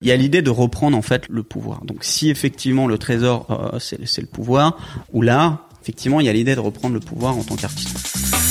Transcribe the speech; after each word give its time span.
Il 0.00 0.06
y 0.06 0.12
a 0.12 0.16
l'idée 0.16 0.42
de 0.42 0.50
reprendre 0.50 0.96
en 0.96 1.02
fait 1.02 1.28
le 1.28 1.42
pouvoir. 1.42 1.84
Donc 1.84 2.04
si 2.04 2.30
effectivement 2.30 2.86
le 2.86 2.98
trésor 2.98 3.46
euh, 3.50 3.78
c'est 3.80 4.20
le 4.20 4.28
pouvoir, 4.28 4.78
ou 5.12 5.22
là, 5.22 5.66
effectivement 5.82 6.20
il 6.20 6.26
y 6.26 6.28
a 6.28 6.32
l'idée 6.32 6.54
de 6.54 6.60
reprendre 6.60 6.94
le 6.94 7.00
pouvoir 7.00 7.36
en 7.36 7.42
tant 7.42 7.56
qu'artiste. 7.56 8.47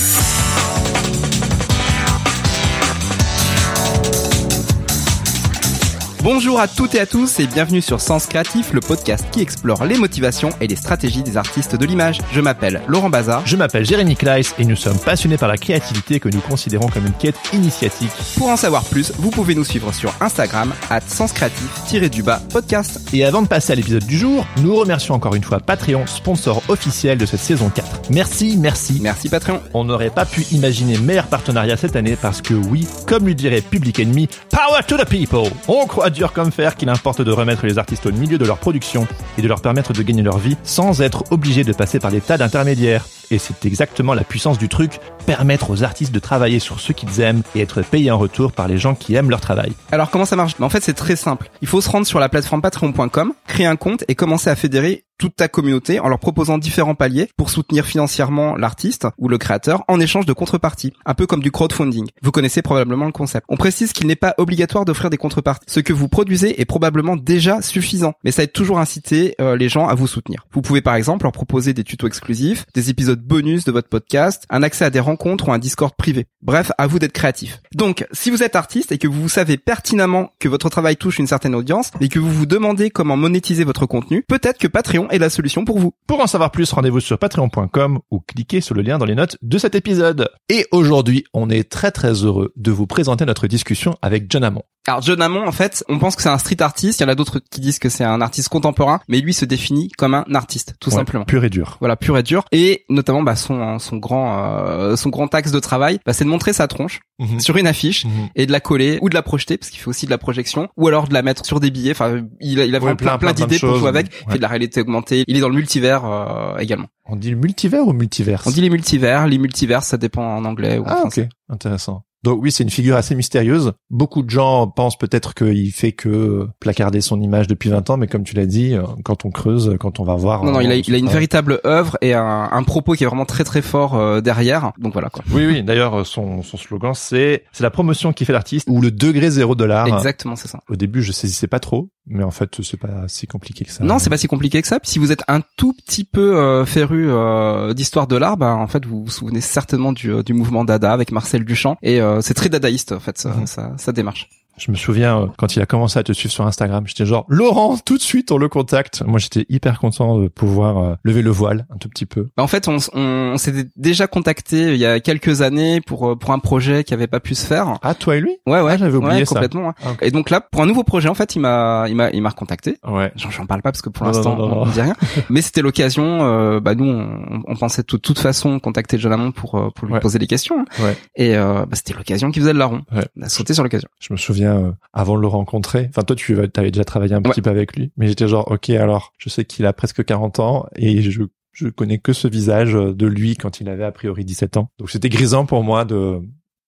Bonjour 6.23 6.59
à 6.59 6.67
toutes 6.67 6.95
et 6.95 6.99
à 6.99 7.05
tous 7.05 7.39
et 7.39 7.47
bienvenue 7.47 7.81
sur 7.81 8.01
Sens 8.01 8.25
Créatif, 8.25 8.73
le 8.73 8.81
podcast 8.81 9.23
qui 9.31 9.39
explore 9.39 9.85
les 9.85 9.97
motivations 9.97 10.49
et 10.59 10.67
les 10.67 10.75
stratégies 10.75 11.21
des 11.21 11.37
artistes 11.37 11.75
de 11.75 11.85
l'image. 11.85 12.19
Je 12.33 12.41
m'appelle 12.41 12.81
Laurent 12.87 13.09
Bazar. 13.09 13.45
Je 13.45 13.55
m'appelle 13.55 13.85
Jérémy 13.85 14.15
Kleiss 14.15 14.53
et 14.57 14.65
nous 14.65 14.75
sommes 14.75 14.97
passionnés 14.99 15.37
par 15.37 15.47
la 15.47 15.57
créativité 15.57 16.19
que 16.19 16.27
nous 16.27 16.41
considérons 16.41 16.87
comme 16.87 17.05
une 17.05 17.13
quête 17.13 17.37
initiatique. 17.53 18.11
Pour 18.35 18.49
en 18.49 18.57
savoir 18.57 18.83
plus, 18.83 19.13
vous 19.19 19.29
pouvez 19.29 19.53
nous 19.53 19.63
suivre 19.63 19.93
sur 19.93 20.11
Instagram, 20.19 20.73
at 20.89 21.01
Sens 21.01 21.31
Créatif-du-bas 21.33 22.41
podcast. 22.51 22.99
Et 23.13 23.23
avant 23.23 23.43
de 23.43 23.47
passer 23.47 23.73
à 23.73 23.75
l'épisode 23.75 24.05
du 24.05 24.17
jour, 24.17 24.45
nous 24.61 24.75
remercions 24.75 25.13
encore 25.13 25.35
une 25.35 25.43
fois 25.43 25.59
Patreon, 25.59 26.07
sponsor 26.07 26.61
officiel 26.67 27.19
de 27.19 27.25
cette 27.27 27.39
saison 27.39 27.69
4. 27.69 28.09
Merci, 28.09 28.57
merci. 28.57 28.99
Merci 29.01 29.29
Patreon. 29.29 29.61
On 29.73 29.85
n'aurait 29.85 30.09
pas 30.09 30.25
pu 30.25 30.41
imaginer 30.51 30.97
meilleur 30.97 31.27
partenariat 31.27 31.77
cette 31.77 31.95
année 31.95 32.17
parce 32.19 32.41
que 32.41 32.55
oui, 32.55 32.87
comme 33.05 33.25
lui 33.27 33.35
dirait 33.35 33.61
Public 33.61 33.99
Enemy, 33.99 34.27
Power 34.49 34.81
to 34.87 34.97
the 34.97 35.07
people 35.07 35.49
On 35.67 35.85
croit 35.85 36.06
dur 36.09 36.33
comme 36.33 36.51
fer 36.51 36.75
qu'il 36.75 36.89
importe 36.89 37.21
de 37.21 37.31
remettre 37.31 37.65
les 37.65 37.77
artistes 37.77 38.05
au 38.05 38.11
milieu 38.11 38.37
de 38.37 38.45
leur 38.45 38.57
production 38.57 39.07
et 39.37 39.41
de 39.41 39.47
leur 39.47 39.61
permettre 39.61 39.93
de 39.93 40.01
gagner 40.03 40.23
leur 40.23 40.37
vie 40.37 40.57
sans 40.63 41.01
être 41.01 41.23
obligés 41.31 41.63
de 41.63 41.73
passer 41.73 41.99
par 41.99 42.11
des 42.11 42.21
tas 42.21 42.37
d'intermédiaires. 42.37 43.05
Et 43.31 43.37
c'est 43.37 43.65
exactement 43.65 44.13
la 44.13 44.23
puissance 44.23 44.57
du 44.57 44.69
truc, 44.69 44.99
permettre 45.27 45.69
aux 45.69 45.83
artistes 45.83 46.13
de 46.13 46.19
travailler 46.19 46.59
sur 46.59 46.79
ce 46.79 46.93
qu'ils 46.93 47.19
aiment 47.19 47.43
et 47.53 47.59
être 47.59 47.81
payés 47.81 48.09
en 48.11 48.17
retour 48.17 48.53
par 48.53 48.69
les 48.69 48.77
gens 48.77 48.95
qui 48.95 49.13
aiment 49.13 49.29
leur 49.29 49.41
travail. 49.41 49.73
Alors 49.91 50.09
comment 50.09 50.25
ça 50.25 50.37
marche? 50.37 50.55
En 50.59 50.69
fait 50.69 50.81
c'est 50.81 50.93
très 50.93 51.17
simple. 51.17 51.51
Il 51.61 51.67
faut 51.67 51.81
se 51.81 51.89
rendre 51.89 52.07
sur 52.07 52.19
la 52.19 52.29
plateforme 52.29 52.61
patreon.com, 52.61 53.33
créer 53.45 53.65
un 53.65 53.75
compte 53.75 54.05
et 54.07 54.15
commencer 54.15 54.49
à 54.49 54.55
fédérer 54.55 55.03
toute 55.17 55.35
ta 55.35 55.47
communauté 55.47 55.99
en 55.99 56.09
leur 56.09 56.19
proposant 56.19 56.59
différents 56.59 56.93
paliers 56.93 57.27
pour 57.37 57.49
soutenir 57.49 57.87
financièrement 57.87 58.55
l'artiste 58.55 59.07
ou 59.17 59.27
le 59.27 59.39
créateur 59.39 59.83
en 59.87 59.99
échange 59.99 60.27
de 60.27 60.33
contreparties, 60.33 60.93
un 61.07 61.15
peu 61.15 61.25
comme 61.25 61.41
du 61.41 61.49
crowdfunding. 61.49 62.07
Vous 62.21 62.31
connaissez 62.31 62.61
probablement 62.61 63.05
le 63.05 63.11
concept. 63.11 63.47
On 63.49 63.57
précise 63.57 63.93
qu'il 63.93 64.05
n'est 64.05 64.15
pas 64.15 64.35
obligatoire 64.37 64.85
d'offrir 64.85 65.09
des 65.09 65.17
contreparties. 65.17 65.65
Ce 65.67 65.79
que 65.79 65.91
vous 65.91 66.07
produisez 66.07 66.61
est 66.61 66.65
probablement 66.65 67.15
déjà 67.15 67.63
suffisant, 67.63 68.13
mais 68.23 68.31
ça 68.31 68.43
aide 68.43 68.53
toujours 68.53 68.77
à 68.77 68.83
inciter 68.83 69.33
euh, 69.41 69.57
les 69.57 69.69
gens 69.69 69.87
à 69.87 69.95
vous 69.95 70.05
soutenir. 70.05 70.45
Vous 70.51 70.61
pouvez 70.61 70.81
par 70.81 70.93
exemple 70.93 71.23
leur 71.23 71.31
proposer 71.31 71.73
des 71.73 71.83
tutos 71.83 72.05
exclusifs, 72.05 72.65
des 72.75 72.91
épisodes 72.91 73.19
bonus 73.19 73.63
de 73.65 73.71
votre 73.71 73.89
podcast, 73.89 74.43
un 74.51 74.61
accès 74.61 74.85
à 74.85 74.91
des 74.91 74.99
rencontres 74.99 75.16
ou 75.25 75.51
un 75.51 75.59
Discord 75.59 75.93
privé. 75.95 76.27
Bref, 76.41 76.71
à 76.77 76.87
vous 76.87 76.99
d'être 76.99 77.13
créatif. 77.13 77.61
Donc, 77.75 78.05
si 78.11 78.29
vous 78.29 78.43
êtes 78.43 78.55
artiste 78.55 78.91
et 78.91 78.97
que 78.97 79.07
vous 79.07 79.29
savez 79.29 79.57
pertinemment 79.57 80.31
que 80.39 80.47
votre 80.47 80.69
travail 80.69 80.95
touche 80.95 81.19
une 81.19 81.27
certaine 81.27 81.55
audience 81.55 81.91
et 82.01 82.09
que 82.09 82.19
vous 82.19 82.31
vous 82.31 82.45
demandez 82.45 82.89
comment 82.89 83.17
monétiser 83.17 83.63
votre 83.63 83.85
contenu, 83.85 84.23
peut-être 84.27 84.57
que 84.57 84.67
Patreon 84.67 85.09
est 85.09 85.19
la 85.19 85.29
solution 85.29 85.65
pour 85.65 85.79
vous. 85.79 85.93
Pour 86.07 86.21
en 86.21 86.27
savoir 86.27 86.51
plus, 86.51 86.71
rendez-vous 86.71 86.99
sur 86.99 87.19
patreon.com 87.19 87.99
ou 88.11 88.19
cliquez 88.19 88.61
sur 88.61 88.75
le 88.75 88.81
lien 88.81 88.97
dans 88.97 89.05
les 89.05 89.15
notes 89.15 89.37
de 89.41 89.57
cet 89.57 89.75
épisode. 89.75 90.29
Et 90.49 90.65
aujourd'hui, 90.71 91.25
on 91.33 91.49
est 91.49 91.69
très 91.69 91.91
très 91.91 92.13
heureux 92.13 92.53
de 92.55 92.71
vous 92.71 92.87
présenter 92.87 93.25
notre 93.25 93.47
discussion 93.47 93.97
avec 94.01 94.25
John 94.29 94.43
Hammond. 94.43 94.63
Alors 94.87 95.01
John 95.01 95.21
Hammond, 95.21 95.45
en 95.45 95.51
fait, 95.51 95.83
on 95.89 95.99
pense 95.99 96.15
que 96.15 96.21
c'est 96.21 96.29
un 96.29 96.37
street 96.37 96.61
artiste. 96.61 96.99
Il 96.99 97.03
y 97.03 97.05
en 97.05 97.09
a 97.09 97.15
d'autres 97.15 97.39
qui 97.39 97.59
disent 97.61 97.77
que 97.79 97.89
c'est 97.89 98.03
un 98.05 98.21
artiste 98.21 98.47
contemporain, 98.49 98.99
mais 99.09 99.19
lui 99.19 99.33
se 99.33 99.43
définit 99.45 99.89
comme 99.97 100.13
un 100.13 100.23
artiste, 100.33 100.75
tout 100.79 100.89
Ouais, 100.91 100.95
simplement. 100.95 101.25
Pur 101.25 101.43
et 101.43 101.49
dur. 101.49 101.77
Voilà, 101.79 101.95
pur 101.97 102.17
et 102.17 102.23
dur. 102.23 102.45
Et 102.51 102.85
notamment, 102.89 103.21
bah, 103.21 103.35
son 103.35 103.79
son 103.79 103.97
grand 103.97 104.39
euh, 104.67 104.95
son 104.95 105.09
grand 105.09 105.33
axe 105.35 105.51
de 105.51 105.59
travail, 105.59 105.99
bah, 106.05 106.13
c'est 106.13 106.23
de 106.23 106.29
montrer 106.29 106.53
sa 106.53 106.67
tronche 106.67 107.01
Mhm. 107.19 107.39
sur 107.39 107.57
une 107.57 107.65
affiche 107.65 108.05
Mhm. 108.05 108.11
et 108.35 108.45
de 108.45 108.51
la 108.51 108.59
coller 108.59 108.99
ou 109.01 109.09
de 109.09 109.15
la 109.15 109.23
projeter 109.23 109.57
parce 109.57 109.71
qu'il 109.71 109.79
fait 109.79 109.87
aussi 109.87 110.05
de 110.05 110.11
la 110.11 110.19
projection 110.19 110.69
ou 110.77 110.87
alors 110.87 111.07
de 111.07 111.13
la 111.15 111.23
mettre 111.23 111.43
sur 111.45 111.59
des 111.59 111.71
billets. 111.71 111.91
Enfin, 111.91 112.21
il 112.39 112.59
a, 112.59 112.65
il 112.65 112.75
a 112.75 112.79
vraiment 112.79 112.95
plein, 112.95 113.17
plein, 113.17 113.17
plein 113.17 113.33
plein 113.33 113.45
de 113.45 113.49
d'idées 113.51 113.59
pour 113.67 113.75
jouer 113.77 113.89
avec. 113.89 114.07
Il 114.27 114.31
fait 114.31 114.37
de 114.37 114.41
la 114.43 114.47
réalité 114.47 114.81
augmentée. 114.81 115.23
Il 115.27 115.35
est 115.35 115.39
dans 115.41 115.49
le 115.49 115.55
multivers 115.55 116.05
euh, 116.05 116.57
également. 116.59 116.87
On 117.05 117.15
dit 117.15 117.31
le 117.31 117.37
multivers 117.37 117.87
ou 117.87 117.93
multivers 117.93 118.43
On 118.45 118.51
dit 118.51 118.61
les 118.61 118.69
multivers, 118.69 119.27
les 119.27 119.37
multivers, 119.37 119.81
ça 119.83 119.97
dépend 119.97 120.23
en 120.37 120.45
anglais 120.45 120.77
ou 120.77 120.83
en 120.83 120.87
Ah 120.89 120.95
français. 120.97 121.23
ok, 121.23 121.53
intéressant. 121.55 122.03
Donc 122.23 122.41
oui, 122.41 122.51
c'est 122.51 122.63
une 122.63 122.69
figure 122.69 122.95
assez 122.95 123.15
mystérieuse. 123.15 123.73
Beaucoup 123.89 124.23
de 124.23 124.29
gens 124.29 124.67
pensent 124.67 124.97
peut-être 124.97 125.33
qu'il 125.33 125.71
fait 125.71 125.91
que 125.91 126.47
placarder 126.59 127.01
son 127.01 127.21
image 127.21 127.47
depuis 127.47 127.69
20 127.69 127.89
ans, 127.89 127.97
mais 127.97 128.07
comme 128.07 128.23
tu 128.23 128.35
l'as 128.35 128.45
dit, 128.45 128.73
euh, 128.73 128.83
quand 129.03 129.25
on 129.25 129.31
creuse, 129.31 129.77
quand 129.79 129.99
on 129.99 130.03
va 130.03 130.15
voir... 130.15 130.43
Non, 130.43 130.51
non, 130.51 130.59
euh, 130.59 130.63
il 130.63 130.71
a, 130.71 130.75
il 130.75 130.95
a 130.95 130.97
une 130.97 131.09
véritable 131.09 131.61
œuvre 131.65 131.97
et 132.01 132.13
un, 132.13 132.49
un 132.51 132.63
propos 132.63 132.93
qui 132.93 133.03
est 133.03 133.07
vraiment 133.07 133.25
très 133.25 133.43
très 133.43 133.61
fort 133.61 133.95
euh, 133.95 134.21
derrière. 134.21 134.71
Donc 134.79 134.93
voilà 134.93 135.09
quoi. 135.09 135.23
Oui, 135.31 135.45
oui. 135.45 135.63
D'ailleurs, 135.63 136.05
son, 136.05 136.41
son 136.43 136.57
slogan, 136.57 136.93
c'est 136.93 137.43
c'est 137.51 137.63
la 137.63 137.71
promotion 137.71 138.13
qui 138.13 138.25
fait 138.25 138.33
l'artiste 138.33 138.67
ou 138.69 138.81
le 138.81 138.91
degré 138.91 139.29
zéro 139.29 139.55
dollar. 139.55 139.87
Exactement, 139.87 140.35
c'est 140.35 140.47
ça. 140.47 140.59
Au 140.69 140.75
début, 140.75 141.03
je 141.03 141.11
saisissais 141.11 141.47
pas 141.47 141.59
trop, 141.59 141.89
mais 142.09 142.23
en 142.23 142.31
fait, 142.31 142.61
c'est 142.63 142.77
pas 142.79 143.07
si 143.07 143.27
compliqué 143.27 143.65
que 143.65 143.71
ça. 143.71 143.83
Non, 143.83 143.99
c'est 143.99 144.09
pas 144.09 144.17
si 144.17 144.27
compliqué 144.27 144.61
que 144.61 144.67
ça. 144.67 144.79
Puis 144.79 144.91
si 144.91 144.99
vous 144.99 145.11
êtes 145.11 145.23
un 145.27 145.41
tout 145.57 145.73
petit 145.73 146.03
peu 146.03 146.37
euh, 146.37 146.65
féru 146.65 147.07
euh, 147.09 147.73
d'histoire 147.73 148.07
de 148.07 148.15
l'art, 148.15 148.37
bah 148.37 148.53
en 148.55 148.67
fait 148.67 148.85
vous 148.85 149.03
vous 149.05 149.11
souvenez 149.11 149.41
certainement 149.41 149.91
du, 149.91 150.11
euh, 150.11 150.23
du 150.23 150.33
mouvement 150.33 150.63
Dada 150.65 150.91
avec 150.93 151.11
Marcel 151.11 151.43
Duchamp 151.45 151.77
et 151.83 151.99
euh, 152.01 152.21
c'est 152.21 152.33
très 152.33 152.49
dadaïste 152.49 152.91
en 152.93 152.99
fait 152.99 153.17
ça, 153.17 153.29
Mhm. 153.35 153.47
ça, 153.47 153.73
ça 153.77 153.91
démarche. 153.91 154.29
Je 154.57 154.71
me 154.71 154.75
souviens 154.75 155.21
euh, 155.21 155.25
quand 155.37 155.55
il 155.55 155.61
a 155.61 155.65
commencé 155.65 155.99
à 155.99 156.03
te 156.03 156.11
suivre 156.13 156.33
sur 156.33 156.45
Instagram, 156.47 156.83
j'étais 156.87 157.05
genre 157.05 157.25
Laurent, 157.29 157.77
tout 157.77 157.97
de 157.97 158.01
suite 158.01 158.31
on 158.31 158.37
le 158.37 158.49
contacte. 158.49 159.03
Moi, 159.05 159.19
j'étais 159.19 159.45
hyper 159.49 159.79
content 159.79 160.17
de 160.19 160.27
pouvoir 160.27 160.77
euh, 160.77 160.95
lever 161.03 161.21
le 161.21 161.29
voile 161.29 161.65
un 161.73 161.77
tout 161.77 161.89
petit 161.89 162.05
peu. 162.05 162.27
Bah, 162.35 162.43
en 162.43 162.47
fait, 162.47 162.67
on, 162.67 163.37
s'était 163.37 163.69
déjà 163.75 164.07
contacté 164.07 164.73
il 164.73 164.77
y 164.79 164.85
a 164.85 164.99
quelques 164.99 165.41
années 165.41 165.79
pour 165.81 166.09
euh, 166.11 166.15
pour 166.15 166.31
un 166.31 166.39
projet 166.39 166.83
qui 166.83 166.93
avait 166.93 167.07
pas 167.07 167.19
pu 167.19 167.35
se 167.35 167.45
faire. 167.45 167.77
Ah, 167.83 167.93
toi 167.93 168.15
et 168.15 168.21
lui? 168.21 168.31
Ouais, 168.47 168.61
ouais, 168.61 168.71
Ah, 168.73 168.77
j'avais 168.77 168.97
oublié 168.97 169.19
ouais, 169.19 169.25
complètement. 169.25 169.73
Et 170.01 170.11
donc 170.11 170.29
là, 170.29 170.41
pour 170.41 170.61
un 170.61 170.65
nouveau 170.65 170.83
projet, 170.83 171.07
en 171.09 171.13
fait, 171.15 171.35
il 171.35 171.39
m'a 171.39 171.85
il 171.87 171.95
m'a 171.95 172.09
il 172.09 172.21
m'a 172.21 172.29
recontacté. 172.29 172.77
Ouais. 172.87 173.11
J'en 173.15 173.45
parle 173.45 173.61
pas 173.61 173.71
parce 173.71 173.81
que 173.81 173.89
pour 173.89 174.05
l'instant 174.05 174.37
on 174.39 174.65
dit 174.67 174.81
rien. 174.81 174.95
Mais 175.29 175.41
c'était 175.41 175.61
l'occasion. 175.61 176.19
euh, 176.21 176.59
bah 176.59 176.73
nous, 176.73 176.85
on, 176.89 177.43
on 177.45 177.55
pensait 177.55 177.83
de 177.83 177.97
toute 177.97 178.19
façon 178.19 178.59
contacter 178.59 178.97
John 178.97 179.13
Hammond 179.13 179.31
pour 179.31 179.71
pour 179.75 179.85
lui 179.87 179.93
Ouais. 179.93 179.99
poser 179.99 180.17
des 180.19 180.27
questions. 180.27 180.59
hein. 180.59 180.83
Ouais. 180.83 180.97
Et 181.15 181.35
euh, 181.35 181.65
bah, 181.65 181.75
c'était 181.75 181.93
l'occasion 181.93 182.31
qui 182.31 182.39
faisait 182.39 182.53
le 182.53 182.59
larron. 182.59 182.81
Ouais. 182.91 183.05
On 183.19 183.23
a 183.23 183.29
sauté 183.29 183.53
sur 183.53 183.63
l'occasion. 183.63 183.87
Je 183.99 184.11
me 184.13 184.17
souviens 184.17 184.46
euh, 184.47 184.71
avant 184.93 185.15
de 185.15 185.21
le 185.21 185.27
rencontrer. 185.27 185.87
Enfin, 185.89 186.01
toi, 186.03 186.15
tu 186.15 186.37
avais 186.55 186.71
déjà 186.71 186.83
travaillé 186.85 187.13
un 187.13 187.17
Ouais. 187.17 187.29
petit 187.31 187.41
peu 187.41 187.49
avec 187.49 187.75
lui, 187.75 187.91
mais 187.97 188.07
j'étais 188.07 188.27
genre, 188.27 188.49
ok, 188.51 188.69
alors, 188.71 189.13
je 189.17 189.29
sais 189.29 189.45
qu'il 189.45 189.65
a 189.65 189.73
presque 189.73 190.03
40 190.03 190.39
ans 190.39 190.65
et 190.75 191.01
je 191.01 191.23
je 191.53 191.69
connais 191.69 191.97
que 191.97 192.13
ce 192.13 192.27
visage 192.27 192.75
euh, 192.75 192.93
de 192.93 193.07
lui 193.07 193.35
quand 193.35 193.61
il 193.61 193.67
avait 193.69 193.83
a 193.83 193.91
priori 193.91 194.23
17 194.23 194.57
ans. 194.57 194.69
Donc 194.77 194.91
c'était 194.91 195.09
grisant 195.09 195.47
pour 195.47 195.63
moi 195.63 195.85
de 195.85 196.19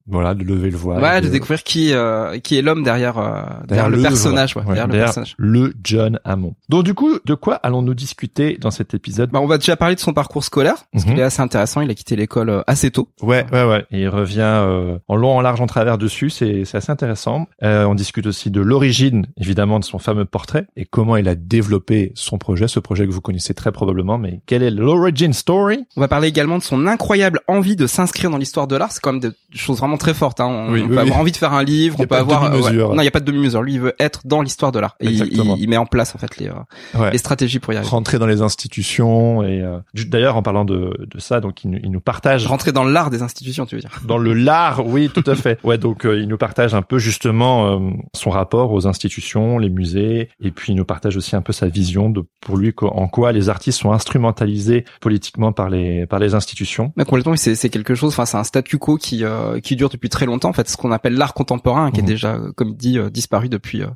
voilà 0.10 0.34
de 0.34 0.44
lever 0.44 0.70
le 0.70 0.78
voile. 0.78 1.02
Ouais, 1.02 1.22
de 1.22 1.28
de- 1.28 1.32
découvrir 1.32 1.64
qui 1.64 1.94
euh, 1.94 2.40
qui 2.40 2.58
est 2.58 2.62
l'homme 2.62 2.84
derrière 2.84 3.18
euh, 3.18 3.42
derrière, 3.68 3.90
le 3.90 4.02
personnage, 4.02 4.56
ouais, 4.56 4.64
Ouais, 4.64 4.76
derrière 4.76 4.88
le 4.88 4.94
personnage. 4.94 5.36
le 5.38 5.74
John 5.84 6.20
Hammond. 6.26 6.56
Donc 6.70 6.84
du 6.84 6.94
coup, 6.94 7.20
de 7.26 7.34
quoi 7.34 7.56
allons-nous 7.56 7.94
discuter 7.94 8.58
dans 8.60 8.72
cet 8.72 8.94
épisode? 8.94 9.30
Bah, 9.32 9.40
on 9.42 9.48
va 9.48 9.58
déjà 9.58 9.76
parler 9.76 9.96
de 9.96 10.00
son 10.00 10.14
parcours 10.14 10.44
scolaire, 10.44 10.76
parce 10.92 11.06
Mhm. 11.06 11.12
qu'il 11.12 11.20
est 11.20 11.24
assez 11.24 11.42
intéressant. 11.42 11.82
Il 11.82 11.90
a 11.90 11.94
quitté 11.96 12.16
l'école 12.16 12.50
euh, 12.50 12.62
assez 12.68 12.92
tôt. 12.92 13.10
Ouais, 13.22 13.46
ouais, 13.52 13.64
ouais. 13.64 13.86
Et 13.92 14.02
il 14.02 14.10
revient 14.10 14.40
euh, 14.42 14.98
en 15.08 15.16
long, 15.16 15.38
en 15.38 15.42
large, 15.42 15.62
en 15.62 15.68
travers 15.68 15.98
dessus. 15.98 16.30
C'est, 16.30 16.66
c'est 16.66 16.78
assez 16.78 16.92
intéressant. 16.92 17.48
Euh, 17.64 17.86
on 17.86 17.96
discute 17.96 18.26
aussi 18.28 18.50
de 18.52 18.62
l'origine, 18.62 19.28
évidemment, 19.38 19.80
de 19.80 19.86
son 19.86 20.00
fameux 20.00 20.26
portrait 20.26 20.68
et 20.76 20.86
comment 20.86 21.16
il 21.18 21.28
a 21.28 21.36
développé 21.36 22.12
son 22.16 22.38
projet, 22.38 22.68
ce 22.68 22.80
projet 22.80 23.06
que 23.08 23.12
vous 23.12 23.22
connaissez 23.22 23.54
très 23.54 23.72
probablement. 23.72 24.18
Mais 24.18 24.42
quelle 24.46 24.64
est 24.64 24.72
l'origin 24.72 25.34
story? 25.34 25.86
On 25.96 26.02
va 26.02 26.08
parler 26.08 26.28
également 26.28 26.58
de 26.58 26.64
son 26.64 26.88
incroyable 26.88 27.42
envie 27.48 27.76
de 27.76 27.86
s'inscrire 27.88 28.30
dans 28.32 28.38
l'histoire 28.38 28.68
de 28.68 28.76
l'art. 28.76 28.92
C'est 28.92 29.02
quand 29.02 29.12
même 29.14 29.22
des 29.22 29.32
choses 29.54 29.80
vraiment 29.80 29.98
très 30.00 30.16
fortes. 30.16 30.40
Hein. 30.40 30.48
On, 30.48 30.72
Oui, 30.72 30.80
on 30.80 30.84
oui, 30.84 30.88
peut 30.90 30.94
oui. 30.96 31.00
avoir 31.02 31.20
envie 31.20 31.32
de 31.32 31.38
faire 31.38 31.54
un 31.54 31.64
livre, 31.64 31.98
on 32.00 32.06
peut 32.08 32.16
avoir 32.16 32.50
demi-mesure. 32.50 32.96
non, 32.96 33.02
il 33.02 33.06
y 33.06 33.08
a 33.08 33.12
pas 33.12 33.20
de 33.20 33.26
demi-mesure. 33.26 33.62
Lui, 33.62 33.74
il 33.76 33.80
veut 33.82 33.94
être 34.00 34.22
dans 34.26 34.42
l'histoire 34.42 34.72
de 34.72 34.80
l'art. 34.80 34.96
Et 35.00 35.06
il, 35.06 35.12
Exactement. 35.22 35.56
il- 35.56 35.64
il 35.64 35.70
met 35.70 35.78
en 35.78 35.86
place 35.86 36.16
en 36.16 36.18
fait 36.18 36.38
les, 36.38 36.48
euh, 36.48 36.54
Ouais. 37.00 37.12
les 37.12 37.18
stratégies 37.20 37.60
pour 37.60 37.74
y 37.74 37.76
arriver. 37.78 37.90
Rentrer 37.92 38.18
dans 38.18 38.26
les 38.26 38.42
institutions 38.42 39.44
et 39.44 39.62
euh, 39.62 39.78
d'ailleurs 39.94 40.36
en 40.38 40.42
parlant 40.42 40.66
de, 40.66 41.06
de 41.14 41.20
ça, 41.20 41.40
donc 41.42 41.64
il, 41.64 41.72
nous- 41.72 41.80
il 41.84 41.92
nous 41.92 42.00
partage 42.02 42.48
Rentrer 42.48 42.72
dans 42.72 42.84
l'art 42.84 43.10
des 43.10 43.22
institutions, 43.22 43.66
tu 43.66 43.76
veux 43.76 43.82
dire 43.82 43.92
dans 44.06 44.18
le 44.18 44.34
lard, 44.34 44.86
oui, 44.86 45.10
tout 45.14 45.24
à 45.28 45.36
fait. 45.36 45.60
Ouais, 45.64 45.78
donc 45.78 46.06
euh, 46.06 46.20
il 46.20 46.28
nous 46.28 46.38
partage 46.38 46.74
un 46.74 46.82
peu 46.82 46.98
justement 47.00 47.68
euh, 47.68 47.90
son 48.16 48.30
rapport 48.30 48.72
aux 48.72 48.88
institutions, 48.88 49.58
les 49.60 49.70
musées, 49.70 50.30
et 50.42 50.52
puis 50.52 50.74
il 50.74 50.76
nous 50.76 50.86
partage 50.86 51.18
aussi 51.18 51.36
un 51.36 51.42
peu 51.42 51.54
sa 51.54 51.68
vision 51.68 52.10
de 52.10 52.24
pour 52.42 52.58
lui 52.58 52.74
en 52.82 53.08
quoi 53.08 53.32
les 53.32 53.50
artistes 53.50 53.80
sont 53.80 53.92
instrumentalisés 53.92 54.86
politiquement 55.02 55.52
par 55.52 55.70
les 55.70 56.06
par 56.06 56.20
les 56.20 56.34
institutions. 56.36 56.94
Mais 56.96 57.04
complètement, 57.06 57.36
c'est 57.36 57.70
quelque 57.70 57.96
chose. 57.96 58.10
Enfin, 58.14 58.26
c'est 58.26 58.38
un 58.38 58.44
statu 58.44 58.78
quo 58.78 58.98
qui 58.98 59.24
qui 59.64 59.76
dure 59.76 59.89
depuis 59.90 60.10
très 60.10 60.26
longtemps. 60.26 60.50
En 60.50 60.54
fait, 60.54 60.70
ce 60.70 60.78
qu'on 60.78 60.92
appelle 60.92 61.14
l'art 61.16 61.34
contemporain, 61.34 61.92
qui 61.92 62.00
est 62.00 62.04
Mhm. 62.04 62.08
déjà, 62.08 62.34
euh, 62.36 62.52
comme 62.56 62.76
dit, 62.76 62.98
euh, 62.98 63.10
disparu 63.10 63.50
depuis 63.50 63.82
euh, 63.84 63.88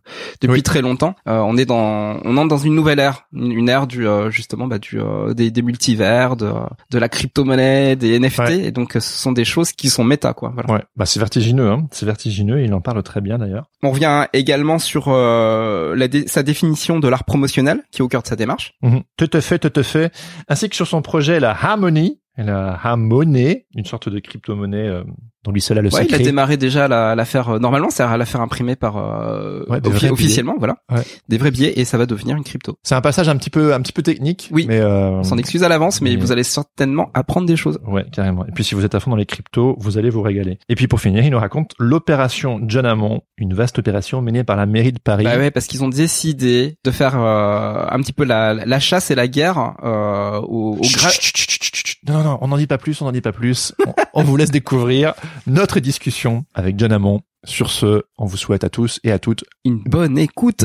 depuis 0.41 0.55
Oui. 0.55 0.63
très 0.63 0.81
longtemps. 0.81 1.15
Euh, 1.27 1.39
on 1.39 1.55
est 1.57 1.65
dans, 1.65 2.19
on 2.23 2.37
entre 2.37 2.47
dans 2.49 2.57
une 2.57 2.75
nouvelle 2.75 2.99
ère, 2.99 3.27
une, 3.33 3.51
une 3.51 3.69
ère 3.69 3.87
du 3.87 4.07
euh, 4.07 4.29
justement 4.29 4.67
bah, 4.67 4.79
du 4.79 4.99
euh, 4.99 5.33
des, 5.33 5.51
des 5.51 5.61
multivers, 5.61 6.35
de 6.35 6.51
de 6.91 6.97
la 6.97 7.09
crypto-monnaie, 7.09 7.95
des 7.95 8.19
NFT. 8.19 8.39
Ouais. 8.39 8.59
Et 8.65 8.71
donc, 8.71 8.93
ce 8.93 8.99
sont 8.99 9.31
des 9.31 9.45
choses 9.45 9.71
qui 9.71 9.89
sont 9.89 10.03
méta, 10.03 10.33
quoi. 10.33 10.51
Voilà. 10.53 10.71
Ouais, 10.73 10.83
bah 10.95 11.05
c'est 11.05 11.19
vertigineux, 11.19 11.69
hein. 11.69 11.87
C'est 11.91 12.05
vertigineux. 12.05 12.59
et 12.59 12.65
Il 12.65 12.73
en 12.73 12.81
parle 12.81 13.01
très 13.03 13.21
bien 13.21 13.37
d'ailleurs. 13.37 13.65
On 13.81 13.91
revient 13.91 14.27
également 14.33 14.79
sur 14.79 15.05
euh, 15.09 15.95
la 15.95 16.07
dé- 16.07 16.27
sa 16.27 16.43
définition 16.43 16.99
de 16.99 17.07
l'art 17.07 17.23
promotionnel, 17.23 17.83
qui 17.91 18.01
est 18.01 18.03
au 18.03 18.07
cœur 18.07 18.21
de 18.21 18.27
sa 18.27 18.35
démarche. 18.35 18.73
Mhm. 18.81 19.01
Tout 19.17 19.29
à 19.33 19.41
fait, 19.41 19.59
tout 19.59 19.73
à 19.75 19.83
fait. 19.83 20.11
Ainsi 20.47 20.69
que 20.69 20.75
sur 20.75 20.87
son 20.87 21.01
projet 21.01 21.39
la 21.39 21.51
Harmony, 21.51 22.19
la 22.37 22.79
Harmoney, 22.83 23.65
une 23.75 23.85
sorte 23.85 24.09
de 24.09 24.19
crypto-monnaie 24.19 24.87
euh, 24.87 25.03
dont 25.43 25.51
lui 25.51 25.61
seul 25.61 25.77
a 25.77 25.81
le 25.81 25.93
Ouais, 25.93 26.05
il 26.07 26.15
a 26.15 26.17
démarré 26.19 26.57
déjà 26.57 26.87
la, 26.87 27.15
la 27.15 27.25
faire 27.25 27.49
euh, 27.49 27.59
normalement, 27.59 27.89
c'est-à-dire 27.89 28.13
à 28.13 28.17
la 28.17 28.25
faire 28.25 28.41
imprimer 28.41 28.75
par 28.75 28.97
euh, 28.97 29.63
Ouais, 29.67 29.79
offi- 29.79 30.09
officiellement, 30.09 30.55
voilà, 30.57 30.77
Ouais. 30.91 31.01
des 31.29 31.37
vrais 31.37 31.51
billets 31.51 31.79
et 31.79 31.85
ça 31.85 31.97
va 31.97 32.05
devenir 32.05 32.35
une 32.37 32.43
crypto. 32.43 32.77
C'est 32.83 32.95
un 32.95 33.01
passage 33.01 33.27
un 33.29 33.35
petit 33.37 33.49
peu, 33.49 33.73
un 33.73 33.81
petit 33.81 33.91
peu 33.93 34.01
technique. 34.03 34.49
Oui. 34.51 34.65
Mais 34.67 34.79
euh, 34.79 35.09
On 35.09 35.23
s'en 35.23 35.37
excuse 35.37 35.63
à 35.63 35.69
l'avance, 35.69 36.01
mais 36.01 36.11
mais- 36.11 36.15
vous 36.15 36.31
allez 36.31 36.43
certainement 36.43 37.09
apprendre 37.13 37.45
des 37.47 37.55
choses. 37.55 37.79
Ouais, 37.87 38.05
carrément. 38.11 38.45
Et 38.45 38.51
puis 38.51 38.63
si 38.63 38.75
vous 38.75 38.85
êtes 38.85 38.95
à 38.95 38.99
fond 38.99 39.11
dans 39.11 39.17
les 39.17 39.25
cryptos, 39.25 39.75
vous 39.79 39.97
allez 39.97 40.09
vous 40.09 40.21
régaler. 40.21 40.57
Et 40.69 40.75
puis 40.75 40.87
pour 40.87 41.01
finir, 41.01 41.23
il 41.25 41.31
nous 41.31 41.39
raconte 41.39 41.73
l'opération 41.79 42.61
John 42.67 42.85
Hammond, 42.85 43.21
une 43.37 43.53
vaste 43.53 43.79
opération 43.79 44.21
menée 44.21 44.43
par 44.43 44.55
la 44.55 44.65
mairie 44.65 44.91
de 44.93 44.99
Paris. 44.99 45.23
Bah 45.25 45.37
ouais, 45.37 45.51
parce 45.51 45.67
qu'ils 45.67 45.83
ont 45.83 45.89
décidé 45.89 46.77
de 46.83 46.91
faire 46.91 47.19
euh, 47.19 47.85
un 47.89 47.99
petit 47.99 48.13
peu 48.13 48.23
la, 48.23 48.53
la 48.53 48.79
chasse 48.79 49.11
et 49.11 49.15
la 49.15 49.27
guerre 49.27 49.73
euh, 49.83 50.39
au, 50.41 50.77
au 50.77 50.81
gra- 50.81 51.11
chut, 51.11 51.35
chut, 51.35 51.49
chut, 51.63 51.75
chut. 51.75 51.92
Non, 52.07 52.15
non, 52.15 52.23
non, 52.23 52.37
on 52.41 52.47
n'en 52.49 52.57
dit 52.57 52.67
pas 52.67 52.77
plus, 52.77 53.01
on 53.01 53.05
n'en 53.05 53.11
dit 53.11 53.21
pas 53.21 53.31
plus. 53.31 53.73
On, 53.85 53.93
on 54.13 54.23
vous 54.23 54.35
laisse 54.35 54.51
découvrir 54.51 55.13
notre 55.47 55.79
discussion 55.79 56.45
avec 56.53 56.77
John 56.77 56.91
Hammond. 56.91 57.21
Sur 57.45 57.71
ce, 57.71 58.03
on 58.17 58.25
vous 58.25 58.37
souhaite 58.37 58.63
à 58.63 58.69
tous 58.69 58.99
et 59.03 59.11
à 59.11 59.19
toutes 59.19 59.43
une 59.65 59.79
bonne 59.83 60.17
écoute. 60.17 60.63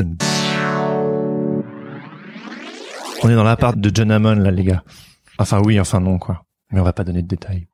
On 3.21 3.29
est 3.29 3.35
dans 3.35 3.43
l'appart 3.43 3.77
de 3.77 3.91
John 3.93 4.11
Hammond, 4.11 4.35
là, 4.35 4.51
les 4.51 4.63
gars. 4.63 4.83
Enfin, 5.37 5.61
oui, 5.63 5.79
enfin, 5.79 5.99
non, 5.99 6.17
quoi. 6.19 6.45
Mais 6.71 6.79
on 6.79 6.83
va 6.83 6.93
pas 6.93 7.03
donner 7.03 7.21
de 7.21 7.27
détails. 7.27 7.67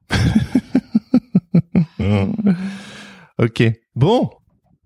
ok. 3.40 3.64
Bon. 3.96 4.30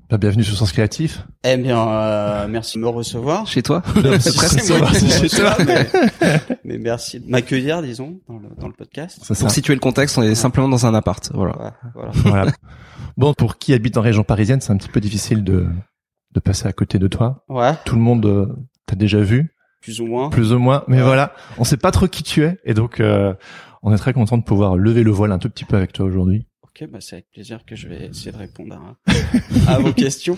Bah, 0.09 0.17
bienvenue 0.17 0.44
sur 0.44 0.56
Sens 0.57 0.71
Créatif. 0.71 1.23
Eh 1.44 1.56
bien, 1.57 1.88
euh, 1.88 2.47
merci 2.50 2.77
de 2.79 2.81
me 2.83 2.88
recevoir. 2.88 3.45
Chez 3.45 3.61
toi 3.61 3.83
C'est 4.19 4.35
presque 4.35 4.61
chez 4.65 5.29
toi. 5.29 5.56
mais, 5.65 5.88
mais 6.63 6.77
merci 6.79 7.19
de 7.19 7.29
m'accueillir, 7.29 7.83
disons, 7.83 8.19
dans 8.27 8.38
le, 8.39 8.50
dans 8.59 8.67
le 8.67 8.73
podcast. 8.73 9.19
Ça. 9.21 9.35
Pour 9.35 9.51
situer 9.51 9.75
le 9.75 9.79
contexte, 9.79 10.17
on 10.17 10.23
est 10.23 10.33
simplement 10.33 10.67
dans 10.67 10.88
un 10.88 10.95
appart. 10.95 11.29
Voilà. 11.33 11.56
Ouais, 11.61 11.71
voilà. 11.94 12.11
Voilà. 12.25 12.51
Bon, 13.17 13.33
pour 13.35 13.57
qui 13.59 13.73
habite 13.73 13.97
en 13.97 14.01
région 14.01 14.23
parisienne, 14.23 14.61
c'est 14.61 14.71
un 14.73 14.77
petit 14.77 14.89
peu 14.89 15.00
difficile 15.00 15.44
de, 15.44 15.67
de 16.33 16.39
passer 16.39 16.67
à 16.67 16.73
côté 16.73 16.97
de 16.97 17.07
toi. 17.07 17.44
Ouais, 17.47 17.73
Tout 17.85 17.95
le 17.95 18.01
monde 18.01 18.25
euh, 18.25 18.47
t'a 18.88 18.95
déjà 18.95 19.19
vu, 19.19 19.53
plus 19.81 20.01
ou 20.01 20.07
moins. 20.07 20.29
plus 20.31 20.53
ou 20.53 20.59
moins. 20.59 20.83
Mais 20.88 20.97
Ouais. 20.97 21.03
voilà, 21.03 21.33
on 21.59 21.63
sait 21.63 21.77
pas 21.77 21.91
trop 21.91 22.07
qui 22.07 22.23
tu 22.23 22.44
es. 22.44 22.57
Et 22.63 22.73
donc, 22.73 23.00
euh, 23.00 23.35
on 23.83 23.94
est 23.94 23.97
très 23.97 24.13
content 24.13 24.39
de 24.39 24.44
pouvoir 24.44 24.75
lever 24.75 25.03
le 25.03 25.11
voile 25.11 25.31
un 25.31 25.38
tout 25.39 25.50
petit 25.50 25.65
peu 25.65 25.77
avec 25.77 25.94
toi 25.94 26.07
aujourd'hui. 26.07 26.47
Ok, 26.80 26.88
bah 26.90 27.00
c'est 27.02 27.16
avec 27.16 27.30
plaisir 27.31 27.66
que 27.66 27.76
je 27.76 27.88
vais 27.90 28.08
essayer 28.08 28.31
de 28.31 28.38
répondre 28.38 28.80
à, 29.68 29.68
à 29.74 29.80
vos 29.80 29.92
questions. 29.92 30.38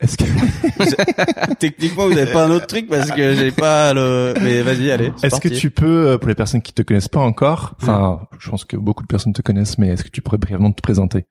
Est-ce 0.00 0.16
que, 0.18 1.54
Techniquement, 1.54 2.08
vous 2.08 2.14
n'avez 2.14 2.32
pas 2.32 2.44
un 2.46 2.50
autre 2.50 2.66
truc 2.66 2.88
parce 2.88 3.10
que 3.10 3.34
j'ai 3.34 3.50
pas 3.50 3.94
le. 3.94 4.34
Mais 4.42 4.60
vas-y, 4.62 4.90
allez. 4.90 5.12
est-ce 5.22 5.40
que 5.40 5.48
tu 5.48 5.70
peux, 5.70 6.08
euh, 6.08 6.18
pour 6.18 6.28
les 6.28 6.34
personnes 6.34 6.60
qui 6.60 6.72
te 6.72 6.82
connaissent 6.82 7.08
pas 7.08 7.20
encore, 7.20 7.74
enfin, 7.80 8.26
je 8.38 8.50
pense 8.50 8.64
que 8.64 8.76
beaucoup 8.76 9.02
de 9.02 9.06
personnes 9.08 9.32
te 9.32 9.40
connaissent, 9.42 9.78
mais 9.78 9.88
est-ce 9.88 10.04
que 10.04 10.10
tu 10.10 10.20
pourrais 10.20 10.38
brièvement 10.38 10.72
te 10.72 10.82
présenter? 10.82 11.24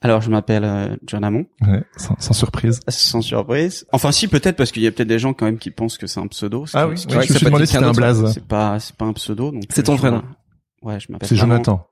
Alors, 0.00 0.20
je 0.20 0.30
m'appelle 0.30 0.64
euh, 0.64 0.96
John 1.06 1.22
Hamon, 1.22 1.46
ouais, 1.60 1.84
sans, 1.96 2.16
sans 2.18 2.32
surprise. 2.32 2.80
sans 2.88 3.20
surprise. 3.20 3.86
Enfin, 3.92 4.10
si 4.10 4.26
peut-être 4.26 4.56
parce 4.56 4.72
qu'il 4.72 4.82
y 4.82 4.88
a 4.88 4.90
peut-être 4.90 5.06
des 5.08 5.20
gens 5.20 5.32
quand 5.34 5.44
même 5.46 5.58
qui 5.58 5.70
pensent 5.70 5.98
que 5.98 6.08
c'est 6.08 6.18
un 6.18 6.26
pseudo. 6.26 6.64
Ah 6.74 6.88
oui, 6.88 6.96
je 7.08 7.16
me 7.16 7.22
suis 7.22 7.44
demandé 7.44 7.66
si 7.66 7.74
c'était 7.74 7.84
un 7.84 7.92
blaze. 7.92 8.32
C'est 8.34 8.44
pas, 8.44 8.80
c'est 8.80 8.96
pas 8.96 9.04
un 9.04 9.12
pseudo. 9.12 9.52
donc 9.52 9.62
C'est 9.68 9.84
ton 9.84 9.94
vrai 9.94 10.10
nom. 10.10 10.24
Ouais, 10.82 10.98
je 10.98 11.12
m'appelle. 11.12 11.28
C'est 11.28 11.36
Jonathan. 11.36 11.86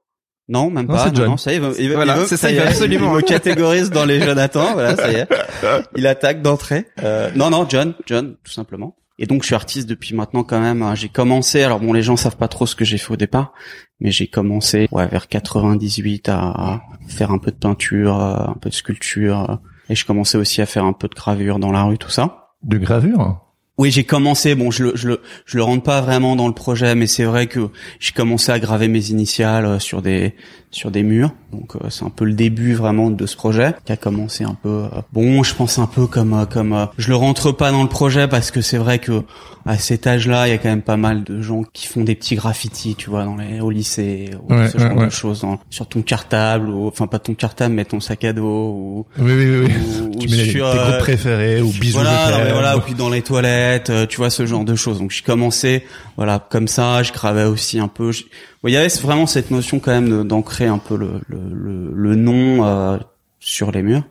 Non, 0.50 0.68
même 0.70 0.86
Non, 0.86 0.94
pas. 0.96 1.06
Non, 1.06 1.12
John. 1.14 1.26
non, 1.30 1.36
ça 1.36 1.52
y 1.52 1.56
est, 1.56 1.60
il 1.78 1.92
Voilà, 1.94 2.16
il 2.16 2.20
veut- 2.22 2.36
ça, 2.36 2.50
y 2.50 2.56
est, 2.56 2.60
absolument. 2.60 3.12
Il 3.12 3.16
me 3.16 3.20
catégorise 3.22 3.90
dans 3.90 4.04
les 4.04 4.20
Jonathan. 4.20 4.72
Voilà, 4.74 4.96
ça 4.96 5.10
y 5.10 5.14
est. 5.14 5.28
Il 5.96 6.06
attaque 6.06 6.42
d'entrée. 6.42 6.86
Euh, 7.02 7.30
non, 7.36 7.50
non, 7.50 7.66
John, 7.68 7.94
John, 8.06 8.34
tout 8.44 8.50
simplement. 8.52 8.96
Et 9.18 9.26
donc, 9.26 9.42
je 9.42 9.46
suis 9.46 9.54
artiste 9.54 9.88
depuis 9.88 10.14
maintenant 10.14 10.42
quand 10.44 10.60
même. 10.60 10.82
hein. 10.82 10.94
J'ai 10.94 11.08
commencé. 11.08 11.62
Alors 11.62 11.78
bon, 11.78 11.92
les 11.92 12.02
gens 12.02 12.16
savent 12.16 12.36
pas 12.36 12.48
trop 12.48 12.66
ce 12.66 12.74
que 12.74 12.84
j'ai 12.84 12.98
fait 12.98 13.12
au 13.12 13.16
départ, 13.16 13.52
mais 14.00 14.10
j'ai 14.10 14.26
commencé 14.26 14.88
ouais 14.92 15.06
vers 15.06 15.28
98 15.28 16.28
à, 16.30 16.38
à 16.38 16.80
faire 17.06 17.30
un 17.30 17.38
peu 17.38 17.50
de 17.50 17.56
peinture, 17.56 18.18
euh, 18.20 18.46
un 18.48 18.56
peu 18.60 18.70
de 18.70 18.74
sculpture, 18.74 19.50
euh, 19.50 19.54
et 19.90 19.94
je 19.94 20.04
commençais 20.06 20.38
aussi 20.38 20.62
à 20.62 20.66
faire 20.66 20.84
un 20.84 20.94
peu 20.94 21.06
de 21.06 21.14
gravure 21.14 21.58
dans 21.58 21.70
la 21.70 21.82
rue, 21.84 21.98
tout 21.98 22.10
ça. 22.10 22.48
De 22.62 22.76
gravure? 22.78 23.40
Oui, 23.80 23.90
j'ai 23.90 24.04
commencé. 24.04 24.54
Bon, 24.54 24.70
je 24.70 24.84
le, 24.84 24.92
je 24.94 25.08
le, 25.08 25.20
je 25.46 25.56
le 25.56 25.62
rentre 25.62 25.82
pas 25.82 26.02
vraiment 26.02 26.36
dans 26.36 26.48
le 26.48 26.52
projet, 26.52 26.94
mais 26.94 27.06
c'est 27.06 27.24
vrai 27.24 27.46
que 27.46 27.70
j'ai 27.98 28.12
commencé 28.12 28.52
à 28.52 28.58
graver 28.58 28.88
mes 28.88 29.08
initiales 29.08 29.64
euh, 29.64 29.78
sur 29.78 30.02
des, 30.02 30.34
sur 30.72 30.90
des 30.90 31.02
murs. 31.02 31.32
Donc, 31.52 31.74
euh, 31.76 31.90
c'est 31.90 32.04
un 32.04 32.10
peu 32.10 32.24
le 32.24 32.32
début 32.34 32.74
vraiment 32.74 33.10
de 33.10 33.26
ce 33.26 33.34
projet 33.36 33.74
qui 33.84 33.90
a 33.92 33.96
commencé 33.96 34.44
un 34.44 34.54
peu. 34.54 34.68
euh, 34.84 34.88
bon, 35.12 35.42
je 35.42 35.54
pense 35.54 35.78
un 35.78 35.86
peu 35.86 36.06
comme, 36.06 36.32
euh, 36.32 36.44
comme. 36.46 36.72
euh, 36.72 36.86
je 36.96 37.08
le 37.08 37.16
rentre 37.16 37.50
pas 37.52 37.72
dans 37.72 37.82
le 37.82 37.88
projet 37.88 38.28
parce 38.28 38.50
que 38.52 38.60
c'est 38.60 38.78
vrai 38.78 38.98
que 39.00 39.22
à 39.66 39.76
cet 39.78 40.06
âge-là, 40.06 40.46
il 40.46 40.50
y 40.50 40.54
a 40.54 40.58
quand 40.58 40.68
même 40.68 40.80
pas 40.82 40.96
mal 40.96 41.22
de 41.24 41.42
gens 41.42 41.62
qui 41.72 41.86
font 41.86 42.02
des 42.02 42.14
petits 42.14 42.34
graffitis, 42.36 42.94
tu 42.94 43.10
vois, 43.10 43.24
dans 43.24 43.36
les, 43.36 43.60
au 43.60 43.70
lycée, 43.70 44.30
ou 44.48 44.54
Ouais, 44.54 44.68
ce 44.68 44.78
genre 44.78 44.96
ouais, 44.96 45.06
de 45.06 45.10
choses, 45.10 45.40
dans- 45.42 45.58
sur 45.70 45.86
ton 45.86 46.02
cartable, 46.02 46.68
ou 46.70 46.86
enfin 46.86 47.06
pas 47.08 47.18
ton 47.18 47.34
cartable, 47.34 47.74
mais 47.74 47.84
ton 47.84 48.00
sac 48.00 48.24
à 48.24 48.32
dos, 48.32 48.42
ou, 48.44 49.06
Oui, 49.18 49.32
oui, 49.32 49.56
oui. 49.66 49.72
ou- 50.06 50.10
Tu 50.20 50.26
ou 50.28 50.30
mets 50.30 50.44
sur, 50.50 50.70
tes 50.72 50.78
euh, 50.78 50.82
groupes 50.84 50.98
préférés 51.00 51.60
ou 51.62 51.70
bisous 51.72 51.98
voilà, 51.98 52.26
de 52.26 52.30
non, 52.32 52.38
mais 52.38 52.44
thème. 52.44 52.52
voilà, 52.52 52.76
ou 52.76 52.80
puis 52.80 52.94
dans 52.94 53.08
les 53.10 53.22
toilettes, 53.22 53.90
euh, 53.90 54.06
tu 54.06 54.16
vois 54.18 54.30
ce 54.30 54.46
genre 54.46 54.64
de 54.64 54.74
choses. 54.76 54.98
Donc 54.98 55.10
j'ai 55.10 55.22
commencé, 55.22 55.84
voilà, 56.16 56.46
comme 56.50 56.68
ça. 56.68 57.02
Je 57.02 57.12
gravais 57.12 57.44
aussi 57.44 57.78
un 57.80 57.88
peu. 57.88 58.12
je- 58.12 58.24
Il 58.64 58.72
y 58.72 58.76
avait 58.76 58.88
vraiment 59.00 59.26
cette 59.26 59.50
notion 59.50 59.78
quand 59.80 59.92
même 59.92 60.24
d'ancrer 60.24 60.66
un 60.66 60.78
peu 60.78 60.96
le 60.96 61.20
le, 61.28 61.38
le, 61.52 61.92
le 61.94 62.14
nom 62.14 62.64
euh, 62.64 62.98
sur 63.38 63.70
les 63.72 63.82
murs. 63.82 64.04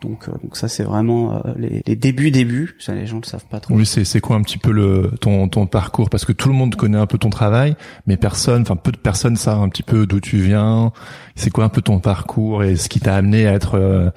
Donc 0.00 0.28
euh, 0.28 0.32
donc 0.42 0.56
ça 0.56 0.68
c'est 0.68 0.84
vraiment 0.84 1.34
euh, 1.34 1.52
les, 1.58 1.82
les 1.86 1.96
débuts 1.96 2.30
débuts. 2.30 2.76
Ça 2.78 2.94
les 2.94 3.06
gens 3.06 3.18
le 3.18 3.26
savent 3.26 3.44
pas 3.50 3.60
trop. 3.60 3.74
Oui, 3.74 3.84
c'est 3.84 4.04
c'est 4.06 4.20
quoi 4.20 4.36
un 4.36 4.42
petit 4.42 4.56
peu 4.56 4.72
le 4.72 5.10
ton 5.20 5.48
ton 5.48 5.66
parcours? 5.66 6.08
Parce 6.08 6.24
que 6.24 6.32
tout 6.32 6.48
le 6.48 6.54
monde 6.54 6.74
connaît 6.76 6.96
un 6.96 7.06
peu 7.06 7.18
ton 7.18 7.28
travail, 7.28 7.76
mais 8.06 8.16
personne, 8.16 8.62
enfin 8.62 8.76
peu 8.76 8.92
de 8.92 8.96
personnes 8.96 9.36
savent 9.36 9.60
un 9.60 9.68
petit 9.68 9.82
peu 9.82 10.06
d'où 10.06 10.20
tu 10.20 10.38
viens. 10.38 10.92
C'est 11.34 11.50
quoi 11.50 11.64
un 11.64 11.68
peu 11.68 11.82
ton 11.82 12.00
parcours 12.00 12.64
et 12.64 12.76
ce 12.76 12.88
qui 12.88 13.00
t'a 13.00 13.14
amené 13.14 13.46
à 13.46 13.52
être 13.52 13.74
euh, 13.74 14.10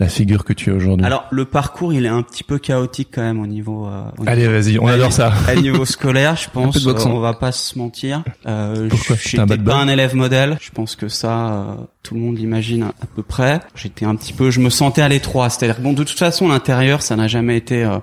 la 0.00 0.08
figure 0.08 0.44
que 0.44 0.52
tu 0.52 0.70
es 0.70 0.72
aujourd'hui? 0.72 1.06
Alors 1.06 1.26
le 1.30 1.44
parcours 1.44 1.92
il 1.92 2.04
est 2.06 2.08
un 2.08 2.22
petit 2.22 2.42
peu 2.42 2.58
chaotique 2.58 3.10
quand 3.14 3.20
même 3.22 3.38
au 3.40 3.46
niveau. 3.46 3.86
euh, 3.86 4.02
au 4.18 4.24
Allez, 4.26 4.42
niveau- 4.48 4.52
vas-y, 4.54 4.78
on 4.80 4.86
adore 4.88 5.12
ça. 5.12 5.32
à 5.46 5.54
niveau 5.54 5.84
scolaire, 5.84 6.34
je 6.36 6.48
pense, 6.52 6.84
euh, 6.86 6.94
on 7.06 7.20
va 7.20 7.34
pas 7.34 7.52
se 7.52 7.78
mentir. 7.78 8.24
Euh, 8.46 8.88
Pourquoi 8.88 9.16
J'étais 9.22 9.58
pas 9.58 9.76
un 9.76 9.88
élève 9.88 10.16
modèle. 10.16 10.56
Je 10.60 10.70
pense 10.70 10.96
que 10.96 11.08
ça, 11.08 11.48
euh, 11.52 11.74
tout 12.02 12.14
le 12.14 12.20
monde 12.20 12.38
l'imagine 12.38 12.82
à, 12.84 13.06
peu 13.14 13.22
près. 13.22 13.60
J'étais 13.74 14.06
un 14.06 14.16
petit 14.16 14.32
peu, 14.32 14.50
je 14.50 14.60
me 14.60 14.70
sentais 14.70 15.02
à 15.02 15.08
l'étroit. 15.08 15.50
C'est-à-dire 15.50 15.80
bon, 15.82 15.92
de 15.92 16.02
toute 16.02 16.18
façon, 16.18 16.48
l'intérieur, 16.48 17.02
ça 17.02 17.14
n'a 17.16 17.28
jamais 17.28 17.56
été 17.58 17.84
euh, 17.84 17.98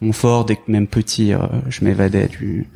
mon 0.00 0.12
fort. 0.12 0.46
Dès 0.46 0.56
que 0.56 0.62
même 0.68 0.86
petit, 0.86 1.34
euh, 1.34 1.38
je 1.68 1.84
m'évadais 1.84 2.28
du 2.28 2.66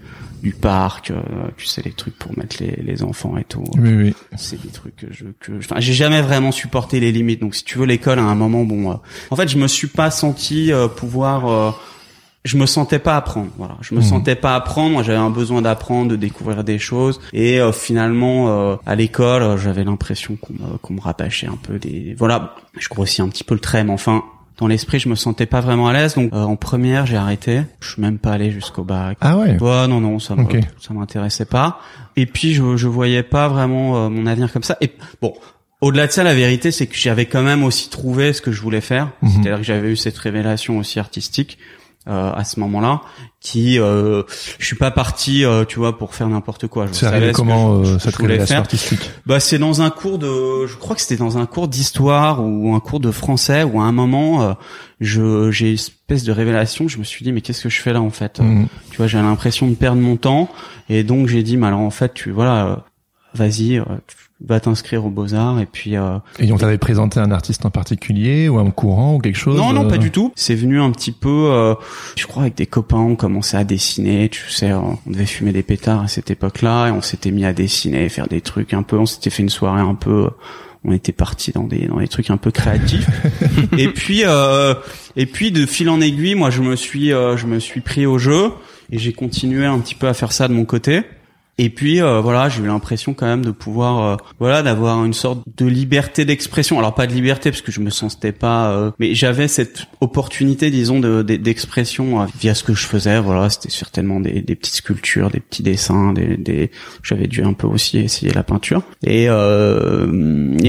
du 0.46 0.52
parc, 0.52 1.10
euh, 1.10 1.20
tu 1.56 1.66
sais 1.66 1.82
les 1.84 1.92
trucs 1.92 2.16
pour 2.18 2.36
mettre 2.38 2.56
les, 2.60 2.76
les 2.82 3.02
enfants 3.02 3.36
et 3.36 3.44
tout. 3.44 3.64
Oui, 3.78 3.94
oui. 3.94 4.14
C'est 4.36 4.60
des 4.62 4.68
trucs 4.68 4.96
que 4.96 5.06
je 5.12 5.24
que 5.40 5.52
enfin 5.58 5.76
j'ai 5.80 5.92
jamais 5.92 6.22
vraiment 6.22 6.52
supporté 6.52 7.00
les 7.00 7.10
limites. 7.12 7.40
Donc 7.40 7.54
si 7.54 7.64
tu 7.64 7.78
veux 7.78 7.86
l'école 7.86 8.18
à 8.18 8.22
un 8.24 8.34
moment 8.34 8.64
bon 8.64 8.90
euh, 8.92 8.94
en 9.30 9.36
fait, 9.36 9.48
je 9.48 9.58
me 9.58 9.66
suis 9.66 9.88
pas 9.88 10.10
senti 10.10 10.72
euh, 10.72 10.86
pouvoir 10.88 11.48
euh, 11.48 11.70
je 12.44 12.56
me 12.56 12.66
sentais 12.66 13.00
pas 13.00 13.16
apprendre. 13.16 13.50
Voilà, 13.58 13.76
je 13.80 13.92
me 13.92 14.00
Mhm. 14.00 14.06
sentais 14.06 14.36
pas 14.36 14.54
apprendre. 14.54 14.92
Moi, 14.92 15.02
j'avais 15.02 15.18
un 15.18 15.30
besoin 15.30 15.62
d'apprendre, 15.62 16.12
de 16.12 16.16
découvrir 16.16 16.62
des 16.62 16.78
choses. 16.78 17.20
Et 17.32 17.60
euh, 17.60 17.72
finalement, 17.72 18.48
euh, 18.48 18.76
à 18.86 18.94
l'école, 18.94 19.42
euh, 19.42 19.56
j'avais 19.56 19.82
l'impression 19.82 20.36
qu'on 20.36 20.52
me, 20.52 20.78
qu'on 20.78 20.94
me 20.94 21.00
rabâchait 21.00 21.48
un 21.48 21.58
peu 21.60 21.80
des. 21.80 22.14
Voilà, 22.16 22.54
je 22.78 22.88
grossis 22.88 23.20
un 23.20 23.28
petit 23.30 23.42
peu 23.42 23.54
le 23.54 23.60
trait, 23.60 23.82
mais 23.82 23.92
enfin, 23.92 24.22
dans 24.58 24.66
l'esprit, 24.66 24.98
je 24.98 25.08
me 25.08 25.14
sentais 25.14 25.46
pas 25.46 25.60
vraiment 25.60 25.88
à 25.88 25.92
l'aise. 25.92 26.14
Donc, 26.14 26.32
euh, 26.32 26.42
en 26.42 26.56
première, 26.56 27.04
j'ai 27.06 27.16
arrêté. 27.16 27.62
Je 27.80 27.90
suis 27.92 28.02
même 28.02 28.18
pas 28.18 28.32
allé 28.32 28.50
jusqu'au 28.50 28.84
bac. 28.84 29.18
Ah 29.20 29.36
ouais. 29.36 29.60
Ouais, 29.60 29.86
non, 29.88 30.00
non, 30.00 30.18
ça 30.18 30.34
me, 30.34 30.42
Ok. 30.42 30.58
ça 30.80 30.94
m'intéressait 30.94 31.44
pas. 31.44 31.80
Et 32.16 32.26
puis, 32.26 32.54
je, 32.54 32.76
je 32.76 32.88
voyais 32.88 33.22
pas 33.22 33.48
vraiment 33.48 33.96
euh, 33.96 34.08
mon 34.08 34.26
avenir 34.26 34.52
comme 34.52 34.62
ça. 34.62 34.76
Et 34.80 34.92
bon, 35.20 35.34
au-delà 35.82 36.06
de 36.06 36.12
ça, 36.12 36.25
la 36.25 36.34
vérité, 36.34 36.70
c'est 36.70 36.86
que 36.86 36.96
j'avais 36.96 37.26
quand 37.26 37.42
même 37.42 37.64
aussi 37.64 37.90
trouvé 37.90 38.32
ce 38.32 38.40
que 38.40 38.50
je 38.50 38.62
voulais 38.62 38.80
faire. 38.80 39.10
Mhm. 39.20 39.30
C'est-à-dire 39.30 39.56
que 39.58 39.62
j'avais 39.64 39.92
eu 39.92 39.96
cette 39.96 40.16
révélation 40.16 40.78
aussi 40.78 40.98
artistique 40.98 41.58
euh, 42.08 42.32
à 42.32 42.44
ce 42.44 42.60
moment-là, 42.60 43.00
qui, 43.40 43.78
euh, 43.78 44.22
je 44.58 44.64
suis 44.66 44.76
pas 44.76 44.90
parti, 44.90 45.44
euh, 45.44 45.64
tu 45.64 45.78
vois, 45.78 45.98
pour 45.98 46.14
faire 46.14 46.28
n'importe 46.28 46.66
quoi. 46.68 46.86
Je 46.86 46.92
C'est 46.92 47.06
savais 47.06 47.32
comment 47.32 47.84
je- 47.84 47.94
euh, 47.94 47.98
je 47.98 48.16
révélation 48.16 48.46
faire. 48.46 48.58
artistique 48.60 49.10
Bah 49.26 49.40
c'est 49.40 49.58
dans 49.58 49.82
un 49.82 49.90
cours 49.90 50.18
de, 50.18 50.66
je 50.66 50.76
crois 50.76 50.94
que 50.96 51.02
c'était 51.02 51.16
dans 51.16 51.38
un 51.38 51.46
cours 51.46 51.68
d'histoire 51.68 52.44
ou 52.44 52.75
un 52.75 52.80
cours 52.80 53.00
de 53.00 53.10
français 53.10 53.62
où 53.64 53.80
à 53.80 53.84
un 53.84 53.92
moment, 53.92 54.42
euh, 54.42 54.52
je 55.00 55.50
j'ai 55.50 55.68
une 55.68 55.75
espèce 55.75 56.25
de 56.25 56.32
révélation. 56.32 56.88
Je 56.88 56.98
me 56.98 57.04
suis 57.04 57.25
dit 57.25 57.32
mais 57.32 57.40
qu'est-ce 57.40 57.62
que 57.62 57.68
je 57.68 57.80
fais 57.80 57.92
là 57.92 58.00
en 58.00 58.10
fait? 58.10 58.40
Mhm. 58.40 58.66
Tu 58.90 58.96
vois, 58.96 59.06
j'ai 59.06 59.18
l'impression 59.18 59.66
de 59.68 59.75
perdre 59.75 60.00
mon 60.00 60.16
temps 60.16 60.48
et 60.88 61.02
donc 61.04 61.26
j'ai 61.28 61.42
dit 61.42 61.56
mais 61.56 61.66
alors 61.66 61.80
en 61.80 61.90
fait 61.90 62.14
tu 62.14 62.30
voilà, 62.30 62.66
euh, 62.66 62.76
vas-y, 63.34 63.78
euh, 63.78 63.84
va 64.45 64.61
t'inscrire 64.61 65.05
aux 65.05 65.11
Beaux 65.11 65.35
Arts 65.35 65.61
et 65.61 65.66
puis. 65.66 65.97
Euh, 65.97 66.19
et 66.38 66.52
on 66.52 66.59
t'avait 66.59 66.78
présenté 66.78 67.21
un 67.21 67.31
artiste 67.31 67.64
en 67.64 67.71
particulier 67.71 68.49
ou 68.49 68.59
un 68.59 68.71
courant 68.71 69.14
ou 69.14 69.19
quelque 69.19 69.38
chose 69.38 69.57
Non, 69.57 69.73
non, 69.73 69.88
pas 69.88 69.95
euh 69.95 69.99
du 69.99 70.11
tout. 70.11 70.33
C'est 70.37 70.55
venu 70.55 70.81
un 70.81 70.90
petit 70.90 71.12
peu. 71.12 71.49
Euh, 71.50 71.75
je 72.16 72.26
crois 72.26 72.43
avec 72.43 72.55
des 72.55 72.66
copains, 72.66 72.99
on 72.99 73.16
commençait 73.16 73.57
à 73.57 73.64
dessiner. 73.64 74.28
Tu 74.28 74.50
sais, 74.50 74.73
on 74.73 74.99
devait 75.07 75.26
fumer 75.26 75.52
des 75.52 75.62
pétards 75.62 76.02
à 76.02 76.09
cette 76.09 76.31
époque-là 76.31 76.88
et 76.88 76.90
on 76.90 77.00
s'était 77.00 77.31
mis 77.31 77.45
à 77.45 77.52
dessiner, 77.52 78.09
faire 78.09 78.28
des 78.28 78.40
trucs 78.40 78.75
un 78.75 78.83
peu. 78.83 78.99
On 78.99 79.07
s'était 79.07 79.31
fait 79.31 79.43
une 79.43 79.49
soirée 79.49 79.81
un 79.81 79.95
peu 79.95 80.28
on 80.87 80.93
était 80.93 81.12
parti 81.12 81.52
dans 81.52 81.64
des 81.64 81.87
dans 81.87 81.99
des 81.99 82.09
trucs 82.09 82.31
un 82.31 82.37
peu 82.37 82.50
créatifs 82.50 83.09
et 83.78 83.88
puis 83.88 84.23
euh, 84.25 84.75
et 85.16 85.26
puis 85.26 85.50
de 85.50 85.66
fil 85.66 85.90
en 85.90 86.00
aiguille 86.00 86.37
moi 86.37 86.50
je 86.50 86.62
me 86.62 86.76
suis 86.76 87.12
euh, 87.12 87.37
je 87.37 87.47
me 87.47 87.59
suis 87.59 87.81
pris 87.81 88.07
au 88.07 88.19
jeu 88.19 88.52
et 88.90 88.99
j'ai 88.99 89.12
continué 89.12 89.66
un 89.66 89.81
petit 89.81 89.97
peu 89.97 90.07
à 90.07 90.14
faire 90.14 90.33
ça 90.33 90.47
de 90.47 90.52
mon 90.52 90.64
côté 90.64 91.02
et 91.58 91.70
puis 91.70 92.02
euh, 92.02 92.20
voilà, 92.20 92.50
j'ai 92.50 92.62
eu 92.62 92.66
l'impression 92.66 93.14
quand 93.14 93.25
même 93.25 93.44
de 93.44 93.50
pouvoir 93.50 94.02
euh, 94.02 94.16
voilà 94.38 94.62
d'avoir 94.62 95.02
une 95.06 95.14
sorte 95.14 95.40
de 95.56 95.64
liberté 95.64 96.26
d'expression. 96.26 96.78
Alors 96.78 96.94
pas 96.94 97.06
de 97.06 97.14
liberté 97.14 97.50
parce 97.50 97.62
que 97.62 97.72
je 97.72 97.80
me 97.80 97.88
sentais 97.88 98.32
pas, 98.32 98.70
euh, 98.72 98.90
mais 98.98 99.14
j'avais 99.14 99.48
cette 99.48 99.86
opportunité, 100.02 100.70
disons, 100.70 101.00
de, 101.00 101.22
d'expression 101.22 102.26
via 102.38 102.54
ce 102.54 102.62
que 102.62 102.75
je 102.75 102.86
faisais. 102.86 103.18
Voilà, 103.20 103.48
c'était 103.48 103.70
certainement 103.70 104.20
des, 104.20 104.42
des, 104.42 104.54
petites 104.54 104.76
sculptures, 104.76 105.30
des 105.30 105.40
petits 105.40 105.62
dessins, 105.62 106.12
des, 106.12 106.36
des... 106.36 106.70
j'avais 107.02 107.26
dû 107.26 107.42
un 107.42 107.54
peu 107.54 107.66
aussi 107.66 107.98
essayer 107.98 108.32
la 108.32 108.42
peinture. 108.42 108.82
Et 109.02 109.25
et 109.25 109.28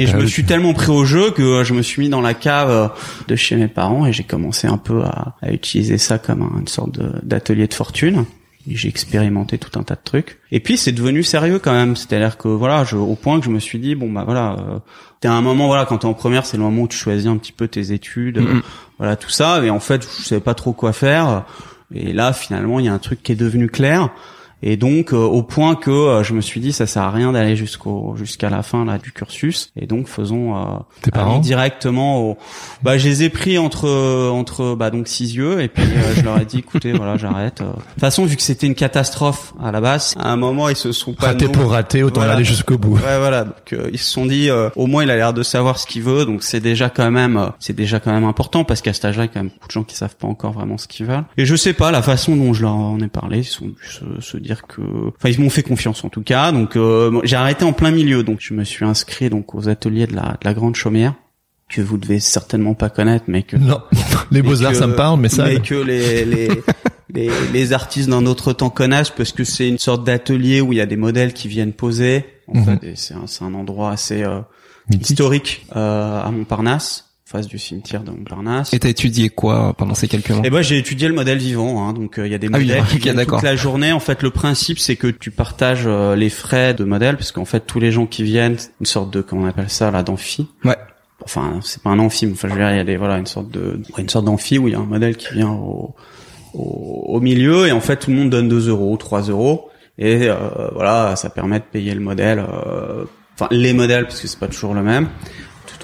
je 0.07 0.17
me 0.17 0.25
suis 0.25 0.45
tellement 0.45 0.73
pris 0.73 0.91
au 0.91 1.03
jeu 1.03 1.31
que 1.31 1.65
je 1.65 1.73
me 1.73 1.81
suis 1.81 2.03
mis 2.03 2.09
dans 2.09 2.21
la 2.21 2.33
cave 2.33 2.93
de 3.27 3.35
chez 3.35 3.57
mes 3.57 3.67
parents 3.67 4.05
et 4.05 4.13
j'ai 4.13 4.23
commencé 4.23 4.67
un 4.67 4.77
peu 4.77 5.03
à, 5.03 5.35
à 5.41 5.51
utiliser 5.51 5.97
ça 5.97 6.17
comme 6.17 6.49
une 6.57 6.67
sorte 6.67 6.97
d'atelier 7.23 7.67
de 7.67 7.73
fortune 7.73 8.25
j'ai 8.75 8.89
expérimenté 8.89 9.57
tout 9.57 9.79
un 9.79 9.83
tas 9.83 9.95
de 9.95 10.01
trucs. 10.03 10.39
Et 10.51 10.59
puis 10.59 10.77
c'est 10.77 10.91
devenu 10.91 11.23
sérieux 11.23 11.59
quand 11.59 11.71
même. 11.71 11.95
C'est-à-dire 11.95 12.37
que 12.37 12.47
voilà, 12.47 12.83
je, 12.83 12.95
au 12.95 13.15
point 13.15 13.39
que 13.39 13.45
je 13.45 13.49
me 13.49 13.59
suis 13.59 13.79
dit 13.79 13.95
bon 13.95 14.11
bah 14.11 14.23
voilà, 14.25 14.57
euh, 14.59 14.79
t'es 15.19 15.27
à 15.27 15.33
un 15.33 15.41
moment 15.41 15.67
voilà 15.67 15.85
quand 15.85 15.99
t'es 15.99 16.05
en 16.05 16.13
première, 16.13 16.45
c'est 16.45 16.57
le 16.57 16.63
moment 16.63 16.83
où 16.83 16.87
tu 16.87 16.97
choisis 16.97 17.27
un 17.27 17.37
petit 17.37 17.53
peu 17.53 17.67
tes 17.67 17.91
études, 17.93 18.39
mm-hmm. 18.39 18.61
voilà 18.97 19.15
tout 19.15 19.29
ça. 19.29 19.63
Et 19.63 19.69
en 19.69 19.79
fait, 19.79 20.07
je 20.19 20.23
savais 20.23 20.41
pas 20.41 20.53
trop 20.53 20.73
quoi 20.73 20.93
faire. 20.93 21.45
Et 21.93 22.11
là 22.13 22.33
finalement, 22.33 22.79
il 22.79 22.85
y 22.85 22.89
a 22.89 22.93
un 22.93 22.99
truc 22.99 23.23
qui 23.23 23.31
est 23.31 23.35
devenu 23.35 23.69
clair. 23.69 24.09
Et 24.63 24.75
donc 24.75 25.13
euh, 25.13 25.17
au 25.17 25.43
point 25.43 25.75
que 25.75 25.91
euh, 25.91 26.23
je 26.23 26.33
me 26.33 26.41
suis 26.41 26.59
dit 26.59 26.73
ça 26.73 26.87
sert 26.87 27.03
à 27.03 27.11
rien 27.11 27.31
d'aller 27.31 27.55
jusqu'au 27.55 28.15
jusqu'à 28.15 28.49
la 28.49 28.63
fin 28.63 28.85
là 28.85 28.97
du 28.97 29.11
cursus 29.11 29.71
et 29.75 29.85
donc 29.85 30.07
faisons 30.07 30.57
euh, 30.57 30.77
Tes 31.03 31.11
parents 31.11 31.37
directement 31.37 32.21
au 32.21 32.37
bah 32.81 32.97
je 32.97 33.07
les 33.07 33.21
ai 33.21 33.29
pris 33.29 33.59
entre 33.59 33.87
entre 34.31 34.73
bah 34.73 34.89
donc 34.89 35.07
six 35.07 35.35
yeux 35.35 35.61
et 35.61 35.67
puis 35.67 35.83
euh, 35.83 36.15
je 36.15 36.21
leur 36.21 36.39
ai 36.39 36.45
dit 36.45 36.59
écoutez 36.59 36.91
voilà 36.93 37.17
j'arrête. 37.17 37.61
De 37.61 37.67
toute 37.67 37.99
façon 37.99 38.25
vu 38.25 38.35
que 38.35 38.41
c'était 38.41 38.65
une 38.65 38.73
catastrophe 38.73 39.53
à 39.63 39.71
la 39.71 39.79
base 39.79 40.15
à 40.17 40.31
un 40.31 40.37
moment 40.37 40.69
ils 40.69 40.75
se 40.75 40.91
sont 40.91 41.13
pas 41.13 41.27
raté 41.27 41.47
pour 41.47 41.71
rater 41.71 42.01
autant 42.01 42.21
aller 42.21 42.43
jusqu'au 42.43 42.79
bout. 42.79 42.95
Ouais 42.95 43.19
voilà 43.19 43.43
donc 43.43 43.75
ils 43.93 43.99
se 43.99 44.09
sont 44.09 44.25
dit 44.25 44.49
au 44.75 44.87
moins 44.87 45.03
il 45.03 45.11
a 45.11 45.15
l'air 45.15 45.33
de 45.33 45.43
savoir 45.43 45.77
ce 45.77 45.85
qu'il 45.85 46.01
veut 46.01 46.25
donc 46.25 46.41
c'est 46.41 46.61
déjà 46.61 46.89
quand 46.89 47.11
même 47.11 47.51
c'est 47.59 47.75
déjà 47.75 47.99
quand 47.99 48.11
même 48.11 48.25
important 48.25 48.63
parce 48.63 48.81
qu'à 48.81 48.93
cet 48.93 49.05
âge-là 49.05 49.25
il 49.25 49.27
y 49.27 49.29
a 49.29 49.33
quand 49.33 49.43
même 49.43 49.51
beaucoup 49.53 49.67
de 49.67 49.73
gens 49.73 49.83
qui 49.83 49.95
savent 49.95 50.15
pas 50.15 50.27
encore 50.27 50.53
vraiment 50.53 50.79
ce 50.79 50.87
qu'ils 50.87 51.05
veulent. 51.05 51.25
Et 51.37 51.45
je 51.45 51.55
sais 51.55 51.73
pas 51.73 51.91
la 51.91 52.01
façon 52.01 52.35
dont 52.35 52.53
je 52.53 52.63
leur 52.63 52.73
en 52.73 52.99
ai 53.01 53.07
parlé 53.07 53.39
ils 53.39 53.43
sont 53.43 53.67
se, 53.87 54.19
se 54.19 54.37
dire 54.47 54.63
que, 54.65 54.81
enfin, 55.15 55.29
ils 55.29 55.39
m'ont 55.39 55.49
fait 55.49 55.63
confiance 55.63 56.03
en 56.03 56.09
tout 56.09 56.23
cas. 56.23 56.51
Donc, 56.51 56.75
euh, 56.75 57.19
j'ai 57.23 57.35
arrêté 57.35 57.65
en 57.65 57.73
plein 57.73 57.91
milieu. 57.91 58.23
Donc, 58.23 58.39
je 58.39 58.53
me 58.53 58.63
suis 58.63 58.85
inscrit 58.85 59.29
donc 59.29 59.53
aux 59.53 59.69
ateliers 59.69 60.07
de 60.07 60.15
la, 60.15 60.37
de 60.41 60.45
la 60.45 60.53
Grande 60.53 60.75
Chaumière 60.75 61.13
que 61.69 61.81
vous 61.81 61.97
devez 61.97 62.19
certainement 62.19 62.73
pas 62.73 62.89
connaître, 62.89 63.25
mais 63.27 63.43
que 63.43 63.57
non, 63.57 63.81
les 64.31 64.41
beaux 64.41 64.63
arts 64.63 64.75
ça 64.75 64.87
me 64.87 64.95
parle, 64.95 65.19
mais 65.19 65.27
ça, 65.29 65.45
mais 65.45 65.59
que 65.59 65.75
les 65.75 66.23
les, 66.23 66.49
les, 67.13 67.29
les 67.51 67.73
artistes 67.73 68.09
d'un 68.09 68.25
autre 68.25 68.53
temps 68.53 68.69
connaissent 68.69 69.09
parce 69.09 69.33
que 69.33 69.43
c'est 69.43 69.67
une 69.67 69.77
sorte 69.77 70.05
d'atelier 70.05 70.61
où 70.61 70.71
il 70.71 70.77
y 70.77 70.81
a 70.81 70.85
des 70.85 70.95
modèles 70.95 71.33
qui 71.33 71.49
viennent 71.49 71.73
poser. 71.73 72.25
En 72.47 72.59
mhm. 72.59 72.79
fait, 72.79 72.95
c'est 72.95 73.13
un, 73.13 73.25
un 73.45 73.53
endroit 73.53 73.91
assez 73.91 74.23
euh, 74.23 74.39
historique 74.89 75.65
euh, 75.75 76.23
à 76.23 76.31
Montparnasse 76.31 77.06
face 77.27 77.47
du 77.47 77.59
cimetière 77.59 78.03
de 78.03 78.11
Montparnasse. 78.11 78.73
Et 78.73 78.79
t'as 78.79 78.87
étudié 78.87 79.27
quoi 79.29 79.73
pendant 79.77 79.93
ces 79.93 80.07
quelques 80.07 80.29
mois 80.29 80.43
Eh 80.45 80.49
ben 80.49 80.61
j'ai 80.61 80.77
étudié 80.77 81.09
le 81.09 81.13
modèle 81.13 81.37
vivant. 81.37 81.85
Hein, 81.85 81.91
donc 81.91 82.17
euh, 82.17 82.25
il 82.25 82.31
y 82.31 82.35
a 82.35 82.37
des 82.37 82.47
ah 82.47 82.57
modèles 82.57 82.85
qui 82.85 82.99
viennent 82.99 83.25
toute 83.25 83.41
la 83.41 83.57
journée. 83.57 83.91
En 83.91 83.99
fait, 83.99 84.23
le 84.23 84.29
principe 84.29 84.79
c'est 84.79 84.95
que 84.95 85.07
tu 85.07 85.29
partages 85.29 85.83
euh, 85.85 86.15
les 86.15 86.29
frais 86.29 86.73
de 86.73 86.85
modèle, 86.85 87.17
parce 87.17 87.33
qu'en 87.33 87.43
fait 87.43 87.59
tous 87.59 87.81
les 87.81 87.91
gens 87.91 88.05
qui 88.05 88.23
viennent, 88.23 88.55
une 88.79 88.85
sorte 88.85 89.11
de 89.11 89.21
comment 89.21 89.43
on 89.43 89.47
appelle 89.47 89.69
ça 89.69 89.91
là 89.91 90.03
d'amphi. 90.03 90.47
Ouais. 90.63 90.77
Enfin 91.21 91.59
c'est 91.61 91.83
pas 91.83 91.89
un 91.89 91.99
amphi, 91.99 92.29
enfin 92.31 92.47
je 92.47 92.53
veux 92.53 92.59
dire 92.59 92.71
il 92.71 92.77
y 92.77 92.79
a 92.79 92.85
des 92.85 92.95
voilà 92.95 93.17
une 93.17 93.25
sorte 93.25 93.51
de 93.51 93.81
une 93.97 94.07
sorte 94.07 94.23
d'amphi 94.23 94.57
où 94.57 94.69
il 94.69 94.71
y 94.71 94.75
a 94.75 94.79
un 94.79 94.85
modèle 94.85 95.17
qui 95.17 95.33
vient 95.33 95.51
au, 95.51 95.95
au, 96.53 97.19
milieu 97.19 97.67
et 97.67 97.73
en 97.73 97.81
fait 97.81 97.97
tout 97.97 98.11
le 98.11 98.15
monde 98.15 98.29
donne 98.29 98.47
2 98.47 98.69
euros, 98.69 98.95
3 98.95 99.23
euros 99.23 99.69
et 99.97 100.29
euh, 100.29 100.35
voilà 100.73 101.17
ça 101.17 101.29
permet 101.29 101.59
de 101.59 101.65
payer 101.65 101.93
le 101.93 101.99
modèle. 101.99 102.41
Enfin 103.33 103.49
les 103.51 103.73
modèles 103.73 104.05
parce 104.05 104.21
que 104.21 104.27
c'est 104.27 104.39
pas 104.39 104.47
toujours 104.47 104.73
le 104.73 104.83
même 104.83 105.09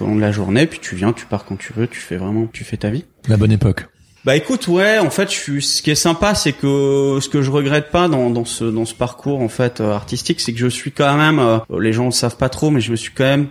tout 0.04 0.10
au 0.10 0.10
long 0.10 0.16
de 0.16 0.22
la 0.22 0.32
journée, 0.32 0.68
puis 0.68 0.80
tu 0.80 0.96
viens, 0.96 1.14
tu 1.14 1.26
pars 1.26 1.46
quand 1.46 1.58
tu 1.58 1.74
veux, 1.74 1.88
tu 1.88 2.00
fais 2.00 2.18
vraiment, 2.18 2.48
tu 2.52 2.64
fais 2.64 2.78
ta 2.78 2.90
vie. 2.90 3.06
La 3.28 3.38
bonne 3.38 3.52
époque. 3.52 3.88
Bah 4.26 4.38
écoute, 4.38 4.68
ouais, 4.70 5.00
en 5.00 5.10
fait, 5.10 5.30
je 5.30 5.36
suis. 5.36 5.62
Ce 5.62 5.82
qui 5.82 5.92
est 5.92 5.96
sympa, 5.96 6.34
c'est 6.34 6.54
que 6.54 7.20
ce 7.22 7.28
que 7.28 7.42
je 7.42 7.52
regrette 7.52 7.92
pas 7.92 8.08
dans, 8.08 8.30
dans 8.30 8.46
ce 8.46 8.64
dans 8.64 8.86
ce 8.86 8.96
parcours 8.96 9.42
en 9.42 9.50
fait 9.50 9.82
euh, 9.82 9.92
artistique, 9.92 10.40
c'est 10.40 10.54
que 10.54 10.60
je 10.60 10.68
suis 10.68 10.94
quand 10.94 11.18
même. 11.18 11.40
Euh, 11.40 11.60
les 11.82 11.92
gens 11.92 12.06
le 12.06 12.12
savent 12.12 12.38
pas 12.38 12.48
trop, 12.48 12.72
mais 12.72 12.80
je 12.80 12.92
me 12.92 12.96
suis 12.96 13.12
quand 13.12 13.26
même 13.26 13.48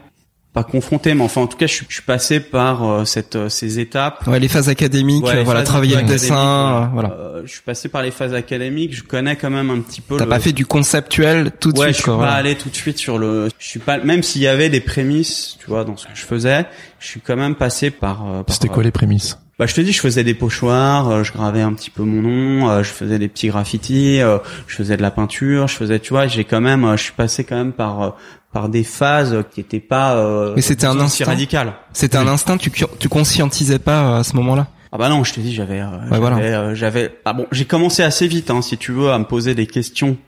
pas 0.53 0.65
confronté, 0.65 1.15
mais 1.15 1.23
enfin 1.23 1.41
en 1.41 1.47
tout 1.47 1.57
cas, 1.57 1.67
je 1.67 1.73
suis, 1.73 1.87
je 1.89 1.95
suis 1.95 2.03
passé 2.03 2.39
par 2.41 2.85
euh, 2.85 3.05
cette 3.07 3.37
euh, 3.37 3.49
ces 3.49 3.79
étapes. 3.79 4.27
Ouais, 4.27 4.39
les 4.39 4.49
phases 4.49 4.69
académiques, 4.69 5.25
voilà, 5.45 5.63
travailler 5.63 5.97
le 5.97 6.03
dessin, 6.03 6.91
voilà. 6.93 7.13
Euh, 7.13 7.43
je 7.45 7.53
suis 7.53 7.63
passé 7.63 7.89
par 7.89 8.03
les 8.03 8.11
phases 8.11 8.35
académiques. 8.35 8.95
Je 8.95 9.03
connais 9.03 9.37
quand 9.37 9.51
même 9.51 9.71
un 9.71 9.81
petit 9.81 10.03
peu. 10.03 10.19
T'as 10.19 10.27
pas 10.27 10.41
fait 10.41 10.53
du 10.53 10.67
conceptuel 10.67 11.53
tout 11.59 11.73
de 11.73 11.79
ouais, 11.79 11.93
suite. 11.93 12.05
je 12.07 12.11
suis 12.11 12.19
pas 12.21 12.33
allé 12.33 12.55
tout 12.55 12.69
de 12.69 12.77
suite 12.77 12.99
sur 12.99 13.19
le. 13.19 13.49
Je 13.59 13.67
suis 13.67 13.81
pas 13.81 13.99
même 13.99 14.23
s'il 14.23 14.43
y 14.43 14.47
avait 14.47 14.69
des 14.69 14.81
prémices, 14.81 15.57
tu 15.59 15.67
vois, 15.69 15.85
dans 15.85 15.97
ce 15.97 16.07
que 16.07 16.15
je 16.15 16.25
faisais, 16.25 16.67
je 16.99 17.07
suis 17.07 17.21
quand 17.21 17.37
même 17.37 17.55
passé 17.55 17.91
par. 17.91 18.45
par 18.45 18.55
C'était 18.55 18.69
quoi 18.69 18.83
les 18.83 18.91
prémices? 18.91 19.39
Bah, 19.59 19.67
je 19.67 19.75
te 19.75 19.81
dis, 19.81 19.93
je 19.93 20.01
faisais 20.01 20.25
des 20.25 20.35
pochoirs, 20.35 21.25
je 21.25 21.33
gravais 21.33 21.61
un 21.61 21.73
petit 21.73 21.91
peu 21.91 22.03
mon 22.03 22.23
nom, 22.23 22.83
je 22.83 22.91
faisais 22.91 23.19
des 23.19 23.29
petits 23.29 23.49
graffitis, 23.49 24.19
je 24.19 24.75
faisais 24.75 24.97
de 24.97 25.03
la 25.03 25.11
peinture, 25.11 25.69
je 25.69 25.77
faisais, 25.77 26.01
tu 26.01 26.11
vois, 26.11 26.27
j'ai 26.27 26.45
quand 26.45 26.61
même, 26.61 26.91
je 26.97 27.03
suis 27.03 27.13
passé 27.13 27.45
quand 27.45 27.57
même 27.57 27.73
par 27.73 28.17
par 28.53 28.69
des 28.69 28.85
phases 28.85 29.45
qui 29.51 29.61
étaient 29.61 29.81
pas 29.81 30.17
euh, 30.17 30.53
mais 30.55 30.63
c'était 30.63 30.87
un 30.87 30.99
instinct. 31.01 31.25
radical. 31.25 31.73
C'était 31.93 32.19
un 32.19 32.29
instinct 32.29 32.57
tu 32.59 32.71
tu 32.71 33.09
conscientisais 33.09 33.79
pas 33.79 34.03
euh, 34.03 34.21
à 34.21 34.25
ce 34.25 34.37
moment-là. 34.37 34.67
Ah 34.93 34.99
bah 34.99 35.09
non 35.09 35.25
je 35.25 35.33
te 35.33 35.41
dis 35.41 35.55
j'avais 35.55 35.81
euh, 35.81 36.75
j'avais 36.75 37.19
ah 37.25 37.33
bon 37.33 37.47
j'ai 37.51 37.65
commencé 37.65 38.03
assez 38.03 38.27
vite 38.27 38.51
hein, 38.51 38.61
si 38.61 38.77
tu 38.77 38.93
veux 38.93 39.11
à 39.11 39.19
me 39.19 39.25
poser 39.25 39.55
des 39.55 39.67
questions 39.67 40.19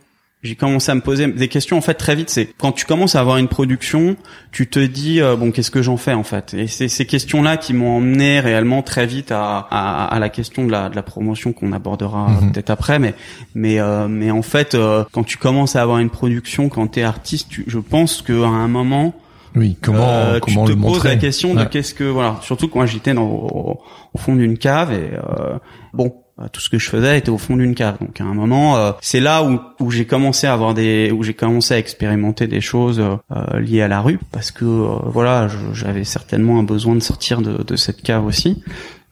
j'ai 0.44 0.56
commencé 0.56 0.92
à 0.92 0.94
me 0.94 1.00
poser 1.00 1.26
des 1.26 1.48
questions 1.48 1.78
en 1.78 1.80
fait 1.80 1.94
très 1.94 2.14
vite. 2.14 2.28
C'est 2.28 2.48
quand 2.58 2.72
tu 2.72 2.84
commences 2.84 3.16
à 3.16 3.20
avoir 3.20 3.38
une 3.38 3.48
production, 3.48 4.16
tu 4.52 4.66
te 4.66 4.78
dis 4.78 5.22
euh, 5.22 5.36
bon 5.36 5.50
qu'est-ce 5.50 5.70
que 5.70 5.82
j'en 5.82 5.96
fais 5.96 6.12
en 6.12 6.22
fait? 6.22 6.52
Et 6.52 6.66
c'est 6.66 6.88
ces 6.88 7.06
questions-là 7.06 7.56
qui 7.56 7.72
m'ont 7.72 7.96
emmené 7.96 8.40
réellement 8.40 8.82
très 8.82 9.06
vite 9.06 9.32
à, 9.32 9.66
à, 9.70 10.04
à, 10.04 10.18
la 10.18 10.28
question 10.28 10.66
de 10.66 10.70
la, 10.70 10.90
de 10.90 10.96
la 10.96 11.02
promotion 11.02 11.54
qu'on 11.54 11.72
abordera 11.72 12.28
mhm. 12.28 12.52
peut-être 12.52 12.68
après. 12.68 12.98
Mais 12.98 13.14
mais 13.54 13.80
euh, 13.80 14.06
mais 14.06 14.30
en 14.30 14.42
fait 14.42 14.74
euh, 14.74 15.04
quand 15.12 15.24
tu 15.24 15.38
commences 15.38 15.76
à 15.76 15.82
avoir 15.82 15.98
une 15.98 16.10
production, 16.10 16.68
quand 16.68 16.88
t'es 16.88 17.02
artiste, 17.02 17.48
tu, 17.48 17.64
je 17.66 17.78
pense 17.78 18.20
qu'à 18.20 18.34
un 18.34 18.68
moment 18.68 19.14
oui, 19.56 19.78
comment 19.80 20.38
comment 20.42 20.66
tu 20.66 20.74
te 20.74 20.80
poses 20.80 21.04
la 21.04 21.16
question 21.16 21.54
de 21.54 21.64
qu'est-ce 21.64 21.94
que 21.94 22.04
voilà, 22.04 22.38
surtout 22.42 22.68
quand 22.68 22.84
j'étais 22.84 23.14
dans 23.14 23.22
au, 23.22 23.80
au, 24.12 24.18
fond 24.18 24.34
d'une 24.34 24.58
cave 24.58 24.92
et 24.92 25.10
bon 25.94 26.06
euh, 26.06 26.23
tout 26.52 26.60
ce 26.60 26.68
que 26.68 26.78
je 26.78 26.88
faisais 26.88 27.18
était 27.18 27.30
au 27.30 27.38
fond 27.38 27.56
d'une 27.56 27.74
cave. 27.74 27.98
Donc 28.00 28.20
à 28.20 28.24
un 28.24 28.34
moment, 28.34 28.76
euh, 28.76 28.92
c'est 29.00 29.20
là 29.20 29.44
où, 29.44 29.60
où 29.78 29.90
j'ai 29.90 30.04
commencé 30.04 30.46
à 30.46 30.52
avoir 30.52 30.74
des, 30.74 31.12
où 31.12 31.22
j'ai 31.22 31.34
commencé 31.34 31.74
à 31.74 31.78
expérimenter 31.78 32.46
des 32.48 32.60
choses 32.60 33.00
euh, 33.00 33.60
liées 33.60 33.82
à 33.82 33.88
la 33.88 34.00
rue, 34.00 34.18
parce 34.32 34.50
que 34.50 34.64
voilà, 34.64 35.48
j'avais 35.72 36.04
certainement 36.04 36.58
un 36.58 36.64
besoin 36.64 36.96
de 36.96 37.00
sortir 37.00 37.40
de, 37.40 37.62
de 37.62 37.76
cette 37.76 38.02
cave 38.02 38.26
aussi. 38.26 38.62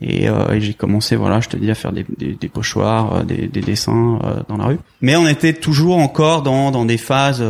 Et, 0.04 0.24
et 0.24 0.60
j'ai 0.60 0.74
commencé, 0.74 1.14
voilà, 1.14 1.38
je 1.38 1.48
te 1.48 1.56
dis, 1.56 1.70
à 1.70 1.76
faire 1.76 1.92
des, 1.92 2.04
des, 2.18 2.34
des 2.34 2.48
pochoirs, 2.48 3.22
des, 3.22 3.46
des, 3.46 3.60
dessins 3.60 4.18
dans 4.48 4.56
la 4.56 4.64
rue. 4.64 4.78
Mais 5.00 5.14
on 5.14 5.28
était 5.28 5.52
toujours 5.52 5.98
encore 5.98 6.42
dans, 6.42 6.72
dans 6.72 6.84
des 6.84 6.96
phases 6.96 7.40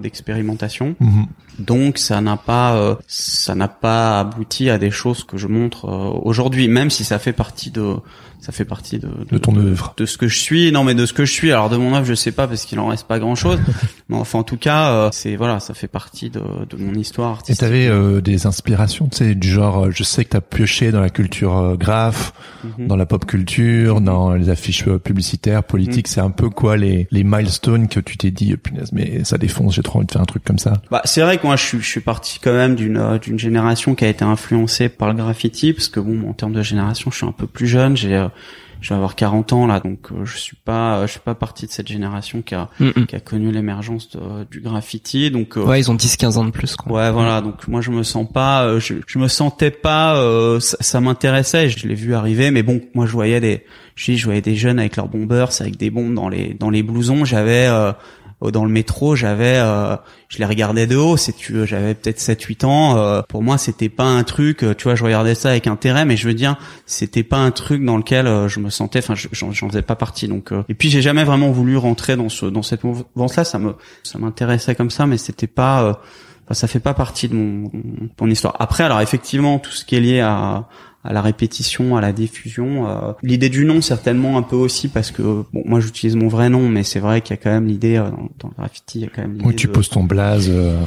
d'expérimentation. 0.00 0.94
Mhm. 1.00 1.26
Donc 1.58 1.98
ça 1.98 2.20
n'a 2.20 2.36
pas 2.36 2.98
ça 3.08 3.56
n'a 3.56 3.66
pas 3.66 4.20
abouti 4.20 4.70
à 4.70 4.78
des 4.78 4.92
choses 4.92 5.24
que 5.24 5.36
je 5.36 5.48
montre 5.48 5.88
aujourd'hui, 6.22 6.68
même 6.68 6.88
si 6.88 7.02
ça 7.02 7.18
fait 7.18 7.32
partie 7.32 7.72
de 7.72 7.96
ça 8.42 8.52
fait 8.52 8.64
partie 8.64 8.98
de, 8.98 9.08
de, 9.30 9.38
ton 9.38 9.56
œuvre, 9.56 9.94
de 9.96 10.04
ce 10.04 10.18
que 10.18 10.26
je 10.26 10.38
suis. 10.38 10.72
Non, 10.72 10.82
mais 10.84 10.94
de 10.94 11.06
ce 11.06 11.12
que 11.12 11.24
je 11.24 11.32
suis. 11.32 11.52
Alors 11.52 11.70
de 11.70 11.76
mon 11.76 11.94
œuvre, 11.94 12.04
je 12.04 12.14
sais 12.14 12.32
pas 12.32 12.48
parce 12.48 12.64
qu'il 12.64 12.78
en 12.80 12.88
reste 12.88 13.06
pas 13.06 13.18
grand 13.18 13.34
chose. 13.34 13.60
mais 14.08 14.16
enfin, 14.16 14.40
en 14.40 14.42
tout 14.42 14.56
cas, 14.56 14.92
euh, 14.92 15.08
c'est 15.12 15.36
voilà, 15.36 15.60
ça 15.60 15.74
fait 15.74 15.88
partie 15.88 16.28
de, 16.28 16.40
de 16.68 16.76
mon 16.76 16.94
histoire 16.94 17.30
artistique. 17.30 17.62
Et 17.62 17.66
t'avais 17.66 17.86
euh, 17.86 18.20
des 18.20 18.46
inspirations, 18.46 19.08
tu 19.08 19.18
sais, 19.18 19.34
du 19.34 19.48
genre, 19.48 19.86
euh, 19.86 19.90
je 19.90 20.02
sais 20.02 20.24
que 20.24 20.30
t'as 20.30 20.40
pioché 20.40 20.90
dans 20.90 21.00
la 21.00 21.10
culture 21.10 21.56
euh, 21.56 21.76
graphe, 21.76 22.32
mhm. 22.64 22.88
dans 22.88 22.96
la 22.96 23.06
pop 23.06 23.24
culture, 23.24 24.00
dans 24.00 24.34
les 24.34 24.50
affiches 24.50 24.84
publicitaires, 24.84 25.62
politiques. 25.62 26.08
Mhm. 26.08 26.12
C'est 26.12 26.20
un 26.20 26.30
peu 26.30 26.50
quoi 26.50 26.76
les 26.76 27.06
les 27.10 27.24
milestones 27.24 27.88
que 27.88 28.00
tu 28.00 28.16
t'es 28.16 28.30
dit, 28.30 28.56
punaise, 28.56 28.92
mais 28.92 29.24
ça 29.24 29.38
défonce. 29.38 29.74
J'ai 29.74 29.82
trop 29.82 29.98
envie 29.98 30.06
de 30.06 30.12
faire 30.12 30.22
un 30.22 30.26
truc 30.26 30.44
comme 30.44 30.58
ça. 30.58 30.82
Bah, 30.90 31.02
c'est 31.04 31.22
vrai 31.22 31.38
que 31.38 31.46
moi 31.46 31.56
je 31.56 31.64
suis, 31.64 31.80
je 31.80 31.86
suis 31.86 32.00
parti 32.00 32.38
quand 32.42 32.52
même 32.52 32.74
d'une 32.74 32.96
euh, 32.96 33.18
d'une 33.18 33.38
génération 33.38 33.94
qui 33.94 34.04
a 34.04 34.08
été 34.08 34.24
influencée 34.24 34.88
par 34.88 35.08
le 35.08 35.14
graffiti 35.14 35.72
parce 35.72 35.88
que 35.88 36.00
bon 36.00 36.28
en 36.28 36.32
termes 36.32 36.52
de 36.52 36.62
génération 36.62 37.10
je 37.10 37.16
suis 37.16 37.26
un 37.26 37.32
peu 37.32 37.46
plus 37.46 37.66
jeune 37.66 37.96
j'ai 37.96 38.16
euh, 38.16 38.28
je 38.80 38.88
vais 38.88 38.96
avoir 38.96 39.14
40 39.14 39.52
ans 39.52 39.66
là 39.66 39.78
donc 39.78 40.10
euh, 40.10 40.24
je 40.24 40.36
suis 40.36 40.56
pas 40.56 41.06
je 41.06 41.12
suis 41.12 41.20
pas 41.20 41.34
partie 41.34 41.66
de 41.66 41.70
cette 41.70 41.88
génération 41.88 42.42
qui 42.42 42.54
a 42.54 42.68
Mm, 42.80 42.88
mm. 42.96 43.06
qui 43.06 43.16
a 43.16 43.20
connu 43.20 43.52
l'émergence 43.52 44.08
du 44.50 44.60
graffiti 44.60 45.30
donc 45.30 45.56
euh, 45.56 45.64
Ouais, 45.64 45.80
ils 45.80 45.90
ont 45.90 45.94
10-15 45.94 46.38
ans 46.38 46.44
de 46.44 46.50
plus, 46.50 46.76
quoi. 46.76 46.92
Ouais, 46.92 47.10
voilà. 47.10 47.40
Donc 47.40 47.66
moi, 47.68 47.80
je 47.80 47.90
me 47.90 48.02
sens 48.02 48.26
pas, 48.30 48.64
euh, 48.64 48.80
je, 48.80 48.94
je 49.06 49.18
me 49.18 49.28
sentais 49.28 49.70
pas, 49.70 50.16
euh, 50.16 50.60
ça, 50.60 50.76
ça 50.80 51.00
m'intéressait. 51.00 51.68
Je 51.68 51.86
l'ai 51.86 51.94
vu 51.94 52.14
arriver, 52.14 52.50
mais 52.50 52.62
bon, 52.62 52.80
moi, 52.94 53.06
je 53.06 53.12
voyais 53.12 53.40
des, 53.40 53.64
je 53.94 54.12
dis, 54.12 54.18
je 54.18 54.24
voyais 54.24 54.40
des 54.40 54.56
jeunes 54.56 54.78
avec 54.78 54.96
leurs 54.96 55.08
bombers, 55.08 55.48
avec 55.60 55.76
des 55.76 55.90
bombes 55.90 56.14
dans 56.14 56.28
les 56.28 56.54
dans 56.54 56.70
les 56.70 56.82
blousons. 56.82 57.24
J'avais 57.24 57.66
euh, 57.68 57.92
dans 58.50 58.64
le 58.64 58.70
métro, 58.70 59.14
j'avais, 59.14 59.56
euh, 59.58 59.96
je 60.28 60.38
les 60.38 60.44
regardais 60.44 60.86
de 60.86 60.96
haut. 60.96 61.16
C'est 61.16 61.34
j'avais 61.64 61.94
peut-être 61.94 62.18
7-8 62.18 62.64
ans. 62.64 62.96
euh, 62.96 63.22
pour 63.28 63.42
moi, 63.42 63.58
c'était 63.58 63.88
pas 63.88 64.04
un 64.04 64.24
truc. 64.24 64.64
euh, 64.64 64.74
Tu 64.74 64.84
vois, 64.84 64.94
je 64.94 65.04
regardais 65.04 65.34
ça 65.34 65.50
avec 65.50 65.66
intérêt, 65.66 66.04
mais 66.04 66.16
je 66.16 66.26
veux 66.26 66.34
dire, 66.34 66.56
c'était 66.86 67.22
pas 67.22 67.36
un 67.38 67.50
truc 67.52 67.84
dans 67.84 67.96
lequel 67.96 68.26
euh, 68.26 68.48
je 68.48 68.58
me 68.60 68.70
sentais. 68.70 68.98
Enfin, 68.98 69.14
je- 69.14 69.28
j'en 69.32 69.68
faisais 69.68 69.82
pas 69.82 69.94
partie. 69.96 70.26
Donc, 70.28 70.52
euh, 70.52 70.62
et 70.68 70.74
puis 70.74 70.90
j'ai 70.90 71.02
jamais 71.02 71.24
vraiment 71.24 71.50
voulu 71.50 71.76
rentrer 71.76 72.16
dans 72.16 72.28
ce 72.28 72.46
dans 72.46 72.62
cette 72.62 72.82
mouvance-là. 72.84 73.44
Ça 73.44 73.58
me 73.58 73.74
ça 74.02 74.18
m'intéressait 74.18 74.74
comme 74.74 74.90
ça, 74.90 75.06
mais 75.06 75.18
c'était 75.18 75.46
pas 75.46 75.82
euh, 75.84 75.92
ça 76.54 76.66
fait 76.68 76.80
pas 76.80 76.94
partie 76.94 77.28
de 77.28 77.34
mon, 77.34 77.70
mon 78.20 78.30
histoire. 78.30 78.56
Après, 78.58 78.84
alors 78.84 79.00
effectivement, 79.00 79.58
tout 79.58 79.70
ce 79.72 79.84
qui 79.84 79.96
est 79.96 80.00
lié 80.00 80.20
à, 80.20 80.66
à 81.04 81.12
la 81.12 81.20
répétition, 81.22 81.96
à 81.96 82.00
la 82.00 82.12
diffusion, 82.12 82.88
euh, 82.88 83.12
l'idée 83.22 83.48
du 83.48 83.64
nom 83.64 83.80
certainement 83.80 84.38
un 84.38 84.42
peu 84.42 84.54
aussi 84.56 84.86
parce 84.88 85.10
que 85.10 85.22
bon, 85.52 85.62
moi 85.64 85.80
j'utilise 85.80 86.14
mon 86.16 86.28
vrai 86.28 86.48
nom, 86.48 86.68
mais 86.68 86.84
c'est 86.84 87.00
vrai 87.00 87.20
qu'il 87.22 87.34
y 87.36 87.38
a 87.38 87.42
quand 87.42 87.50
même 87.50 87.66
l'idée 87.66 87.96
euh, 87.96 88.04
dans, 88.10 88.28
dans 88.38 88.48
le 88.48 88.54
graffiti, 88.56 89.00
il 89.00 89.02
y 89.02 89.04
a 89.04 89.08
quand 89.08 89.22
même 89.22 89.32
l'idée 89.34 89.44
Où 89.46 89.52
tu 89.52 89.66
de- 89.66 89.72
poses 89.72 89.88
ton 89.88 90.04
blaze. 90.04 90.48
euh, 90.48 90.80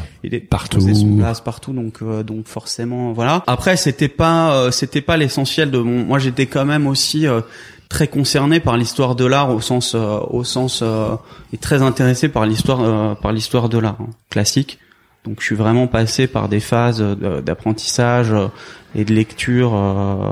partout. 0.50 0.79
son 0.81 1.17
place 1.17 1.41
partout, 1.41 1.74
donc 1.74 1.98
euh, 2.01 2.24
donc 2.24 2.48
forcément 2.48 3.12
voilà. 3.13 3.43
Après, 3.48 3.75
c'était 3.77 4.07
pas 4.07 4.55
euh, 4.55 4.72
c'était 4.72 5.01
pas 5.01 5.17
l'essentiel 5.17 5.69
de 5.72 5.79
mon. 5.79 6.05
Moi, 6.05 6.19
j'étais 6.19 6.45
quand 6.45 6.65
même 6.65 6.88
aussi 6.88 7.27
euh, 7.27 7.41
très 7.89 8.07
concerné 8.07 8.60
par 8.60 8.77
l'histoire 8.77 9.15
de 9.15 9.25
l'art 9.25 9.53
au 9.53 9.60
sens 9.62 9.93
euh, 9.95 10.17
au 10.29 10.43
sens 10.43 10.79
euh, 10.81 11.10
et 11.53 11.57
très 11.57 11.81
intéressé 11.81 12.29
par 12.29 12.45
l'histoire 12.45 12.81
euh, 12.81 13.15
par 13.15 13.31
l'histoire 13.34 13.67
de 13.69 13.77
l'art 13.79 13.98
hein, 14.00 14.07
classique. 14.29 14.79
Donc 15.25 15.38
je 15.39 15.46
suis 15.46 15.55
vraiment 15.55 15.88
passé 15.88 16.27
par 16.27 16.48
des 16.50 16.60
phases 16.60 17.01
euh, 17.01 17.41
d'apprentissage 17.41 18.32
euh, 18.32 18.48
et 18.96 19.03
de 19.03 19.13
lecture 19.13 19.75
euh, 19.75 20.32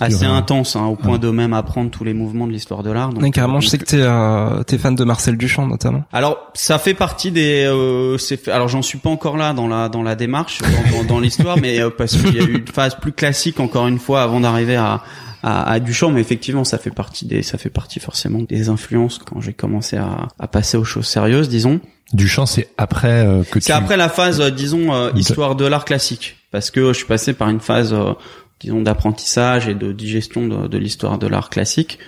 assez 0.00 0.24
intenses, 0.24 0.76
hein, 0.76 0.86
au 0.86 0.94
point 0.94 1.18
de 1.18 1.28
même 1.28 1.52
apprendre 1.52 1.90
tous 1.90 2.04
les 2.04 2.14
mouvements 2.14 2.46
de 2.46 2.52
l'histoire 2.52 2.84
de 2.84 2.90
l'art. 2.90 3.12
Donc, 3.12 3.34
carrément, 3.34 3.56
euh, 3.56 3.60
je 3.60 3.66
sais 3.68 3.78
que 3.78 3.84
t'es 3.84 4.00
euh, 4.00 4.62
t'es 4.62 4.78
fan 4.78 4.94
de 4.94 5.02
Marcel 5.02 5.36
Duchamp 5.36 5.66
notamment. 5.66 6.04
alors, 6.12 6.50
ça 6.54 6.78
fait 6.78 6.94
partie 6.94 7.32
des. 7.32 7.64
Euh, 7.66 8.16
alors, 8.46 8.68
j'en 8.68 8.82
suis 8.82 8.98
pas 8.98 9.10
encore 9.10 9.36
là 9.36 9.52
dans 9.52 9.66
la 9.66 9.88
dans 9.88 10.04
la 10.04 10.14
démarche, 10.14 10.60
dans, 11.08 11.18
l'histoire, 11.18 11.56
mais 11.58 11.80
euh, 11.80 11.90
parce 11.90 12.16
qu'il 12.16 12.34
y 12.34 12.38
a 12.38 12.44
eu 12.44 12.58
une 12.58 12.68
phase 12.68 12.94
plus 12.94 13.12
classique 13.12 13.58
encore 13.58 13.88
une 13.88 13.98
fois 13.98 14.22
avant 14.22 14.38
d'arriver 14.38 14.76
à, 14.76 15.02
à 15.42 15.72
à 15.72 15.80
Duchamp. 15.80 16.10
Mais 16.12 16.20
effectivement, 16.20 16.62
ça 16.62 16.78
fait 16.78 16.92
partie 16.92 17.26
des. 17.26 17.42
Ça 17.42 17.58
fait 17.58 17.70
partie 17.70 17.98
forcément 17.98 18.40
des 18.40 18.68
influences 18.68 19.18
quand 19.18 19.40
j'ai 19.40 19.52
commencé 19.52 19.96
à, 19.96 20.28
à 20.38 20.46
passer 20.46 20.76
aux 20.76 20.84
choses 20.84 21.06
sérieuses, 21.06 21.48
disons. 21.48 21.80
Duchamp, 22.12 22.46
c'est 22.46 22.68
après 22.76 23.24
euh, 23.26 23.42
que 23.44 23.58
tu. 23.58 23.66
C'est 23.66 23.72
après 23.72 23.96
la 23.96 24.08
phase, 24.08 24.40
euh, 24.40 24.50
disons, 24.50 24.92
euh, 24.94 25.10
histoire 25.14 25.54
de 25.54 25.64
l'art 25.66 25.84
classique, 25.84 26.36
parce 26.50 26.70
que 26.70 26.88
je 26.88 26.98
suis 26.98 27.06
passé 27.06 27.32
par 27.32 27.48
une 27.48 27.60
phase. 27.60 27.92
euh, 27.92 28.14
disons 28.60 28.82
d'apprentissage 28.82 29.68
et 29.68 29.74
de 29.74 29.90
digestion 29.90 30.46
de, 30.46 30.68
de 30.68 30.78
l'histoire 30.78 31.18
de 31.18 31.26
l'art 31.26 31.48
classique. 31.50 31.98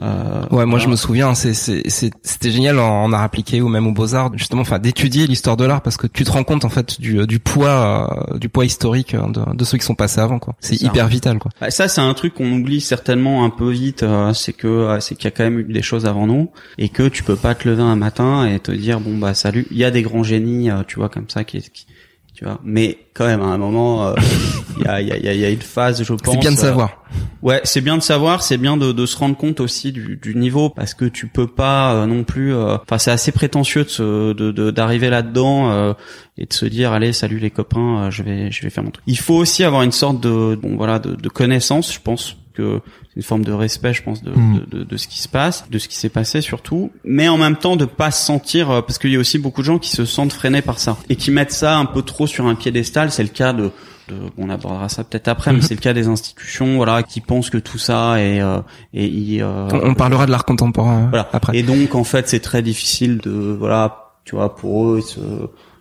Euh, 0.00 0.42
Ouais, 0.50 0.64
moi 0.66 0.78
je 0.78 0.88
me 0.88 0.96
souviens, 0.96 1.34
c'est 1.34 1.52
c'est 1.54 1.82
c'est- 1.90 2.12
c'était 2.22 2.50
génial 2.50 2.78
en, 2.78 3.04
en 3.04 3.12
art 3.12 3.22
appliqué 3.22 3.60
ou 3.60 3.68
même 3.68 3.86
aux 3.86 3.92
beaux 3.92 4.14
arts, 4.14 4.30
justement, 4.36 4.62
enfin 4.62 4.78
d'étudier 4.78 5.26
l'histoire 5.26 5.56
de 5.56 5.64
l'art 5.64 5.82
parce 5.82 5.96
que 5.96 6.06
tu 6.06 6.24
te 6.24 6.30
rends 6.30 6.44
compte 6.44 6.64
en 6.64 6.68
fait 6.70 7.00
du 7.00 7.26
du 7.26 7.38
poids 7.38 8.08
euh, 8.32 8.38
du 8.38 8.48
poids 8.48 8.64
historique 8.64 9.14
euh, 9.14 9.26
de, 9.28 9.54
de 9.54 9.64
ceux 9.64 9.76
qui 9.78 9.84
sont 9.84 9.94
passés 9.94 10.20
avant 10.20 10.38
quoi. 10.38 10.54
C'est 10.60 10.80
hyper 10.80 11.08
vital 11.08 11.38
quoi. 11.38 11.50
Bah, 11.60 11.70
ça, 11.70 11.88
c'est 11.88 12.00
un 12.00 12.14
truc 12.14 12.34
qu'on 12.34 12.50
oublie 12.52 12.80
certainement 12.80 13.44
un 13.44 13.50
peu 13.50 13.70
vite. 13.70 14.02
euh, 14.02 14.32
c'est 14.32 14.52
que 14.54 14.66
euh, 14.68 15.00
c'est 15.00 15.14
qu'il 15.14 15.24
y 15.24 15.28
a 15.28 15.30
quand 15.30 15.44
même 15.44 15.58
eu 15.60 15.64
des 15.72 15.82
choses 15.82 16.06
avant 16.06 16.26
nous 16.26 16.50
et 16.78 16.88
que 16.88 17.08
tu 17.08 17.22
peux 17.22 17.36
pas 17.36 17.54
te 17.54 17.68
lever 17.68 17.82
un 17.82 17.96
matin 17.96 18.46
et 18.46 18.58
te 18.60 18.72
dire 18.72 19.00
bon 19.00 19.18
bah 19.18 19.34
salut. 19.34 19.66
Il 19.70 19.76
y 19.76 19.84
a 19.84 19.90
des 19.90 20.02
grands 20.02 20.22
génies, 20.22 20.70
euh, 20.70 20.82
tu 20.86 20.96
vois 20.96 21.08
comme 21.10 21.28
ça 21.28 21.44
qui, 21.44 21.60
qui 21.60 21.86
tu 22.42 22.48
vois. 22.48 22.58
Mais 22.64 22.98
quand 23.14 23.26
même, 23.26 23.40
à 23.40 23.44
un 23.46 23.58
moment, 23.58 24.08
euh, 24.08 24.14
il 24.78 24.84
y 24.84 24.88
a 24.88 25.00
il 25.00 25.06
y 25.24 25.28
y 25.28 25.38
y 25.40 25.44
a 25.44 25.50
une 25.50 25.60
phase, 25.62 26.02
je 26.02 26.12
pense. 26.12 26.34
C'est 26.34 26.40
bien 26.40 26.50
de 26.50 26.56
euh, 26.58 26.60
savoir. 26.60 27.02
Ouais, 27.40 27.60
c'est 27.64 27.80
bien 27.80 27.96
de 27.96 28.02
savoir, 28.02 28.42
c'est 28.42 28.56
bien 28.56 28.76
de, 28.76 28.90
de 28.92 29.06
se 29.06 29.16
rendre 29.16 29.36
compte 29.36 29.60
aussi 29.60 29.92
du, 29.92 30.16
du 30.20 30.34
niveau 30.34 30.70
parce 30.70 30.94
que 30.94 31.04
tu 31.04 31.26
peux 31.28 31.46
pas 31.46 31.92
euh, 31.94 32.06
non 32.06 32.24
plus. 32.24 32.52
euh, 32.54 32.76
Enfin, 32.82 32.98
c'est 32.98 33.10
assez 33.12 33.30
prétentieux 33.32 33.84
de 33.84 33.88
se- 33.88 34.32
de 34.32 34.50
de- 34.50 34.70
d'arriver 34.72 35.08
là-dedans 35.10 35.70
euh, 35.70 35.92
et 36.36 36.46
de 36.46 36.52
se 36.52 36.66
dire 36.66 36.92
allez 36.92 37.12
salut 37.12 37.38
les 37.38 37.50
copains, 37.50 38.04
euh, 38.04 38.10
je 38.10 38.22
vais 38.24 38.50
je 38.50 38.62
vais 38.62 38.70
faire 38.70 38.82
mon 38.82 38.90
truc. 38.90 39.04
Il 39.06 39.18
faut 39.18 39.34
aussi 39.36 39.62
avoir 39.62 39.82
une 39.82 39.92
sorte 39.92 40.20
de 40.20 40.56
bon 40.60 40.76
voilà 40.76 40.98
de, 40.98 41.14
de 41.14 41.28
connaissance, 41.28 41.92
je 41.92 42.00
pense 42.00 42.36
que 42.52 42.80
c'est 43.08 43.16
une 43.16 43.22
forme 43.22 43.44
de 43.44 43.52
respect, 43.52 43.92
je 43.94 44.02
pense, 44.02 44.22
de, 44.22 44.30
Mm. 44.32 44.60
de, 44.70 44.78
de, 44.78 44.84
de 44.84 44.96
ce 44.96 45.08
qui 45.08 45.20
se 45.20 45.28
passe, 45.28 45.64
de 45.70 45.78
ce 45.78 45.88
qui 45.88 45.96
s'est 45.96 46.08
passé 46.08 46.40
surtout, 46.40 46.90
mais 47.04 47.28
en 47.28 47.38
même 47.38 47.56
temps 47.56 47.76
de 47.76 47.84
pas 47.84 48.10
se 48.10 48.24
sentir 48.24 48.70
euh, 48.70 48.80
parce 48.82 48.98
qu'il 48.98 49.10
y 49.10 49.16
a 49.16 49.18
aussi 49.18 49.38
beaucoup 49.38 49.62
de 49.62 49.66
gens 49.66 49.78
qui 49.78 49.90
se 49.90 50.04
sentent 50.04 50.32
freinés 50.32 50.62
par 50.62 50.78
ça 50.78 50.96
et 51.08 51.16
qui 51.16 51.30
mettent 51.30 51.52
ça 51.52 51.76
un 51.76 51.84
peu 51.86 52.02
trop 52.02 52.26
sur 52.26 52.46
un 52.46 52.54
piédestal. 52.54 53.10
C'est 53.10 53.22
le 53.22 53.28
cas 53.30 53.52
de 53.52 53.70
de- 54.08 54.16
on 54.36 54.50
abordera 54.50 54.88
ça 54.88 55.04
peut-être 55.04 55.28
après, 55.28 55.52
mais 55.52 55.58
Mhm. 55.58 55.62
c'est 55.62 55.74
le 55.74 55.80
cas 55.80 55.92
des 55.92 56.08
institutions, 56.08 56.74
voilà, 56.74 57.04
qui 57.04 57.20
pensent 57.20 57.50
que 57.50 57.58
tout 57.58 57.78
ça 57.78 58.20
est 58.20 58.40
euh, 58.40 58.58
et 58.92 59.38
euh, 59.40 59.68
On, 59.72 59.90
on 59.90 59.94
parlera 59.94 60.26
de 60.26 60.32
l'art 60.32 60.44
contemporain 60.44 61.06
voilà. 61.08 61.28
après. 61.32 61.56
Et 61.56 61.62
donc 61.62 61.94
en 61.94 62.02
fait, 62.02 62.28
c'est 62.28 62.40
très 62.40 62.62
difficile 62.62 63.18
de 63.18 63.30
voilà, 63.30 64.10
tu 64.24 64.34
vois, 64.34 64.56
pour 64.56 64.88
eux, 64.88 64.98
ils 65.00 65.08
se- 65.08 65.20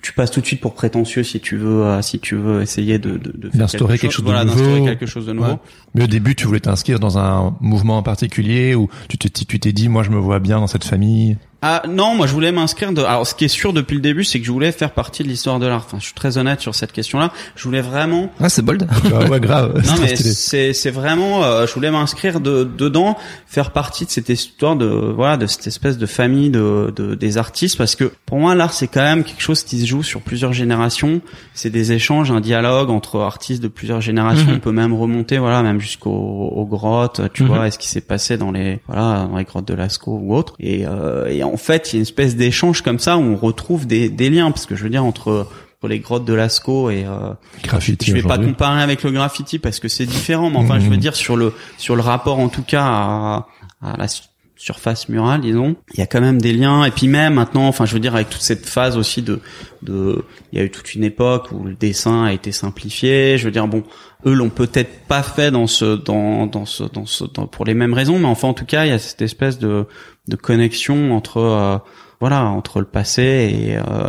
tu 0.01 0.13
passes 0.13 0.31
tout 0.31 0.41
de 0.41 0.45
suite 0.45 0.61
pour 0.61 0.73
prétentieux 0.73 1.23
si 1.23 1.39
tu 1.39 1.57
veux, 1.57 1.83
euh, 1.83 2.01
si 2.01 2.19
tu 2.19 2.35
veux 2.35 2.61
essayer 2.61 2.97
de, 2.99 3.11
de, 3.17 3.31
de 3.35 3.49
faire 3.49 3.59
D'instaurer 3.59 3.97
quelque 3.99 4.11
chose 4.11 4.25
de 4.25 4.29
voilà, 4.31 4.45
nouveau. 4.45 4.57
d'instaurer 4.59 4.81
quelque 4.83 5.05
chose 5.05 5.25
de 5.27 5.33
nouveau. 5.33 5.51
Ouais. 5.51 5.57
Mais 5.95 6.03
au 6.03 6.07
début, 6.07 6.35
tu 6.35 6.47
voulais 6.47 6.59
t'inscrire 6.59 6.99
dans 6.99 7.17
un 7.17 7.55
mouvement 7.61 7.97
en 7.97 8.03
particulier 8.03 8.75
ou 8.75 8.89
tu 9.09 9.17
t'es 9.17 9.29
tu 9.29 9.59
t'es 9.59 9.73
dit, 9.73 9.89
moi, 9.89 10.03
je 10.03 10.09
me 10.09 10.17
vois 10.17 10.39
bien 10.39 10.59
dans 10.59 10.67
cette 10.67 10.83
famille. 10.85 11.37
Ah 11.63 11.83
non, 11.87 12.15
moi 12.15 12.25
je 12.25 12.33
voulais 12.33 12.51
m'inscrire. 12.51 12.91
De... 12.91 13.03
Alors 13.03 13.27
ce 13.27 13.35
qui 13.35 13.45
est 13.45 13.49
sûr 13.49 13.71
depuis 13.71 13.93
le 13.95 14.01
début, 14.01 14.23
c'est 14.23 14.39
que 14.39 14.45
je 14.45 14.51
voulais 14.51 14.71
faire 14.71 14.91
partie 14.91 15.21
de 15.23 15.27
l'histoire 15.27 15.59
de 15.59 15.67
l'art. 15.67 15.83
Enfin, 15.85 15.97
je 15.99 16.05
suis 16.05 16.13
très 16.15 16.37
honnête 16.39 16.59
sur 16.59 16.73
cette 16.73 16.91
question-là. 16.91 17.31
Je 17.55 17.63
voulais 17.63 17.81
vraiment 17.81 18.31
Ah, 18.39 18.49
c'est 18.49 18.63
bold. 18.63 18.87
Ah 19.13 19.25
ouais, 19.29 19.39
grave. 19.39 19.79
Non 19.85 19.93
mais 20.01 20.15
c'est 20.15 20.73
c'est 20.73 20.89
vraiment 20.89 21.43
euh, 21.43 21.67
je 21.67 21.73
voulais 21.73 21.91
m'inscrire 21.91 22.39
de, 22.39 22.63
dedans, 22.63 23.15
faire 23.45 23.71
partie 23.71 24.05
de 24.05 24.09
cette 24.09 24.29
histoire 24.29 24.75
de 24.75 24.85
voilà 24.87 25.37
de 25.37 25.45
cette 25.45 25.67
espèce 25.67 25.97
de 25.99 26.05
famille 26.07 26.49
de, 26.49 26.91
de 26.95 27.13
des 27.13 27.37
artistes 27.37 27.77
parce 27.77 27.95
que 27.95 28.11
pour 28.25 28.39
moi 28.39 28.55
l'art 28.55 28.73
c'est 28.73 28.87
quand 28.87 29.01
même 29.03 29.23
quelque 29.23 29.41
chose 29.41 29.63
qui 29.63 29.79
se 29.81 29.85
joue 29.85 30.01
sur 30.03 30.21
plusieurs 30.21 30.53
générations, 30.53 31.21
c'est 31.53 31.69
des 31.69 31.91
échanges, 31.91 32.31
un 32.31 32.41
dialogue 32.41 32.89
entre 32.89 33.19
artistes 33.19 33.61
de 33.61 33.67
plusieurs 33.67 34.01
générations, 34.01 34.47
Mhm. 34.47 34.55
on 34.55 34.59
peut 34.59 34.71
même 34.71 34.93
remonter 34.93 35.37
voilà 35.37 35.61
même 35.61 35.79
jusqu'aux 35.79 36.09
aux 36.11 36.65
grottes, 36.65 37.21
tu 37.33 37.43
Mhm. 37.43 37.49
vois, 37.49 37.67
est-ce 37.67 37.77
qui 37.77 37.87
s'est 37.87 38.01
passé 38.01 38.37
dans 38.37 38.51
les 38.51 38.79
voilà 38.87 39.27
dans 39.29 39.37
les 39.37 39.43
grottes 39.43 39.67
de 39.67 39.75
Lascaux 39.75 40.19
ou 40.21 40.35
autres 40.35 40.55
et 40.59 40.87
euh, 40.87 41.27
et 41.27 41.43
en 41.43 41.50
fait, 41.57 41.91
il 41.91 41.95
y 41.95 41.97
a 41.97 41.99
une 41.99 42.03
espèce 42.03 42.35
d'échange 42.35 42.81
comme 42.81 42.99
ça 42.99 43.17
où 43.17 43.21
on 43.21 43.35
retrouve 43.35 43.87
des 43.87 44.09
des 44.09 44.29
liens 44.29 44.51
parce 44.51 44.65
que 44.65 44.75
je 44.75 44.83
veux 44.83 44.89
dire 44.89 45.03
entre 45.05 45.47
les 45.87 45.99
grottes 45.99 46.25
de 46.25 46.33
Lascaux 46.33 46.91
et 46.91 47.05
euh, 47.05 47.33
Graffiti 47.63 48.05
je 48.05 48.13
vais 48.13 48.21
pas 48.21 48.37
comparer 48.37 48.83
avec 48.83 49.01
le 49.03 49.09
graffiti 49.11 49.57
parce 49.57 49.79
que 49.79 49.87
c'est 49.87 50.05
différent, 50.05 50.51
mais 50.51 50.57
enfin, 50.57 50.79
je 50.79 50.87
veux 50.89 50.97
dire 50.97 51.15
sur 51.15 51.35
le 51.37 51.53
sur 51.79 51.95
le 51.95 52.01
rapport 52.03 52.37
en 52.39 52.49
tout 52.49 52.61
cas 52.63 52.83
à, 52.85 53.47
à 53.81 53.97
la 53.97 54.07
su- 54.07 54.21
surface 54.57 55.09
murale, 55.09 55.41
disons, 55.41 55.75
il 55.95 55.99
y 55.99 56.03
a 56.03 56.05
quand 56.05 56.21
même 56.21 56.39
des 56.39 56.53
liens. 56.53 56.83
Et 56.85 56.91
puis 56.91 57.07
même 57.07 57.33
maintenant, 57.33 57.67
enfin, 57.67 57.87
je 57.87 57.93
veux 57.95 57.99
dire 57.99 58.13
avec 58.13 58.29
toute 58.29 58.43
cette 58.43 58.67
phase 58.67 58.95
aussi 58.95 59.23
de 59.23 59.39
de, 59.81 60.23
il 60.53 60.59
y 60.59 60.61
a 60.61 60.65
eu 60.65 60.69
toute 60.69 60.93
une 60.93 61.03
époque 61.03 61.47
où 61.51 61.63
le 61.63 61.73
dessin 61.73 62.25
a 62.25 62.31
été 62.33 62.51
simplifié. 62.51 63.39
Je 63.39 63.45
veux 63.45 63.51
dire, 63.51 63.67
bon, 63.67 63.81
eux 64.27 64.33
l'ont 64.35 64.49
peut-être 64.51 65.07
pas 65.07 65.23
fait 65.23 65.49
dans 65.49 65.65
ce 65.65 65.95
dans 65.95 66.45
dans 66.45 66.67
ce 66.67 66.83
dans 66.83 67.07
ce 67.07 67.23
dans- 67.23 67.47
pour 67.47 67.65
les 67.65 67.73
mêmes 67.73 67.95
raisons, 67.95 68.19
mais 68.19 68.27
enfin 68.27 68.49
en 68.49 68.53
tout 68.53 68.65
cas, 68.65 68.85
il 68.85 68.89
y 68.89 68.93
a 68.93 68.99
cette 68.99 69.23
espèce 69.23 69.57
de 69.57 69.87
de 70.31 70.35
connexion 70.35 71.15
entre 71.15 71.37
euh, 71.37 71.77
voilà 72.19 72.45
entre 72.45 72.79
le 72.79 72.85
passé 72.85 73.21
et 73.53 73.77
euh, 73.77 74.07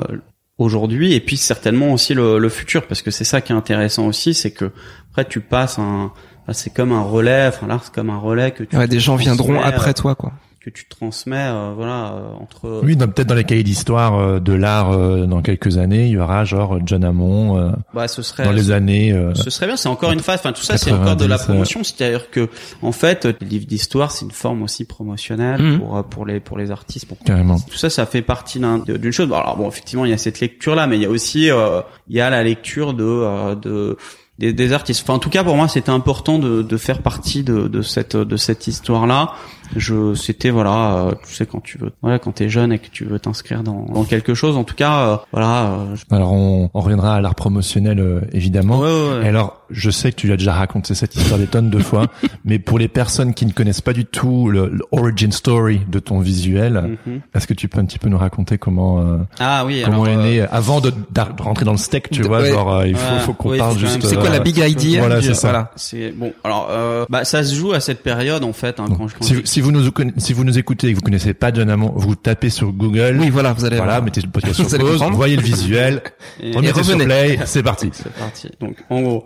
aujourd'hui 0.56 1.12
et 1.12 1.20
puis 1.20 1.36
certainement 1.36 1.92
aussi 1.92 2.14
le, 2.14 2.38
le 2.38 2.48
futur 2.48 2.86
parce 2.86 3.02
que 3.02 3.10
c'est 3.10 3.24
ça 3.24 3.40
qui 3.40 3.52
est 3.52 3.56
intéressant 3.56 4.06
aussi 4.06 4.32
c'est 4.32 4.52
que 4.52 4.70
après 5.10 5.26
tu 5.26 5.40
passes 5.40 5.78
un 5.78 6.12
c'est 6.52 6.72
comme 6.72 6.92
un 6.92 7.02
relais 7.02 7.46
enfin 7.48 7.66
là 7.66 7.80
c'est 7.82 7.92
comme 7.92 8.10
un 8.10 8.18
relais 8.18 8.52
que 8.52 8.64
tu 8.64 8.76
Ouais, 8.76 8.88
des 8.88 9.00
gens 9.00 9.16
viendront 9.16 9.54
transmets, 9.54 9.74
après 9.74 9.90
euh, 9.90 9.94
toi 9.94 10.14
quoi. 10.14 10.32
Que 10.64 10.70
tu 10.70 10.86
transmets 10.88 11.36
euh, 11.48 11.72
voilà 11.74 12.12
euh, 12.14 12.32
entre 12.40 12.80
Oui, 12.84 12.96
dans- 12.96 13.08
peut-être 13.08 13.28
dans 13.28 13.34
les 13.34 13.44
cahiers 13.44 13.62
d'histoire 13.64 14.16
euh, 14.18 14.40
de 14.40 14.52
l'art 14.52 14.92
euh, 14.92 15.26
dans 15.26 15.42
quelques 15.42 15.78
années, 15.78 16.06
il 16.06 16.12
y 16.12 16.18
aura 16.18 16.44
genre 16.44 16.78
John 16.86 17.04
Hammond 17.04 17.58
euh, 17.58 17.70
bah 17.94 18.08
ce 18.08 18.22
serait 18.22 18.44
dans 18.44 18.52
les 18.52 18.70
années. 18.70 19.12
euh, 19.12 19.34
ce 19.34 19.50
serait 19.50 19.66
bien 19.66 19.76
c'est 19.76 19.88
encore 19.88 20.12
une 20.12 20.20
phase 20.20 20.38
enfin 20.40 20.52
tout 20.52 20.62
ça 20.62 20.78
c'est 20.78 20.92
encore 20.92 21.16
de 21.16 21.24
la 21.26 21.36
90, 21.36 21.44
promotion 21.46 21.84
c'est-à-dire 21.84 22.30
que 22.30 22.48
en 22.82 22.92
fait 22.92 23.26
les 23.40 23.46
livres 23.46 23.66
d'histoire 23.66 24.10
c'est 24.12 24.24
une 24.24 24.30
forme 24.30 24.62
aussi 24.62 24.84
promotionnelle 24.84 25.60
Mhm. 25.60 25.78
pour 25.80 26.04
pour 26.04 26.26
les 26.26 26.40
pour 26.40 26.58
les 26.58 26.70
artistes 26.70 27.06
pour 27.06 27.18
carrément. 27.18 27.58
tout 27.58 27.76
ça, 27.76 27.90
ça 27.90 28.06
fait 28.06 28.22
partie 28.22 28.58
d'une 28.60 29.12
chose. 29.12 29.28
Bon, 29.28 29.36
Alors 29.36 29.56
bon, 29.56 29.68
effectivement, 29.68 30.04
il 30.04 30.10
y 30.10 30.14
a 30.14 30.18
cette 30.18 30.40
lecture-là, 30.40 30.86
mais 30.86 30.96
il 30.96 31.02
y 31.02 31.06
a 31.06 31.10
aussi, 31.10 31.50
euh, 31.50 31.80
il 32.08 32.16
y 32.16 32.20
a 32.20 32.30
la 32.30 32.42
lecture 32.42 32.94
de, 32.94 33.04
euh, 33.04 33.54
de 33.54 33.96
des, 34.38 34.52
des 34.52 34.72
artistes. 34.72 35.02
Enfin, 35.04 35.14
en 35.14 35.18
tout 35.18 35.30
cas, 35.30 35.44
pour 35.44 35.56
moi, 35.56 35.68
c'était 35.68 35.90
important 35.90 36.38
de, 36.38 36.62
de 36.62 36.76
faire 36.76 37.00
partie 37.02 37.42
de, 37.44 37.68
de 37.68 37.82
cette 37.82 38.16
de 38.16 38.36
cette 38.36 38.66
histoire-là. 38.66 39.32
Je 39.76 40.14
c'était 40.14 40.50
voilà 40.50 40.94
euh, 40.96 41.12
tu 41.26 41.34
sais 41.34 41.46
quand 41.46 41.62
tu 41.62 41.78
veux 41.78 41.92
voilà 42.02 42.18
quand 42.18 42.32
t'es 42.32 42.48
jeune 42.48 42.72
et 42.72 42.78
que 42.78 42.88
tu 42.90 43.04
veux 43.04 43.18
t'inscrire 43.18 43.62
dans, 43.62 43.86
dans 43.92 44.04
quelque 44.04 44.34
chose 44.34 44.56
en 44.56 44.64
tout 44.64 44.74
cas 44.74 44.98
euh, 45.00 45.16
voilà 45.32 45.66
euh, 45.66 45.94
je- 45.96 46.14
Alors 46.14 46.32
on, 46.32 46.70
on 46.74 46.80
reviendra 46.80 47.16
à 47.16 47.20
l'art 47.20 47.34
promotionnel 47.34 47.98
euh, 48.00 48.20
évidemment. 48.32 48.78
Ouais, 48.80 48.86
ouais, 48.88 49.18
ouais. 49.18 49.24
Et 49.26 49.28
alors 49.28 49.58
je 49.70 49.90
sais 49.90 50.10
que 50.12 50.16
tu 50.16 50.30
as 50.32 50.36
déjà 50.36 50.52
raconté 50.52 50.94
cette 50.94 51.14
histoire 51.16 51.38
des 51.38 51.46
tonnes 51.46 51.70
de 51.70 51.78
fois, 51.82 52.06
mais 52.44 52.58
pour 52.58 52.78
les 52.78 52.88
personnes 52.88 53.32
qui 53.32 53.46
ne 53.46 53.52
connaissent 53.52 53.80
pas 53.80 53.94
du 53.94 54.04
tout 54.04 54.50
le, 54.50 54.68
le 54.68 54.84
origin 54.92 55.32
story 55.32 55.80
de 55.88 55.98
ton 55.98 56.20
visuel, 56.20 56.98
Mhm. 57.06 57.20
est-ce 57.34 57.46
que 57.46 57.54
tu 57.54 57.68
peux 57.68 57.80
un 57.80 57.84
petit 57.86 57.98
peu 57.98 58.08
nous 58.08 58.18
raconter 58.18 58.58
comment 58.58 59.00
euh, 59.00 59.18
ah 59.40 59.64
oui 59.64 59.82
comment 59.84 60.04
alors, 60.04 60.08
est 60.08 60.16
euh, 60.18 60.22
né 60.22 60.40
avant 60.50 60.80
de, 60.80 60.90
de 60.90 61.42
rentrer 61.42 61.64
dans 61.64 61.72
le 61.72 61.78
steak, 61.78 62.10
tu 62.10 62.20
De- 62.22 62.26
vois, 62.26 62.44
genre 62.44 62.84
il 62.84 62.94
faut, 62.96 63.18
faut 63.20 63.32
qu'on 63.32 63.56
parle 63.56 63.78
juste. 63.78 64.02
C'est 64.06 64.16
quoi 64.16 64.28
la 64.30 64.40
big 64.40 64.58
idea 64.58 64.98
Voilà, 65.00 65.22
c'est 65.22 65.34
ça. 65.34 65.48
Voilà. 65.48 65.70
c'est 65.76 66.10
bon 66.12 66.32
alors 66.44 66.68
euh, 66.70 67.06
bah 67.08 67.24
ça 67.24 67.42
se 67.44 67.54
joue 67.54 67.72
à 67.72 67.80
cette 67.80 68.02
période 68.02 68.44
en 68.44 68.52
fait 68.52 68.78
hein, 68.80 68.84
quand 68.96 69.08
je 69.08 69.14
quand 69.16 69.24
Si, 69.24 69.34
je- 69.36 69.40
si 69.44 69.60
vous 69.62 69.72
nous 69.72 69.90
si 70.18 70.32
vous 70.34 70.44
nous 70.44 70.58
écoutez 70.58 70.88
et 70.88 70.90
que 70.92 70.96
vous 70.96 71.02
connaissez 71.02 71.32
pas 71.34 71.52
John 71.52 71.70
Hammond, 71.70 71.92
vous 71.96 72.14
tapez 72.14 72.50
sur 72.50 72.72
Google. 72.72 73.16
Oui, 73.20 73.30
voilà, 73.30 73.52
vous 73.52 73.64
allez 73.64 73.76
Voilà, 73.78 74.00
mettez 74.00 74.20
le 74.20 74.28
podcast 74.30 74.56
sur 74.68 74.78
pause, 74.78 75.02
voyez 75.12 75.36
le 75.36 75.42
visuel, 75.42 76.02
et- 76.40 76.52
remettez 76.54 76.82
sur 76.82 76.92
revenez. 76.94 77.04
play, 77.06 77.38
c'est 77.46 77.62
parti. 77.62 77.90
C'est 77.94 78.12
parti. 78.12 78.50
Donc 78.60 78.76
en 78.90 79.00
gros, 79.00 79.24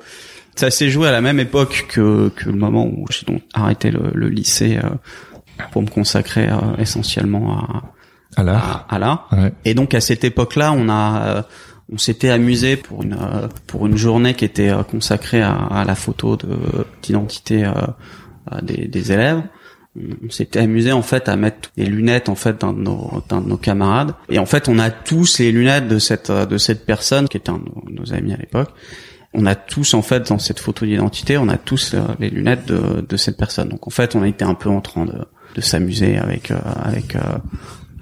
ça 0.55 0.71
s'est 0.71 0.89
joué 0.91 1.09
à 1.09 1.13
la 1.13 1.21
même 1.21 1.41
époque 1.41 1.87
que, 1.89 2.29
que 2.31 2.49
le 2.51 2.57
moment 2.57 2.87
où 2.87 3.05
j'ai 3.11 3.27
donc 3.27 3.43
arrêté 3.53 3.91
le, 3.91 4.11
le 4.15 4.29
lycée 4.29 4.79
euh, 4.83 4.89
pour 5.73 5.83
me 5.83 5.89
consacrer 5.89 6.49
euh, 6.49 6.57
essentiellement 6.79 7.59
à, 7.59 8.41
à, 8.43 8.87
à 8.89 8.99
l'art. 8.99 9.29
ouais. 9.33 9.53
Et 9.65 9.75
donc 9.75 9.95
à 9.95 10.01
cette 10.01 10.25
époque-là, 10.25 10.73
on 10.73 10.89
a 10.89 11.23
euh, 11.27 11.43
on 11.93 11.99
s'était 11.99 12.31
amusé 12.31 12.77
pour 12.77 13.03
une 13.05 13.15
euh, 13.15 13.49
pour 13.67 13.87
une 13.87 13.97
journée 13.97 14.35
qui 14.35 14.45
était 14.45 14.71
euh, 14.71 14.83
consacrée 14.83 15.41
à, 15.43 15.53
à 15.55 15.85
la 15.85 15.95
photo 15.95 16.37
de 16.37 16.49
d'identité 17.03 17.65
euh, 17.65 17.73
des, 18.63 18.87
des 18.89 19.13
élèves. 19.13 19.43
On 20.25 20.31
s'était 20.31 20.61
amusé 20.61 20.93
en 20.93 21.03
fait 21.03 21.29
à 21.29 21.37
mettre 21.37 21.71
les 21.77 21.87
lunettes 21.87 22.29
en 22.29 22.35
fait 22.35 22.61
d'un 22.61 22.73
de 22.73 22.81
nos 22.81 23.23
d'un 23.29 23.41
de 23.41 23.49
nos 23.49 23.57
camarades 23.57 24.15
et 24.29 24.39
en 24.39 24.47
fait 24.47 24.69
on 24.69 24.79
a 24.79 24.91
tous 24.91 25.39
les 25.39 25.53
lunettes 25.53 25.89
de 25.89 25.99
cette 25.99 26.31
euh, 26.31 26.45
de 26.47 26.59
cette 26.59 26.85
personne 26.85 27.29
qui 27.29 27.37
était 27.37 27.51
un 27.51 27.59
de 27.59 27.93
nos, 27.93 28.13
amis 28.13 28.33
à 28.33 28.37
l'époque. 28.37 28.71
On 29.33 29.47
a 29.47 29.55
tous 29.55 29.95
en 29.95 30.03
fait 30.03 30.29
dans 30.29 30.39
cette 30.39 30.61
photo 30.61 30.87
d'identité, 30.87 31.39
on 31.39 31.49
a 31.49 31.57
tous 31.57 31.95
euh, 31.95 32.01
les 32.19 32.31
lunettes 32.31 32.67
de 32.67 33.05
de 33.09 33.17
cette 33.17 33.37
personne. 33.37 33.69
Donc 33.69 33.87
en 33.87 33.91
fait, 33.91 34.15
on 34.17 34.23
a 34.23 34.29
été 34.29 34.45
un 34.45 34.55
peu 34.55 34.69
en 34.69 34.81
train 34.81 35.07
de 35.07 35.25
de 35.55 35.61
s'amuser 35.61 36.19
avec 36.19 36.51
euh, 36.51 36.59
avec 36.83 37.17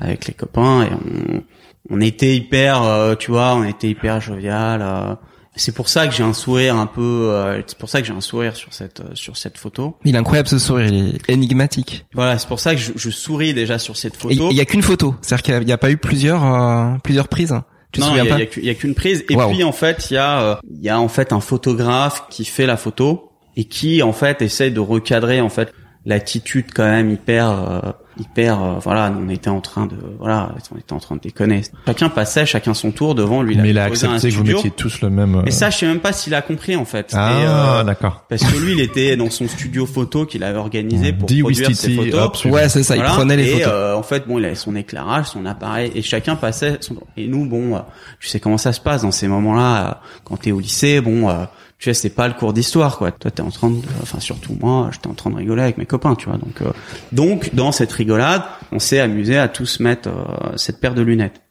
avec 0.00 0.26
les 0.26 0.34
copains 0.34 0.82
et 0.82 0.88
on 0.92 1.42
on 1.90 2.00
était 2.00 2.34
hyper 2.34 3.16
tu 3.18 3.30
vois, 3.30 3.54
on 3.54 3.64
était 3.64 3.88
hyper 3.88 4.20
jovial. 4.20 5.18
C'est 5.56 5.74
pour 5.74 5.88
ça 5.88 6.06
que 6.08 6.14
j'ai 6.14 6.22
un 6.24 6.32
sourire 6.32 6.76
un 6.76 6.86
peu 6.86 7.28
euh, 7.30 7.60
c'est 7.66 7.78
pour 7.78 7.88
ça 7.88 8.00
que 8.00 8.06
j'ai 8.06 8.12
un 8.12 8.20
sourire 8.20 8.56
sur 8.56 8.72
cette 8.74 9.00
euh, 9.00 9.14
sur 9.14 9.36
cette 9.36 9.56
photo. 9.58 9.96
Il 10.04 10.14
est 10.14 10.18
incroyable 10.18 10.48
ce 10.48 10.58
sourire, 10.58 10.86
il 10.92 11.16
est 11.16 11.30
énigmatique. 11.32 12.06
Voilà, 12.14 12.38
c'est 12.38 12.48
pour 12.48 12.60
ça 12.60 12.74
que 12.74 12.80
je, 12.80 12.92
je 12.96 13.10
souris 13.10 13.54
déjà 13.54 13.78
sur 13.78 13.96
cette 13.96 14.14
Et 14.14 14.18
photo. 14.18 14.48
il 14.50 14.56
y 14.56 14.60
a 14.60 14.64
qu'une 14.64 14.82
photo, 14.82 15.14
c'est-à-dire 15.22 15.42
qu'il 15.42 15.66
n'y 15.66 15.72
a 15.72 15.78
pas 15.78 15.90
eu 15.90 15.96
plusieurs 15.96 16.44
euh, 16.44 16.96
plusieurs 17.02 17.28
prises. 17.28 17.54
Tu 17.92 18.00
non, 18.00 18.08
il 18.16 18.24
y 18.24 18.30
a- 18.30 18.40
y 18.72 18.76
qu'une 18.76 18.94
prise. 18.96 19.24
Et 19.30 19.36
puis 19.36 19.62
en 19.62 19.70
fait, 19.72 20.10
il 20.10 20.14
y 20.14 20.16
a 20.16 20.40
euh, 20.40 20.54
il 20.68 20.82
y 20.82 20.88
a 20.88 20.98
en 21.00 21.08
fait 21.08 21.32
un 21.32 21.40
photographe 21.40 22.24
qui 22.30 22.44
fait 22.44 22.66
la 22.66 22.76
photo 22.76 23.30
et 23.56 23.64
qui 23.66 24.02
en 24.02 24.12
fait 24.12 24.42
essaye 24.42 24.72
de 24.72 24.80
recadrer 24.80 25.40
en 25.40 25.48
fait 25.48 25.72
l'attitude 26.06 26.66
quand 26.74 26.84
même 26.84 27.10
hyper 27.10 27.50
euh, 27.50 27.80
hyper 28.20 28.62
euh, 28.62 28.74
voilà 28.80 29.12
on 29.18 29.28
était 29.28 29.48
en 29.50 29.60
train 29.60 29.86
de 29.86 29.96
voilà 30.18 30.54
on 30.72 30.78
était 30.78 30.92
en 30.92 31.00
train 31.00 31.16
de 31.16 31.20
déconner 31.20 31.62
chacun 31.86 32.08
passait 32.10 32.46
chacun 32.46 32.74
son 32.74 32.90
tour 32.92 33.14
devant 33.14 33.42
lui 33.42 33.56
mais 33.56 33.70
il 33.70 33.78
a 33.78 33.84
accepté 33.84 34.28
que 34.28 34.34
vous 34.34 34.42
studio. 34.42 34.56
mettiez 34.58 34.70
tous 34.70 35.00
le 35.00 35.10
même. 35.10 35.34
euh, 35.36 35.42
mais 35.44 35.50
ça 35.50 35.70
je 35.70 35.78
sais 35.78 35.86
même 35.86 36.00
pas 36.00 36.12
s'il 36.12 36.34
a 36.34 36.42
compris 36.42 36.76
en 36.76 36.84
fait 36.84 37.10
ah, 37.14 37.78
euh, 37.80 37.84
d'accord. 37.84 38.24
parce 38.28 38.44
que 38.44 38.56
lui 38.58 38.72
il 38.74 38.80
était 38.80 39.16
dans 39.16 39.30
son 39.30 39.48
studio 39.48 39.86
photo 39.86 40.26
qu'il 40.26 40.44
avait 40.44 40.58
organisé 40.58 41.12
pour 41.12 41.26
produire 41.26 41.74
ses 41.74 41.94
photos 41.96 42.20
hop. 42.20 42.52
Ouais, 42.52 42.68
c'est 42.68 42.82
ça, 42.82 42.94
voilà. 42.94 43.10
il 43.10 43.14
prenait 43.16 43.36
les 43.36 43.48
et 43.48 43.52
photos. 43.54 43.68
euh, 43.72 43.94
en 43.94 44.02
fait, 44.02 44.26
bon, 44.28 44.38
il 44.38 44.44
avait 44.44 44.54
son 44.54 44.76
éclairage, 44.76 45.26
son 45.26 45.46
appareil, 45.46 45.90
et 45.94 46.02
chacun 46.02 46.36
passait. 46.36 46.76
Son... 46.80 46.96
Et 47.16 47.26
nous, 47.26 47.46
bon, 47.46 47.74
euh, 47.76 47.80
tu 48.20 48.28
sais 48.28 48.38
comment 48.40 48.58
ça 48.58 48.72
se 48.72 48.80
passe 48.80 49.02
dans 49.02 49.10
ces 49.10 49.26
moments-là. 49.28 49.88
euh, 49.88 49.94
quand 50.24 50.36
t'es 50.36 50.52
au 50.52 50.60
lycée, 50.60 51.00
bon, 51.00 51.28
euh, 51.30 51.44
tu 51.78 51.90
sais, 51.90 51.94
c'est 51.94 52.14
pas 52.14 52.28
le 52.28 52.34
cours 52.34 52.52
d'histoire, 52.52 52.98
quoi. 52.98 53.12
Toi, 53.12 53.30
t'es 53.30 53.42
en 53.42 53.50
train 53.50 53.70
de, 53.70 53.80
enfin, 54.02 54.20
surtout 54.20 54.56
moi, 54.60 54.90
j'étais 54.92 55.08
en 55.08 55.14
train 55.14 55.30
de 55.30 55.36
rigoler 55.36 55.62
avec 55.62 55.76
mes 55.76 55.86
copains, 55.86 56.14
tu 56.14 56.28
vois. 56.28 56.38
Donc, 56.38 56.62
euh, 56.62 56.72
donc, 57.12 57.54
dans 57.54 57.72
cette 57.72 57.92
rigolade, 57.92 58.42
on 58.72 58.78
s'est 58.78 59.00
amusé 59.00 59.36
à 59.36 59.48
tous 59.48 59.80
mettre 59.80 60.08
euh, 60.08 60.56
cette 60.56 60.80
paire 60.80 60.94
de 60.94 61.02
lunettes. 61.02 61.42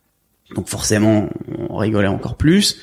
Donc, 0.56 0.70
forcément, 0.70 1.30
on 1.70 1.78
rigolait 1.78 2.08
encore 2.08 2.36
plus. 2.36 2.80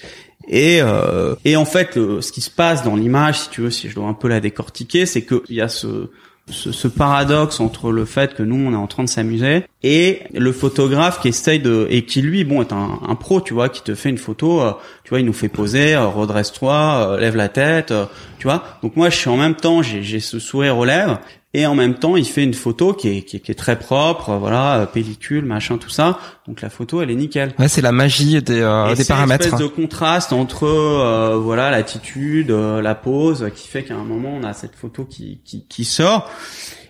Et, 0.49 0.81
euh, 0.81 1.35
et 1.45 1.57
en 1.57 1.65
fait, 1.65 1.95
ce 1.95 2.33
qui 2.33 2.41
se 2.41 2.51
passe 2.51 2.83
dans 2.83 2.97
l'image, 2.97 3.41
si 3.41 3.51
tu 3.51 3.61
veux, 3.63 3.71
si 3.71 3.89
je 3.89 3.95
dois 3.95 4.07
un 4.07 4.15
peu 4.15 4.29
la 4.29 4.41
décortiquer, 4.41 5.07
c'est 5.07 5.23
que 5.23 5.43
il 5.49 5.57
y 5.57 5.61
a 5.61 5.69
ce, 5.69 6.11
ce, 6.51 6.73
ce 6.73 6.89
paradoxe 6.89 7.61
entre 7.61 7.91
le 7.91 8.05
fait 8.05 8.35
que 8.35 8.43
nous 8.43 8.57
on 8.57 8.73
est 8.73 8.77
en 8.77 8.87
train 8.87 9.05
de 9.05 9.09
s'amuser 9.09 9.65
et 9.83 10.23
le 10.35 10.53
photographe 10.53 11.21
qui 11.21 11.29
essaye 11.29 11.61
de 11.61 11.87
et 11.91 12.05
qui 12.05 12.23
lui 12.23 12.45
bon 12.45 12.61
est 12.63 12.73
un, 12.73 13.15
pro 13.15 13.41
tu 13.41 13.55
vois 13.55 13.69
qui 13.69 13.83
te 13.83 13.95
fait 13.95 14.11
une 14.11 14.19
photo 14.19 14.61
euh, 14.61 14.73
tu 15.05 15.11
vois 15.11 15.21
il 15.21 15.27
nous 15.27 15.33
fait 15.33 15.49
poser 15.49 15.95
euh, 15.95 16.07
redresse-toi 16.07 16.73
euh, 16.73 17.21
lève 17.21 17.37
la 17.37 17.49
tête 17.49 17.93
tu 18.39 18.47
vois. 18.47 18.63
Donc 18.83 18.97
moi 18.97 19.11
je 19.11 19.17
suis 19.17 19.31
en 19.31 19.37
même 19.37 19.55
temps 19.55 19.83
j'ai 19.83 20.21
ce 20.21 20.39
sourire 20.39 20.79
aux 20.79 20.85
lèvres 20.85 21.21
et 21.53 21.67
en 21.67 21.75
même 21.75 21.95
temps 21.95 22.17
il 22.17 22.25
fait 22.25 22.45
une 22.45 22.55
photo 22.55 22.93
qui 22.93 23.09
est 23.09 23.23
qui 23.23 23.37
est, 23.37 23.41
qui 23.41 23.51
est 23.51 23.57
très 23.57 23.79
propre 23.79 24.35
voilà 24.37 24.89
pellicule 24.93 25.45
machin 25.45 25.79
tout 25.79 25.91
ça. 25.91 26.19
Donc 26.47 26.61
la 26.63 26.71
photo 26.71 27.03
elle 27.03 27.11
est 27.11 27.17
nickel. 27.17 27.53
Ouais, 27.59 27.69
c'est 27.69 27.81
la 27.81 27.93
magie 27.93 28.41
des, 28.43 28.61
euh, 28.61 28.87
et 28.87 28.95
des 28.95 29.03
c'est 29.03 29.13
paramètres. 29.13 29.47
Une 29.47 29.55
espèce 29.55 29.69
de 29.69 29.73
contraste 29.73 30.33
entre 30.33 30.65
euh, 30.65 31.37
voilà 31.37 31.71
l'attitude, 31.71 32.51
euh, 32.51 32.81
la 32.81 32.95
pose, 32.95 33.51
qui 33.55 33.69
fait 33.69 33.85
qu'à 33.85 33.95
un 33.95 34.05
moment 34.05 34.33
on 34.35 34.45
a 34.45 34.53
cette 34.53 34.75
photo 34.77 35.05
qui, 35.05 35.41
qui 35.45 35.67
qui 35.69 35.85
sort 35.85 36.31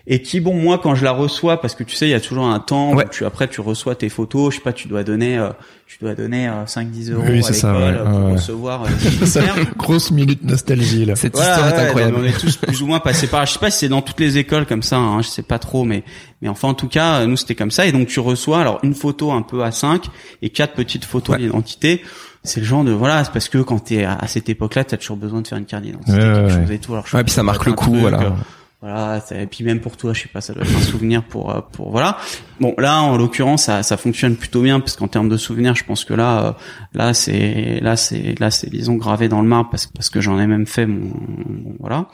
et 0.07 0.21
qui 0.21 0.39
bon 0.39 0.53
moi 0.55 0.79
quand 0.81 0.95
je 0.95 1.03
la 1.03 1.11
reçois 1.11 1.61
parce 1.61 1.75
que 1.75 1.83
tu 1.83 1.95
sais 1.95 2.07
il 2.07 2.11
y 2.11 2.13
a 2.15 2.19
toujours 2.19 2.45
un 2.47 2.59
temps 2.59 2.93
Ouais. 2.93 3.05
où 3.05 3.09
tu 3.09 3.25
après 3.25 3.47
tu 3.47 3.61
reçois 3.61 3.95
tes 3.95 4.09
photos, 4.09 4.51
je 4.53 4.57
sais 4.57 4.63
pas 4.63 4.73
tu 4.73 4.87
dois 4.87 5.03
donner 5.03 5.37
euh, 5.37 5.49
tu 5.87 5.97
dois 6.01 6.15
donner 6.15 6.47
euh, 6.47 6.65
5 6.65 6.89
10 6.89 7.11
euros 7.11 7.23
Oui, 7.27 7.39
à 7.39 7.41
ça, 7.43 7.71
l'école 7.73 7.83
ouais, 7.83 7.99
euh, 7.99 8.05
pour 8.05 8.25
ouais. 8.25 8.31
recevoir 8.33 8.83
euh, 8.83 9.63
grosse 9.77 10.11
minute 10.11 10.43
nostalgie 10.43 11.05
là. 11.05 11.15
Cette 11.15 11.35
Voilà, 11.35 11.51
histoire 11.55 11.73
est 11.79 11.85
incroyable. 11.85 12.15
On 12.19 12.23
est 12.23 12.37
tous 12.39 12.55
plus 12.57 12.81
ou 12.81 12.87
moins 12.87 12.99
passés 12.99 13.27
par. 13.27 13.45
Je 13.45 13.53
sais 13.53 13.59
pas 13.59 13.69
si 13.71 13.79
c'est 13.79 13.89
dans 13.89 14.01
toutes 14.01 14.19
les 14.19 14.37
écoles 14.37 14.65
comme 14.65 14.83
ça. 14.83 14.97
Hein, 14.97 15.21
je 15.21 15.27
sais 15.27 15.43
pas 15.43 15.59
trop, 15.59 15.83
mais 15.83 16.03
mais 16.41 16.47
enfin 16.49 16.69
en 16.69 16.73
tout 16.73 16.87
cas, 16.87 17.25
nous 17.25 17.37
c'était 17.37 17.55
comme 17.55 17.71
ça. 17.71 17.85
Et 17.85 17.91
donc 17.91 18.07
tu 18.07 18.19
reçois 18.19 18.59
alors 18.61 18.79
une 18.83 18.93
photo 18.95 19.31
un 19.31 19.41
peu 19.41 19.63
à 19.63 19.71
5 19.71 20.05
et 20.41 20.49
quatre 20.49 20.73
petites 20.73 21.05
photos 21.05 21.35
Ouais. 21.35 21.41
d'identité. 21.43 22.01
C'est 22.43 22.59
le 22.61 22.65
genre 22.65 22.83
de 22.83 22.91
voilà, 22.91 23.23
c'est 23.23 23.31
parce 23.33 23.49
que 23.49 23.59
quand 23.59 23.77
t'es 23.79 24.03
à, 24.03 24.15
à 24.15 24.25
cette 24.27 24.49
époque-là, 24.49 24.83
t'as 24.83 24.97
toujours 24.97 25.17
besoin 25.17 25.41
de 25.41 25.47
faire 25.47 25.59
une 25.59 25.65
carte 25.65 25.83
d'identité, 25.83 26.13
Ouais, 26.13 26.19
quelque 26.19 26.41
ouais, 26.45 26.49
chose 26.49 26.69
ouais. 26.69 26.75
et 26.75 26.79
tout. 26.79 26.93
Alors, 26.93 27.05
je 27.05 27.15
Ouais, 27.15 27.23
puis 27.23 27.31
ça 27.31 27.43
marque 27.43 27.65
le 27.67 27.73
coup, 27.73 27.89
truc, 27.91 28.01
voilà. 28.01 28.33
Voilà, 28.81 29.21
c'est- 29.21 29.43
et 29.43 29.45
puis 29.45 29.63
même 29.63 29.79
pour 29.79 29.95
toi, 29.95 30.13
je 30.13 30.21
sais 30.23 30.27
pas, 30.27 30.41
ça 30.41 30.53
doit 30.53 30.63
être 30.63 30.75
un 30.75 30.81
souvenir 30.81 31.23
pour 31.23 31.51
euh, 31.51 31.61
pour 31.71 31.91
voilà. 31.91 32.17
Bon, 32.59 32.73
là 32.77 32.99
en 33.01 33.15
l'occurrence, 33.17 33.63
ça 33.63 33.83
ça 33.83 33.95
fonctionne 33.97 34.35
plutôt 34.35 34.61
bien 34.61 34.79
parce 34.79 34.95
qu'en 34.95 35.07
termes 35.07 35.29
de 35.29 35.37
souvenirs, 35.37 35.75
je 35.75 35.83
pense 35.83 36.03
que 36.05 36.13
là 36.15 36.43
euh, 36.45 36.51
là 36.93 37.13
c'est 37.13 37.79
là 37.81 37.95
c'est 37.95 38.39
là 38.39 38.49
c'est 38.51 38.69
disons 38.69 38.95
gravé 38.95 39.27
dans 39.29 39.41
le 39.41 39.47
marbre 39.47 39.69
parce 39.69 39.85
parce 39.87 40.09
que 40.09 40.19
j'en 40.21 40.39
ai 40.39 40.47
même 40.47 40.65
fait 40.65 40.85
mon, 40.87 41.05
mon- 41.05 41.75
voilà. 41.79 42.07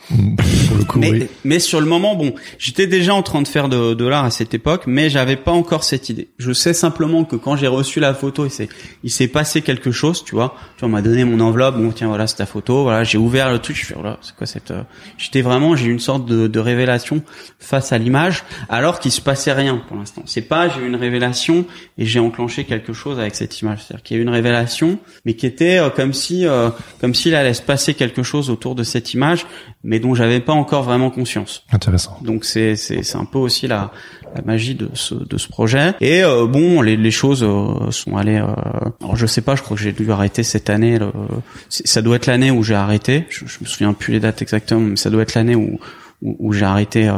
Pour 0.68 0.78
le 0.78 0.84
coup, 0.84 1.00
Mais, 1.00 1.12
oui. 1.12 1.28
mais 1.46 1.60
sur 1.60 1.80
le 1.80 1.86
moment, 1.86 2.16
bon, 2.16 2.34
j'étais 2.60 2.88
déjà 2.88 3.14
en 3.14 3.24
train 3.24 3.42
de 3.42 3.48
faire 3.48 3.70
de, 3.70 3.94
de 3.94 4.06
l'art 4.06 4.26
à 4.26 4.32
cette 4.32 4.54
époque, 4.54 4.84
mais 4.88 5.10
j'avais 5.10 5.36
pas 5.38 5.52
encore 5.52 5.84
cette 5.84 6.10
idée. 6.10 6.30
Je 6.38 6.52
sais 6.52 6.74
simplement 6.74 7.24
que 7.24 7.36
quand 7.38 7.56
j'ai 7.56 7.68
reçu 7.68 8.00
la 8.00 8.14
photo, 8.14 8.46
il 8.46 8.52
s'est, 8.52 8.70
il 9.04 9.10
s'est 9.12 9.28
passé 9.28 9.62
quelque 9.62 9.92
chose, 9.92 10.24
tu 10.24 10.36
vois. 10.36 10.56
Tu 10.76 10.82
vois, 10.82 10.90
on 10.90 10.92
m'a 10.92 11.02
donné 11.02 11.24
mon 11.26 11.40
enveloppe, 11.40 11.78
bon, 11.78 11.92
tiens, 11.92 12.08
voilà, 12.08 12.28
c'est 12.28 12.38
ta 12.38 12.46
photo, 12.46 12.84
voilà, 12.84 13.04
j'ai 13.04 13.18
ouvert 13.18 13.52
le 13.52 13.60
truc, 13.60 13.76
je 13.78 13.86
fais, 13.86 13.94
voilà, 13.94 14.18
c'est 14.22 14.36
quoi 14.36 14.48
cette, 14.48 14.72
euh, 14.72 14.84
j'étais 15.18 15.42
vraiment, 15.42 15.76
j'ai 15.76 15.88
une 15.88 16.00
sorte 16.00 16.26
de, 16.26 16.48
de 16.48 16.57
révélation 16.60 17.22
face 17.60 17.92
à 17.92 17.98
l'image, 17.98 18.44
alors 18.70 19.00
qu'il 19.00 19.12
se 19.12 19.22
passait 19.22 19.54
rien 19.54 19.82
pour 19.88 19.98
l'instant. 19.98 20.24
C'est 20.26 20.42
pas, 20.42 20.70
j'ai 20.70 20.82
eu 20.82 20.88
une 20.88 20.96
révélation 20.96 21.66
et 21.98 22.06
j'ai 22.06 22.20
enclenché 22.20 22.64
quelque 22.64 22.94
chose 22.94 23.20
avec 23.20 23.36
cette 23.36 23.62
image. 23.62 23.80
C'est-à-dire 23.84 24.04
qu'il 24.04 24.16
y 24.16 24.20
a 24.20 24.22
eu 24.22 24.24
une 24.24 24.32
révélation, 24.32 25.00
mais 25.26 25.34
qui 25.36 25.46
était 25.46 25.78
euh, 25.80 25.90
comme 25.90 26.14
si, 26.14 26.46
euh, 26.46 26.70
comme 27.02 27.14
s'il 27.14 27.36
allait 27.36 27.54
se 27.54 27.62
passer 27.62 27.94
quelque 27.94 28.24
chose 28.24 28.50
autour 28.50 28.76
de 28.76 28.84
cette 28.84 29.14
image, 29.14 29.46
mais 29.84 30.00
dont 30.00 30.16
j'avais 30.16 30.40
pas 30.40 30.54
encore 30.54 30.84
vraiment 30.84 31.10
conscience. 31.10 31.64
Intéressant. 31.72 32.18
Donc 32.24 32.46
c'est 32.46 32.76
c'est 32.76 33.04
c'est 33.04 33.18
un 33.18 33.26
peu 33.26 33.38
aussi 33.38 33.68
la 33.68 33.92
la 34.36 34.42
magie 34.42 34.76
de 34.76 34.90
ce 34.94 35.16
de 35.16 35.38
ce 35.38 35.48
projet. 35.48 35.94
Et 36.02 36.24
euh, 36.24 36.46
bon, 36.46 36.82
les 36.82 36.98
les 36.98 37.12
choses 37.12 37.44
euh, 37.44 37.92
sont 37.92 38.18
allées. 38.18 38.38
Euh, 38.40 38.46
alors 39.02 39.16
je 39.16 39.26
sais 39.26 39.42
pas, 39.42 39.56
je 39.56 39.62
crois 39.62 39.78
que 39.78 39.84
j'ai 39.84 39.94
dû 39.94 40.12
arrêter 40.12 40.44
cette 40.44 40.70
année. 40.70 41.00
le- 41.00 41.12
ça 41.70 42.02
doit 42.02 42.18
être 42.18 42.26
l'année 42.26 42.52
où 42.52 42.64
j'ai 42.64 42.76
arrêté. 42.76 43.26
Je, 43.30 43.46
je 43.46 43.58
me 43.62 43.66
souviens 43.66 43.94
plus 43.94 44.14
les 44.14 44.20
dates 44.20 44.42
exactement, 44.42 44.82
mais 44.82 44.96
ça 44.98 45.10
doit 45.10 45.22
être 45.22 45.36
l'année 45.36 45.56
où 45.56 45.80
où, 46.22 46.36
où 46.40 46.54
j'ai 46.54 46.66
arrêté 46.66 47.08
euh, 47.08 47.14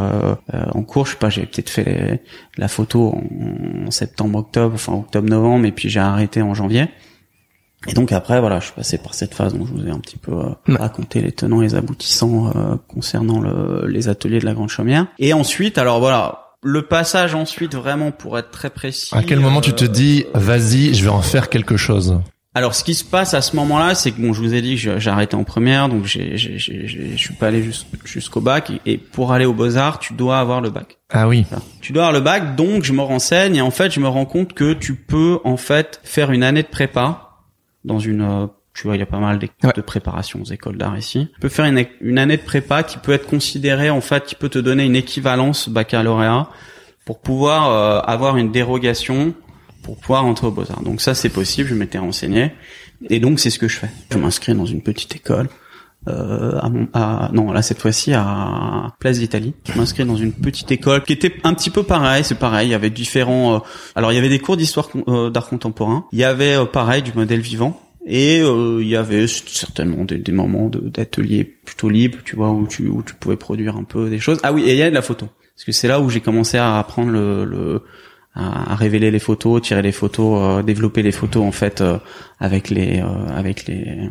euh, 0.54 0.64
en 0.74 0.84
cours. 0.84 1.06
Je 1.06 1.12
sais 1.12 1.18
pas, 1.18 1.30
j'ai 1.30 1.46
peut-être 1.46 1.70
fait 1.70 1.84
les- 1.84 2.20
la 2.58 2.68
photo 2.68 3.16
en, 3.16 3.88
en 3.88 3.92
septembre, 3.92 4.40
octobre, 4.40 4.76
enfin 4.76 4.94
octobre, 4.94 5.30
novembre, 5.30 5.66
et 5.66 5.72
puis 5.72 5.90
j'ai 5.90 6.00
arrêté 6.00 6.42
en 6.42 6.54
janvier. 6.54 6.88
Et 7.88 7.94
donc 7.94 8.12
après, 8.12 8.42
voilà, 8.42 8.60
je 8.60 8.66
suis 8.66 8.74
passé 8.74 8.98
par 8.98 9.14
cette 9.14 9.34
phase 9.34 9.54
dont 9.54 9.66
je 9.66 9.72
vous 9.72 9.88
ai 9.88 9.90
un 9.92 10.00
petit 10.00 10.18
peu 10.18 10.34
euh, 10.34 10.50
raconté 10.76 11.22
les 11.22 11.32
tenants 11.32 11.62
et 11.62 11.66
les 11.66 11.76
aboutissants 11.76 12.52
euh, 12.54 12.76
concernant 12.90 13.40
le, 13.40 13.88
les 13.88 14.10
ateliers 14.10 14.40
de 14.40 14.46
la 14.46 14.54
Grande 14.54 14.68
Chaumière. 14.70 15.08
Et 15.18 15.32
ensuite, 15.32 15.78
alors 15.78 16.02
voilà, 16.02 16.48
le 16.62 16.82
passage 16.82 17.36
ensuite 17.36 17.76
vraiment 17.76 18.12
pour 18.12 18.38
être 18.38 18.52
très 18.52 18.70
précis. 18.70 19.16
À 19.16 19.24
quel 19.24 19.40
moment 19.40 19.62
tu 19.62 19.72
te 19.72 19.86
euh, 19.86 19.88
dis, 19.88 20.26
vas-y, 20.34 20.94
je 20.94 21.04
vais 21.06 21.10
en 21.10 21.22
faire 21.22 21.48
quelque 21.48 21.78
chose? 21.78 22.20
Alors, 22.60 22.76
ce 22.76 22.84
qui 22.84 22.94
se 22.94 23.06
passe 23.06 23.34
à 23.34 23.42
ce 23.42 23.56
moment-là, 23.56 23.96
c'est 23.96 24.12
que 24.12 24.20
bon, 24.20 24.34
je 24.34 24.42
vous 24.42 24.54
ai 24.54 24.62
dit 24.62 24.76
que 24.76 25.00
j'ai 25.00 25.10
arrêté 25.10 25.38
en 25.38 25.46
première, 25.46 25.88
donc 25.88 26.04
j'ai, 26.04 26.36
j'ai, 26.36 26.58
j'ai, 26.58 26.86
j'ai- 26.90 27.12
je 27.14 27.18
suis 27.18 27.34
pas 27.34 27.48
allé 27.48 27.64
jus- 27.64 27.86
jusqu'au 28.04 28.42
bac. 28.42 28.70
Et 28.86 28.98
pour 28.98 29.32
aller 29.32 29.46
aux 29.46 29.54
Beaux 29.54 29.78
Arts, 29.78 30.00
tu 30.00 30.14
dois 30.14 30.40
avoir 30.40 30.60
le 30.60 30.70
bac. 30.70 30.98
Ah 31.10 31.30
oui. 31.30 31.46
Voilà. 31.50 31.64
Tu 31.80 31.94
dois 31.94 32.04
avoir 32.08 32.14
le 32.14 32.20
bac, 32.20 32.58
donc 32.58 32.84
je 32.84 32.92
me 32.92 33.02
renseigne 33.02 33.56
et 33.56 33.62
en 33.62 33.72
fait, 33.72 33.92
je 33.94 34.02
me 34.02 34.10
rends 34.10 34.26
compte 34.26 34.52
que 34.52 34.74
tu 34.74 34.96
peux 34.96 35.40
en 35.46 35.56
fait 35.56 36.02
faire 36.04 36.32
une 36.32 36.44
année 36.44 36.64
de 36.64 36.68
prépa 36.68 37.30
dans 37.86 38.00
une 38.00 38.22
euh, 38.24 38.48
tu 38.74 38.88
vois, 38.88 38.98
il 38.98 39.00
y 39.00 39.04
a 39.04 39.06
pas 39.06 39.20
mal 39.20 39.40
d'écoles 39.40 39.56
Ouais. 39.64 39.72
de 39.74 39.82
préparation 39.82 40.42
aux 40.42 40.52
écoles 40.52 40.76
d'art 40.78 40.98
ici. 40.98 41.30
Tu 41.36 41.40
peux 41.40 41.48
faire 41.50 41.64
une, 41.66 41.86
une 42.02 42.18
année 42.20 42.36
de 42.36 42.42
prépa 42.42 42.84
qui 42.84 42.98
peut 42.98 43.14
être 43.14 43.26
considérée 43.28 43.90
en 43.90 44.02
fait, 44.02 44.26
qui 44.26 44.36
peut 44.36 44.50
te 44.50 44.60
donner 44.60 44.84
une 44.84 44.98
équivalence 44.98 45.70
baccalauréat 45.70 46.50
pour 47.06 47.20
pouvoir 47.22 47.70
euh, 47.70 48.00
avoir 48.02 48.36
une 48.36 48.52
dérogation 48.52 49.34
pour 49.84 49.98
pouvoir 49.98 50.26
entrer 50.26 50.48
aux 50.48 50.52
Beaux-Arts. 50.52 50.84
Donc 50.84 51.02
ça 51.02 51.14
c'est 51.14 51.30
possible, 51.30 51.70
je 51.70 51.76
m'étais 51.76 51.98
renseigné 51.98 52.52
et 53.10 53.20
donc 53.20 53.40
c'est 53.40 53.50
ce 53.50 53.60
que 53.60 53.68
je 53.68 53.78
fais. 53.78 53.90
Je 54.12 54.18
m'inscris 54.18 54.54
dans 54.54 54.66
une 54.66 54.82
petite 54.82 55.16
école 55.16 55.50
euh, 56.08 56.58
à, 56.60 56.70
mon, 56.70 56.88
à 56.94 57.30
non 57.34 57.52
là 57.52 57.62
cette 57.62 57.82
fois-ci 57.82 58.14
à 58.14 58.94
Place 59.00 59.20
d'Italie. 59.20 59.54
Je 59.72 59.78
m'inscris 59.78 60.06
dans 60.06 60.16
une 60.16 60.32
petite 60.34 60.72
école 60.72 61.04
qui 61.04 61.14
était 61.14 61.34
un 61.44 61.54
petit 61.54 61.70
peu 61.70 61.84
pareil, 61.84 62.24
c'est 62.24 62.40
pareil, 62.40 62.70
il 62.70 62.72
y 62.72 62.76
avait 62.76 62.90
différents 62.90 63.56
euh, 63.56 63.60
alors 63.96 64.12
il 64.12 64.16
y 64.16 64.18
avait 64.18 64.30
des 64.30 64.40
cours 64.40 64.58
d'histoire 64.58 64.90
euh, 65.08 65.30
d'art 65.30 65.48
contemporain, 65.48 66.06
il 66.12 66.20
y 66.20 66.24
avait 66.24 66.56
euh, 66.56 66.66
pareil 66.66 67.02
du 67.02 67.12
modèle 67.14 67.42
vivant 67.42 67.82
et 68.06 68.40
euh, 68.42 68.80
il 68.82 68.88
y 68.88 68.96
avait 68.96 69.28
certainement 69.28 70.06
des, 70.06 70.18
des 70.18 70.32
moments 70.32 70.70
d'ateliers 70.70 71.44
plutôt 71.44 71.90
libres, 71.90 72.20
tu 72.24 72.36
vois 72.36 72.50
où 72.50 72.66
tu 72.66 72.88
où 72.88 73.04
tu 73.04 73.14
pouvais 73.14 73.36
produire 73.36 73.76
un 73.76 73.84
peu 73.84 74.10
des 74.10 74.20
choses. 74.20 74.40
Ah 74.42 74.54
oui, 74.54 74.64
et 74.64 74.72
il 74.72 74.78
y 74.78 74.82
a 74.82 74.90
de 74.90 74.96
la 74.96 75.02
photo. 75.02 75.28
Parce 75.56 75.66
que 75.66 75.72
c'est 75.74 75.90
là 75.90 76.00
où 76.00 76.10
j'ai 76.10 76.22
commencé 76.22 76.58
à 76.58 76.80
apprendre 76.80 77.12
le, 77.12 77.44
le 77.44 77.84
à, 78.36 78.74
à 78.74 78.76
révéler 78.76 79.12
les 79.12 79.20
photos, 79.20 79.62
tirer 79.62 79.82
les 79.82 79.92
photos, 79.92 80.60
euh, 80.60 80.64
développer 80.64 81.02
les 81.02 81.12
photos 81.12 81.44
en 81.44 81.52
fait 81.52 81.82
euh, 81.82 81.98
avec 82.40 82.70
les 82.70 83.00
euh, 83.00 83.06
avec 83.36 83.66
les 83.66 84.10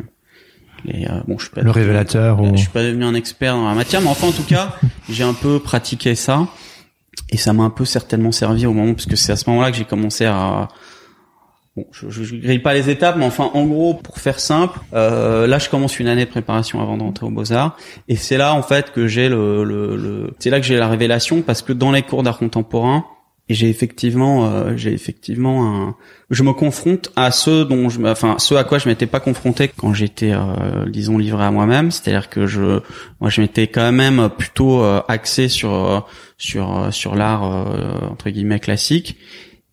les 0.85 1.05
euh, 1.05 1.21
bon 1.27 1.37
je 1.37 1.45
suis 1.45 1.53
pas 1.53 1.61
Le 1.61 1.71
révélateur 1.71 2.41
ou... 2.41 2.51
je 2.55 2.61
suis 2.61 2.69
pas 2.69 2.83
devenu 2.83 3.05
un 3.05 3.15
expert 3.15 3.55
dans 3.55 3.67
la 3.67 3.75
matière, 3.75 4.01
mais 4.01 4.07
enfin 4.07 4.27
en 4.27 4.31
tout 4.31 4.43
cas, 4.43 4.75
j'ai 5.09 5.23
un 5.23 5.33
peu 5.33 5.59
pratiqué 5.59 6.15
ça. 6.15 6.47
Et 7.31 7.37
ça 7.37 7.53
m'a 7.53 7.63
un 7.63 7.69
peu 7.69 7.85
certainement 7.85 8.31
servi 8.31 8.65
au 8.65 8.73
moment 8.73 8.93
parce 8.93 9.05
que 9.05 9.15
c'est 9.15 9.31
à 9.31 9.35
ce 9.35 9.49
moment-là 9.49 9.71
que 9.71 9.77
j'ai 9.77 9.85
commencé 9.85 10.25
à 10.25 10.69
bon, 11.75 11.85
je, 11.91 12.09
je, 12.09 12.23
je 12.23 12.35
grille 12.37 12.59
pas 12.59 12.73
les 12.73 12.89
étapes, 12.89 13.17
mais 13.17 13.25
enfin 13.25 13.51
en 13.53 13.65
gros 13.65 13.93
pour 13.93 14.19
faire 14.19 14.39
simple, 14.39 14.79
euh, 14.93 15.45
là 15.45 15.59
je 15.59 15.69
commence 15.69 15.99
une 15.99 16.07
année 16.07 16.25
de 16.25 16.29
préparation 16.29 16.81
avant 16.81 16.97
d'entrer 16.97 17.25
aux 17.25 17.31
Beaux 17.31 17.51
Arts 17.51 17.77
et 18.07 18.15
c'est 18.15 18.37
là 18.37 18.53
en 18.53 18.63
fait 18.63 18.91
que 18.91 19.07
j'ai 19.07 19.27
le, 19.27 19.63
le, 19.63 19.95
le 19.95 20.33
c'est 20.39 20.49
là 20.49 20.59
que 20.59 20.65
j'ai 20.65 20.77
la 20.77 20.87
révélation 20.87 21.41
parce 21.41 21.61
que 21.61 21.73
dans 21.73 21.91
les 21.91 22.03
cours 22.03 22.23
d'art 22.23 22.37
contemporain 22.37 23.05
j'ai 23.49 23.69
effectivement 23.69 24.45
euh, 24.45 24.73
j'ai 24.77 24.93
effectivement 24.93 25.65
un 25.87 25.95
je 26.29 26.43
me 26.43 26.53
confronte 26.53 27.11
à 27.15 27.31
ceux 27.31 27.65
dont 27.65 27.89
je 27.89 27.99
enfin 28.03 28.35
ceux 28.37 28.57
à 28.57 28.63
quoi 28.63 28.77
je 28.77 28.87
m'étais 28.87 29.07
pas 29.07 29.19
confronté 29.19 29.67
quand 29.75 29.93
j'étais 29.93 30.31
euh, 30.31 30.85
disons 30.87 31.17
livré 31.17 31.43
à 31.43 31.51
moi-même. 31.51 31.89
C'est-à-dire 31.91 32.29
que 32.29 32.45
je 32.45 32.79
moi 33.19 33.29
je 33.29 33.41
m'étais 33.41 33.67
quand 33.67 33.91
même 33.91 34.29
plutôt 34.37 34.83
euh, 34.83 35.01
axé 35.07 35.47
sur 35.47 35.73
euh, 35.73 35.99
sur 36.37 36.77
euh, 36.77 36.91
sur 36.91 37.15
l'art 37.15 37.43
euh, 37.45 37.91
entre 38.11 38.29
guillemets 38.29 38.59
classique. 38.59 39.17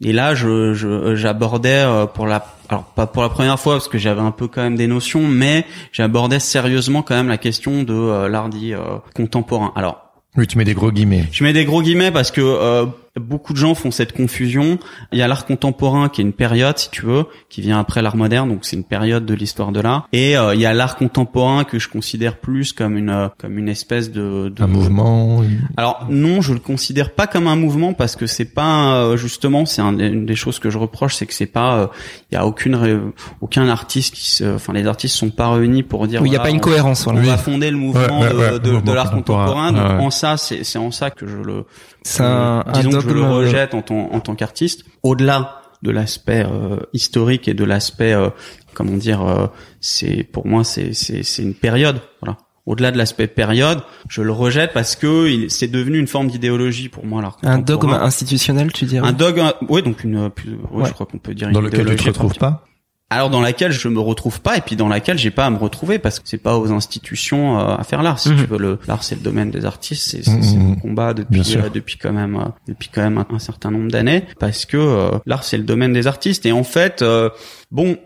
Et 0.03 0.13
là 0.13 0.35
je 0.35 0.73
je- 0.75 1.15
j'abordais 1.15 1.83
euh, 1.85 2.07
pour 2.07 2.27
la 2.27 2.47
alors 2.69 2.85
pas 2.85 3.07
pour 3.07 3.23
la 3.23 3.29
première 3.29 3.61
fois 3.61 3.75
parce 3.75 3.89
que 3.89 3.99
j'avais 3.99 4.21
un 4.23 4.31
peu 4.31 4.49
quand 4.49 4.63
même 4.63 4.77
des 4.77 4.87
notions 4.87 5.27
mais 5.29 5.65
j'abordais 5.93 6.41
sérieusement 6.41 7.03
quand 7.03 7.15
même 7.15 7.29
la 7.29 7.39
question 7.39 7.83
de 7.83 8.27
l'art 8.27 8.49
dit 8.49 8.73
euh, 8.75 8.81
contemporain. 9.15 9.73
Alors 9.77 10.13
Oui, 10.37 10.47
tu 10.47 10.57
mets 10.59 10.65
des 10.65 10.75
gros 10.75 10.91
guillemets. 10.91 11.25
je 11.33 11.45
mets 11.45 11.53
des 11.53 11.65
gros 11.67 11.83
guillemets 11.83 12.11
parce 12.11 12.31
que 12.31 12.41
euh, 12.43 12.87
beaucoup 13.21 13.53
de 13.53 13.59
gens 13.59 13.75
font 13.75 13.91
cette 13.91 14.13
confusion. 14.13 14.79
Il 15.13 15.19
y 15.19 15.23
a 15.23 15.29
l'art 15.29 15.47
contemporain 15.47 16.09
qui 16.09 16.21
est 16.21 16.25
une 16.25 16.33
période, 16.33 16.79
si 16.79 16.91
tu 16.91 17.03
veux, 17.05 17.25
qui 17.49 17.61
vient 17.61 17.79
après 17.79 18.03
l'art 18.03 18.17
moderne, 18.17 18.49
donc 18.49 18.61
c'est 18.65 18.77
une 18.77 18.85
période 18.85 19.25
de 19.27 19.35
l'histoire 19.35 19.73
de 19.73 19.81
l'art. 19.81 20.09
Et 20.13 20.37
euh, 20.37 20.55
il 20.55 20.61
y 20.61 20.67
a 20.67 20.75
l'art 20.75 20.97
contemporain 20.97 21.65
que 21.65 21.79
je 21.79 21.89
considère 21.89 22.37
plus 22.39 22.73
comme 22.73 22.97
une 22.97 23.11
euh, 23.11 23.29
comme 23.39 23.59
une 23.59 23.69
espèce 23.69 24.11
de, 24.11 24.49
de 24.49 24.63
Un 24.63 24.67
mouvement. 24.67 25.43
alors 25.77 26.07
non, 26.11 26.41
je 26.41 26.53
le 26.53 26.59
considère 26.61 27.13
pas 27.15 27.27
comme 27.27 27.47
un 27.47 27.57
mouvement 27.57 27.93
parce 27.95 28.17
que 28.17 28.27
c'est 28.27 28.45
pas 28.55 28.97
euh, 28.97 29.17
justement 29.17 29.67
c'est 29.67 29.83
un- 29.83 29.99
une 29.99 30.27
des 30.27 30.37
choses 30.37 30.59
que 30.59 30.71
je 30.71 30.79
reproche, 30.79 31.15
c'est 31.15 31.27
que 31.27 31.35
c'est 31.35 31.47
pas 31.47 31.79
euh, 31.79 31.87
il 32.31 32.35
y 32.35 32.39
a 32.39 32.47
aucune 32.47 32.75
ré- 32.75 32.99
aucun 33.41 33.69
artiste 33.69 34.15
qui 34.15 34.29
se 34.31 34.55
enfin 34.55 34.73
les 34.73 34.87
artistes 34.87 35.17
sont 35.17 35.31
pas 35.31 35.49
réunis 35.51 35.83
pour 35.83 36.07
dire 36.07 36.23
Oui, 36.23 36.29
il 36.31 36.33
y 36.33 36.37
a 36.37 36.41
pas 36.41 36.51
une 36.51 36.57
on- 36.57 36.61
cohérence. 36.61 37.07
on 37.07 37.15
va 37.15 37.39
fonder 37.39 37.71
le 37.71 37.77
mouvement 37.77 38.21
Ouais, 38.21 38.29
ouais, 38.33 38.35
ouais, 38.35 38.53
de, 38.53 38.59
de- 38.59 38.71
mouvement 38.73 38.91
de 38.91 38.95
l'art 38.97 39.11
contemporain. 39.11 39.47
contemporain. 39.47 39.73
Donc 39.73 39.83
Ouais, 39.93 39.97
ouais. 39.99 40.05
en 40.07 40.11
ça, 40.11 40.37
c'est 40.37 40.65
c'est 40.65 40.79
en 40.79 40.91
ça 40.91 41.11
que 41.11 41.27
je 41.27 41.37
le 41.37 41.65
C'est 42.07 42.23
un, 42.23 42.63
un 42.67 42.73
disons 42.73 42.91
que 42.91 43.01
je 43.01 43.09
le 43.15 43.23
euh, 43.23 43.29
rejette 43.31 43.75
en 43.75 43.83
tant 43.83 44.09
en 44.13 44.21
tant 44.21 44.35
qu'artiste. 44.35 44.85
Au-delà 45.03 45.61
de 45.83 45.91
l'aspect 45.91 46.45
euh, 46.49 46.77
historique 46.93 47.49
et 47.49 47.55
de 47.55 47.65
l'aspect 47.65 48.13
euh, 48.13 48.31
comment 48.75 48.97
dire, 48.97 49.23
euh, 49.23 49.47
c'est 49.81 50.23
pour 50.23 50.47
moi 50.47 50.65
c'est 50.65 50.93
c'est 50.95 51.23
c'est 51.23 51.43
une 51.43 51.55
période. 51.55 52.01
Voilà. 52.23 52.39
Au-delà 52.65 52.91
de 52.91 52.99
l'aspect 52.99 53.29
période, 53.29 53.81
je 54.09 54.23
le 54.23 54.33
rejette 54.33 54.73
parce 54.73 54.97
que 54.97 55.29
il- 55.29 55.51
c'est 55.51 55.69
devenu 55.69 55.99
une 55.99 56.09
forme 56.09 56.29
d'idéologie 56.29 56.89
pour 56.89 57.05
moi 57.07 57.23
l'art 57.23 57.37
Un 57.45 57.59
dogme 57.59 57.91
institutionnel, 57.93 58.73
tu 58.73 58.85
dirais? 58.87 59.07
Un 59.07 59.13
dogme, 59.13 59.53
oui, 59.69 59.83
donc 59.83 60.03
une, 60.03 60.17
euh, 60.17 60.29
plus, 60.31 60.53
ouais, 60.73 60.83
Ouais. 60.83 60.89
je 60.89 60.93
crois 60.93 61.07
qu'on 61.07 61.19
peut 61.19 61.35
dire 61.35 61.51
Dans 61.53 61.61
une 61.61 61.67
lequel 61.67 61.87
tu 61.91 61.97
te 61.97 62.05
retrouves 62.09 62.35
pas? 62.35 62.65
Alors 63.09 63.31
dans 63.31 63.41
laquelle 63.41 63.71
je 63.71 63.87
me 63.89 64.01
retrouve 64.01 64.41
pas 64.41 64.57
et 64.57 64.61
puis 64.61 64.75
dans 64.75 64.89
laquelle 64.89 65.17
j'ai 65.17 65.31
pas 65.31 65.47
à 65.47 65.51
me 65.51 65.59
retrouver 65.59 65.99
parce 66.01 66.19
que 66.19 66.29
c'est 66.29 66.39
pas 66.43 66.59
aux 66.59 66.73
institutions 66.73 67.61
euh, 67.61 67.77
à 67.77 67.85
faire 67.85 68.03
l'art 68.03 68.19
si 68.19 68.31
Mhm. 68.31 68.37
tu 68.39 68.47
veux 68.47 68.59
le 68.59 68.79
l'art 68.89 69.05
c'est 69.05 69.15
le 69.15 69.21
domaine 69.21 69.51
des 69.51 69.65
artistes 69.65 70.09
c'est 70.11 70.25
c'est 70.25 70.43
c'est 70.43 70.57
Mhm. 70.57 70.63
mon 70.71 70.75
combat 70.77 71.15
depuis 71.15 71.57
euh, 71.57 71.69
depuis 71.73 71.99
quand 71.99 72.13
même 72.13 72.35
euh, 72.37 72.49
depuis 72.67 72.89
quand 72.93 73.03
même 73.03 73.19
un, 73.19 73.27
un 73.33 73.39
certain 73.39 73.71
nombre 73.71 73.91
d'années 73.91 74.25
parce 74.41 74.65
que 74.67 74.77
euh, 74.77 75.11
l'art 75.25 75.45
c'est 75.45 75.57
le 75.59 75.63
domaine 75.65 75.93
des 75.93 76.07
artistes 76.09 76.47
et 76.47 76.53
en 76.53 76.65
fait 76.65 77.03
euh, 77.03 77.31
bon 77.71 77.97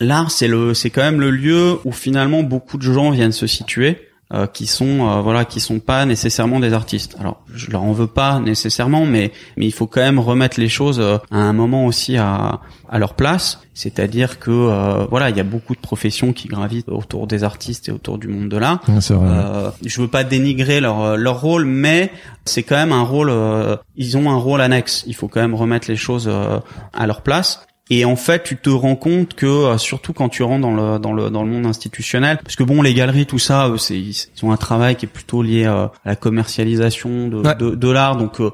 l'art 0.00 0.30
c'est 0.30 0.48
le 0.48 0.72
c'est 0.72 0.90
quand 0.90 1.02
même 1.02 1.20
le 1.20 1.30
lieu 1.30 1.78
où 1.84 1.92
finalement 1.92 2.42
beaucoup 2.42 2.78
de 2.78 2.82
gens 2.82 3.10
viennent 3.10 3.32
se 3.32 3.46
situer 3.46 3.98
euh, 4.32 4.46
qui 4.46 4.66
sont 4.66 5.08
euh, 5.08 5.20
voilà 5.20 5.44
qui 5.44 5.60
sont 5.60 5.78
pas 5.78 6.04
nécessairement 6.04 6.58
des 6.60 6.72
artistes. 6.72 7.16
Alors 7.20 7.40
je 7.54 7.70
leur 7.70 7.82
en 7.82 7.92
veux 7.92 8.06
pas 8.08 8.40
nécessairement, 8.40 9.04
mais 9.06 9.32
mais 9.56 9.66
il 9.66 9.72
faut 9.72 9.86
quand 9.86 10.00
même 10.00 10.18
remettre 10.18 10.58
les 10.60 10.68
choses 10.68 10.98
euh, 11.00 11.18
à 11.30 11.38
un 11.38 11.52
moment 11.52 11.86
aussi 11.86 12.16
à 12.16 12.60
à 12.88 12.98
leur 12.98 13.14
place. 13.14 13.60
C'est-à-dire 13.74 14.38
que 14.38 14.50
euh, 14.50 15.04
voilà 15.10 15.30
il 15.30 15.36
y 15.36 15.40
a 15.40 15.44
beaucoup 15.44 15.74
de 15.74 15.80
professions 15.80 16.32
qui 16.32 16.48
gravitent 16.48 16.88
autour 16.88 17.26
des 17.26 17.44
artistes 17.44 17.88
et 17.88 17.92
autour 17.92 18.18
du 18.18 18.26
monde 18.28 18.48
de 18.48 18.56
l'art. 18.56 18.80
Euh, 19.22 19.70
je 19.84 20.00
veux 20.00 20.08
pas 20.08 20.24
dénigrer 20.24 20.80
leur 20.80 21.16
leur 21.16 21.40
rôle, 21.40 21.64
mais 21.64 22.10
c'est 22.44 22.62
quand 22.62 22.76
même 22.76 22.92
un 22.92 23.02
rôle. 23.02 23.30
euh, 23.30 23.76
ils 23.96 24.16
ont 24.16 24.30
un 24.30 24.36
rôle 24.36 24.60
annexe. 24.60 25.04
Il 25.06 25.14
faut 25.14 25.28
quand 25.28 25.40
même 25.40 25.54
remettre 25.54 25.88
les 25.88 25.96
choses 25.96 26.26
euh, 26.28 26.58
à 26.92 27.06
leur 27.06 27.20
place. 27.22 27.66
Et 27.88 28.04
en 28.04 28.16
fait, 28.16 28.42
tu 28.42 28.56
te 28.56 28.68
rends 28.68 28.96
compte 28.96 29.34
que 29.34 29.46
euh, 29.46 29.78
surtout 29.78 30.12
quand 30.12 30.28
tu 30.28 30.42
rentres 30.42 30.62
dans 30.62 30.74
le 30.74 30.98
dans 30.98 31.12
le 31.12 31.30
dans 31.30 31.44
le 31.44 31.50
monde 31.50 31.66
institutionnel, 31.66 32.38
parce 32.42 32.56
que 32.56 32.64
bon, 32.64 32.82
les 32.82 32.94
galeries, 32.94 33.26
tout 33.26 33.38
ça, 33.38 33.68
eux, 33.68 33.78
c'est 33.78 33.96
ils 33.98 34.26
ont 34.42 34.50
un 34.50 34.56
travail 34.56 34.96
qui 34.96 35.04
est 35.06 35.08
plutôt 35.08 35.40
lié 35.42 35.64
euh, 35.66 35.86
à 36.04 36.10
la 36.10 36.16
commercialisation 36.16 37.28
de 37.28 37.36
Ouais. 37.36 37.54
de, 37.54 37.70
de 37.74 37.90
l'art, 37.90 38.16
donc. 38.16 38.40
euh, 38.40 38.50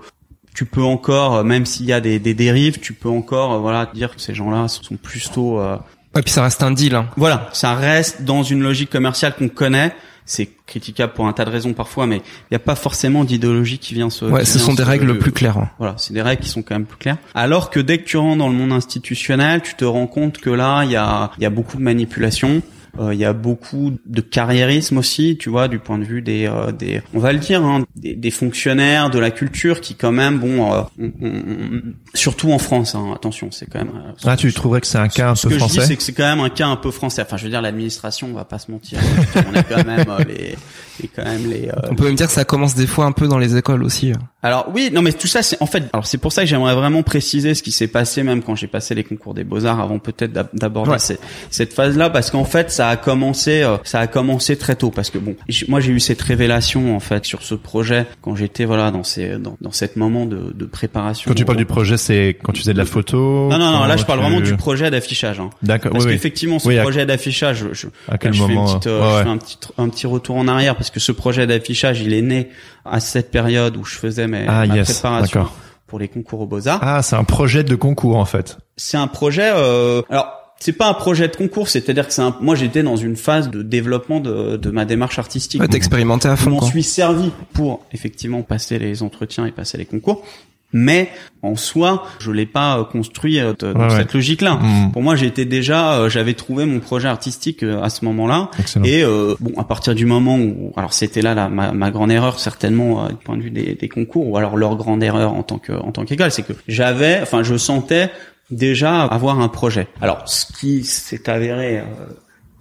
tu 0.55 0.67
peux 0.67 0.83
encore, 0.83 1.37
euh, 1.37 1.45
même 1.45 1.65
s'il 1.65 1.87
y 1.87 1.95
a 1.95 2.01
des, 2.03 2.19
des 2.19 2.35
dérives, 2.35 2.79
tu 2.79 2.93
peux 2.93 3.09
encore, 3.09 3.55
euh, 3.55 3.59
voilà, 3.59 3.87
dire 3.95 4.15
que 4.15 4.21
ces 4.21 4.35
gens-là 4.35 4.69
sont 4.69 4.97
plutôt 4.97 5.59
euh, 5.59 5.77
Ouais, 6.15 6.21
puis 6.21 6.31
ça 6.31 6.43
reste 6.43 6.63
un 6.63 6.73
deal. 6.73 6.95
Hein. 6.95 7.07
voilà, 7.17 7.49
ça 7.55 7.75
reste 7.75 8.21
dans 8.25 8.43
une 8.43 8.61
logique 8.63 8.91
commerciale 8.91 9.35
qu'on 9.35 9.49
connaît. 9.49 9.95
C'est 10.25 10.51
critiquable 10.67 11.13
pour 11.15 11.27
un 11.27 11.33
tas 11.33 11.45
de 11.45 11.51
raisons 11.51 11.73
parfois, 11.73 12.07
mais 12.07 12.19
il 12.19 12.53
n'y 12.53 12.57
a 12.57 12.61
pas 12.61 12.75
forcément 12.77 13.25
d'idéologie 13.25 13.79
qui 13.79 13.95
vient 13.95 14.09
se. 14.09 14.25
Ouais, 14.25 14.45
ce 14.45 14.59
sont 14.59 14.73
des 14.75 14.83
règles 14.85 15.19
plus 15.19 15.33
claires. 15.33 15.59
hein. 15.59 15.71
Voilà, 15.79 15.95
c'est 15.99 16.15
des 16.15 16.23
règles 16.23 16.43
qui 16.43 16.49
sont 16.49 16.63
quand 16.63 16.75
même 16.75 16.87
plus 16.87 16.97
claires. 16.99 17.19
Alors 17.35 17.71
que 17.71 17.81
dès 17.81 17.99
que 17.99 18.05
tu 18.05 18.17
rentres 18.17 18.39
dans 18.39 18.49
le 18.49 18.55
monde 18.55 18.73
institutionnel, 18.73 19.63
tu 19.63 19.75
te 19.75 19.85
rends 19.85 20.07
compte 20.07 20.39
que 20.39 20.51
là, 20.51 20.85
il 20.85 20.91
y 20.93 20.97
a, 20.97 21.31
il 21.39 21.43
y 21.43 21.47
a 21.47 21.51
beaucoup 21.51 21.77
de 21.77 21.83
manipulation. 21.83 22.63
Euh, 22.99 23.15
Il 23.15 23.21
y 23.21 23.25
a 23.25 23.33
beaucoup 23.33 23.93
de 24.07 24.21
carriérisme 24.21 24.99
aussi, 24.99 25.37
tu 25.39 25.49
vois, 25.51 25.69
du 25.69 25.79
point 25.79 25.99
de 25.99 26.05
vue 26.05 26.23
des, 26.23 26.47
euh, 26.47 26.73
des 26.73 27.03
on 27.15 27.19
va 27.19 27.33
le 27.33 27.39
dire, 27.39 27.63
hein, 27.65 27.85
des, 27.97 28.15
des 28.15 28.31
fonctionnaires 28.31 29.11
de 29.11 29.19
la 29.19 29.31
culture 29.31 29.81
qui 29.81 29.95
quand 29.95 30.13
même, 30.13 30.39
bon, 30.39 30.73
euh, 30.73 30.83
on- 30.99 31.13
on- 31.21 31.29
on- 31.29 31.83
surtout 32.15 32.53
en 32.53 32.59
France, 32.59 32.95
hein, 32.95 33.13
attention, 33.15 33.51
c'est 33.51 33.67
quand 33.67 33.79
même. 33.79 33.93
Ah, 34.25 34.37
tu 34.37 34.53
trouverais 34.53 34.81
que 34.81 34.87
c'est 34.87 34.99
un 34.99 35.09
cas 35.09 35.31
un 35.31 35.35
ce 35.35 35.49
peu 35.49 35.55
que 35.55 35.61
je 35.61 35.65
dis, 35.65 35.71
français 35.75 35.87
c'est 35.89 35.97
que 35.97 36.03
c'est 36.03 36.13
quand 36.13 36.25
même 36.37 36.41
un 36.45 36.51
cas 36.51 36.67
un 36.69 36.77
peu 36.77 36.91
français. 36.91 37.23
Enfin, 37.23 37.37
je 37.37 37.45
veux 37.45 37.51
dire, 37.51 37.63
l'administration, 37.63 38.29
on 38.31 38.35
va 38.35 38.45
pas 38.45 38.59
se 38.59 38.71
mentir. 38.71 38.99
on 39.37 39.55
est 39.55 39.65
quand 39.69 39.85
même 39.87 40.05
les, 40.29 40.57
les- 41.03 41.09
quand 41.09 41.25
même 41.25 41.51
les. 41.51 41.69
euh, 41.69 41.89
On 41.91 41.95
peut 41.95 42.05
même 42.05 42.15
dire 42.15 42.27
que 42.27 42.33
ça 42.33 42.45
commence 42.45 42.75
des 42.75 42.87
fois 42.87 43.05
un 43.05 43.13
peu 43.13 43.29
dans 43.29 43.39
les 43.39 43.57
écoles 43.57 43.83
aussi. 43.85 44.13
Alors 44.45 44.69
oui, 44.75 44.91
non, 44.93 45.03
mais 45.03 45.13
tout 45.13 45.27
ça, 45.29 45.43
c'est 45.43 45.61
en 45.63 45.67
fait. 45.67 45.85
Alors 45.93 46.07
c'est 46.07 46.19
pour 46.19 46.33
ça 46.33 46.43
que 46.43 46.49
j'aimerais 46.49 46.75
vraiment 46.75 47.03
préciser 47.03 47.55
ce 47.55 47.63
qui 47.63 47.71
s'est 47.73 47.87
passé, 47.89 48.23
même 48.23 48.43
quand 48.43 48.57
j'ai 48.57 48.67
passé 48.67 48.95
les 48.95 49.05
concours 49.05 49.35
des 49.35 49.45
beaux 49.45 49.67
arts, 49.67 49.81
avant 49.81 49.99
peut-être 49.99 50.33
d'ab- 50.33 50.49
d'aborder 50.53 50.93
Ouais. 50.93 50.99
cette, 50.99 51.21
cette 51.51 51.73
phase-là, 51.73 52.11
parce 52.11 52.31
qu'en 52.31 52.45
fait, 52.45 52.71
ça 52.71 52.89
a 52.89 52.97
commencé, 52.97 53.63
euh, 53.63 53.77
ça 53.85 54.01
a 54.01 54.07
commencé 54.09 54.57
très 54.57 54.75
tôt, 54.75 54.91
parce 54.91 55.11
que 55.11 55.19
bon, 55.19 55.37
moi 55.69 55.81
j'ai 55.81 55.93
eu 55.93 56.01
cette 56.01 56.21
révélation 56.23 56.97
en 56.97 57.01
fait 57.01 57.25
sur 57.25 57.43
ce 57.43 57.55
projet 57.55 58.07
quand 58.21 58.35
j'étais 58.35 58.65
voilà 58.65 58.91
dans 58.91 59.05
ces 59.05 59.39
dans, 59.39 59.57
dans 59.61 59.71
cet 59.73 59.97
moment 59.97 60.27
de, 60.27 60.53
de 60.55 60.65
préparation. 60.65 61.29
Quand 61.29 61.35
tu 61.35 61.45
parles 61.45 61.59
du 61.59 61.67
projet, 61.67 61.97
c'est 61.97 62.37
quand 62.43 62.53
tu 62.53 62.61
faisais 62.63 62.73
de 62.73 62.79
la 62.79 62.85
photo 62.85 63.49
Non, 63.49 63.59
non, 63.59 63.71
non, 63.71 63.85
là 63.85 63.97
je 63.97 64.05
parle 64.05 64.21
vraiment 64.21 64.41
du 64.41 64.57
projet 64.57 64.91
d'affichage. 64.91 65.39
Hein. 65.41 65.51
D'accord, 65.63 65.93
Parce 65.93 66.05
oui, 66.05 66.11
oui. 66.11 66.17
qu'effectivement, 66.17 66.59
ce 66.59 66.67
Oui, 66.69 66.79
à- 66.79 66.83
projet 66.83 67.07
d'affichage, 67.07 67.59
je, 67.71 67.75
je, 67.75 67.87
À 68.09 68.19
quel 68.19 68.33
je 68.33 68.43
fais, 68.43 68.49
moment 68.53 68.65
petite, 68.67 68.87
euh, 68.89 69.01
ouais, 69.01 69.07
je 69.11 69.17
ouais. 69.19 69.23
fais 69.23 69.29
un 69.29 69.37
petit, 69.39 69.59
un 69.79 69.89
petit 69.89 70.07
retour 70.07 70.37
en 70.37 70.49
arrière 70.49 70.75
parce 70.77 70.91
que 70.91 70.92
ce 71.01 71.13
projet 71.13 71.47
d'affichage, 71.47 72.01
il 72.01 72.13
est 72.13 72.23
né 72.23 72.49
à 72.85 73.01
cette 73.01 73.31
période 73.31 73.77
où 73.77 73.85
je 73.85 73.97
faisais 73.97 74.27
mes, 74.29 74.45
Ah, 74.49 74.67
ma 74.67 74.77
yes, 74.77 74.93
préparation 74.93 75.41
d'accord. 75.41 75.57
pour 75.87 75.99
les 75.99 76.09
concours 76.09 76.41
aux 76.41 76.47
Beaux-Arts. 76.47 76.81
Ah, 76.83 77.03
c'est 77.03 77.17
un 77.17 77.25
projet 77.25 77.65
de 77.65 77.75
concours 77.75 78.17
en 78.17 78.25
fait. 78.25 78.59
C'est 78.77 78.97
un 78.97 79.07
projet, 79.09 79.51
euh, 79.55 80.03
alors, 80.11 80.39
c'est 80.59 80.73
pas 80.73 80.89
un 80.89 80.95
projet 80.95 81.27
de 81.29 81.35
concours, 81.37 81.69
c'est-à-dire 81.69 82.07
que 82.07 82.13
c'est 82.15 82.23
un, 82.23 82.37
moi 82.41 82.55
j'étais 82.55 82.83
dans 82.85 82.97
une 82.97 83.17
phase 83.17 83.51
de 83.51 83.63
développement 83.63 84.21
de, 84.21 84.57
de 84.57 84.71
ma 84.71 84.85
démarche 84.85 85.19
artistique. 85.19 85.61
Ouais, 85.61 85.69
t'expérimentais 85.69 86.29
à 86.29 86.37
Je 86.37 86.43
fond. 86.43 86.51
m'en 86.51 86.59
quoi. 86.59 86.69
suis 86.69 86.83
servi 86.85 87.31
pour 87.53 87.85
effectivement 87.93 88.43
passer 88.43 88.79
les 88.79 89.03
entretiens 89.03 89.45
et 89.47 89.51
passer 89.51 89.77
les 89.79 89.87
concours. 89.87 90.25
Mais 90.73 91.11
en 91.43 91.57
soi, 91.57 92.05
je 92.19 92.31
l'ai 92.31 92.47
pas 92.47 92.79
euh, 92.79 92.85
construit 92.85 93.41
euh, 93.41 93.53
dans 93.61 93.75
ouais. 93.75 93.91
cette 93.91 94.15
logique-là. 94.15 94.55
Mm. 94.55 94.93
Pour 94.93 95.03
moi, 95.03 95.17
j'étais 95.17 95.45
déjà, 95.45 95.95
euh, 95.95 96.09
j'avais 96.09 96.35
trouvé 96.35 96.65
mon 96.65 96.81
projet 96.81 97.09
artistique 97.09 97.63
euh, 97.63 97.83
à 97.83 97.91
ce 97.91 98.05
moment-là. 98.05 98.51
Et 98.85 99.05
euh, 99.05 99.35
bon, 99.41 99.53
à 99.59 99.65
partir 99.65 99.95
du 99.95 100.07
moment 100.07 100.39
où, 100.39 100.73
alors 100.77 100.93
c'était 100.93 101.21
là 101.21 101.49
ma, 101.49 101.73
ma 101.73 101.91
grande 101.91 102.11
erreur 102.11 102.39
certainement 102.39 103.09
du 103.09 103.17
point 103.17 103.37
de 103.37 103.43
vue 103.43 103.51
des, 103.51 103.75
des 103.75 103.89
concours, 103.89 104.29
ou 104.29 104.37
alors 104.37 104.57
leur 104.57 104.77
grande 104.77 105.03
erreur 105.03 105.35
en 105.35 105.43
tant 105.43 105.59
que 105.59 105.73
en 105.73 105.93
tant 105.93 106.05
qu'école, 106.05 106.31
c'est 106.31 106.43
que 106.43 106.55
j'avais, 106.69 107.21
enfin, 107.23 107.43
je 107.43 107.57
sentais 107.57 108.11
déjà 108.51 109.03
avoir 109.03 109.41
un 109.41 109.49
projet. 109.49 109.89
Alors, 110.01 110.29
ce 110.29 110.47
qui 110.59 110.85
s'est 110.85 111.29
avéré 111.29 111.83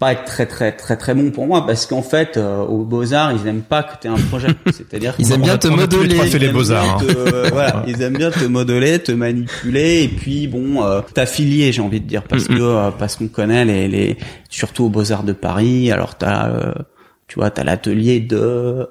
pas 0.01 0.13
être 0.13 0.25
très 0.25 0.47
très 0.47 0.71
très 0.71 0.97
très 0.97 1.13
bon 1.13 1.29
pour 1.29 1.45
moi, 1.45 1.65
parce 1.67 1.85
qu'en 1.85 2.01
fait, 2.01 2.35
euh, 2.35 2.57
aux 2.63 2.79
beaux 2.83 3.13
arts, 3.13 3.33
ils 3.33 3.47
aiment 3.47 3.61
pas 3.61 3.83
que 3.83 3.91
tu 4.01 4.07
aies 4.07 4.09
un 4.09 4.15
projet. 4.29 4.47
C'est-à-dire 4.71 5.13
Ils 5.19 5.31
aiment 5.31 5.43
bien 5.43 5.57
te 5.59 5.67
modeler. 5.67 6.15
fait 6.15 6.39
les 6.39 6.47
ils 6.47 6.49
aiment 6.49 6.53
beaux-arts, 6.53 6.97
bien 6.97 7.07
hein. 7.09 7.13
te- 7.13 7.49
voilà, 7.51 7.83
ils 7.87 8.01
aiment 8.01 8.17
bien 8.17 8.31
te 8.31 8.43
modeler, 8.45 8.97
te 8.97 9.11
manipuler 9.11 10.01
et 10.03 10.07
puis 10.07 10.47
bon, 10.47 10.83
euh, 10.83 11.01
t'affilier, 11.13 11.71
j'ai 11.71 11.83
envie 11.83 12.01
de 12.01 12.07
dire, 12.07 12.23
parce 12.23 12.47
que 12.47 12.53
euh, 12.59 12.89
parce 12.97 13.15
qu'on 13.15 13.27
connaît 13.27 13.63
les, 13.63 13.87
les 13.87 14.17
surtout 14.49 14.85
aux 14.85 14.89
Beaux 14.89 15.11
Arts 15.11 15.23
de 15.23 15.33
Paris. 15.33 15.91
Alors 15.91 16.15
t'as, 16.17 16.49
euh, 16.49 16.73
tu 17.31 17.39
vois, 17.39 17.49
t'as 17.49 17.63
l'atelier 17.63 18.19
de. 18.19 18.89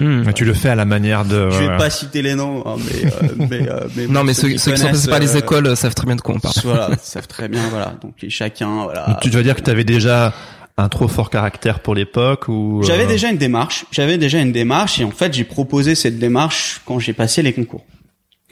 euh, 0.00 0.32
tu 0.34 0.44
le 0.44 0.54
fais 0.54 0.70
à 0.70 0.74
la 0.74 0.84
manière 0.84 1.24
de. 1.24 1.50
je 1.50 1.58
vais 1.58 1.68
ouais. 1.68 1.76
pas 1.76 1.88
citer 1.88 2.20
les 2.20 2.34
noms, 2.34 2.66
hein, 2.66 2.74
mais 2.78 3.06
euh, 3.06 3.46
mais, 3.48 3.70
euh, 3.70 3.86
mais 3.94 4.06
Non, 4.08 4.20
bon, 4.20 4.24
mais 4.24 4.34
ceux, 4.34 4.48
qui 4.48 4.58
ceux 4.58 4.72
qui 4.72 4.78
sont 4.78 4.88
passés 4.88 5.08
par 5.08 5.20
les 5.20 5.36
euh, 5.36 5.38
écoles 5.38 5.68
euh, 5.68 5.76
savent 5.76 5.94
très 5.94 6.04
bien 6.04 6.16
de 6.16 6.20
quoi 6.20 6.34
on 6.34 6.40
parle. 6.40 6.56
Voilà, 6.64 6.88
ils 6.90 6.98
savent 7.00 7.28
très 7.28 7.46
bien, 7.46 7.62
voilà. 7.70 7.94
Donc 8.02 8.14
chacun, 8.28 8.82
voilà. 8.82 9.06
Donc, 9.06 9.20
tu 9.20 9.30
dois 9.30 9.44
dire 9.44 9.54
que 9.54 9.60
tu 9.60 9.70
avais 9.70 9.84
déjà 9.84 10.34
un 10.76 10.88
trop 10.88 11.06
fort 11.06 11.30
caractère 11.30 11.78
pour 11.78 11.94
l'époque 11.94 12.48
ou. 12.48 12.82
J'avais 12.84 13.04
euh, 13.04 13.06
déjà 13.08 13.30
une 13.30 13.38
démarche. 13.38 13.84
J'avais 13.92 14.18
déjà 14.18 14.40
une 14.40 14.50
démarche 14.50 14.98
et 14.98 15.04
en 15.04 15.12
fait 15.12 15.32
j'ai 15.32 15.44
proposé 15.44 15.94
cette 15.94 16.18
démarche 16.18 16.82
quand 16.86 16.98
j'ai 16.98 17.12
passé 17.12 17.40
les 17.42 17.52
concours. 17.52 17.84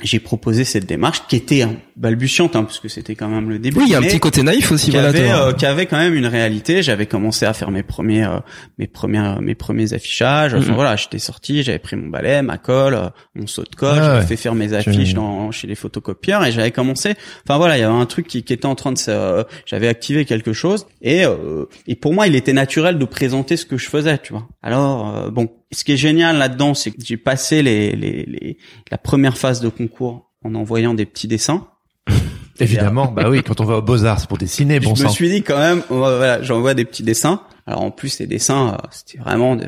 J'ai 0.05 0.21
proposé 0.21 0.65
cette 0.65 0.87
démarche 0.87 1.27
qui 1.29 1.37
était 1.37 1.67
balbutiante 1.97 2.57
hein, 2.57 2.65
parce 2.65 2.79
que 2.79 2.89
c'était 2.89 3.15
quand 3.15 3.29
même 3.29 3.49
le 3.49 3.59
début. 3.59 3.79
Oui, 3.79 3.85
il 3.87 3.93
y 3.93 3.95
a 3.95 3.99
un 3.99 4.03
petit 4.03 4.21
côté 4.21 4.43
naïf 4.43 4.71
aussi. 4.71 4.87
qui 4.87 4.91
Voilà. 4.93 5.09
avait, 5.09 5.31
euh, 5.31 5.53
qui 5.53 5.65
avait 5.65 5.87
quand 5.87 5.97
même 5.97 6.15
une 6.15 6.27
réalité. 6.27 6.83
J'avais 6.83 7.07
commencé 7.07 7.47
à 7.47 7.53
faire 7.55 7.71
mes 7.71 7.83
premiers, 7.83 8.25
euh, 8.25 8.39
mes 8.79 8.87
premiers, 8.87 9.37
mes 9.41 9.55
premiers 9.55 9.93
affichages. 9.95 10.55
Enfin 10.55 10.69
Mhm. 10.69 10.75
voilà, 10.75 10.97
j'étais 10.97 11.19
sorti, 11.19 11.63
j'avais 11.63 11.79
pris 11.79 11.97
mon 11.97 12.09
balai, 12.09 12.43
ma 12.43 12.59
colle, 12.59 12.95
euh, 12.95 13.09
mon 13.35 13.47
saut 13.47 13.63
de 13.65 13.75
colle, 13.75 13.99
Ah 13.99 14.05
j'avais 14.05 14.19
ouais. 14.21 14.27
fait 14.27 14.37
faire 14.37 14.55
mes 14.55 14.73
affiches 14.75 15.15
dans 15.15 15.51
chez 15.51 15.67
les 15.67 15.75
photocopieurs 15.75 16.45
et 16.45 16.53
j'avais 16.53 16.71
commencé. 16.71 17.15
Enfin 17.47 17.57
voilà, 17.59 17.79
il 17.79 17.81
y 17.81 17.85
avait 17.85 17.95
un 17.95 18.07
truc 18.07 18.27
qui, 18.27 18.43
qui 18.43 18.53
était 18.53 18.67
en 18.67 18.75
train 18.75 18.93
de 18.93 18.99
euh, 19.09 19.45
j'avais 19.67 19.89
activé 19.89 20.25
quelque 20.25 20.53
chose 20.53 20.87
et 21.01 21.25
euh, 21.25 21.65
et 21.87 21.95
pour 21.97 22.13
moi, 22.13 22.27
il 22.27 22.35
était 22.35 22.53
naturel 22.53 22.99
de 22.99 23.05
présenter 23.07 23.57
ce 23.57 23.65
que 23.65 23.79
je 23.79 23.89
faisais, 23.89 24.19
tu 24.19 24.33
vois. 24.33 24.47
Alors 24.63 25.17
euh, 25.17 25.31
bon, 25.31 25.49
ce 25.73 25.85
qui 25.85 25.93
est 25.93 25.97
génial 25.97 26.37
là-dedans, 26.39 26.75
c'est 26.75 26.91
que 26.91 26.97
j'ai 27.05 27.17
passé 27.17 27.63
les, 27.63 27.93
les, 27.97 28.25
les 28.27 28.59
la 28.91 28.99
première 28.99 29.37
phase 29.39 29.61
de 29.61 29.69
concours 29.69 30.31
en 30.45 30.55
envoyant 30.55 30.95
des 30.95 31.07
petits 31.07 31.29
dessins. 31.29 31.69
Évidemment, 32.61 33.07
bah 33.11 33.29
oui, 33.29 33.43
quand 33.43 33.61
on 33.61 33.65
va 33.65 33.79
aux 33.79 33.83
Beaux-Arts, 33.83 34.21
c'est 34.21 34.29
pour 34.29 34.39
dessiner, 34.39 34.79
bon 34.79 34.95
je 34.95 35.05
me 35.05 35.09
suis 35.09 35.29
dit 35.29 35.43
quand 35.43 35.59
même, 35.59 35.83
voilà, 35.89 36.41
j'envoie 36.43 36.75
des 36.75 36.85
petits 36.85 37.03
dessins. 37.03 37.43
Alors 37.67 37.83
en 37.83 37.91
plus, 37.91 38.11
ces 38.11 38.27
dessins, 38.27 38.75
euh, 38.75 38.87
c'était 38.93 39.19
vraiment, 39.19 39.57
de- 39.57 39.67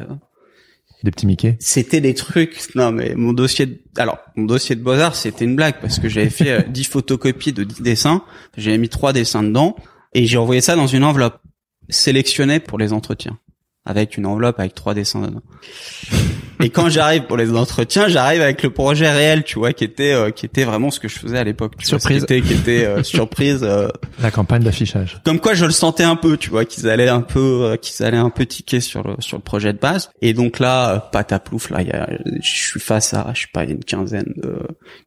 Des 1.03 1.11
petits 1.11 1.27
Mickey. 1.27 1.57
c'était 1.61 2.01
des 2.01 2.15
trucs. 2.15 2.75
Non, 2.77 2.93
mais 2.93 3.15
mon 3.17 3.33
dossier, 3.33 3.67
de... 3.67 3.81
alors 3.97 4.19
mon 4.37 4.45
dossier 4.45 4.77
de 4.77 4.83
beaux 4.83 4.93
arts, 4.93 5.17
c'était 5.17 5.45
une 5.47 5.57
blague 5.57 5.81
parce 5.81 5.99
que 5.99 6.09
j'avais 6.09 6.31
fait 6.31 6.51
euh, 6.51 6.63
10 6.69 6.85
photocopies 6.85 7.53
de 7.53 7.65
10 7.65 7.83
dessins. 7.83 8.23
J'avais 8.57 8.79
mis 8.79 8.89
trois 8.89 9.13
dessins 9.13 9.43
dedans 9.43 9.75
et 10.13 10.27
j'ai 10.27 10.37
envoyé 10.37 10.61
ça 10.61 10.77
dans 10.77 10.87
une 10.87 11.03
enveloppe 11.05 11.41
sélectionnée 11.89 12.61
pour 12.61 12.79
les 12.79 12.93
entretiens, 12.93 13.39
avec 13.87 14.17
une 14.17 14.27
enveloppe 14.27 14.59
avec 14.61 14.75
trois 14.75 14.95
dessins 14.95 15.21
dedans. 15.23 15.43
Et 16.61 16.71
quand 16.71 16.89
j'arrive 16.89 17.25
pour 17.25 17.37
les 17.37 17.53
entretiens, 17.53 18.09
j'arrive 18.09 18.41
avec 18.41 18.63
le 18.63 18.71
projet 18.71 19.11
réel, 19.11 19.45
tu 19.45 19.59
vois, 19.59 19.75
qui 19.75 19.85
était 19.85 20.13
euh, 20.15 20.31
qui 20.31 20.47
était 20.47 20.65
vraiment 20.65 20.91
ce 20.91 20.99
que 20.99 21.07
je 21.07 21.19
faisais 21.19 21.37
à 21.39 21.45
l'époque. 21.45 21.75
vois, 21.77 21.85
Surprise. 21.85 22.25
qui 22.25 22.35
était, 22.35 22.41
qui 22.47 22.55
était 22.55 22.87
euh, 22.87 23.03
surprise. 23.03 23.61
euh, 23.63 23.89
La 24.23 24.31
campagne 24.31 24.63
d'affichage. 24.63 25.21
comme 25.25 25.39
quoi 25.39 25.53
je 25.53 25.67
le 25.67 25.71
sentais 25.71 26.03
un 26.03 26.17
peu, 26.17 26.39
tu 26.39 26.49
vois, 26.49 26.65
qu'ils 26.65 26.89
allaient 26.89 27.11
un 27.11 27.21
peu, 27.21 27.61
euh, 27.73 27.77
qu'ils 27.77 28.05
allaient 28.07 28.17
un 28.17 28.31
peu 28.31 28.47
tiquer 28.47 28.81
sur 28.81 29.07
le 29.07 29.17
sur 29.19 29.37
le 29.37 29.43
projet 29.43 29.75
de 29.75 29.79
base. 29.79 30.09
Et 30.23 30.33
donc 30.33 30.59
là, 30.59 30.95
euh, 30.95 30.99
pataplouf, 31.13 31.69
là, 31.69 31.83
y 31.83 31.91
a, 31.91 32.09
je 32.41 32.49
suis 32.49 32.81
face 32.81 33.13
à, 33.13 33.31
je 33.35 33.43
sais 33.43 33.49
pas, 33.53 33.65
une 33.65 33.85
quinzaine 33.85 34.33
de, 34.39 34.57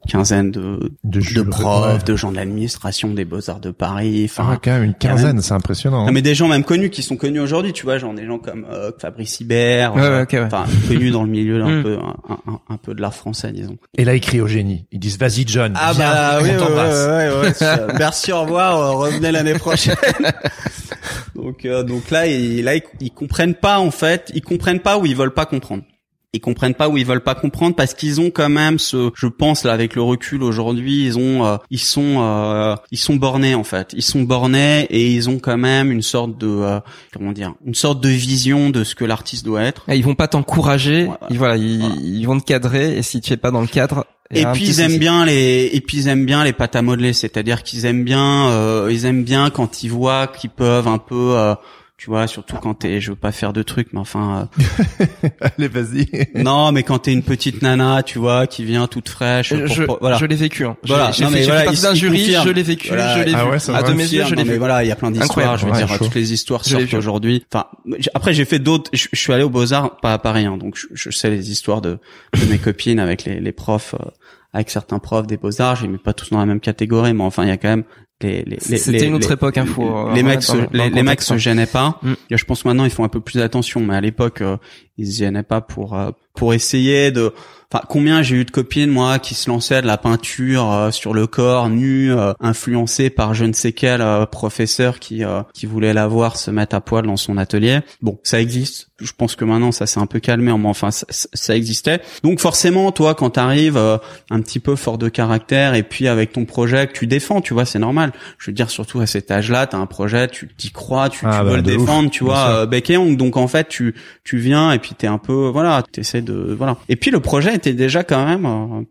quinzaine 0.07 0.51
de, 0.51 0.91
De 1.03 1.19
de 1.33 1.41
profs, 1.41 1.93
ouais. 1.97 2.03
de 2.05 2.15
gens 2.15 2.31
de 2.31 2.35
l'administration 2.35 3.09
des 3.11 3.25
beaux 3.25 3.49
arts 3.49 3.59
de 3.59 3.71
Paris. 3.71 4.25
Enfin, 4.29 4.47
Ah, 4.53 4.59
quand 4.63 4.71
même, 4.71 4.83
une 4.83 4.93
quinzaine, 4.93 5.41
c'est 5.41 5.53
impressionnant. 5.55 6.03
non, 6.03 6.09
hein. 6.09 6.11
mais 6.13 6.21
des 6.21 6.35
gens 6.35 6.47
même 6.47 6.63
connus 6.63 6.91
qui 6.91 7.01
sont 7.01 7.17
connus 7.17 7.39
aujourd'hui, 7.39 7.73
tu 7.73 7.85
vois, 7.85 7.97
genre 7.97 8.13
des 8.13 8.27
gens 8.27 8.37
comme 8.37 8.67
euh, 8.71 8.91
Fabrice 8.99 9.39
Hibert, 9.39 9.95
Ouais, 9.95 10.01
euh, 10.01 10.17
ouais, 10.17 10.21
ok, 10.23 10.29
ouais. 10.33 10.39
enfin 10.41 10.65
connus 10.87 11.11
dans 11.11 11.23
le 11.23 11.29
milieu 11.29 11.61
un 11.63 11.79
Mm. 11.79 11.83
peu, 11.83 11.97
un, 11.97 12.33
un- 12.51 12.59
un 12.69 12.77
peu 12.77 12.93
de 12.93 13.01
l'art 13.01 13.13
français, 13.13 13.51
disons. 13.51 13.77
Et 13.97 14.05
là, 14.05 14.15
ils 14.15 14.21
crient 14.21 14.41
au 14.41 14.47
génie. 14.47 14.85
Ils 14.91 14.99
disent, 14.99 15.17
vas-y, 15.19 15.45
John. 15.47 15.73
Ah 15.75 15.91
viens, 15.93 16.09
bah 16.11 16.37
on 16.39 16.43
oui, 16.43 16.49
ouais, 16.49 16.57
ouais, 16.57 17.29
ouais, 17.35 17.41
ouais, 17.41 17.53
c'est- 17.55 17.93
merci, 17.97 18.31
au 18.31 18.41
revoir, 18.41 18.77
euh, 18.77 18.91
revenez 18.91 19.31
l'année 19.31 19.53
prochaine. 19.55 19.95
donc, 21.35 21.65
euh, 21.65 21.83
donc 21.83 22.09
là, 22.11 22.27
ils, 22.27 22.63
là, 22.63 22.75
ils, 22.75 22.83
ils 22.99 23.11
comprennent 23.11 23.55
pas 23.55 23.79
en 23.79 23.91
fait, 23.91 24.31
ils 24.33 24.41
comprennent 24.41 24.79
pas 24.79 24.97
ou 24.97 25.05
ils 25.05 25.15
veulent 25.15 25.33
pas 25.33 25.45
comprendre. 25.45 25.83
Ils 26.31 26.41
comprennent 26.41 26.75
pas 26.75 26.89
ou 26.89 26.97
ils 26.97 27.05
veulent 27.07 27.23
pas 27.23 27.33
comprendre 27.33 27.75
parce 27.75 27.95
qu'ils 27.95 28.21
ont 28.21 28.29
quand 28.29 28.49
même 28.49 28.77
ce, 28.77 29.09
je 29.15 29.25
pense 29.25 29.63
là 29.63 29.73
avec 29.73 29.95
le 29.95 30.03
recul 30.03 30.43
aujourd'hui, 30.43 31.03
ils 31.05 31.17
ont, 31.17 31.43
euh, 31.43 31.57
ils 31.71 31.79
sont, 31.79 32.17
euh, 32.19 32.75
ils 32.91 32.99
sont 32.99 33.15
bornés 33.15 33.55
en 33.55 33.63
fait. 33.63 33.93
Ils 33.93 34.03
sont 34.03 34.21
bornés 34.21 34.83
et 34.91 35.11
ils 35.11 35.27
ont 35.27 35.39
quand 35.39 35.57
même 35.57 35.91
une 35.91 36.03
sorte 36.03 36.37
de, 36.37 36.47
euh, 36.47 36.79
comment 37.13 37.31
dire, 37.31 37.53
une 37.65 37.73
sorte 37.73 37.99
de 38.03 38.09
vision 38.09 38.69
de 38.69 38.83
ce 38.83 38.93
que 38.93 39.05
l'artiste 39.05 39.43
doit 39.43 39.63
être. 39.63 39.85
Ah, 39.87 39.95
Ils 39.95 40.03
vont 40.03 40.13
pas 40.13 40.27
t'encourager. 40.27 41.05
Voilà. 41.05 41.19
Ils, 41.31 41.37
voilà, 41.39 41.57
ils, 41.57 41.79
Voilà. 41.79 41.95
ils 42.03 42.25
vont 42.27 42.39
te 42.39 42.45
cadrer 42.45 42.97
et 42.97 43.01
si 43.01 43.21
tu 43.21 43.33
es 43.33 43.37
pas 43.37 43.49
dans 43.49 43.61
le 43.61 43.67
cadre. 43.67 44.05
Et 44.31 44.45
puis 44.53 44.65
ils 44.67 44.79
aiment 44.81 44.89
souci. 44.89 44.99
bien 44.99 45.25
les 45.25 45.71
et 45.73 45.81
puis 45.81 45.97
ils 45.97 46.07
aiment 46.07 46.27
bien 46.27 46.43
les 46.43 46.53
pâtes 46.53 46.75
à 46.75 46.83
modeler, 46.83 47.13
c'est-à-dire 47.13 47.63
qu'ils 47.63 47.85
aiment 47.87 48.03
bien 48.03 48.49
euh, 48.49 48.87
ils 48.91 49.05
aiment 49.05 49.23
bien 49.23 49.49
quand 49.49 49.81
ils 49.81 49.89
voient 49.89 50.27
qu'ils 50.27 50.51
peuvent 50.51 50.87
un 50.87 50.99
peu 50.99 51.33
euh, 51.35 51.55
tu 51.99 52.09
vois 52.09 52.27
surtout 52.27 52.55
quand 52.55 52.73
t'es 52.75 53.01
je 53.01 53.09
veux 53.11 53.17
pas 53.17 53.33
faire 53.33 53.51
de 53.51 53.61
trucs 53.61 53.91
mais 53.91 53.99
enfin 53.99 54.47
Allez, 55.41 55.67
vas-y. 55.67 56.07
euh, 56.13 56.23
non 56.43 56.71
mais 56.71 56.83
quand 56.83 56.99
t'es 56.99 57.11
une 57.13 57.23
petite 57.23 57.61
nana 57.61 58.03
tu 58.03 58.19
vois 58.19 58.47
qui 58.47 58.63
vient 58.63 58.87
toute 58.87 59.09
fraîche 59.09 59.49
Je, 59.49 59.55
pour- 59.57 59.67
je, 59.67 59.83
pour- 59.83 59.97
voilà 59.99 60.17
je 60.17 60.25
l'ai 60.25 60.35
vécu. 60.35 60.65
Hein. 60.65 60.77
Voilà. 60.87 61.11
J'ai 61.11 61.25
Non, 61.25 61.29
fait, 61.31 61.43
voilà, 61.43 61.63
partie 61.63 61.81
d'un 61.81 61.93
jury, 61.93 62.19
confirme. 62.19 62.47
je 62.47 62.51
l'ai 62.51 62.63
vécu, 62.63 62.87
Voilà. 62.87 63.17
je 63.19 63.23
l'ai 63.23 63.33
Ah 63.35 63.43
vu. 63.43 63.51
ouais, 63.51 63.59
ça 63.59 63.75
à 63.75 63.81
va. 63.81 63.87
deux 63.89 63.93
mes 63.95 64.03
yeux, 64.11 64.23
je 64.25 64.35
l'ai 64.35 64.43
vu. 64.43 64.57
voilà 64.57 64.83
il 64.83 64.87
y 64.87 64.91
a 64.91 64.95
plein 64.95 65.11
d'histoires 65.11 65.29
Incroyable. 65.29 65.59
je 65.59 65.65
veux 65.65 65.71
Ouais, 65.73 65.77
dire 65.77 65.87
chaud. 65.89 66.05
toutes 66.05 66.15
les 66.15 66.33
histoires 66.33 66.63
sortent 66.65 66.93
aujourd'hui 66.93 67.45
enfin 67.51 67.65
après 68.13 68.33
j'ai 68.33 68.45
fait 68.45 68.59
d'autres 68.59 68.89
je, 68.93 69.07
je 69.11 69.19
suis 69.19 69.33
allé 69.33 69.43
aux 69.43 69.49
beaux 69.49 69.73
arts 69.73 69.97
pas 69.97 70.13
à 70.13 70.17
Paris 70.19 70.45
hein, 70.45 70.57
donc 70.57 70.77
je, 70.77 70.87
je 70.93 71.09
sais 71.15 71.29
les 71.29 71.51
histoires 71.51 71.81
de, 71.81 71.97
de 72.39 72.45
mes 72.49 72.57
copines 72.59 72.99
avec 72.99 73.25
les, 73.25 73.39
les 73.39 73.51
profs 73.51 73.95
euh, 73.95 74.05
avec 74.53 74.69
certains 74.69 74.99
profs 74.99 75.27
des 75.27 75.37
beaux 75.37 75.61
arts 75.61 75.75
je 75.75 75.81
les 75.83 75.89
mets 75.89 75.97
pas 75.97 76.13
tous 76.13 76.29
dans 76.29 76.39
la 76.39 76.45
même 76.45 76.59
catégorie 76.61 77.13
mais 77.13 77.23
enfin 77.23 77.43
il 77.43 77.49
y 77.49 77.51
a 77.51 77.57
quand 77.57 77.67
même 77.69 77.83
les, 78.21 78.43
les, 78.43 78.57
les- 78.69 78.77
C'était 78.77 79.05
une 79.07 79.13
autre 79.15 79.31
époque, 79.31 79.57
hein, 79.57 79.65
faut, 79.65 80.09
euh, 80.09 80.13
les 80.13 80.23
mecs 80.23 80.43
se, 80.43 80.57
les, 80.73 80.89
le 80.89 80.95
les 80.95 81.03
mecs 81.03 81.21
se 81.21 81.33
hein. 81.33 81.37
gênaient 81.37 81.65
pas 81.65 81.99
Mm. 82.01 82.13
Je 82.31 82.43
pense 82.45 82.65
maintenant 82.65 82.85
ils 82.85 82.91
font 82.91 83.03
un 83.03 83.09
peu 83.09 83.21
plus 83.21 83.39
attention 83.39 83.79
mais 83.81 83.95
à 83.95 84.01
l'époque 84.01 84.41
euh, 84.41 84.57
ils 84.97 85.07
se 85.11 85.19
gênaient 85.19 85.43
pas 85.43 85.61
pour 85.61 85.97
euh, 85.97 86.11
pour 86.35 86.53
essayer 86.53 87.11
de 87.11 87.33
Enfin, 87.71 87.83
combien 87.87 88.23
j'ai 88.23 88.35
eu 88.37 88.45
de 88.45 88.51
copines 88.51 88.89
moi 88.89 89.19
qui 89.19 89.35
se 89.35 89.49
lançaient 89.49 89.81
de 89.83 89.87
la 89.87 89.97
peinture 89.97 90.71
euh, 90.71 90.91
sur 90.91 91.13
le 91.13 91.27
corps 91.27 91.69
nu, 91.69 92.11
euh, 92.11 92.33
influencées 92.39 93.09
par 93.11 93.33
je 93.35 93.45
ne 93.45 93.53
sais 93.53 93.73
quel 93.73 94.01
euh, 94.01 94.25
professeur 94.25 94.97
qui 94.99 95.23
euh, 95.23 95.43
qui 95.53 95.67
voulait 95.67 95.93
la 95.93 96.07
voir 96.07 96.35
se 96.37 96.49
mettre 96.49 96.75
à 96.75 96.81
poil 96.81 97.05
dans 97.05 97.17
son 97.17 97.37
atelier. 97.37 97.79
Bon, 98.01 98.17
ça 98.23 98.41
existe. 98.41 98.87
Je 98.99 99.11
pense 99.17 99.35
que 99.37 99.45
maintenant 99.45 99.71
ça 99.71 99.85
s'est 99.85 99.99
un 99.99 100.07
peu 100.07 100.19
calmé, 100.19 100.51
mais 100.57 100.67
enfin 100.67 100.91
ça, 100.91 101.05
ça- 101.09 101.55
existait. 101.55 102.01
Donc 102.23 102.39
forcément, 102.39 102.91
toi, 102.91 103.15
quand 103.15 103.29
t'arrives 103.31 103.77
euh, 103.77 103.97
un 104.29 104.41
petit 104.41 104.59
peu 104.59 104.75
fort 104.75 104.97
de 104.97 105.07
caractère 105.07 105.73
et 105.73 105.83
puis 105.83 106.07
avec 106.07 106.33
ton 106.33 106.43
projet 106.45 106.87
que 106.87 106.91
tu 106.93 107.07
défends, 107.07 107.39
tu 107.39 107.53
vois, 107.53 107.65
c'est 107.65 107.79
normal. 107.79 108.11
Je 108.39 108.47
veux 108.47 108.53
dire, 108.53 108.69
surtout 108.69 108.99
à 108.99 109.05
cet 109.05 109.31
âge-là, 109.31 109.67
t'as 109.67 109.77
un 109.77 109.85
projet, 109.85 110.27
tu 110.27 110.49
t'y 110.57 110.71
crois, 110.71 111.07
tu, 111.09 111.25
Ah 111.25 111.37
tu 111.39 111.45
bah, 111.45 111.51
veux 111.51 111.55
le 111.57 111.61
ouf, 111.61 111.77
défendre, 111.85 112.09
tu 112.09 112.23
vois, 112.25 112.49
euh, 112.49 112.65
bec 112.65 112.89
et 112.89 112.97
ongle. 112.97 113.15
Donc 113.15 113.37
en 113.37 113.47
fait, 113.47 113.69
tu 113.69 113.95
tu 114.25 114.37
viens 114.37 114.71
et 114.71 114.79
puis 114.79 114.95
t'es 114.97 115.07
un 115.07 115.17
peu, 115.17 115.47
voilà, 115.47 115.81
t'essaies 115.91 116.21
de, 116.21 116.53
voilà. 116.57 116.75
Et 116.89 116.95
puis 116.97 117.09
le 117.11 117.19
projet 117.19 117.58
était 117.59 117.73
déjà 117.73 118.03
quand 118.03 118.25
même. 118.25 118.45
euh, 118.45 118.81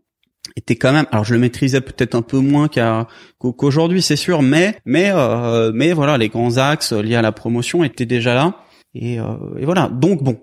était 0.56 0.76
quand 0.76 0.92
même 0.92 1.06
alors 1.10 1.24
je 1.24 1.34
le 1.34 1.40
maîtrisais 1.40 1.80
peut-être 1.80 2.14
un 2.14 2.22
peu 2.22 2.38
moins 2.38 2.68
qu'aujourd'hui 3.38 4.02
c'est 4.02 4.16
sûr 4.16 4.42
mais 4.42 4.76
mais 4.84 5.10
euh, 5.12 5.70
mais 5.74 5.92
voilà 5.92 6.16
les 6.18 6.28
grands 6.28 6.56
axes 6.56 6.92
liés 6.92 7.16
à 7.16 7.22
la 7.22 7.32
promotion 7.32 7.84
étaient 7.84 8.06
déjà 8.06 8.34
là 8.34 8.54
et, 8.94 9.20
euh, 9.20 9.24
et 9.58 9.64
voilà 9.66 9.88
donc 9.92 10.22
bon 10.22 10.40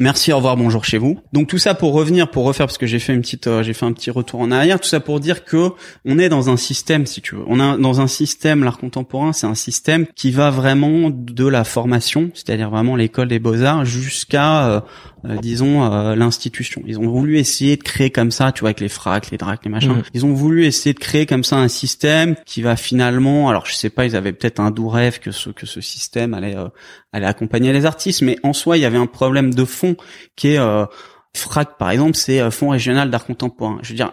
Merci, 0.00 0.32
au 0.32 0.36
revoir, 0.36 0.56
bonjour 0.56 0.84
chez 0.84 0.98
vous. 0.98 1.20
Donc 1.32 1.46
tout 1.46 1.58
ça 1.58 1.74
pour 1.74 1.92
revenir, 1.92 2.28
pour 2.28 2.44
refaire, 2.44 2.66
parce 2.66 2.78
que 2.78 2.86
j'ai 2.86 2.98
fait 2.98 3.14
une 3.14 3.20
petite, 3.20 3.46
euh, 3.46 3.62
j'ai 3.62 3.74
fait 3.74 3.86
un 3.86 3.92
petit 3.92 4.10
retour 4.10 4.40
en 4.40 4.50
arrière. 4.50 4.80
Tout 4.80 4.88
ça 4.88 4.98
pour 4.98 5.20
dire 5.20 5.44
que 5.44 5.70
on 6.04 6.18
est 6.18 6.28
dans 6.28 6.50
un 6.50 6.56
système, 6.56 7.06
si 7.06 7.20
tu 7.20 7.36
veux, 7.36 7.44
on 7.46 7.60
est 7.60 7.80
dans 7.80 8.00
un 8.00 8.08
système, 8.08 8.64
l'art 8.64 8.78
contemporain, 8.78 9.32
c'est 9.32 9.46
un 9.46 9.54
système 9.54 10.06
qui 10.16 10.32
va 10.32 10.50
vraiment 10.50 11.10
de 11.10 11.46
la 11.46 11.62
formation, 11.62 12.30
c'est-à-dire 12.34 12.70
vraiment 12.70 12.96
l'école 12.96 13.28
des 13.28 13.38
beaux 13.38 13.62
arts, 13.62 13.84
jusqu'à 13.84 14.66
euh, 14.66 14.80
euh, 15.26 15.36
disons 15.36 15.90
euh, 15.90 16.14
l'institution. 16.14 16.82
Ils 16.86 16.98
ont 16.98 17.08
voulu 17.08 17.38
essayer 17.38 17.76
de 17.76 17.82
créer 17.82 18.10
comme 18.10 18.30
ça, 18.30 18.52
tu 18.52 18.60
vois, 18.60 18.68
avec 18.68 18.80
les 18.80 18.90
fracs, 18.90 19.30
les 19.30 19.38
dracs, 19.38 19.64
les 19.64 19.70
machins. 19.70 19.92
Mhm. 19.92 20.02
Ils 20.12 20.26
ont 20.26 20.34
voulu 20.34 20.66
essayer 20.66 20.92
de 20.92 20.98
créer 20.98 21.24
comme 21.24 21.44
ça 21.44 21.56
un 21.56 21.68
système 21.68 22.36
qui 22.44 22.60
va 22.60 22.76
finalement, 22.76 23.48
alors 23.48 23.64
je 23.64 23.74
sais 23.74 23.88
pas, 23.88 24.04
ils 24.04 24.16
avaient 24.16 24.32
peut-être 24.32 24.60
un 24.60 24.70
doux 24.70 24.88
rêve 24.88 25.20
que 25.20 25.30
ce 25.30 25.48
que 25.48 25.64
ce 25.64 25.80
système 25.80 26.34
allait 26.34 26.56
euh, 26.56 26.68
allait 27.12 27.26
accompagner 27.26 27.72
les 27.72 27.86
artistes, 27.86 28.22
mais 28.22 28.38
en 28.42 28.52
soi, 28.52 28.76
il 28.76 28.80
y 28.80 28.84
avait 28.84 28.98
un 28.98 29.06
problème 29.06 29.54
de 29.54 29.64
fond 29.64 29.83
qui 30.36 30.48
est 30.48 30.58
euh, 30.58 30.86
frac 31.34 31.76
par 31.78 31.90
exemple, 31.90 32.16
c'est 32.16 32.40
euh, 32.40 32.50
Fonds 32.50 32.70
régional 32.70 33.10
d'art 33.10 33.26
contemporain. 33.26 33.78
Je 33.82 33.90
veux 33.90 33.96
dire, 33.96 34.12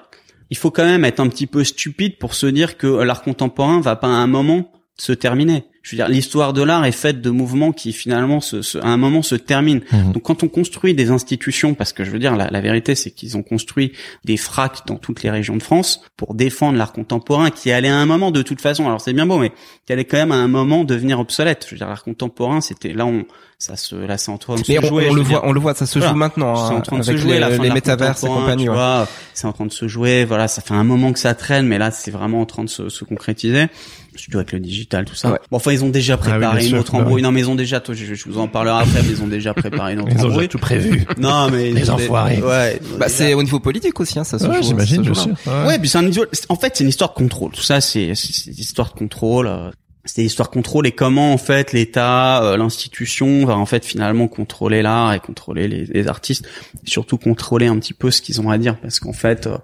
il 0.50 0.58
faut 0.58 0.72
quand 0.72 0.86
même 0.86 1.06
être 1.06 1.20
un 1.20 1.30
petit 1.30 1.48
peu 1.48 1.64
stupide 1.64 2.18
pour 2.20 2.34
se 2.34 2.48
dire 2.48 2.78
que 2.78 2.88
l'art 2.88 3.22
contemporain 3.22 3.80
va 3.80 3.96
pas 3.96 4.08
à 4.08 4.12
un 4.12 4.28
moment 4.28 4.72
se 4.98 5.14
terminer. 5.14 5.66
Je 5.84 5.92
veux 5.92 5.98
dire, 5.98 6.08
l'histoire 6.10 6.54
de 6.54 6.62
l'art 6.62 6.86
est 6.86 6.92
faite 6.92 7.22
de 7.22 7.30
mouvements 7.32 7.72
qui 7.72 7.92
finalement, 7.92 8.40
se, 8.40 8.62
se- 8.62 8.78
à 8.78 8.86
un 8.88 8.98
moment, 8.98 9.24
se 9.24 9.34
terminent. 9.36 9.82
Mhm. 9.92 10.12
Donc, 10.12 10.24
quand 10.24 10.44
on 10.44 10.48
construit 10.48 10.94
des 10.94 11.10
institutions, 11.10 11.74
parce 11.74 11.92
que 11.92 12.04
je 12.04 12.12
veux 12.12 12.20
dire, 12.20 12.36
la, 12.36 12.50
la 12.52 12.62
vérité, 12.62 12.94
c'est 12.94 13.10
qu'ils 13.10 13.36
ont 13.36 13.42
construit 13.42 13.92
des 14.24 14.38
fracs 14.38 14.86
dans 14.86 14.98
toutes 14.98 15.24
les 15.24 15.32
régions 15.32 15.58
de 15.58 15.64
France 15.64 16.02
pour 16.18 16.36
défendre 16.36 16.78
l'art 16.78 16.94
contemporain, 16.94 17.50
qui 17.50 17.72
allait 17.72 17.90
à 17.90 17.98
un 17.98 18.06
moment, 18.06 18.30
de 18.30 18.44
toute 18.44 18.62
façon, 18.62 18.86
alors 18.86 19.02
c'est 19.02 19.14
bien 19.14 19.26
beau, 19.26 19.40
mais 19.40 19.52
qui 19.88 19.94
allait 19.94 20.06
quand 20.06 20.18
même 20.18 20.32
à 20.32 20.36
un 20.36 20.48
moment 20.48 20.84
devenir 20.84 21.20
obsolète. 21.20 21.66
Je 21.68 21.72
veux 21.74 21.78
dire, 21.80 21.88
l'art 21.88 22.04
contemporain, 22.04 22.62
c'était 22.62 22.94
là, 22.94 23.08
on, 23.08 23.26
ça 23.58 23.76
se, 23.76 23.96
là, 23.96 24.20
c'est 24.20 24.32
en 24.32 24.38
train 24.38 24.56
de 24.56 24.64
se 24.64 24.72
on, 24.78 24.82
jouer. 24.88 25.08
on 25.10 25.14
le 25.16 25.24
dire. 25.24 25.40
voit, 25.40 25.48
on 25.48 25.52
le 25.52 25.60
voit, 25.60 25.74
ça 25.74 25.86
se 25.88 25.98
Voilà. 25.98 26.14
joue 26.14 26.18
maintenant 26.20 26.56
C'est 26.68 26.74
hein, 26.74 26.78
en 26.78 26.82
train 26.82 26.98
de 27.00 27.04
se 27.04 27.18
jouer 27.18 27.34
les, 27.34 27.40
la 27.40 27.50
fin 27.50 27.64
les 27.64 27.70
métaverses 27.72 28.24
et 28.24 28.28
compagnie. 28.28 28.64
tu 28.66 28.70
ouais. 28.70 28.76
vois. 28.76 29.08
c'est 29.34 29.48
en 29.48 29.54
train 29.54 29.66
de 29.66 29.72
se 29.72 29.88
jouer 29.88 30.26
voilà 30.26 30.48
ça 30.48 30.62
fait 30.62 30.74
un 30.74 30.84
moment 30.84 31.14
que 31.14 31.20
ça 31.20 31.34
traîne 31.36 31.68
mais 31.68 31.78
là 31.78 31.92
c'est 31.92 32.10
vraiment 32.12 32.42
en 32.42 32.46
train 32.46 32.64
de 32.64 32.70
se, 32.70 32.90
se 32.90 33.04
concrétiser 33.06 33.68
surtout 34.16 34.38
avec 34.38 34.52
le 34.52 34.60
digital 34.60 35.06
tout 35.06 35.16
ça 35.16 35.32
Ouais. 35.32 35.40
bon 35.50 35.58
enfin 35.58 35.72
ils 35.72 35.84
ont 35.84 35.90
déjà 35.90 36.14
Ah 36.14 36.18
oui, 36.24 36.30
préparé 36.32 36.62
une 36.64 36.70
sûr, 36.70 36.80
autre 36.80 36.92
bah 36.94 36.98
embrouille 37.00 37.16
oui. 37.16 37.22
non 37.22 37.32
mais 37.32 37.40
ils 37.42 37.50
ont 37.50 37.56
déjà 37.56 37.80
toi, 37.80 37.96
je, 37.96 38.14
je 38.14 38.26
vous 38.30 38.38
en 38.40 38.48
parlerai 38.48 38.82
après 38.82 39.02
mais 39.04 39.10
ils 39.10 39.22
ont 39.24 39.28
déjà 39.28 39.54
préparé 39.54 39.94
une 39.94 40.00
autre 40.02 40.10
Ils 40.10 40.14
ont 40.14 40.16
déjà 40.18 40.28
embrouille 40.28 40.48
tout 40.50 40.60
prévu. 40.60 41.06
non 41.18 41.50
mais 41.50 41.72
Les 41.72 41.82
ils 41.82 41.92
enfoirés. 41.92 42.42
ouais 42.42 42.80
ils 42.82 42.98
Bah, 42.98 43.06
déjà- 43.06 43.10
c'est 43.10 43.34
au 43.34 43.44
niveau 43.44 43.60
politique 43.60 44.00
aussi, 44.00 44.20
hein, 44.20 44.24
ça 44.24 44.38
se 44.40 44.46
Ouais, 44.48 44.58
joue. 44.58 44.64
j'imagine, 44.64 45.02
bien 45.02 45.14
sûr. 45.14 45.32
Ouais. 45.48 45.66
Ouais, 45.68 45.80
puis 45.80 45.88
c'est 45.90 45.98
un 45.98 46.10
en 46.50 46.56
fait, 46.56 46.76
c'est 46.76 46.84
une 46.84 46.90
histoire 46.90 47.12
de 47.12 47.16
contrôle. 47.16 47.52
Tout 47.52 47.62
ça, 47.62 47.80
c'est 47.82 48.14
c'est 48.16 48.34
c'est 48.34 48.52
une 48.52 48.58
histoire 48.60 48.90
de 48.94 49.00
contrôle. 49.00 49.48
euh, 49.48 49.70
C'est 50.04 50.22
une 50.22 50.28
histoire 50.28 50.50
de 50.50 50.54
contrôle 50.54 50.88
et 50.88 50.92
comment 50.92 51.32
en 51.34 51.38
fait 51.38 51.72
l'État, 51.74 52.44
euh, 52.44 52.58
l'institution 52.58 53.46
va 53.46 53.56
en 53.58 53.66
fait 53.68 53.86
finalement 53.86 54.28
contrôler 54.28 54.82
l'art 54.82 55.14
et 55.14 55.20
contrôler 55.20 55.68
les, 55.68 55.86
les 55.86 56.08
artistes, 56.08 56.48
et 56.86 56.90
surtout 56.90 57.18
contrôler 57.18 57.68
un 57.68 57.78
petit 57.80 57.94
peu 57.94 58.10
ce 58.12 58.22
qu'ils 58.22 58.42
ont 58.42 58.50
à 58.50 58.58
dire 58.58 58.78
parce 58.82 59.00
qu'en 59.00 59.14
fait, 59.14 59.46
euh, 59.48 59.58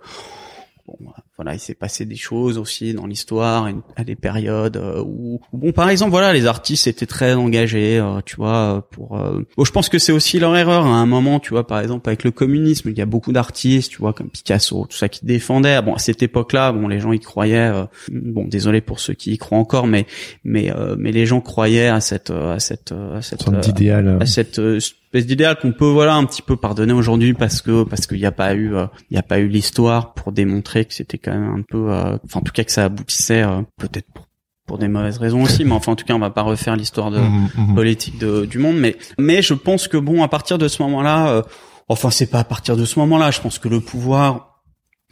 bon, 0.88 1.12
voilà, 1.38 1.54
il 1.54 1.60
s'est 1.60 1.76
passé 1.76 2.06
des 2.06 2.16
choses 2.16 2.58
aussi 2.58 2.96
dans 2.96 3.06
l'histoire 3.06 3.70
à 3.96 4.04
des 4.04 4.16
périodes 4.16 4.78
euh, 4.78 5.04
où, 5.06 5.40
bon, 5.54 5.72
par 5.72 5.88
exemple, 5.88 6.10
voilà, 6.10 6.34
les 6.34 6.48
artistes 6.48 6.88
étaient 6.88 7.06
très 7.06 7.36
engagés, 7.36 8.00
euh, 8.00 8.22
tu 8.26 8.38
vois, 8.38 8.88
pour. 8.90 9.20
euh, 9.20 9.46
bon, 9.56 9.64
je 9.64 9.72
pense 9.72 9.88
que 9.88 10.00
c'est 10.00 10.12
aussi 10.12 10.40
leur 10.40 10.58
erreur 10.58 10.88
à 10.88 10.96
un 10.96 11.06
moment, 11.06 11.40
tu 11.40 11.52
vois, 11.52 11.68
par 11.68 11.80
exemple 11.80 12.10
avec 12.10 12.24
le 12.24 12.32
communisme, 12.32 12.90
il 12.90 12.98
y 12.98 13.04
a 13.04 13.06
beaucoup 13.06 13.32
d'artistes, 13.34 13.92
tu 13.92 14.00
vois, 14.00 14.14
comme 14.14 14.30
Picasso, 14.30 14.88
tout 14.90 14.98
ça 14.98 15.10
qui 15.10 15.28
défendaient. 15.28 15.80
Bon, 15.84 15.94
à 15.94 16.00
cette 16.00 16.24
époque-là, 16.24 16.72
bon, 16.72 16.88
les 16.88 17.00
gens 17.00 17.12
y 17.12 17.20
croyaient. 17.20 17.72
bon, 18.12 18.46
désolé 18.48 18.82
pour 18.82 19.00
ceux 19.00 19.14
qui 19.14 19.34
y 19.34 19.38
croient 19.38 19.60
encore, 19.60 19.86
mais 19.86 20.08
mais 20.44 20.72
euh, 20.72 20.96
mais 20.98 21.12
les 21.12 21.28
gens 21.28 21.40
croyaient 21.42 21.90
à 21.90 22.02
cette 22.02 22.32
à 22.32 22.60
cette 22.60 22.94
à 22.94 23.22
cette 23.22 23.48
à 23.48 24.26
cette 24.26 24.58
espèce 24.58 25.28
d'idéal 25.28 25.58
qu'on 25.60 25.72
peut 25.72 25.86
voilà 25.86 26.16
un 26.16 26.26
petit 26.26 26.42
peu 26.42 26.58
pardonner 26.58 26.94
aujourd'hui 26.94 27.36
parce 27.36 27.62
que 27.62 27.84
parce 27.84 28.08
qu'il 28.08 28.18
n'y 28.18 28.26
a 28.26 28.32
pas 28.32 28.56
eu 28.56 28.74
il 29.12 29.16
y 29.16 29.20
a 29.20 29.24
pas 29.24 29.38
eu 29.38 29.48
l'histoire 29.48 30.16
pour 30.16 30.32
démontrer 30.32 30.86
que 30.86 30.96
c'était 30.96 31.20
quand 31.28 31.40
même 31.40 31.60
un 31.60 31.62
peu 31.68 31.92
euh, 31.92 32.18
enfin 32.26 32.40
en 32.40 32.44
tout 32.44 32.54
cas 32.54 32.64
que 32.64 32.72
ça 32.72 32.86
aboutissait 32.86 33.44
euh, 33.44 33.62
peut-être 33.78 34.08
pour, 34.14 34.28
pour 34.66 34.78
des 34.78 34.88
mauvaises 34.88 35.18
raisons 35.18 35.44
aussi 35.44 35.66
mais 35.66 35.74
enfin 35.74 35.92
en 35.92 35.96
tout 35.96 36.06
cas 36.06 36.14
on 36.14 36.20
va 36.20 36.30
pas 36.30 36.42
refaire 36.42 36.76
l'histoire 36.76 37.12
de 37.12 37.20
mhm, 37.20 37.50
mhm. 37.58 37.76
politique 37.76 38.18
de, 38.20 38.46
du 38.46 38.60
monde 38.60 38.78
mais 38.78 38.96
mais 39.18 39.42
je 39.42 39.54
pense 39.54 39.88
que 39.88 39.98
bon 39.98 40.24
à 40.24 40.28
partir 40.28 40.58
de 40.58 40.68
ce 40.68 40.82
moment-là 40.84 41.30
euh, 41.30 41.42
enfin 41.90 42.10
c'est 42.10 42.28
pas 42.28 42.40
à 42.40 42.44
partir 42.44 42.78
de 42.78 42.86
ce 42.86 43.00
moment-là 43.00 43.32
je 43.32 43.42
pense 43.42 43.60
que 43.60 43.68
le 43.68 43.82
pouvoir 43.82 44.62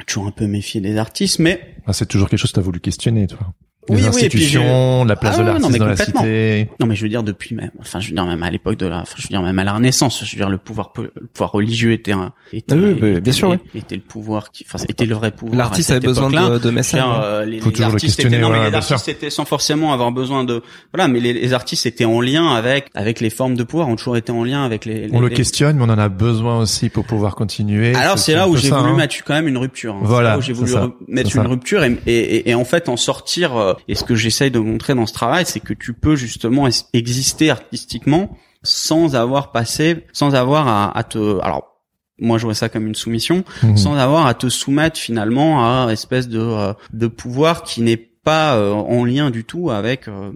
toujours 0.08 0.28
un 0.28 0.32
peu 0.32 0.48
méfier 0.48 0.82
des 0.82 0.98
artistes 0.98 1.40
mais 1.40 1.78
Ah, 1.86 1.94
c'est 1.94 2.06
toujours 2.06 2.30
quelque 2.30 2.40
chose 2.40 2.52
que 2.52 2.56
tu 2.56 2.60
as 2.60 2.64
voulu 2.64 2.80
questionner, 2.80 3.28
toi. 3.28 3.54
Les 3.88 3.96
Oui, 3.96 4.02
oui, 4.02 4.08
et 4.26 4.30
puis 4.30 4.40
institutions, 4.44 5.06
la 5.06 5.16
place 5.16 5.36
Ah 5.36 5.38
de 5.38 5.44
ouais, 5.48 5.54
l'artiste 5.54 5.78
dans 5.80 5.86
la 5.86 5.96
cité. 5.96 6.70
Non, 6.80 6.88
mais 6.88 6.96
je 6.96 7.04
veux 7.04 7.10
dire 7.10 7.22
depuis 7.22 7.54
même, 7.54 7.70
enfin, 7.80 8.00
je 8.00 8.08
veux 8.10 8.16
dire 8.16 8.26
même 8.26 8.42
à 8.42 8.50
l'époque 8.50 8.78
de 8.78 8.88
la, 8.88 9.02
enfin, 9.02 9.14
je 9.18 9.24
veux 9.24 9.30
dire 9.30 9.42
même 9.44 9.60
à 9.60 9.64
la 9.64 9.74
Renaissance, 9.74 10.24
je 10.26 10.32
veux 10.32 10.38
dire 10.40 10.50
le 10.50 10.58
pouvoir, 10.58 10.92
po- 10.92 11.04
le 11.04 11.28
pouvoir 11.34 11.52
religieux 11.52 11.92
était 11.92 12.14
un, 12.14 12.34
était, 12.52 12.74
Ah 12.74 12.78
oui, 12.82 12.94
bah, 12.96 13.00
bien 13.08 13.18
était- 13.18 13.32
sûr, 13.32 13.50
oui. 13.50 13.58
était 13.80 13.96
le 13.96 14.02
pouvoir 14.02 14.52
qui, 14.52 14.66
enfin, 14.68 14.84
était 14.90 15.06
le 15.06 15.14
vrai 15.14 15.30
pouvoir. 15.32 15.56
L'artiste 15.58 15.92
avait 15.92 16.00
besoin 16.00 16.30
de, 16.32 16.58
de 16.58 16.70
messages. 16.72 17.00
hein. 17.02 17.22
euh, 17.24 17.46
les, 17.46 17.60
Faut 17.60 17.66
les 17.68 17.74
toujours 17.74 17.90
le 17.90 17.94
artistes 17.94 18.16
questionner, 18.18 18.38
étaient, 18.38 18.44
non, 18.44 18.50
mais 18.52 18.60
ouais, 18.60 18.70
les 18.72 18.76
artistes 18.76 19.08
étaient 19.08 19.30
sans 19.30 19.46
forcément 19.46 19.94
avoir 19.94 20.12
besoin 20.12 20.44
de, 20.44 20.64
voilà, 20.94 21.08
mais 21.08 21.20
les, 21.20 21.34
les 21.34 21.54
artistes 21.54 21.86
étaient 21.86 22.06
en 22.06 22.22
lien 22.22 22.56
avec, 22.56 22.88
avec 22.96 23.20
les 23.22 23.30
formes 23.30 23.56
de 23.56 23.64
pouvoir, 23.64 23.88
ont 23.88 23.96
toujours 23.96 24.18
été 24.18 24.32
en 24.32 24.44
lien 24.44 24.66
avec 24.66 24.86
les. 24.86 25.10
On 25.12 25.16
les- 25.18 25.20
le 25.20 25.28
les- 25.28 25.36
questionin, 25.36 25.74
mais 25.74 25.84
on 25.84 25.90
en 25.90 26.00
a 26.00 26.10
besoin 26.10 26.58
aussi 26.60 26.90
pour 26.90 27.06
pouvoir 27.06 27.36
continuer. 27.36 27.94
alors 27.96 28.18
c'est 28.18 28.34
là 28.34 28.48
où 28.48 28.56
j'ai 28.58 28.70
voulu 28.72 28.90
hein. 28.90 28.96
mettre 28.96 29.16
quand 29.24 29.34
même 29.36 29.48
une 29.48 29.58
rupture. 29.60 29.94
hein. 29.94 30.00
Voilà, 30.02 30.40
j'ai 30.40 30.54
voulu 30.54 30.72
mettre 31.08 31.36
une 31.36 31.46
rupture 31.48 31.84
et, 31.84 31.96
et, 32.08 32.36
et- 32.38 32.50
et 32.50 32.56
en 32.56 32.66
fait 32.66 32.90
en 32.90 32.98
sortir. 32.98 33.75
Et 33.88 33.96
ce 33.96 34.04
que 34.04 34.16
j'essaye 34.16 34.52
de 34.52 34.60
montrer 34.60 34.96
dans 34.96 35.06
ce 35.06 35.14
travail, 35.14 35.46
c'est 35.46 35.60
que 35.60 35.74
tu 35.74 35.94
peux 35.94 36.16
justement 36.16 36.68
exister 36.94 37.50
artistiquement 37.50 38.36
sans 38.64 39.16
avoir 39.16 39.52
passé, 39.52 40.06
sans 40.14 40.34
avoir 40.36 40.68
à, 40.68 40.98
à 40.98 41.04
te. 41.04 41.40
Alors 41.42 41.72
moi 42.20 42.38
je 42.38 42.46
vois 42.46 42.56
ça 42.56 42.70
comme 42.70 42.88
une 42.88 42.96
soumission, 42.96 43.44
Mhm. 43.62 43.78
sans 43.78 43.96
avoir 43.96 44.26
à 44.26 44.34
te 44.34 44.48
soumettre 44.50 44.98
finalement 45.00 45.64
à 45.66 45.84
une 45.86 45.90
espèce 45.92 46.28
de 46.30 46.40
euh, 46.40 46.74
de 46.94 47.08
pouvoir 47.08 47.64
qui 47.64 47.82
n'est 47.82 47.98
pas 47.98 48.56
euh, 48.56 48.72
en 48.72 49.06
lien 49.06 49.30
du 49.30 49.44
tout 49.44 49.70
avec 49.70 50.08
euh, 50.08 50.32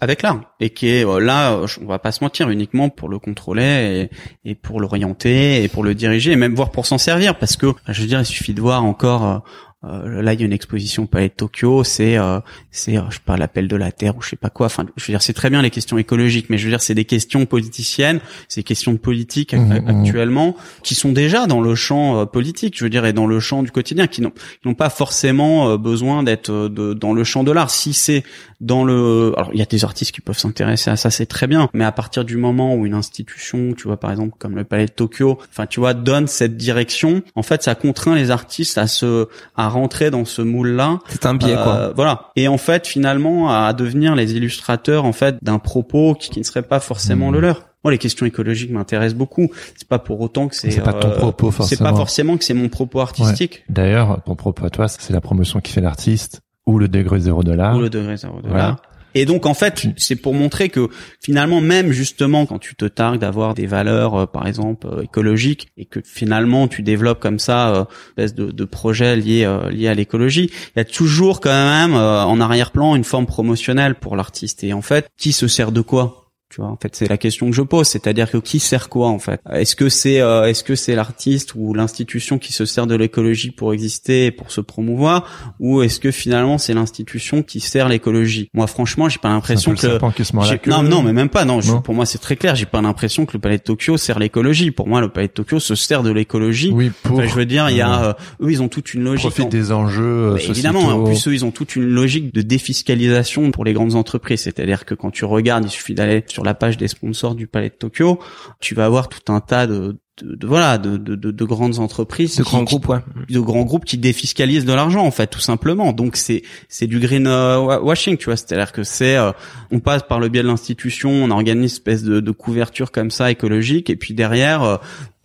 avec 0.00 0.20
l'art 0.22 0.40
et 0.60 0.68
qui 0.70 0.88
est 0.88 1.04
là 1.20 1.58
on 1.80 1.86
va 1.86 1.98
pas 1.98 2.12
se 2.12 2.22
mentir 2.22 2.50
uniquement 2.50 2.90
pour 2.90 3.08
le 3.08 3.18
contrôler 3.18 4.08
et, 4.44 4.50
et 4.50 4.54
pour 4.54 4.78
l'orienter 4.80 5.62
et 5.62 5.68
pour 5.68 5.82
le 5.84 5.94
diriger 5.94 6.32
et 6.32 6.36
même 6.36 6.54
voir 6.54 6.70
pour 6.70 6.84
s'en 6.84 6.98
servir 6.98 7.38
parce 7.38 7.56
que 7.56 7.72
je 7.88 8.02
veux 8.02 8.08
dire 8.08 8.20
il 8.20 8.26
suffit 8.26 8.52
de 8.52 8.60
voir 8.60 8.84
encore 8.84 9.42
euh, 9.84 10.22
là 10.22 10.32
il 10.34 10.40
y 10.40 10.42
a 10.42 10.46
une 10.46 10.52
exposition 10.52 11.04
au 11.04 11.06
Palais 11.06 11.28
de 11.28 11.34
Tokyo 11.34 11.84
c'est 11.84 12.18
euh, 12.18 12.40
c'est 12.72 12.96
euh, 12.98 13.02
je 13.10 13.14
sais 13.16 13.22
pas 13.24 13.36
l'appel 13.36 13.68
de 13.68 13.76
la 13.76 13.92
terre 13.92 14.16
ou 14.16 14.22
je 14.22 14.30
sais 14.30 14.36
pas 14.36 14.50
quoi 14.50 14.66
enfin 14.66 14.84
je 14.96 15.04
veux 15.04 15.12
dire 15.12 15.22
c'est 15.22 15.32
très 15.32 15.50
bien 15.50 15.62
les 15.62 15.70
questions 15.70 15.98
écologiques 15.98 16.46
mais 16.50 16.58
je 16.58 16.64
veux 16.64 16.70
dire 16.70 16.82
c'est 16.82 16.94
des 16.96 17.04
questions 17.04 17.46
politiciennes 17.46 18.18
c'est 18.48 18.60
des 18.60 18.64
questions 18.64 18.92
de 18.92 18.98
politique 18.98 19.54
ac- 19.54 19.58
Mhm, 19.58 19.80
mhm. 19.84 20.00
actuellement 20.00 20.56
qui 20.82 20.94
sont 20.96 21.12
déjà 21.12 21.46
dans 21.46 21.60
le 21.60 21.74
champ 21.76 22.18
euh, 22.20 22.24
politique 22.24 22.76
je 22.76 22.82
veux 22.84 22.90
dire 22.90 23.06
et 23.06 23.12
dans 23.12 23.26
le 23.28 23.38
champ 23.38 23.62
du 23.62 23.70
quotidien 23.70 24.08
qui 24.08 24.20
n'ont 24.20 24.74
pas 24.74 24.90
forcément 24.90 25.70
euh, 25.70 25.76
besoin 25.76 26.22
d'être 26.24 26.68
dans 26.68 27.12
le 27.12 27.22
champ 27.24 27.44
de 27.44 27.52
l'art 27.52 27.70
si 27.70 27.92
c'est 27.92 28.24
dans 28.60 28.82
le 28.84 29.32
alors 29.36 29.50
il 29.52 29.60
y 29.60 29.62
a 29.62 29.66
des 29.66 29.84
artistes 29.84 30.10
qui 30.12 30.20
peuvent 30.20 30.38
s'intéresser 30.38 30.90
à 30.90 30.96
ça 30.96 31.10
c'est 31.10 31.26
très 31.26 31.46
bien 31.46 31.68
mais 31.72 31.84
à 31.84 31.92
partir 31.92 32.24
du 32.24 32.36
moment 32.36 32.74
où 32.74 32.84
une 32.84 32.94
institution 32.94 33.74
tu 33.76 33.84
vois 33.84 33.96
par 33.98 34.10
exemple 34.10 34.34
comme 34.40 34.56
le 34.56 34.64
Palais 34.64 34.86
de 34.86 34.90
Tokyo 34.90 35.38
enfin 35.50 35.66
tu 35.66 35.78
vois 35.78 35.94
donne 35.94 36.26
cette 36.26 36.56
direction 36.56 37.22
en 37.36 37.42
fait 37.44 37.62
ça 37.62 37.76
contraint 37.76 38.16
les 38.16 38.32
artistes 38.32 38.76
à 38.78 38.88
se 38.88 39.28
à 39.56 39.67
rentrer 39.68 40.10
dans 40.10 40.24
ce 40.24 40.42
moule 40.42 40.70
là 40.70 40.98
C'est 41.08 41.26
un 41.26 41.34
biais, 41.34 41.54
quoi. 41.54 41.74
euh, 41.74 41.92
voilà. 41.94 42.30
Et 42.36 42.48
en 42.48 42.58
fait, 42.58 42.86
finalement, 42.86 43.50
à 43.50 43.72
devenir 43.72 44.14
les 44.14 44.34
illustrateurs 44.34 45.04
en 45.04 45.12
fait 45.12 45.36
d'un 45.42 45.58
propos 45.58 46.14
qui, 46.14 46.30
qui 46.30 46.38
ne 46.40 46.44
serait 46.44 46.62
pas 46.62 46.80
forcément 46.80 47.28
Mhm. 47.28 47.34
le 47.34 47.40
leur. 47.40 47.62
Moi, 47.84 47.92
les 47.92 47.98
questions 47.98 48.26
écologiques 48.26 48.72
m'intéressent 48.72 49.16
beaucoup. 49.16 49.48
C'est 49.76 49.86
pas 49.86 50.00
pour 50.00 50.20
autant 50.20 50.48
que 50.48 50.56
c'est. 50.56 50.70
C'est 50.72 50.80
pas 50.80 50.92
ton 50.92 51.10
euh, 51.10 51.16
propos, 51.16 51.50
C'est 51.52 51.56
pas 51.78 51.84
forcément. 51.90 51.96
forcément 51.96 52.36
que 52.36 52.44
c'est 52.44 52.54
mon 52.54 52.68
propos 52.68 53.00
artistique 53.00 53.64
D'ailleurs, 53.68 54.20
ton 54.26 54.34
propos 54.34 54.64
à 54.66 54.70
toi, 54.70 54.88
c'est 54.88 55.12
la 55.12 55.20
promotion 55.20 55.60
qui 55.60 55.72
fait 55.72 55.80
l'artiste 55.80 56.40
ou 56.66 56.78
le 56.78 56.88
degré 56.88 57.20
zéro 57.20 57.42
de 57.44 57.52
l'art. 57.52 57.76
ou 57.76 57.80
le 57.80 57.88
degré 57.88 58.16
zéro 58.16 58.40
de 58.42 58.48
Voilà. 58.48 58.76
Et 59.14 59.24
donc 59.24 59.46
en 59.46 59.54
fait, 59.54 59.86
c'est 59.96 60.16
pour 60.16 60.34
montrer 60.34 60.68
que 60.68 60.88
finalement, 61.20 61.60
même 61.60 61.92
justement 61.92 62.46
quand 62.46 62.58
tu 62.58 62.74
te 62.74 62.84
targues 62.84 63.20
d'avoir 63.20 63.54
des 63.54 63.66
valeurs, 63.66 64.14
euh, 64.14 64.26
par 64.26 64.46
exemple 64.46 64.86
euh, 64.86 65.02
écologiques, 65.02 65.68
et 65.76 65.84
que 65.84 66.00
finalement 66.04 66.68
tu 66.68 66.82
développes 66.82 67.20
comme 67.20 67.38
ça 67.38 67.74
euh, 67.74 67.84
une 68.16 68.24
espèce 68.24 68.34
de, 68.34 68.64
projet 68.64 69.16
euh, 69.44 69.90
à 69.90 69.94
l'écologie, 69.94 70.50
il 70.76 70.78
y 70.78 70.80
a 70.80 70.84
toujours 70.84 71.40
quand 71.40 71.50
même 71.50 71.94
euh, 71.94 72.22
en 72.24 72.40
arrière-plan 72.40 72.96
une 72.96 73.04
forme 73.04 73.26
promotionnelle 73.26 73.94
pour 73.94 74.16
l'artiste. 74.16 74.64
Et 74.64 74.72
en 74.72 74.82
fait, 74.82 75.08
qui 75.16 75.32
se 75.32 75.48
sert 75.48 75.72
de 75.72 75.80
quoi? 75.80 76.27
Tu 76.50 76.62
vois, 76.62 76.70
en 76.70 76.76
fait, 76.80 76.96
c'est 76.96 77.08
la 77.08 77.18
question 77.18 77.50
que 77.50 77.54
je 77.56 77.60
pose, 77.62 77.86
c'est-à-dire 77.86 78.30
que 78.30 78.38
qui 78.38 78.58
sert 78.58 78.88
quoi 78.88 79.08
en 79.08 79.18
fait? 79.18 79.40
Est-ce 79.52 79.76
que 79.76 79.88
c'est 79.90 80.20
euh, 80.20 80.44
est-ce 80.46 80.64
que 80.64 80.74
c'est 80.74 80.94
l'artiste 80.94 81.54
ou 81.54 81.74
l'institution 81.74 82.38
qui 82.38 82.52
se 82.54 82.64
sert 82.64 82.86
de 82.86 82.94
l'écologie 82.94 83.50
pour 83.50 83.74
exister 83.74 84.26
et 84.26 84.30
pour 84.30 84.50
se 84.50 84.60
promouvoir, 84.62 85.52
ou 85.60 85.82
est-ce 85.82 86.00
que 86.00 86.10
finalement 86.10 86.56
c'est 86.56 86.72
l'institution 86.74 87.42
qui 87.42 87.60
sert 87.60 87.88
l'écologie? 87.88 88.48
Moi, 88.54 88.66
franchement, 88.66 89.08
j'ai 89.10 89.18
pas 89.18 89.28
l'impression 89.28 89.72
que 89.72 89.76
qui 89.76 90.24
se 90.24 90.34
la 90.50 90.58
queue. 90.58 90.70
non, 90.70 90.82
non, 90.82 91.02
mais 91.02 91.12
même 91.12 91.28
pas. 91.28 91.44
Non, 91.44 91.60
je- 91.60 91.72
Non. 91.72 91.82
pour 91.82 91.94
moi, 91.94 92.06
c'est 92.06 92.18
très 92.18 92.36
clair. 92.36 92.54
J'ai 92.56 92.64
pas 92.66 92.80
l'impression 92.80 93.26
que 93.26 93.34
le 93.34 93.38
Palais 93.40 93.58
de 93.58 93.62
Tokyo 93.62 93.96
sert 93.98 94.18
l'écologie. 94.18 94.70
Pour 94.70 94.88
moi, 94.88 95.00
le 95.02 95.10
Palais 95.10 95.28
de 95.28 95.32
Tokyo 95.32 95.60
se 95.60 95.74
sert 95.74 96.02
de 96.02 96.10
l'écologie. 96.10 96.70
Oui, 96.72 96.90
pour 97.02 97.18
Enfin, 97.18 97.28
je 97.28 97.34
veux 97.34 97.46
dire, 97.46 97.68
il 97.68 97.76
y 97.76 97.80
a 97.82 98.04
euh, 98.08 98.12
eux, 98.42 98.50
ils 98.50 98.62
ont 98.62 98.68
toute 98.68 98.94
une 98.94 99.04
logique. 99.04 99.26
profit 99.26 99.42
en- 99.42 99.48
des 99.48 99.70
enjeux 99.72 100.32
mais 100.36 100.44
évidemment, 100.46 100.80
en 100.80 101.04
plus 101.04 101.28
eux, 101.28 101.34
ils 101.34 101.44
ont 101.44 101.50
toute 101.50 101.76
une 101.76 101.84
logique 101.84 102.32
de 102.34 102.40
défiscalisation 102.40 103.50
pour 103.50 103.64
les 103.64 103.72
grandes 103.74 103.94
entreprises. 103.94 104.40
C'est-à-dire 104.42 104.84
que 104.84 104.94
quand 104.94 105.10
tu 105.10 105.24
regardes, 105.24 105.64
il 105.66 105.70
suffit 105.70 105.94
d'aller 105.94 106.22
sur 106.38 106.44
la 106.44 106.54
page 106.54 106.76
des 106.76 106.86
sponsors 106.86 107.34
du 107.34 107.48
Palais 107.48 107.68
de 107.68 107.74
Tokyo, 107.74 108.20
tu 108.60 108.76
vas 108.76 108.84
avoir 108.84 109.08
tout 109.08 109.32
un 109.32 109.40
tas 109.40 109.66
de 109.66 109.96
de, 110.22 110.46
voilà 110.46 110.78
de, 110.78 110.96
de, 110.96 111.14
de, 111.14 111.44
grandes 111.44 111.78
entreprises 111.78 112.36
de 112.36 112.42
grands 112.42 112.64
groupes 112.64 112.88
ouais. 112.88 112.98
de 113.28 113.38
grands 113.38 113.62
groupes 113.62 113.84
qui 113.84 113.98
défiscalisent 113.98 114.64
de 114.64 114.72
l'argent 114.72 115.04
en 115.04 115.12
fait 115.12 115.28
tout 115.28 115.38
simplement 115.38 115.92
donc 115.92 116.16
c'est 116.16 116.42
c'est 116.68 116.88
du 116.88 116.98
green 116.98 117.28
euh, 117.28 117.78
washing 117.78 118.16
tu 118.16 118.24
vois 118.24 118.36
c'est-à-dire 118.36 118.72
que 118.72 118.82
c'est 118.82 119.16
euh, 119.16 119.30
on 119.70 119.78
passe 119.78 120.02
par 120.02 120.18
le 120.18 120.28
biais 120.28 120.42
de 120.42 120.48
l'institution 120.48 121.10
on 121.10 121.30
organise 121.30 121.58
une 121.60 121.64
espèce 121.66 122.02
de, 122.02 122.18
de 122.18 122.30
couverture 122.32 122.90
comme 122.90 123.12
ça 123.12 123.30
écologique 123.30 123.90
et 123.90 123.96
puis 123.96 124.12
derrière 124.12 124.64
euh, 124.64 124.76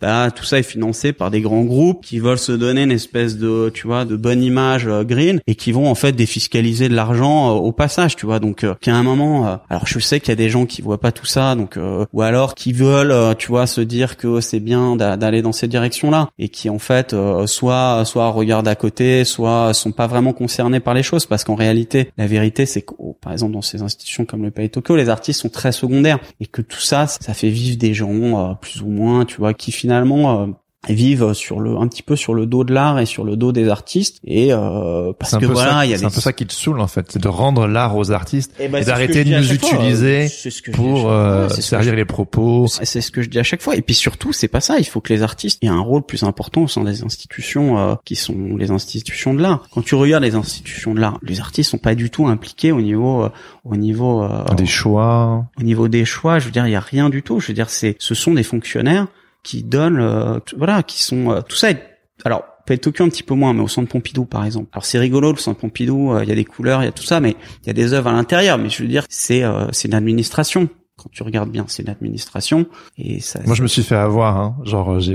bah, 0.04 0.30
tout 0.30 0.44
ça 0.44 0.58
est 0.58 0.62
financé 0.62 1.14
par 1.14 1.30
des 1.30 1.40
grands 1.40 1.62
groupes 1.62 2.04
qui 2.04 2.18
veulent 2.18 2.36
se 2.36 2.52
donner 2.52 2.82
une 2.82 2.92
espèce 2.92 3.38
de, 3.38 3.70
tu 3.72 3.86
vois, 3.86 4.04
de 4.04 4.16
bonne 4.16 4.42
image 4.42 4.86
euh, 4.86 5.02
green 5.02 5.40
et 5.46 5.54
qui 5.54 5.72
vont 5.72 5.88
en 5.88 5.94
fait 5.94 6.12
défiscaliser 6.12 6.90
de 6.90 6.94
l'argent 6.94 7.48
euh, 7.48 7.54
au 7.54 7.72
passage, 7.72 8.14
tu 8.14 8.26
vois. 8.26 8.38
Donc, 8.38 8.64
euh, 8.64 8.74
qu'à 8.82 8.94
un 8.94 9.02
moment, 9.02 9.60
alors 9.70 9.86
je 9.86 9.98
sais 10.00 10.20
qu'il 10.20 10.28
y 10.28 10.32
a 10.32 10.36
des 10.36 10.50
gens 10.50 10.66
qui 10.66 10.82
voient 10.82 11.00
pas 11.00 11.10
tout 11.10 11.24
ça, 11.24 11.54
donc 11.54 11.78
ou 12.12 12.20
alors 12.20 12.54
qui 12.54 12.74
veulent, 12.74 13.34
tu 13.38 13.48
vois, 13.48 13.66
se 13.66 13.80
dire 13.80 14.18
que 14.18 14.42
c'est 14.42 14.60
bien 14.60 14.96
d'aller 14.96 15.40
dans 15.40 15.52
cette 15.52 15.70
direction-là 15.70 16.28
et 16.38 16.50
qui 16.50 16.68
en 16.68 16.78
fait 16.78 17.16
soit 17.46 18.04
soit 18.04 18.28
regardent 18.28 18.68
à 18.68 18.74
côté, 18.74 19.24
soit 19.24 19.72
sont 19.72 19.92
pas 19.92 20.06
vraiment 20.06 20.34
concernés 20.34 20.80
par 20.80 20.92
les 20.92 21.02
choses 21.02 21.24
parce 21.24 21.44
qu'en 21.44 21.54
réalité, 21.54 22.10
la 22.18 22.26
vérité 22.26 22.66
c'est 22.66 22.82
que, 22.82 22.94
par 23.22 23.32
exemple, 23.32 23.52
dans 23.52 23.62
ces 23.62 23.80
institutions 23.80 24.26
comme 24.26 24.42
le 24.42 24.50
Palais 24.50 24.68
Tokyo, 24.68 24.96
les 24.96 25.08
artistes 25.08 25.40
sont 25.40 25.48
très 25.48 25.72
secondaires 25.72 26.18
et 26.40 26.46
que 26.46 26.60
tout 26.60 26.80
ça, 26.80 27.06
ça 27.06 27.32
fait 27.32 27.48
vivre 27.48 27.78
des 27.78 27.94
gens 27.94 28.54
plus 28.60 28.82
ou 28.82 28.88
moins, 28.88 29.24
tu 29.24 29.38
vois, 29.38 29.54
qui 29.54 29.72
finalement 29.72 29.93
euh, 30.02 30.46
vivent 30.92 31.32
sur 31.32 31.60
le 31.60 31.76
un 31.76 31.88
petit 31.88 32.02
peu 32.02 32.16
sur 32.16 32.34
le 32.34 32.46
dos 32.46 32.64
de 32.64 32.74
l'art 32.74 32.98
et 32.98 33.06
sur 33.06 33.24
le 33.24 33.36
dos 33.36 33.52
des 33.52 33.68
artistes. 33.68 34.18
Et 34.24 34.52
euh, 34.52 35.12
parce 35.18 35.36
que 35.36 35.46
voilà 35.46 35.84
il 35.84 35.90
y 35.90 35.94
a 35.94 35.98
c'est 35.98 36.04
un 36.04 36.10
peu 36.10 36.20
ça 36.20 36.32
qui 36.32 36.46
te 36.46 36.52
saoule 36.52 36.80
en 36.80 36.86
fait. 36.86 37.06
C'est 37.10 37.22
de 37.22 37.28
rendre 37.28 37.66
l'art 37.66 37.96
aux 37.96 38.10
artistes 38.10 38.52
eh 38.58 38.68
ben, 38.68 38.82
et, 38.82 38.84
d'arrêter 38.84 39.24
de 39.24 39.36
nous 39.36 39.52
utiliser 39.52 40.28
pour 40.72 41.10
euh, 41.10 41.48
servir 41.48 41.94
les 41.94 42.04
propos. 42.04 42.66
c'est 42.66 43.00
ce 43.00 43.10
que 43.10 43.22
je 43.22 43.30
dis 43.30 43.38
à 43.38 43.42
chaque 43.42 43.62
fois. 43.62 43.76
Et 43.76 43.82
puis 43.82 43.94
surtout 43.94 44.32
c'est 44.32 44.48
pas 44.48 44.60
ça. 44.60 44.78
Il 44.78 44.84
faut 44.84 45.00
que 45.00 45.12
les 45.12 45.22
artistes 45.22 45.62
aient 45.62 45.68
un 45.68 45.80
rôle 45.80 46.02
plus 46.02 46.24
important 46.24 46.62
au 46.62 46.68
sein 46.68 46.82
des 46.82 47.02
institutions 47.02 47.78
euh, 47.78 47.94
qui 48.04 48.16
sont 48.16 48.56
les 48.56 48.70
institutions 48.70 49.34
de 49.34 49.40
l'art. 49.40 49.66
Quand 49.72 49.82
tu 49.82 49.94
regardes 49.94 50.24
les 50.24 50.34
institutions 50.34 50.94
de 50.94 51.00
l'art 51.00 51.18
les 51.22 51.40
artistes 51.40 51.70
sont 51.70 51.78
pas 51.78 51.94
du 51.94 52.10
tout 52.10 52.26
impliqués 52.26 52.72
au 52.72 52.80
niveau 52.80 53.24
euh, 53.24 53.30
au 53.64 53.76
niveau 53.76 54.22
euh, 54.22 54.44
des 54.54 54.66
choix. 54.66 55.46
au 55.58 55.62
niveau 55.62 55.88
des 55.88 56.04
choix. 56.04 56.38
Je 56.38 56.46
veux 56.46 56.50
dire 56.50 56.66
il 56.66 56.72
y 56.72 56.76
a 56.76 56.80
rien 56.80 57.08
du 57.08 57.22
tout. 57.22 57.40
Je 57.40 57.48
veux 57.48 57.54
dire 57.54 57.70
c'est 57.70 57.96
ce 57.98 58.14
sont 58.14 58.34
des 58.34 58.42
fonctionnaires 58.42 59.06
qui 59.44 59.62
donnent, 59.62 60.00
euh, 60.00 60.40
voilà, 60.56 60.82
qui 60.82 61.00
sont 61.00 61.30
euh, 61.30 61.40
tout 61.42 61.54
ça. 61.54 61.70
Est, 61.70 61.80
alors 62.24 62.44
peut-être 62.66 62.80
Tokyo 62.80 63.04
un 63.04 63.08
petit 63.08 63.22
peu 63.22 63.34
moins, 63.34 63.52
mais 63.52 63.62
au 63.62 63.68
centre 63.68 63.88
Pompidou 63.88 64.24
par 64.24 64.44
exemple. 64.44 64.70
Alors 64.72 64.84
c'est 64.84 64.98
rigolo 64.98 65.30
le 65.30 65.38
centre 65.38 65.60
Pompidou, 65.60 66.12
euh, 66.12 66.24
il 66.24 66.28
y 66.28 66.32
a 66.32 66.34
des 66.34 66.44
couleurs, 66.44 66.82
il 66.82 66.86
y 66.86 66.88
a 66.88 66.92
tout 66.92 67.04
ça, 67.04 67.20
mais 67.20 67.36
il 67.62 67.66
y 67.68 67.70
a 67.70 67.74
des 67.74 67.92
œuvres 67.92 68.08
à 68.08 68.12
l'intérieur. 68.12 68.58
Mais 68.58 68.70
je 68.70 68.82
veux 68.82 68.88
dire, 68.88 69.04
c'est 69.08 69.44
c'est 69.70 69.86
une 69.86 69.94
administration 69.94 70.68
quand 70.96 71.10
tu 71.10 71.24
regardes 71.24 71.50
bien, 71.50 71.64
c'est 71.66 71.84
l'administration 71.84 72.66
et 72.98 73.20
ça. 73.20 73.40
Moi, 73.46 73.56
je 73.56 73.62
me 73.62 73.66
suis 73.66 73.82
fait 73.82 73.96
avoir, 73.96 74.36
hein. 74.36 74.56
Genre, 74.64 75.00
j'ai 75.00 75.14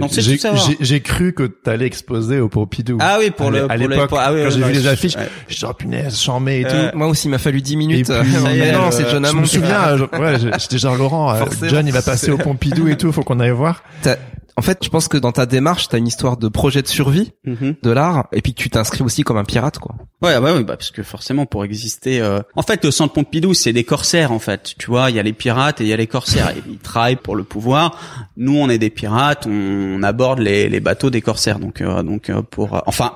j'ai 0.80 1.01
cru 1.01 1.34
que 1.34 1.43
t'allais 1.43 1.86
exposer 1.86 2.39
au 2.41 2.49
Pompidou. 2.49 2.97
Ah 2.99 3.17
oui, 3.19 3.32
pour 3.32 3.49
le 3.49 3.71
à 3.71 3.77
l'époque 3.77 4.09
ah 4.13 4.32
quand 4.32 4.49
j'ai 4.49 4.61
vu 4.61 4.73
les 4.73 4.88
affiches, 4.88 5.15
je 5.47 5.55
suis 5.55 5.65
oh 5.65 5.73
punaise, 5.73 6.15
et 6.47 6.63
tout. 6.63 6.97
Moi 6.97 7.07
aussi, 7.07 7.27
il 7.27 7.32
m'a 7.32 7.38
fallu 7.38 7.61
10 7.61 7.77
minutes. 7.77 8.09
non, 8.73 8.91
c'est 8.91 9.09
John 9.09 9.25
Je 9.25 9.36
me 9.36 9.45
souviens, 9.45 9.97
ouais, 9.97 10.38
j'étais 10.59 10.77
genre 10.77 10.95
Laurent, 10.95 11.34
John, 11.63 11.88
il 11.88 11.93
va 11.93 12.01
passer 12.01 12.32
au 12.32 12.38
Pompidou 12.38 12.88
et 12.88 12.97
tout, 12.97 13.11
faut 13.11 13.23
qu'on 13.23 13.39
aille 13.39 13.51
voir. 13.51 13.84
En 14.57 14.61
fait, 14.61 14.79
je 14.83 14.89
pense 14.89 15.07
que 15.07 15.17
dans 15.17 15.31
ta 15.31 15.45
démarche, 15.45 15.87
t'as 15.87 15.97
une 15.97 16.07
histoire 16.07 16.37
de 16.37 16.47
projet 16.47 16.81
de 16.81 16.87
survie 16.87 17.31
mhm. 17.45 17.75
de 17.81 17.91
l'art, 17.91 18.27
et 18.31 18.41
puis 18.41 18.53
tu 18.53 18.69
t'inscris 18.69 19.03
aussi 19.03 19.23
comme 19.23 19.37
un 19.37 19.43
pirate, 19.43 19.79
quoi. 19.79 19.95
Ouais, 20.21 20.37
ouais, 20.37 20.51
ouais 20.51 20.63
bah, 20.63 20.75
parce 20.75 20.91
que 20.91 21.03
forcément, 21.03 21.45
pour 21.45 21.63
exister, 21.63 22.19
euh... 22.21 22.41
en 22.55 22.61
fait, 22.61 22.83
le 22.83 22.91
centre 22.91 23.13
Pompidou, 23.13 23.53
c'est 23.53 23.73
des 23.73 23.83
corsaires, 23.83 24.31
en 24.31 24.39
fait. 24.39 24.75
Tu 24.77 24.87
vois, 24.87 25.09
il 25.09 25.15
y 25.15 25.19
a 25.19 25.23
les 25.23 25.33
pirates 25.33 25.81
et 25.81 25.85
il 25.85 25.89
y 25.89 25.93
a 25.93 25.97
les 25.97 26.07
corsaires. 26.07 26.53
ils 26.69 26.77
travaillent 26.77 27.15
pour 27.15 27.35
le 27.35 27.43
pouvoir. 27.43 27.97
Nous, 28.37 28.57
on 28.57 28.69
est 28.69 28.77
des 28.77 28.89
pirates, 28.89 29.47
on, 29.47 30.03
aborde 30.03 30.39
les, 30.39 30.69
les 30.69 30.79
bateaux 30.79 31.09
des 31.09 31.21
corsaires. 31.21 31.59
Donc, 31.59 31.81
euh, 31.81 32.03
donc 32.03 32.29
euh, 32.29 32.41
pour, 32.41 32.75
euh, 32.75 32.79
enfin, 32.85 33.13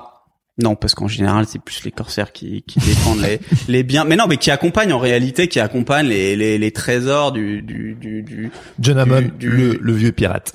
non, 0.56 0.76
parce 0.76 0.94
qu'en 0.94 1.08
général, 1.08 1.46
c'est 1.48 1.58
plus 1.58 1.82
les 1.82 1.90
corsaires 1.90 2.30
qui, 2.30 2.62
qui 2.62 2.78
défendent 2.78 3.20
les, 3.22 3.40
les 3.68 3.82
biens. 3.82 4.04
Mais 4.04 4.14
non, 4.14 4.26
mais 4.28 4.36
qui 4.36 4.52
accompagnent 4.52 4.92
en 4.92 5.00
réalité, 5.00 5.48
qui 5.48 5.58
accompagnent 5.58 6.06
les, 6.06 6.36
les, 6.36 6.58
les 6.58 6.70
trésors 6.70 7.32
du 7.32 7.60
du 7.60 7.94
du, 7.94 8.22
du 8.22 8.52
John 8.78 8.98
Hammond, 8.98 9.32
du, 9.36 9.48
le, 9.48 9.78
le, 9.80 9.92
vieux 9.92 10.12
pirate. 10.12 10.52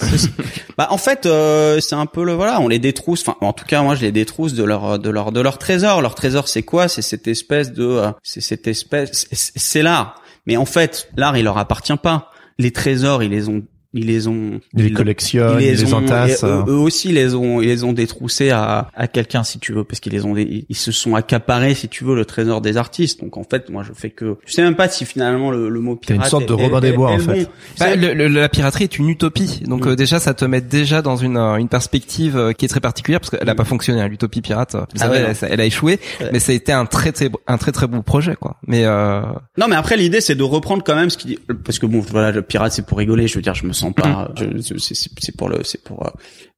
bah 0.77 0.87
en 0.89 0.97
fait, 0.97 1.25
euh, 1.25 1.81
c'est 1.81 1.95
un 1.95 2.05
peu 2.05 2.23
le 2.23 2.31
voilà, 2.31 2.61
on 2.61 2.69
les 2.69 2.79
détrousse. 2.79 3.27
Enfin, 3.27 3.35
en 3.41 3.51
tout 3.51 3.65
cas, 3.65 3.81
moi, 3.81 3.95
je 3.95 4.01
les 4.01 4.13
détrousse 4.13 4.53
de 4.53 4.63
leur 4.63 4.99
de 4.99 5.09
leur 5.09 5.33
de 5.33 5.41
leur 5.41 5.57
trésor. 5.57 6.01
Leur 6.01 6.15
trésor, 6.15 6.47
c'est 6.47 6.63
quoi? 6.63 6.87
C'est 6.87 7.01
cette 7.01 7.27
espèce 7.27 7.73
de, 7.73 7.83
euh, 7.83 8.11
c'est 8.23 8.41
cette 8.41 8.67
espèce, 8.67 9.27
c'est 9.33 9.81
l'art. 9.81 10.21
Mais 10.45 10.55
en 10.55 10.65
fait, 10.65 11.09
l'art, 11.17 11.35
il 11.35 11.43
leur 11.43 11.57
appartient 11.57 11.97
pas. 12.01 12.29
Les 12.57 12.71
trésors, 12.71 13.21
ils 13.21 13.31
les 13.31 13.49
ont 13.49 13.63
ils 13.93 14.05
les 14.05 14.27
ont 14.27 14.59
ils 14.75 14.83
les 14.83 14.93
collectionnent 14.93 15.59
ils 15.59 15.71
les, 15.71 15.93
entassent. 15.93 16.43
eux, 16.43 16.73
aussi 16.73 17.11
les 17.11 17.33
ont 17.33 17.61
ils 17.61 17.67
les 17.67 17.83
ont 17.83 17.93
détroussés 17.93 18.51
à, 18.51 18.89
à 18.93 19.07
quelqu'un 19.07 19.43
si 19.43 19.59
tu 19.59 19.73
veux 19.73 19.83
parce 19.83 19.99
qu'ils 19.99 20.13
les 20.13 20.25
ont 20.25 20.35
ils 20.37 20.75
se 20.75 20.91
sont 20.91 21.15
accaparés 21.15 21.73
si 21.73 21.87
tu 21.87 22.03
veux 22.03 22.15
le 22.15 22.25
trésor 22.25 22.61
des 22.61 22.77
artistes. 22.77 23.21
Donc 23.21 23.37
en 23.37 23.43
fait 23.43 23.69
moi 23.69 23.83
je 23.83 23.93
fais 23.93 24.09
que 24.09 24.37
je 24.45 24.53
sais 24.53 24.61
même 24.61 24.75
pas 24.75 24.89
si 24.89 25.05
finalement 25.05 25.51
le, 25.51 25.69
le 25.69 25.79
mot 25.79 25.95
pirate 25.95 26.25
une 26.25 26.29
sorte 26.29 26.47
de 26.47 26.53
Robin 26.53 26.79
des 26.79 26.91
Bois 26.91 27.11
en 27.11 27.19
fait. 27.19 27.49
bah, 27.79 27.95
la 27.95 28.49
piraterie 28.49 28.83
est 28.83 28.99
une 28.99 29.09
utopie. 29.09 29.61
Donc 29.65 29.85
mm. 29.85 29.89
euh, 29.89 29.95
déjà 29.95 30.19
ça 30.19 30.33
te 30.33 30.45
met 30.45 30.61
déjà 30.61 31.01
dans 31.01 31.17
une 31.17 31.37
euh, 31.37 31.55
une 31.55 31.69
perspective 31.69 32.37
euh, 32.37 32.53
qui 32.53 32.65
est 32.65 32.69
très 32.69 32.79
particulière 32.79 33.19
parce 33.19 33.31
qu'elle 33.31 33.49
a 33.49 33.55
pas 33.55 33.65
fonctionné 33.65 34.01
hein, 34.01 34.07
l'utopie 34.07 34.41
pirate. 34.41 34.75
Vous 34.75 34.81
ah 34.95 34.99
savez 34.99 35.33
elle, 35.49 35.61
a 35.61 35.65
échoué 35.65 35.99
mais 36.31 36.39
ça 36.39 36.51
a 36.51 36.55
été 36.55 36.71
un 36.71 36.85
très 36.85 37.11
très 37.11 37.29
un 37.47 37.57
très 37.57 37.71
très 37.71 37.87
beau 37.87 38.01
projet 38.01 38.35
quoi. 38.35 38.57
Mais 38.67 38.85
euh... 38.85 39.21
non 39.57 39.67
mais 39.67 39.75
après 39.75 39.97
l'idée 39.97 40.21
c'est 40.21 40.35
de 40.35 40.43
reprendre 40.43 40.83
quand 40.83 40.95
même 40.95 41.09
ce 41.09 41.17
qui 41.17 41.39
parce 41.65 41.79
que 41.79 41.85
bon 41.85 41.99
voilà 41.99 42.31
le 42.31 42.41
pirate 42.41 42.71
c'est 42.71 42.85
pour 42.85 42.97
rigoler. 42.97 43.27
Je 43.27 43.35
veux 43.35 43.41
dire 43.41 43.55
je 43.55 43.65
me 43.65 43.73
sens 43.79 43.93
pas. 43.93 44.31
C'est 44.77 45.35
pour 45.35 45.49
le, 45.49 45.63
c'est 45.63 45.83
pour. 45.83 46.05
Euh, 46.05 46.09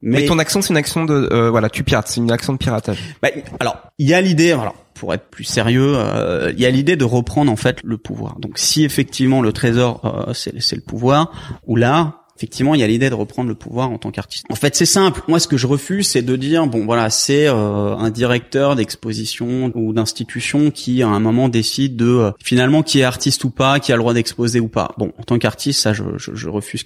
mais, 0.02 0.26
ton 0.26 0.40
action, 0.40 0.62
c'est 0.62 0.70
une 0.70 0.78
action 0.78 1.06
de, 1.06 1.30
euh, 1.32 1.50
voilà, 1.50 1.70
tu 1.70 1.84
pirates, 1.84 2.08
c'est 2.08 2.20
une 2.20 2.32
action 2.32 2.54
de 2.54 2.58
piratage. 2.58 2.98
Bah, 3.22 3.30
alors, 3.60 3.78
il 3.98 4.08
y 4.08 4.14
a 4.14 4.22
l'idée, 4.22 4.52
alors 4.52 4.76
pour 4.94 5.14
être 5.14 5.30
plus 5.30 5.44
sérieux, 5.44 5.94
euh, 5.96 6.52
il 6.54 6.62
y 6.62 6.66
a 6.66 6.70
l'idée 6.70 6.96
de 6.96 7.06
reprendre 7.06 7.52
en 7.52 7.56
fait 7.56 7.80
le 7.84 7.98
pouvoir. 7.98 8.40
Donc, 8.40 8.58
si 8.58 8.84
effectivement 8.84 9.42
le 9.42 9.52
trésor, 9.52 10.30
c'est 10.34 10.76
le 10.76 10.82
pouvoir, 10.82 11.32
ou 11.66 11.76
là, 11.76 12.21
effectivement, 12.42 12.74
il 12.74 12.82
y 12.82 12.84
a 12.84 12.88
l'idée 12.88 13.12
de 13.12 13.16
reprendre 13.16 13.50
le 13.50 13.56
pouvoir 13.56 13.92
en 13.92 14.00
tant 14.00 14.10
qu'artiste. 14.10 14.46
En 14.50 14.56
fait, 14.56 14.76
c'est 14.76 14.88
simple. 14.88 15.22
Moi, 15.28 15.40
ce 15.40 15.48
que 15.48 15.58
je 15.58 15.68
refuse, 15.68 16.08
c'est 16.08 16.24
de 16.24 16.36
dire, 16.36 16.66
bon, 16.66 16.86
voilà, 16.86 17.12
c'est 17.12 17.48
euh, 17.48 17.96
un 17.96 18.10
directeur 18.10 18.76
d'exposition 18.76 19.72
ou 19.76 19.94
d'institution 19.94 20.72
qui, 20.72 21.04
à 21.04 21.08
un 21.08 21.20
moment, 21.20 21.50
décide 21.50 21.96
de 21.96 22.08
euh, 22.08 22.32
finalement 22.44 22.82
qui 22.82 23.02
est 23.02 23.04
artiste 23.04 23.44
ou 23.44 23.52
pas, 23.52 23.80
qui 23.80 23.92
a 23.92 23.96
le 23.96 24.02
droit 24.02 24.16
d'exposer 24.16 24.60
ou 24.60 24.70
pas. 24.70 24.96
Bon, 24.98 25.14
en 25.20 25.24
tant 25.24 25.38
qu'artiste, 25.38 25.82
ça, 25.82 25.94
je, 25.94 26.50
refuse 26.50 26.84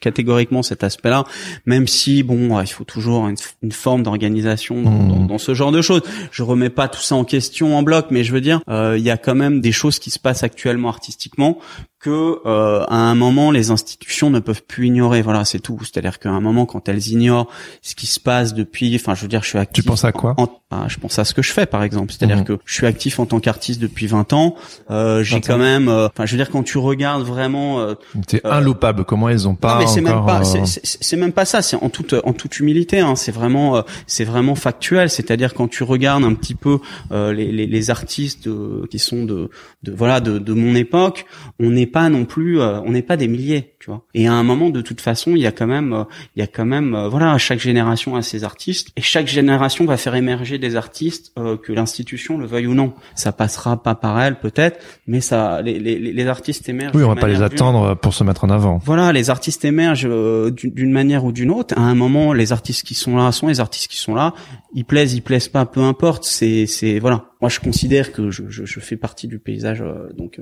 catégoriquement 0.00 0.62
cet 0.62 0.84
aspect-là, 0.84 1.24
même 1.66 1.86
si, 1.86 2.22
bon, 2.22 2.60
il 2.60 2.66
faut 2.66 2.84
toujours 2.84 3.28
une, 3.28 3.72
forme 3.72 4.02
d'organisation 4.02 4.82
dans, 4.82 5.26
dans, 5.26 5.38
ce 5.38 5.54
genre 5.54 5.72
de 5.72 5.82
choses. 5.82 6.02
Je 6.30 6.42
remets 6.42 6.70
pas 6.70 6.88
tout 6.88 7.00
ça 7.00 7.14
en 7.14 7.24
question 7.24 7.76
en 7.76 7.82
bloc, 7.82 8.06
mais 8.10 8.24
je 8.24 8.32
veux 8.32 8.40
dire, 8.40 8.60
euh, 8.68 8.96
il 8.96 9.04
y 9.04 9.10
a 9.10 9.16
quand 9.16 9.34
même 9.34 9.60
des 9.60 9.72
choses 9.72 9.98
qui 9.98 10.10
se 10.10 10.18
passent 10.18 10.42
actuellement 10.42 10.88
artistiquement 10.88 11.58
que 12.00 12.40
euh, 12.46 12.84
à 12.86 12.96
un 12.96 13.14
moment 13.14 13.50
les 13.50 13.70
institutions 13.70 14.30
ne 14.30 14.38
peuvent 14.38 14.62
plus 14.62 14.86
ignorer. 14.86 15.22
Voilà, 15.22 15.44
c'est 15.44 15.58
tout. 15.58 15.78
C'est-à-dire 15.82 16.18
qu'à 16.18 16.30
un 16.30 16.40
moment, 16.40 16.66
quand 16.66 16.88
elles 16.88 17.08
ignorent 17.08 17.48
ce 17.82 17.94
qui 17.94 18.06
se 18.06 18.20
passe 18.20 18.54
depuis, 18.54 18.94
enfin, 18.94 19.14
je 19.14 19.22
veux 19.22 19.28
dire, 19.28 19.42
je 19.42 19.48
suis 19.48 19.58
actif. 19.58 19.82
Tu 19.82 19.88
penses 19.88 20.04
à 20.04 20.12
quoi? 20.12 20.34
Bah, 20.70 20.86
Je 20.88 20.98
pense 20.98 21.18
à 21.18 21.24
ce 21.24 21.34
que 21.34 21.42
je 21.42 21.52
fais, 21.52 21.66
par 21.66 21.82
exemple. 21.82 22.12
C'est-à-dire 22.12 22.38
mhm. 22.38 22.44
que 22.44 22.58
je 22.64 22.74
suis 22.74 22.86
actif 22.86 23.18
en 23.18 23.26
tant 23.26 23.40
qu'artiste 23.40 23.80
depuis 23.80 24.06
20 24.06 24.32
ans. 24.32 24.56
Euh, 24.90 25.22
J'ai 25.22 25.40
quand 25.40 25.58
même, 25.58 25.88
euh, 25.88 26.08
enfin, 26.08 26.26
je 26.26 26.32
veux 26.32 26.38
dire, 26.38 26.50
quand 26.50 26.62
tu 26.62 26.78
regardes 26.78 27.22
vraiment, 27.22 27.80
euh, 27.80 27.94
c'est 28.26 28.44
inloupable. 28.44 29.04
Comment 29.04 29.28
ils 29.28 29.48
ont 29.48 29.54
pas 29.54 29.74
non, 29.74 29.80
mais 29.80 29.86
c'est 29.86 30.00
même 30.00 30.24
pas, 30.24 30.42
c'est 30.44 31.16
même 31.16 31.32
pas 31.32 31.44
ça. 31.44 31.62
C'est 31.62 31.76
en 31.76 31.88
toute, 31.88 32.14
en 32.24 32.32
toute 32.32 32.58
humilité. 32.58 33.00
Hein, 33.00 33.16
c'est 33.16 33.32
vraiment, 33.32 33.82
c'est 34.06 34.24
vraiment 34.24 34.54
factuel. 34.54 35.10
C'est-à-dire 35.10 35.54
quand 35.54 35.68
tu 35.68 35.82
regardes 35.82 36.24
un 36.24 36.34
petit 36.34 36.54
peu 36.54 36.78
les, 37.10 37.52
les, 37.52 37.66
les, 37.66 37.90
artistes 37.90 38.48
qui 38.90 38.98
sont 38.98 39.24
de, 39.24 39.50
de 39.82 39.92
voilà, 39.92 40.20
de, 40.20 40.38
de 40.38 40.52
mon 40.52 40.74
époque, 40.74 41.24
on 41.58 41.74
est 41.76 41.86
pas 41.86 42.08
non 42.08 42.24
plus, 42.24 42.60
euh, 42.60 42.80
on 42.82 42.90
n'est 42.90 43.02
pas 43.02 43.16
des 43.16 43.28
milliers, 43.28 43.74
tu 43.80 43.90
vois. 43.90 44.02
Et 44.14 44.26
à 44.26 44.32
un 44.32 44.42
moment, 44.42 44.70
de 44.70 44.80
toute 44.80 45.00
façon, 45.00 45.32
il 45.32 45.38
y 45.38 45.46
a 45.46 45.52
quand 45.52 45.66
même, 45.66 45.92
euh, 45.92 46.04
il 46.36 46.40
y 46.40 46.42
a 46.42 46.46
quand 46.46 46.64
même, 46.64 46.94
euh, 46.94 47.08
voilà, 47.08 47.36
chaque 47.38 47.60
génération 47.60 48.16
a 48.16 48.22
ses 48.22 48.44
artistes, 48.44 48.90
et 48.96 49.02
chaque 49.02 49.26
génération 49.26 49.84
va 49.84 49.96
faire 49.96 50.14
émerger 50.14 50.57
des 50.58 50.76
artistes 50.76 51.32
que 51.62 51.72
l'institution 51.72 52.38
le 52.38 52.46
veuille 52.46 52.66
ou 52.66 52.74
non. 52.74 52.92
Ça 53.14 53.32
passera 53.32 53.82
pas 53.82 53.94
par 53.94 54.20
elle 54.20 54.38
peut-être, 54.38 54.78
mais 55.06 55.20
ça, 55.20 55.62
les, 55.62 55.78
les, 55.78 55.98
les 55.98 56.26
artistes 56.26 56.68
émergent. 56.68 56.94
Oui, 56.94 57.02
on 57.04 57.08
va 57.08 57.16
pas 57.16 57.28
les 57.28 57.42
attendre 57.42 57.94
pour 57.94 58.14
se 58.14 58.24
mettre 58.24 58.44
en 58.44 58.50
avant. 58.50 58.80
Voilà, 58.84 59.12
les 59.12 59.30
artistes 59.30 59.64
émergent 59.64 60.08
d'une 60.52 60.92
manière 60.92 61.24
ou 61.24 61.32
d'une 61.32 61.50
autre. 61.50 61.74
À 61.78 61.82
un 61.82 61.94
moment, 61.94 62.32
les 62.32 62.52
artistes 62.52 62.86
qui 62.86 62.94
sont 62.94 63.16
là 63.16 63.32
sont 63.32 63.48
les 63.48 63.60
artistes 63.60 63.90
qui 63.90 63.98
sont 63.98 64.14
là. 64.14 64.34
Ils 64.74 64.84
plaisent, 64.84 65.14
ils 65.14 65.22
plaisent 65.22 65.48
pas, 65.48 65.66
peu 65.66 65.80
importe. 65.80 66.24
C'est, 66.24 66.66
c'est 66.66 66.98
voilà. 66.98 67.26
Moi, 67.40 67.48
je 67.48 67.60
considère 67.60 68.12
que 68.12 68.30
je, 68.30 68.44
je, 68.48 68.64
je 68.64 68.80
fais 68.80 68.96
partie 68.96 69.28
du 69.28 69.38
paysage, 69.38 69.82
donc 70.16 70.40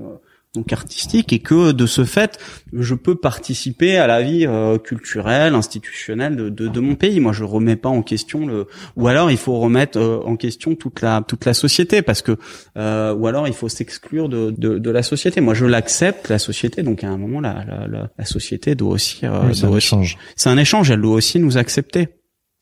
donc 0.57 0.73
artistique, 0.73 1.33
et 1.33 1.39
que 1.39 1.73
de 1.73 1.87
ce 1.87 2.05
fait, 2.05 2.39
je 2.73 2.95
peux 2.95 3.15
participer 3.15 3.97
à 3.97 4.07
la 4.07 4.23
vie 4.23 4.47
euh, 4.47 4.79
culturelle, 4.79 5.55
institutionnelle 5.55 6.35
de, 6.37 6.49
de, 6.49 6.69
de, 6.69 6.81
mon 6.81 6.97
pays. 6.97 7.21
Moi, 7.21 7.33
je 7.33 7.45
remets 7.45 7.77
pas 7.77 7.89
en 7.89 8.03
question 8.03 8.47
le, 8.47 8.67
ou 8.97 9.07
alors 9.07 9.31
il 9.31 9.37
faut 9.37 9.59
remettre 9.59 9.99
euh, 9.99 10.21
en 10.25 10.37
question 10.37 10.75
toute 10.75 11.01
la 11.03 11.23
toute 11.27 11.45
la 11.45 11.55
société, 11.55 12.03
parce 12.03 12.23
que, 12.23 12.37
euh, 12.77 13.15
ou 13.15 13.27
alors 13.27 13.47
il 13.47 13.55
faut 13.55 13.69
s'exclure 13.69 14.29
de, 14.29 14.53
de, 14.57 14.79
de 14.79 14.91
la 14.91 15.03
société. 15.03 15.41
Moi, 15.41 15.55
je 15.55 15.67
l'accepte 15.67 16.29
la 16.29 16.39
société, 16.39 16.83
donc 16.83 17.05
à 17.05 17.09
un 17.09 17.19
moment 17.19 17.41
la 17.41 17.65
la, 17.67 17.87
la, 17.87 18.11
la 18.19 18.25
société 18.25 18.75
doit 18.75 18.95
aussi, 18.95 19.21
euh, 19.25 19.53
c'est 19.53 19.65
un 19.65 19.77
échange. 19.77 20.19
C'est 20.35 20.51
un 20.51 20.59
échange. 20.59 20.91
Elle 20.91 21.03
doit 21.03 21.15
aussi 21.15 21.39
nous 21.39 21.57
accepter 21.59 22.09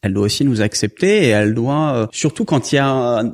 elle 0.05 0.13
doit 0.13 0.25
aussi 0.25 0.45
nous 0.45 0.61
accepter 0.61 1.25
et 1.25 1.29
elle 1.29 1.55
doit 1.55 1.95
euh, 1.95 2.07
surtout 2.13 2.45
quand 2.45 2.73
il 2.73 2.77
y 2.77 2.79
a 2.79 3.25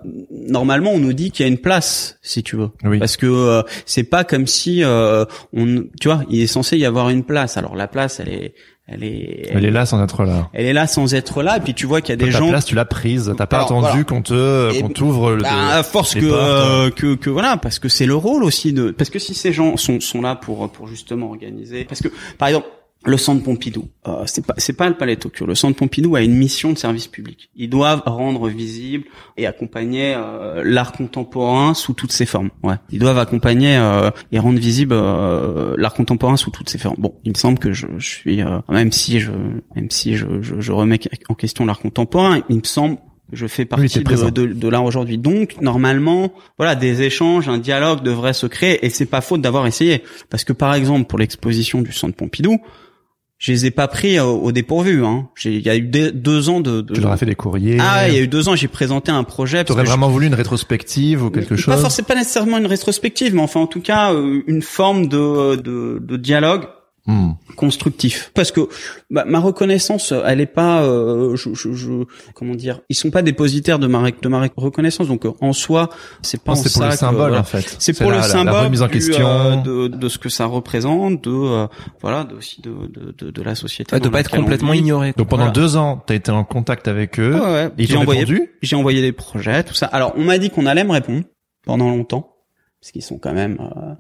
normalement 0.49 0.93
on 0.93 0.99
nous 0.99 1.13
dit 1.13 1.33
qu'il 1.33 1.45
y 1.45 1.49
a 1.49 1.53
une 1.53 1.59
place 1.59 2.19
si 2.23 2.43
tu 2.45 2.55
veux 2.57 2.71
oui. 2.85 2.99
parce 2.99 3.17
que 3.17 3.27
euh, 3.27 3.63
c'est 3.87 4.05
pas 4.05 4.23
comme 4.23 4.47
si 4.47 4.85
euh, 4.85 5.25
on 5.53 5.85
tu 6.01 6.07
vois 6.09 6.23
il 6.31 6.41
est 6.41 6.47
censé 6.47 6.79
y 6.79 6.87
avoir 6.87 7.11
une 7.11 7.25
place 7.25 7.57
alors 7.57 7.75
la 7.75 7.89
place 7.89 8.21
elle 8.21 8.29
est 8.29 8.55
elle 8.87 9.03
est 9.05 9.49
elle, 9.51 9.65
est 9.65 9.71
là 9.71 9.85
sans 9.85 10.03
être 10.03 10.25
là 10.25 10.49
elle 10.53 10.67
est 10.67 10.73
là 10.73 10.87
sans 10.87 11.13
être 11.15 11.43
là 11.43 11.57
et 11.57 11.61
puis 11.61 11.75
tu 11.75 11.87
vois 11.87 12.01
qu'il 12.01 12.11
y 12.11 12.13
a 12.13 12.25
des 12.25 12.31
ta 12.31 12.39
gens 12.39 12.49
place 12.51 12.65
tu 12.65 12.77
l'as 12.77 12.85
prise 12.85 13.33
t'as 13.37 13.47
pas 13.47 13.57
Alors, 13.59 13.67
attendu 13.67 13.89
voilà. 13.89 14.05
qu'on 14.05 14.23
te 14.23 14.81
qu'on 14.81 14.89
t'ouvre 14.91 15.37
bah, 15.37 15.49
à 15.79 15.83
force 15.83 16.15
que, 16.15 16.21
portes. 16.21 16.41
euh, 16.41 16.91
que 16.91 17.15
que 17.17 17.31
voilà 17.31 17.57
parce 17.57 17.81
que 17.81 17.89
c'est 17.89 18.07
le 18.07 18.15
rôle 18.15 18.45
aussi 18.45 18.73
de 18.73 18.91
parce 18.93 19.11
que 19.11 19.19
si 19.19 19.35
ces 19.35 19.53
gens 19.53 19.77
sont 19.77 19.99
sont 20.01 20.23
là 20.23 20.37
pour 20.37 20.71
pour 20.71 20.87
justement 20.87 21.27
organiser 21.31 21.85
parce 21.85 22.01
que 22.01 22.09
par 22.39 22.49
exemple 22.49 22.67
le 23.07 23.17
centre 23.17 23.43
Pompidou, 23.43 23.89
euh, 24.07 24.25
c'est 24.27 24.45
pas 24.45 24.53
c'est 24.59 24.75
pas 24.75 24.87
le 24.89 24.95
Palais 24.95 25.17
Tokyo. 25.17 25.47
Le 25.47 25.55
centre 25.55 25.75
Pompidou 25.79 26.17
a 26.17 26.21
une 26.21 26.35
mission 26.35 26.73
de 26.73 26.77
service 26.77 27.07
public. 27.07 27.49
Ils 27.57 27.71
doivent 27.71 28.03
rendre 28.05 28.49
visible 28.49 29.05
et 29.39 29.47
accompagner 29.47 30.15
euh, 30.15 30.63
l'art 30.65 30.93
contemporain 30.93 31.73
sous 31.73 31.95
toutes 31.95 32.13
ses 32.13 32.27
formes. 32.27 32.51
Ouais, 32.63 32.75
ils 32.91 32.99
doivent 32.99 33.19
accompagner 33.19 33.79
euh, 33.79 34.11
et 34.33 34.39
rendre 34.39 34.59
visible 34.59 34.93
euh, 34.93 35.77
l'art 35.79 35.95
contemporain 35.95 36.37
sous 36.37 36.51
toutes 36.51 36.69
ses 36.69 36.77
formes. 36.77 36.97
Bon, 36.99 37.15
il 37.25 37.33
me 37.33 37.39
semble 37.39 37.59
que 37.59 37.73
je, 37.73 37.87
je 37.97 38.07
suis 38.07 38.43
euh, 38.43 38.59
même 38.69 38.93
si 38.93 39.19
je 39.21 39.33
même 39.75 39.91
si 39.91 40.17
je, 40.17 40.27
je, 40.43 40.61
je 40.61 40.73
remets 40.73 41.01
en 41.31 41.35
question 41.35 41.65
l'art 41.65 41.81
contemporain, 41.81 42.43
il 42.51 42.57
me 42.57 42.65
semble 42.65 42.97
que 42.97 43.37
je 43.37 43.47
fais 43.47 43.65
partie 43.65 44.01
de, 44.01 44.31
de, 44.31 44.47
de 44.47 44.69
l'art 44.69 44.85
aujourd'hui. 44.85 45.17
Donc 45.17 45.57
normalement, 45.63 46.35
voilà, 46.59 46.75
des 46.75 47.01
échanges, 47.01 47.49
un 47.49 47.59
dialogue 47.59 48.03
devrait 48.03 48.35
se 48.35 48.47
créer 48.47 48.85
et 48.85 48.91
c'est 48.91 49.07
pas 49.07 49.23
faute 49.23 49.41
d'avoir 49.41 49.67
essayé. 49.67 50.03
Parce 50.29 50.45
que 50.45 50.53
par 50.53 50.75
exemple 50.75 51.07
pour 51.07 51.19
l'exposition 51.19 51.81
du 51.81 51.93
Centre 51.93 52.15
Pompidou, 52.15 52.59
je 53.41 53.51
les 53.53 53.65
ai 53.67 53.71
pas 53.73 53.89
pris 53.89 54.21
au, 54.21 54.37
au 54.37 54.53
dépourvu. 54.53 55.03
Hein. 55.05 55.27
J'ai- 55.35 55.55
Il 55.57 55.63
y 55.63 55.71
a 55.71 55.75
eu 55.77 55.81
deux, 55.81 56.13
deux 56.13 56.49
ans 56.51 56.61
de. 56.61 56.83
de- 56.83 56.93
tu 56.95 57.01
leur 57.01 57.11
as 57.11 57.17
fait 57.17 57.25
des 57.27 57.35
courriers 57.35 57.79
Ah, 57.81 58.07
il 58.09 58.15
y 58.15 58.19
a 58.19 58.21
eu 58.21 58.29
deux 58.29 58.49
ans, 58.49 58.55
j'ai 58.55 58.69
présenté 58.69 59.11
un 59.11 59.25
projet. 59.25 59.65
t'aurais 59.65 59.85
je- 59.85 59.91
vraiment 59.91 60.09
voulu 60.11 60.27
une 60.27 60.35
rétrospective 60.35 61.25
ou 61.25 61.31
quelque 61.31 61.55
pas 61.55 61.61
chose 61.61 61.81
forcément 61.81 62.07
pas 62.07 62.15
nécessairement 62.17 62.59
une 62.59 62.67
rétrospective, 62.67 63.35
mais 63.35 63.41
enfin 63.43 63.61
en 63.61 63.67
tout 63.67 63.81
cas 63.81 64.13
euh, 64.13 64.43
une 64.47 64.63
forme 64.63 65.09
de, 65.09 65.57
de, 65.57 65.99
de 66.01 66.17
dialogue 66.17 66.65
Hmm. 67.07 67.31
constructif 67.57 68.31
parce 68.35 68.53
que 68.53 68.69
bah, 69.11 69.25
ma 69.27 69.39
reconnaissance 69.41 70.13
elle 70.27 70.41
est 70.43 70.47
pas 70.47 70.83
euh, 70.83 71.35
je, 71.35 71.55
je, 71.55 71.73
je- 71.73 72.05
comment 72.35 72.55
dire 72.55 72.81
ils 72.91 72.95
sont 72.95 73.11
pas 73.11 73.23
dépositaires 73.23 73.79
de 73.79 73.87
ma 73.87 74.11
de 74.11 74.29
ma 74.29 74.47
reconnaissance 74.57 75.09
donc 75.09 75.25
euh, 75.25 75.33
en 75.41 75.55
soi 75.55 75.89
c'est 76.21 76.43
pas 76.43 76.53
Non, 76.53 76.59
en 76.59 76.63
c'est 76.63 76.71
pour 76.73 76.83
ça 76.83 76.87
le 76.89 76.93
que, 76.93 76.99
symbole 76.99 77.17
voilà. 77.31 77.41
en 77.41 77.45
fait 77.45 77.75
c'est 77.79 77.97
pour 77.99 78.11
la- 78.11 78.19
le 78.19 78.23
symbole 78.23 78.53
la 78.53 78.63
remise 78.65 78.83
en 78.83 78.87
du, 78.87 78.93
question 78.93 79.27
euh, 79.27 79.57
de, 79.57 79.89
de 79.89 80.09
ce 80.11 80.19
que 80.19 80.29
ça 80.29 80.45
représente 80.45 81.25
de 81.25 81.31
euh, 81.31 81.67
voilà 82.03 82.25
de, 82.25 82.35
aussi 82.37 82.61
de, 82.61 82.71
de, 82.71 83.15
de, 83.19 83.31
de 83.31 83.43
la 83.43 83.55
société 83.55 83.95
Ouais, 83.95 84.01
de 84.01 84.09
pas 84.11 84.21
être 84.21 84.31
complètement 84.31 84.75
ignoré. 84.75 85.15
donc 85.17 85.29
pendant 85.29 85.45
Voilà. 85.45 85.53
deux 85.59 85.77
ans 85.79 86.05
t'as 86.07 86.15
été 86.15 86.31
en 86.31 86.45
contact 86.45 86.87
avec 86.87 87.19
eux 87.19 87.33
Ouais, 87.35 87.41
ouais. 87.41 87.67
et 87.79 87.83
ils 87.85 87.89
j'ai 87.89 87.97
envoyé 87.97 88.21
répondu? 88.25 88.51
j'ai 88.61 88.77
envoyé 88.77 89.01
des 89.01 89.13
projets 89.13 89.65
tout 89.65 89.75
ça 89.75 89.87
alors 89.87 90.13
on 90.17 90.25
m'a 90.25 90.37
dit 90.37 90.51
qu'on 90.51 90.67
allait 90.67 90.85
me 90.85 90.93
répondre 90.93 91.25
pendant 91.65 91.89
longtemps 91.89 92.37
parce 92.81 92.93
qu'ils 92.93 93.03
sont 93.03 93.19
quand 93.19 93.33
même 93.33 93.59
euh, 93.59 93.95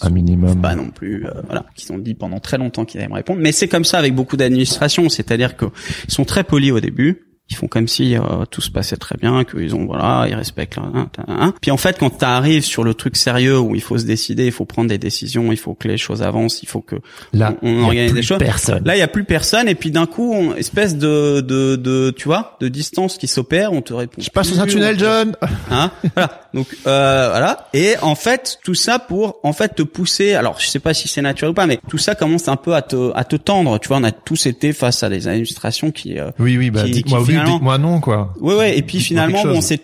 un 0.00 0.10
minimum. 0.10 0.60
pas 0.60 0.74
non 0.74 0.90
plus 0.90 1.26
euh, 1.26 1.30
voilà 1.46 1.66
qu'ils 1.74 1.92
ont 1.92 1.98
dit 1.98 2.14
pendant 2.14 2.40
très 2.40 2.58
longtemps 2.58 2.84
qu'ils 2.84 3.00
allaient 3.00 3.08
me 3.08 3.14
répondre. 3.14 3.40
Mais 3.40 3.52
c'est 3.52 3.68
comme 3.68 3.84
ça 3.84 3.98
avec 3.98 4.14
beaucoup 4.14 4.36
d'administrations 4.36 5.08
c'est-à-dire 5.08 5.56
que 5.56 5.66
ils 6.08 6.12
sont 6.12 6.24
très 6.24 6.44
polis 6.44 6.72
au 6.72 6.80
début 6.80 7.33
ils 7.50 7.56
font 7.56 7.68
comme 7.68 7.88
si 7.88 8.16
euh, 8.16 8.20
tout 8.50 8.60
se 8.62 8.70
passait 8.70 8.96
très 8.96 9.16
bien 9.18 9.44
qu'ils 9.44 9.74
ont 9.74 9.84
voilà 9.84 10.26
ils 10.28 10.34
respectent 10.34 10.78
hein, 10.78 10.90
hein, 11.18 11.24
hein. 11.28 11.54
puis 11.60 11.70
en 11.70 11.76
fait 11.76 11.98
quand 11.98 12.18
tu 12.18 12.24
arrives 12.24 12.64
sur 12.64 12.84
le 12.84 12.94
truc 12.94 13.16
sérieux 13.16 13.58
où 13.58 13.74
il 13.74 13.82
faut 13.82 13.98
se 13.98 14.04
décider 14.06 14.46
il 14.46 14.52
faut 14.52 14.64
prendre 14.64 14.88
des 14.88 14.96
décisions 14.98 15.52
il 15.52 15.58
faut 15.58 15.74
que 15.74 15.86
les 15.86 15.98
choses 15.98 16.22
avancent 16.22 16.62
il 16.62 16.68
faut 16.68 16.80
que 16.80 16.96
là 17.34 17.54
on- 17.62 17.68
on 17.68 17.92
il 17.92 17.98
y 17.98 18.00
a 18.00 18.04
organise 18.04 18.10
plus 18.12 18.20
des 18.20 18.22
choses. 18.26 18.38
personne 18.38 18.82
Là, 18.84 18.96
il 18.96 18.98
y 18.98 19.02
a 19.02 19.08
plus 19.08 19.24
personne 19.24 19.68
et 19.68 19.74
puis 19.74 19.90
d'un 19.90 20.06
coup, 20.06 20.32
on, 20.32 20.54
espèce 20.56 20.96
de, 20.96 21.40
de, 21.40 21.76
de, 21.76 22.10
tu 22.16 22.24
vois, 22.24 22.56
de 22.60 22.68
distance 22.68 23.18
qui 23.18 23.26
s'opère. 23.28 23.72
On 23.72 23.82
te 23.82 23.92
répond. 23.94 24.20
je 24.20 24.30
passe 24.30 24.48
sous 24.48 24.60
un 24.60 24.66
tunnel 24.66 24.98
John 24.98 25.34
Hein 25.70 25.90
voilà. 26.14 26.40
Donc 26.54 26.66
euh, 26.86 27.28
voilà. 27.30 27.68
Et 27.72 27.94
en 28.02 28.14
fait, 28.14 28.58
tout 28.64 28.74
ça 28.74 28.98
pour 28.98 29.38
en 29.42 29.52
fait 29.52 29.74
te 29.74 29.82
pousser. 29.82 30.34
Alors, 30.34 30.58
je 30.60 30.66
sais 30.66 30.78
pas 30.80 30.92
si 30.94 31.08
c'est 31.08 31.22
naturel 31.22 31.50
ou 31.52 31.54
pas, 31.54 31.66
mais 31.66 31.78
tout 31.88 31.98
ça 31.98 32.14
commence 32.14 32.48
un 32.48 32.56
peu 32.56 32.74
à 32.74 32.82
te 32.82 33.12
à 33.14 33.24
te 33.24 33.36
tendre. 33.36 33.78
Tu 33.78 33.88
vois, 33.88 33.98
on 33.98 34.04
a 34.04 34.12
tous 34.12 34.46
été 34.46 34.72
face 34.72 35.02
à 35.02 35.08
des 35.08 35.28
administrations 35.28 35.90
qui. 35.90 36.18
euh, 36.18 36.30
oui 36.38 36.56
oui 36.58 36.70
bah 36.70 36.82
Qui- 36.84 36.90
dites-moi 36.92 37.20
qui 37.24 37.30
oui 37.30 37.33
finalement- 37.34 37.54
dites-moi 37.54 37.78
non 37.78 38.00
quoi 38.00 38.32
Ouais 38.40 38.54
ouais. 38.54 38.78
Et 38.78 38.82
puis 38.82 39.00
finalement, 39.00 39.42
bon, 39.44 39.60
c'est 39.60 39.80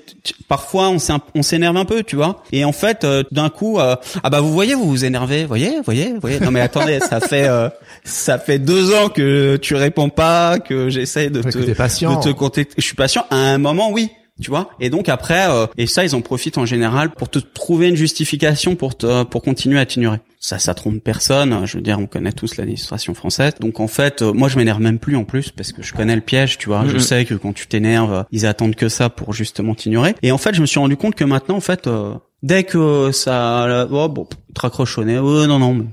parfois 0.49 0.89
on 0.91 0.97
on 1.35 1.43
s'énerve 1.43 1.77
un 1.77 1.85
peu, 1.85 2.03
tu 2.03 2.17
vois. 2.17 2.43
Et 2.53 2.65
en 2.65 2.73
fait, 2.73 3.05
euh, 3.05 3.23
d'un 3.31 3.49
coup, 3.49 3.79
euh, 3.79 3.97
ah 4.23 4.31
bah 4.31 4.41
vous 4.41 4.53
voyez, 4.53 4.75
vous 4.75 4.89
vous 4.89 5.05
énervez, 5.05 5.45
voyez, 5.45 5.81
voyez, 5.85 6.15
voyez. 6.21 6.41
Non 6.41 6.51
mais 6.51 6.61
attendez, 6.61 7.01
ça 7.01 7.21
fait 7.21 7.47
euh, 7.49 7.69
ça 8.05 8.39
fait 8.39 8.59
deux 8.59 8.95
ans 8.95 9.09
que 9.09 9.57
tu 9.57 9.75
réponds 9.75 10.09
pas, 10.11 10.59
que 10.59 10.89
j'essaie 10.91 11.31
de 11.31 11.39
Ouais, 11.43 11.51
te 11.51 11.59
que 11.59 11.65
de 11.65 12.21
te 12.23 12.31
contacter. 12.31 12.75
Je 12.77 12.83
suis 12.83 12.97
patient. 12.97 13.25
À 13.31 13.37
un 13.37 13.59
moment, 13.59 13.91
oui. 13.91 14.11
Tu 14.43 14.49
vois 14.51 14.71
et 14.81 14.89
donc 14.89 15.11
après 15.11 15.51
euh, 15.51 15.67
et 15.77 15.87
ça 15.87 16.03
ils 16.03 16.15
en 16.15 16.23
profitent 16.23 16.57
en 16.57 16.65
général 16.65 17.11
pour 17.11 17.29
te 17.29 17.39
trouver 17.39 17.89
une 17.91 17.95
justification 17.97 18.75
pour 18.75 18.97
te 18.97 19.23
pour 19.25 19.43
continuer 19.43 19.79
à 19.79 19.85
t'ignorer 19.85 20.17
ça 20.43 20.59
ça 20.59 20.75
trompe 20.75 21.05
personne. 21.05 21.67
Je 21.67 21.77
veux 21.77 21.83
dire 21.83 21.99
on 22.01 22.07
connaît 22.07 22.33
tous 22.33 22.57
l'administration 22.57 23.15
française. 23.15 23.53
Donc 23.61 23.79
en 23.79 23.87
fait 23.87 24.23
euh, 24.23 24.33
moi 24.33 24.49
je 24.49 24.57
m'énerve 24.57 24.81
même 24.81 24.99
plus 24.99 25.15
en 25.17 25.25
plus 25.25 25.51
parce 25.51 25.71
que 25.71 25.83
je 25.83 25.93
connais 25.93 26.17
le 26.17 26.23
piège 26.23 26.59
tu 26.59 26.69
vois. 26.69 26.85
Je 26.87 26.95
Mhm. 26.95 27.01
sais 27.01 27.25
que 27.27 27.35
quand 27.35 27.53
tu 27.53 27.67
t'énerves 27.69 28.13
euh, 28.13 28.23
ils 28.33 28.47
attendent 28.47 28.75
que 28.75 28.89
ça 28.89 29.11
pour 29.11 29.33
justement 29.35 29.75
t'ignorer. 29.75 30.15
Et 30.23 30.33
en 30.33 30.39
fait 30.39 30.55
je 30.55 30.61
me 30.63 30.67
suis 30.67 30.81
rendu 30.81 30.97
compte 30.97 31.15
que 31.15 31.25
maintenant 31.25 31.57
en 31.57 31.61
fait 31.61 31.87
euh, 31.87 32.15
dès 32.43 32.65
que 32.65 33.13
ça 33.13 33.87
oh, 33.91 34.09
bon 34.09 34.25
tu 34.25 34.55
te 34.55 34.61
raccroches 34.61 34.97
au 34.99 35.05
nez 35.05 35.19
oh, 35.19 35.47
non 35.47 35.59
non 35.59 35.75
mais 35.75 35.85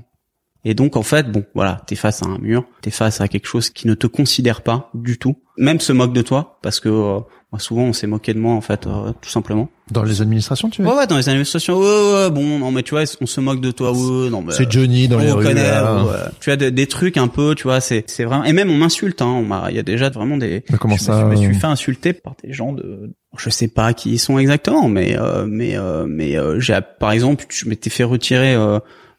et 0.64 0.74
donc 0.74 0.96
en 0.96 1.02
fait, 1.04 1.30
bon, 1.30 1.44
voilà, 1.54 1.82
t'es 1.86 1.94
face 1.94 2.22
à 2.22 2.26
un 2.26 2.36
mur, 2.38 2.64
t'es 2.82 2.90
face 2.90 3.20
à 3.20 3.28
quelque 3.28 3.46
chose 3.46 3.70
qui 3.70 3.86
ne 3.86 3.94
te 3.94 4.08
considère 4.08 4.62
pas 4.62 4.90
du 4.92 5.16
tout, 5.16 5.40
même 5.56 5.78
se 5.78 5.92
moque 5.92 6.12
de 6.12 6.20
toi, 6.20 6.58
parce 6.62 6.80
que 6.80 6.88
euh, 6.88 7.20
moi, 7.50 7.58
souvent 7.58 7.82
on 7.82 7.92
s'est 7.94 8.06
moqué 8.06 8.34
de 8.34 8.38
moi 8.38 8.52
en 8.54 8.60
fait, 8.60 8.86
euh, 8.86 9.12
tout 9.22 9.30
simplement. 9.30 9.68
dans 9.90 10.02
les 10.02 10.20
administrations 10.20 10.68
tu 10.68 10.82
veux 10.82 10.88
Ouais, 10.88 10.94
ouais, 10.94 11.06
dans 11.06 11.16
les 11.16 11.28
administrations, 11.30 11.78
ouais, 11.78 12.12
ouais, 12.24 12.30
bon, 12.30 12.58
non 12.58 12.70
mais 12.70 12.82
tu 12.82 12.90
vois, 12.90 13.04
on 13.22 13.26
se 13.26 13.40
moque 13.40 13.60
de 13.62 13.70
toi, 13.70 13.90
ouais, 13.92 14.28
non 14.28 14.42
mais. 14.42 14.52
c'est 14.52 14.70
Johnny 14.70 15.08
dans 15.08 15.16
on 15.16 15.20
les 15.20 15.32
rues 15.32 15.44
connaît, 15.44 15.62
là. 15.66 16.04
ouais. 16.04 16.12
tu 16.40 16.50
as 16.50 16.56
des, 16.56 16.70
des 16.70 16.86
trucs 16.86 17.16
un 17.16 17.28
peu, 17.28 17.54
tu 17.54 17.62
vois, 17.62 17.80
c'est 17.80 18.04
c'est 18.06 18.24
vraiment 18.24 18.44
et 18.44 18.52
même 18.52 18.70
on 18.70 18.76
m'insulte, 18.76 19.22
hein, 19.22 19.26
on 19.26 19.42
m'a, 19.44 19.66
il 19.70 19.76
y 19.76 19.78
a 19.78 19.82
déjà 19.82 20.10
vraiment 20.10 20.36
des. 20.36 20.62
Mais 20.70 20.76
comment 20.78 20.96
je, 20.96 21.00
me- 21.02 21.06
ça, 21.06 21.20
Je 21.20 21.24
me 21.26 21.36
suis 21.36 21.46
euh 21.46 21.52
fait 21.54 21.66
insulter 21.66 22.12
par 22.12 22.34
des 22.44 22.52
gens 22.52 22.72
de, 22.72 23.12
je 23.38 23.48
sais 23.50 23.68
pas 23.68 23.94
qui 23.94 24.10
ils 24.12 24.18
sont 24.18 24.38
exactement, 24.38 24.88
mais 24.88 25.16
euh, 25.18 25.46
mais 25.48 25.76
euh, 25.76 26.04
mais 26.06 26.36
euh, 26.36 26.60
j'ai 26.60 26.78
par 27.00 27.12
exemple, 27.12 27.46
je 27.48 27.66
m'étais 27.68 27.88
fait 27.90 28.04
retirer. 28.04 28.56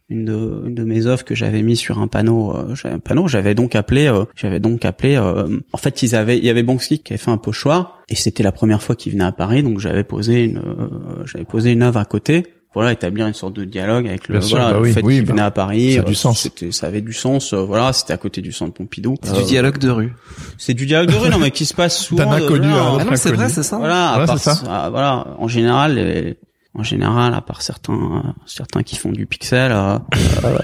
Une 0.09 0.25
de, 0.25 0.63
une 0.67 0.75
de 0.75 0.83
mes 0.83 1.05
œuvres 1.05 1.23
que 1.23 1.35
j'avais 1.35 1.61
mis 1.61 1.75
sur 1.75 1.99
un 1.99 2.07
panneau, 2.07 2.55
euh, 2.55 2.73
j'avais 2.75 2.95
un 2.95 2.99
panneau, 2.99 3.27
j'avais 3.27 3.53
donc 3.55 3.75
appelé, 3.75 4.07
euh, 4.07 4.25
j'avais 4.35 4.59
donc 4.59 4.83
appelé. 4.85 5.15
euh, 5.15 5.59
en 5.71 5.77
fait, 5.77 6.01
ils 6.03 6.15
avaient, 6.15 6.37
il 6.37 6.43
y 6.45 6.49
avait 6.49 6.63
Banksy 6.63 6.99
qui 6.99 7.13
avait 7.13 7.21
fait 7.21 7.31
un 7.31 7.37
pochoir 7.37 7.99
et 8.09 8.15
c'était 8.15 8.43
la 8.43 8.51
première 8.51 8.81
fois 8.81 8.95
qu'il 8.95 9.11
venait 9.13 9.23
à 9.23 9.31
Paris, 9.31 9.61
donc 9.63 9.79
j'avais 9.79 10.03
posé 10.03 10.43
une, 10.45 10.57
euh, 10.57 11.23
j'avais 11.25 11.45
posé 11.45 11.71
une 11.71 11.83
œuvre 11.83 11.99
à 11.99 12.05
côté. 12.05 12.45
Voilà, 12.75 12.91
établir 12.91 13.25
une 13.25 13.33
sorte 13.33 13.53
de 13.55 13.65
dialogue 13.65 14.07
avec 14.07 14.27
le, 14.27 14.41
sûr, 14.41 14.57
voilà, 14.59 14.73
bah 14.73 14.79
le 14.85 14.91
fait 14.93 15.03
oui, 15.03 15.15
qu'il 15.15 15.25
bah, 15.25 15.31
venait 15.31 15.41
à 15.41 15.49
Paris. 15.49 15.93
ça 15.95 16.01
a 16.01 16.03
du 16.03 16.11
euh, 16.11 16.15
sens. 16.15 16.39
C'était, 16.41 16.71
ça 16.71 16.85
avait 16.85 17.01
du 17.01 17.13
sens. 17.13 17.51
euh, 17.53 17.63
voilà, 17.63 17.91
c'était 17.93 18.13
à 18.13 18.17
côté 18.17 18.41
du 18.41 18.51
centre 18.51 18.73
Pompidou. 18.73 19.15
C'est 19.23 19.31
Euh, 19.33 19.39
du 19.39 19.45
dialogue 19.45 19.79
de 19.79 19.89
rue. 19.89 20.13
C'est 20.59 20.75
du 20.75 20.85
dialogue 20.85 21.09
de 21.09 21.15
rue, 21.17 21.29
non 21.31 21.39
mais 21.39 21.49
qui 21.49 21.65
se 21.65 21.73
passe 21.73 21.97
souvent. 22.05 22.29
D'un 22.29 22.39
de- 22.39 22.45
inconnu 22.45 22.67
à 22.67 22.75
un 22.83 22.91
autre. 22.93 22.97
Ah 23.01 23.05
non, 23.05 23.11
c'est 23.15 23.29
inconnu. 23.29 23.43
vrai, 23.43 23.49
c'est 23.49 23.63
ça. 23.63 23.77
voilà, 23.79 24.09
à 24.11 24.19
Ouais, 24.19 24.25
part 24.27 24.37
ça. 24.37 24.87
voilà, 24.91 25.27
en 25.39 25.47
général, 25.47 25.95
les- 25.95 26.37
en 26.75 26.83
général, 26.83 27.33
à 27.33 27.41
part 27.41 27.61
certains, 27.61 27.93
euh, 28.25 28.29
certains 28.45 28.83
qui 28.83 28.95
font 28.95 29.11
du 29.11 29.25
pixel, 29.25 29.71
euh, 29.71 29.97
euh, 30.45 30.57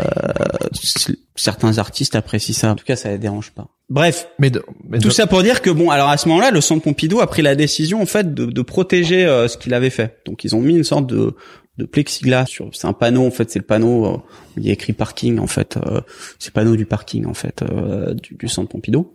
certains 1.36 1.78
artistes 1.78 2.16
apprécient 2.16 2.54
ça. 2.56 2.72
En 2.72 2.76
tout 2.76 2.86
cas, 2.86 2.96
ça 2.96 3.10
les 3.10 3.18
dérange 3.18 3.52
pas. 3.52 3.68
Bref, 3.90 4.28
mais, 4.40 4.50
de- 4.50 4.64
mais 4.88 5.00
tout 5.00 5.10
de- 5.10 5.14
ça 5.14 5.28
pour 5.28 5.44
dire 5.44 5.62
que 5.62 5.70
bon, 5.70 5.90
alors 5.90 6.10
à 6.10 6.18
ce 6.18 6.28
moment-là, 6.30 6.52
le 6.52 6.62
Centre 6.62 6.84
Pompidou 6.84 7.20
a 7.22 7.28
pris 7.28 7.42
la 7.42 7.56
décision 7.56 8.02
en 8.02 8.06
fait 8.06 8.34
de, 8.34 8.46
de 8.46 8.62
protéger 8.62 9.26
euh, 9.26 9.48
ce 9.48 9.58
qu'il 9.58 9.74
avait 9.74 9.90
fait. 9.92 10.20
Donc 10.26 10.44
ils 10.44 10.56
ont 10.56 10.62
mis 10.62 10.76
une 10.76 10.84
sorte 10.84 11.08
de 11.08 11.36
de 11.78 11.84
plexiglas 11.84 12.46
sur 12.46 12.70
c'est 12.72 12.88
un 12.88 12.94
panneau 12.94 13.28
en 13.28 13.32
fait 13.32 13.52
c'est 13.52 13.60
le 13.60 13.66
panneau 13.66 14.06
euh, 14.06 14.10
où 14.16 14.22
il 14.60 14.66
y 14.66 14.70
a 14.70 14.72
écrit 14.72 14.94
parking 14.94 15.40
en 15.40 15.48
fait 15.48 15.76
euh, 15.76 16.00
c'est 16.40 16.52
le 16.52 16.54
panneau 16.54 16.78
du 16.78 16.86
parking 16.86 17.26
en 17.26 17.34
fait 17.34 17.64
euh, 17.64 18.14
du, 18.14 18.36
du 18.36 18.48
centre 18.48 18.70
Pompidou 18.70 19.12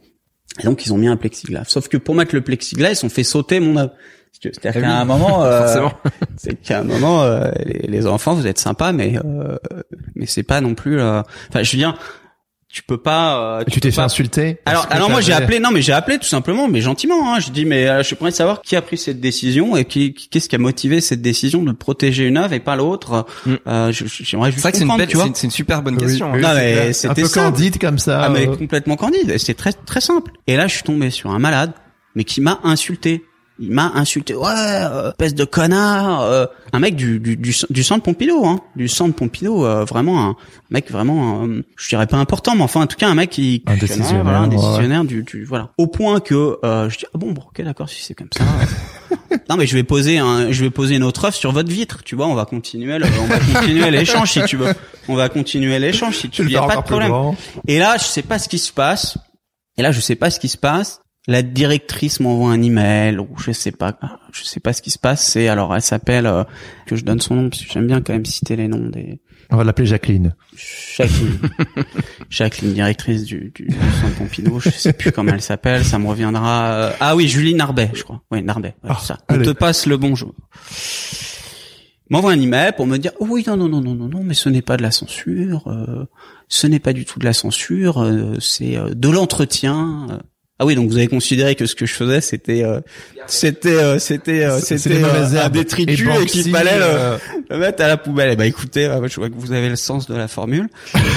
et 0.60 0.64
donc 0.64 0.84
ils 0.84 0.92
ont 0.92 0.98
mis 0.98 1.08
un 1.08 1.16
plexiglas 1.16 1.64
sauf 1.68 1.88
que 1.88 1.96
pour 1.96 2.14
mettre 2.14 2.34
le 2.34 2.42
plexiglas 2.42 2.90
ils 3.00 3.06
ont 3.06 3.08
fait 3.08 3.22
sauter 3.24 3.60
mon 3.60 3.78
œuvre 3.78 3.92
c'est-à-dire 4.42 4.72
Eh 4.76 4.80
qu'à 4.80 4.86
oui, 4.88 4.92
un 4.94 5.04
moment 5.04 5.44
euh, 5.44 5.60
forcément. 5.66 5.92
c'est 6.36 6.60
qu'à 6.60 6.80
un 6.80 6.84
moment 6.84 7.22
euh, 7.22 7.50
les, 7.64 7.86
les 7.88 8.06
enfants 8.06 8.34
vous 8.34 8.46
êtes 8.46 8.58
sympas 8.58 8.92
mais 8.92 9.14
euh, 9.24 9.56
mais 10.14 10.26
c'est 10.26 10.42
pas 10.42 10.60
non 10.60 10.74
plus 10.74 10.98
euh, 11.00 11.22
enfin 11.50 11.62
je 11.62 11.72
veux 11.72 11.78
dire 11.78 11.96
tu 12.72 12.84
peux 12.84 12.98
pas. 12.98 13.58
euh, 13.58 13.64
tu 13.68 13.80
t'es 13.80 13.90
fait 13.90 13.96
pas- 13.96 14.04
insulter 14.04 14.58
Alors, 14.64 14.86
alors 14.90 15.10
moi 15.10 15.20
j'ai 15.20 15.32
appelé, 15.32 15.58
non 15.58 15.72
mais 15.72 15.82
j'ai 15.82 15.92
appelé 15.92 16.18
tout 16.18 16.24
simplement, 16.28 16.68
mais 16.68 16.80
gentiment. 16.80 17.34
Hein, 17.34 17.40
je 17.40 17.50
dis 17.50 17.64
mais 17.64 17.88
euh, 17.88 18.04
je 18.04 18.14
pourrais 18.14 18.30
savoir 18.30 18.62
qui 18.62 18.76
a 18.76 18.80
pris 18.80 18.96
cette 18.96 19.18
décision 19.20 19.76
et 19.76 19.84
qui 19.84 20.14
qui- 20.14 20.28
qu'est-ce 20.28 20.48
qui 20.48 20.54
a 20.54 20.58
motivé 20.60 21.00
cette 21.00 21.20
décision 21.20 21.64
de 21.64 21.72
protéger 21.72 22.26
une 22.28 22.36
œuvre 22.36 22.52
et 22.52 22.60
pas 22.60 22.76
l'autre. 22.76 23.26
Mm. 23.44 23.54
Euh, 23.66 23.90
J'aimerais 23.92 24.52
juste 24.52 24.70
comprendre, 24.70 24.98
belle- 24.98 25.08
tu 25.08 25.16
vois. 25.16 25.24
c'est 25.24 25.28
une- 25.30 25.34
c'est 25.34 25.46
une 25.48 25.50
super 25.50 25.82
bonne 25.82 25.96
question. 25.96 26.30
oui, 26.32 26.40
Non, 26.42 26.48
c'est 26.50 26.54
mais 26.54 26.72
clair. 26.74 26.88
un 26.88 26.92
c'était 26.92 27.22
peu 27.22 27.26
simple. 27.28 27.46
candide 27.56 27.78
comme 27.80 27.98
ça. 27.98 28.22
Ah 28.22 28.28
mais 28.28 28.46
euh, 28.48 28.54
complètement 28.54 28.94
candide. 28.94 29.36
C'était 29.38 29.54
très 29.54 29.72
très 29.72 30.00
simple. 30.00 30.30
Et 30.46 30.54
là 30.56 30.68
je 30.68 30.74
suis 30.74 30.84
tombé 30.84 31.10
sur 31.10 31.32
un 31.32 31.40
malade, 31.40 31.72
mais 32.14 32.22
qui 32.22 32.40
m'a 32.40 32.60
insulté. 32.62 33.24
Il 33.62 33.70
m'a 33.72 33.92
insulté. 33.94 34.34
Ouais, 34.34 34.48
euh, 34.50 35.10
espèce 35.10 35.34
de 35.34 35.44
connard. 35.44 36.22
euh, 36.22 36.46
un 36.72 36.78
mec 36.78 36.96
du 36.96 37.20
du 37.20 37.36
du, 37.36 37.54
du 37.68 37.82
centre 37.84 38.02
Pompidou, 38.02 38.46
hein, 38.46 38.60
du 38.74 38.88
centre 38.88 39.14
Pompidou. 39.14 39.64
euh, 39.66 39.84
vraiment 39.84 40.24
un 40.30 40.36
mec 40.70 40.90
vraiment, 40.90 41.44
euh, 41.44 41.62
je 41.76 41.88
dirais 41.90 42.06
pas 42.06 42.16
important, 42.16 42.54
mais 42.56 42.62
enfin 42.62 42.80
en 42.82 42.86
tout 42.86 42.96
cas 42.96 43.08
un 43.08 43.14
mec 43.14 43.30
qui 43.30 43.62
Un 43.66 43.76
décisionnaire, 43.76 44.22
voilà, 44.22 44.38
un 44.38 44.48
ouais. 44.48 44.56
décisionnaire 44.56 45.04
du, 45.04 45.22
du 45.22 45.44
voilà. 45.44 45.70
Au 45.78 45.86
point 45.86 46.20
que 46.20 46.58
euh, 46.64 46.88
je 46.88 46.98
dis 46.98 47.04
ah 47.14 47.18
bon, 47.18 47.32
bon 47.32 47.42
ok 47.42 47.62
d'accord 47.62 47.88
si 47.90 48.02
c'est 48.02 48.14
comme 48.14 48.28
ça. 48.36 48.44
non 49.50 49.56
mais 49.56 49.66
je 49.66 49.74
vais 49.76 49.82
poser 49.84 50.18
un, 50.18 50.50
je 50.50 50.64
vais 50.64 50.70
poser 50.70 50.96
une 50.96 51.02
autre 51.04 51.24
œuvre 51.26 51.34
sur 51.34 51.52
votre 51.52 51.68
vitre. 51.70 52.02
Tu 52.04 52.16
vois, 52.16 52.26
on 52.28 52.34
va 52.34 52.46
continuer, 52.46 52.98
le- 52.98 53.06
on 53.20 53.26
va 53.26 53.38
continuer 53.38 53.90
l'échange 53.90 54.32
si 54.32 54.42
tu 54.44 54.56
veux. 54.56 54.72
On 55.08 55.14
va 55.16 55.28
continuer 55.28 55.78
l'échange 55.78 56.16
si 56.16 56.30
tu 56.30 56.42
veux. 56.42 56.48
le 56.48 56.54
Y 56.54 56.56
a 56.56 56.62
pas 56.66 56.76
de 56.76 56.82
problème. 56.82 57.12
Et 57.68 57.78
là, 57.78 57.96
je 57.98 58.04
sais 58.04 58.22
pas 58.22 58.38
ce 58.38 58.48
qui 58.48 58.58
se 58.58 58.72
passe. 58.72 59.18
Et 59.76 59.82
là, 59.82 59.92
je 59.92 60.00
sais 60.00 60.14
pas 60.14 60.30
ce 60.30 60.38
qui 60.40 60.48
se 60.48 60.56
passe. 60.58 61.00
La 61.28 61.42
directrice 61.42 62.18
m'envoie 62.20 62.50
un 62.50 62.62
email 62.62 63.18
ou 63.18 63.28
je 63.38 63.52
sais 63.52 63.72
pas, 63.72 63.98
je 64.32 64.42
sais 64.42 64.58
pas 64.58 64.72
ce 64.72 64.80
qui 64.82 64.90
se 64.90 64.98
passe. 64.98 65.24
C'est 65.24 65.48
alors, 65.48 65.74
elle 65.76 65.82
s'appelle 65.82 66.26
euh, 66.26 66.44
que 66.86 66.96
je 66.96 67.04
donne 67.04 67.20
son 67.20 67.34
nom 67.36 67.50
parce 67.50 67.62
que 67.62 67.70
j'aime 67.72 67.86
bien 67.86 68.00
quand 68.00 68.12
même 68.14 68.24
citer 68.24 68.56
les 68.56 68.68
noms 68.68 68.88
des 68.88 69.20
On 69.50 69.56
va 69.56 69.64
l'appeler 69.64 69.86
Jacqueline. 69.86 70.34
Jacqueline, 70.96 71.38
Jacqueline, 72.30 72.72
directrice 72.72 73.24
du, 73.24 73.52
du, 73.54 73.68
centre 74.00 74.16
Pompidou. 74.16 74.60
Je 74.60 74.70
sais 74.70 74.94
plus 74.94 75.12
comment 75.12 75.32
elle 75.34 75.42
s'appelle. 75.42 75.84
Ça 75.84 75.98
me 75.98 76.08
reviendra. 76.08 76.72
euh, 76.72 76.92
Ah 77.00 77.14
oui, 77.14 77.28
Julie 77.28 77.54
Narbet, 77.54 77.90
je 77.94 78.02
crois. 78.02 78.22
Oui, 78.30 78.42
Narbet. 78.42 78.74
ouais, 78.82 78.90
Ah, 78.90 78.98
ça. 79.00 79.18
On 79.28 79.38
te 79.38 79.50
passe 79.50 79.86
le 79.86 79.98
bonjour. 79.98 80.34
M'envoie 82.08 82.32
un 82.32 82.40
email 82.40 82.72
pour 82.76 82.86
me 82.88 82.96
dire 82.96 83.12
oh 83.20 83.26
oui 83.30 83.44
non 83.46 83.56
non 83.56 83.68
non 83.68 83.80
non 83.80 83.94
non 83.94 84.08
non 84.08 84.22
mais 84.24 84.34
ce 84.34 84.48
n'est 84.48 84.62
pas 84.62 84.76
de 84.76 84.82
la 84.82 84.90
censure. 84.90 85.68
euh, 85.68 86.06
ce 86.48 86.66
n'est 86.66 86.80
pas 86.80 86.92
du 86.92 87.04
tout 87.04 87.20
de 87.20 87.24
la 87.24 87.32
censure. 87.32 88.02
euh, 88.02 88.34
c'est 88.40 88.76
euh, 88.76 88.94
de 88.94 89.08
l'entretien. 89.08 90.20
Ah 90.62 90.66
oui, 90.66 90.74
donc 90.74 90.90
vous 90.90 90.98
avez 90.98 91.08
considéré 91.08 91.54
que 91.54 91.64
ce 91.64 91.74
que 91.74 91.86
je 91.86 91.94
faisais, 91.94 92.20
c'était, 92.20 92.62
euh, 92.64 92.80
c'était, 93.26 93.70
euh, 93.70 93.98
c'était, 93.98 94.44
euh, 94.44 94.58
c'était 94.60 95.02
euh, 95.02 95.42
un 95.42 95.48
détritus 95.48 95.98
Et 96.06 96.22
et, 96.22 96.26
qu'il 96.26 96.50
fallait 96.50 96.76
le, 96.78 96.84
euh, 96.84 97.16
le 97.48 97.56
mettre 97.56 97.82
à 97.82 97.88
la 97.88 97.96
poubelle. 97.96 98.28
Eh 98.32 98.36
ben 98.36 98.44
écoutez, 98.44 98.84
euh, 98.84 99.08
je 99.08 99.16
vois 99.16 99.30
que 99.30 99.34
vous 99.38 99.52
avez 99.52 99.70
le 99.70 99.76
sens 99.76 100.06
de 100.06 100.14
la 100.14 100.28
formule. 100.28 100.68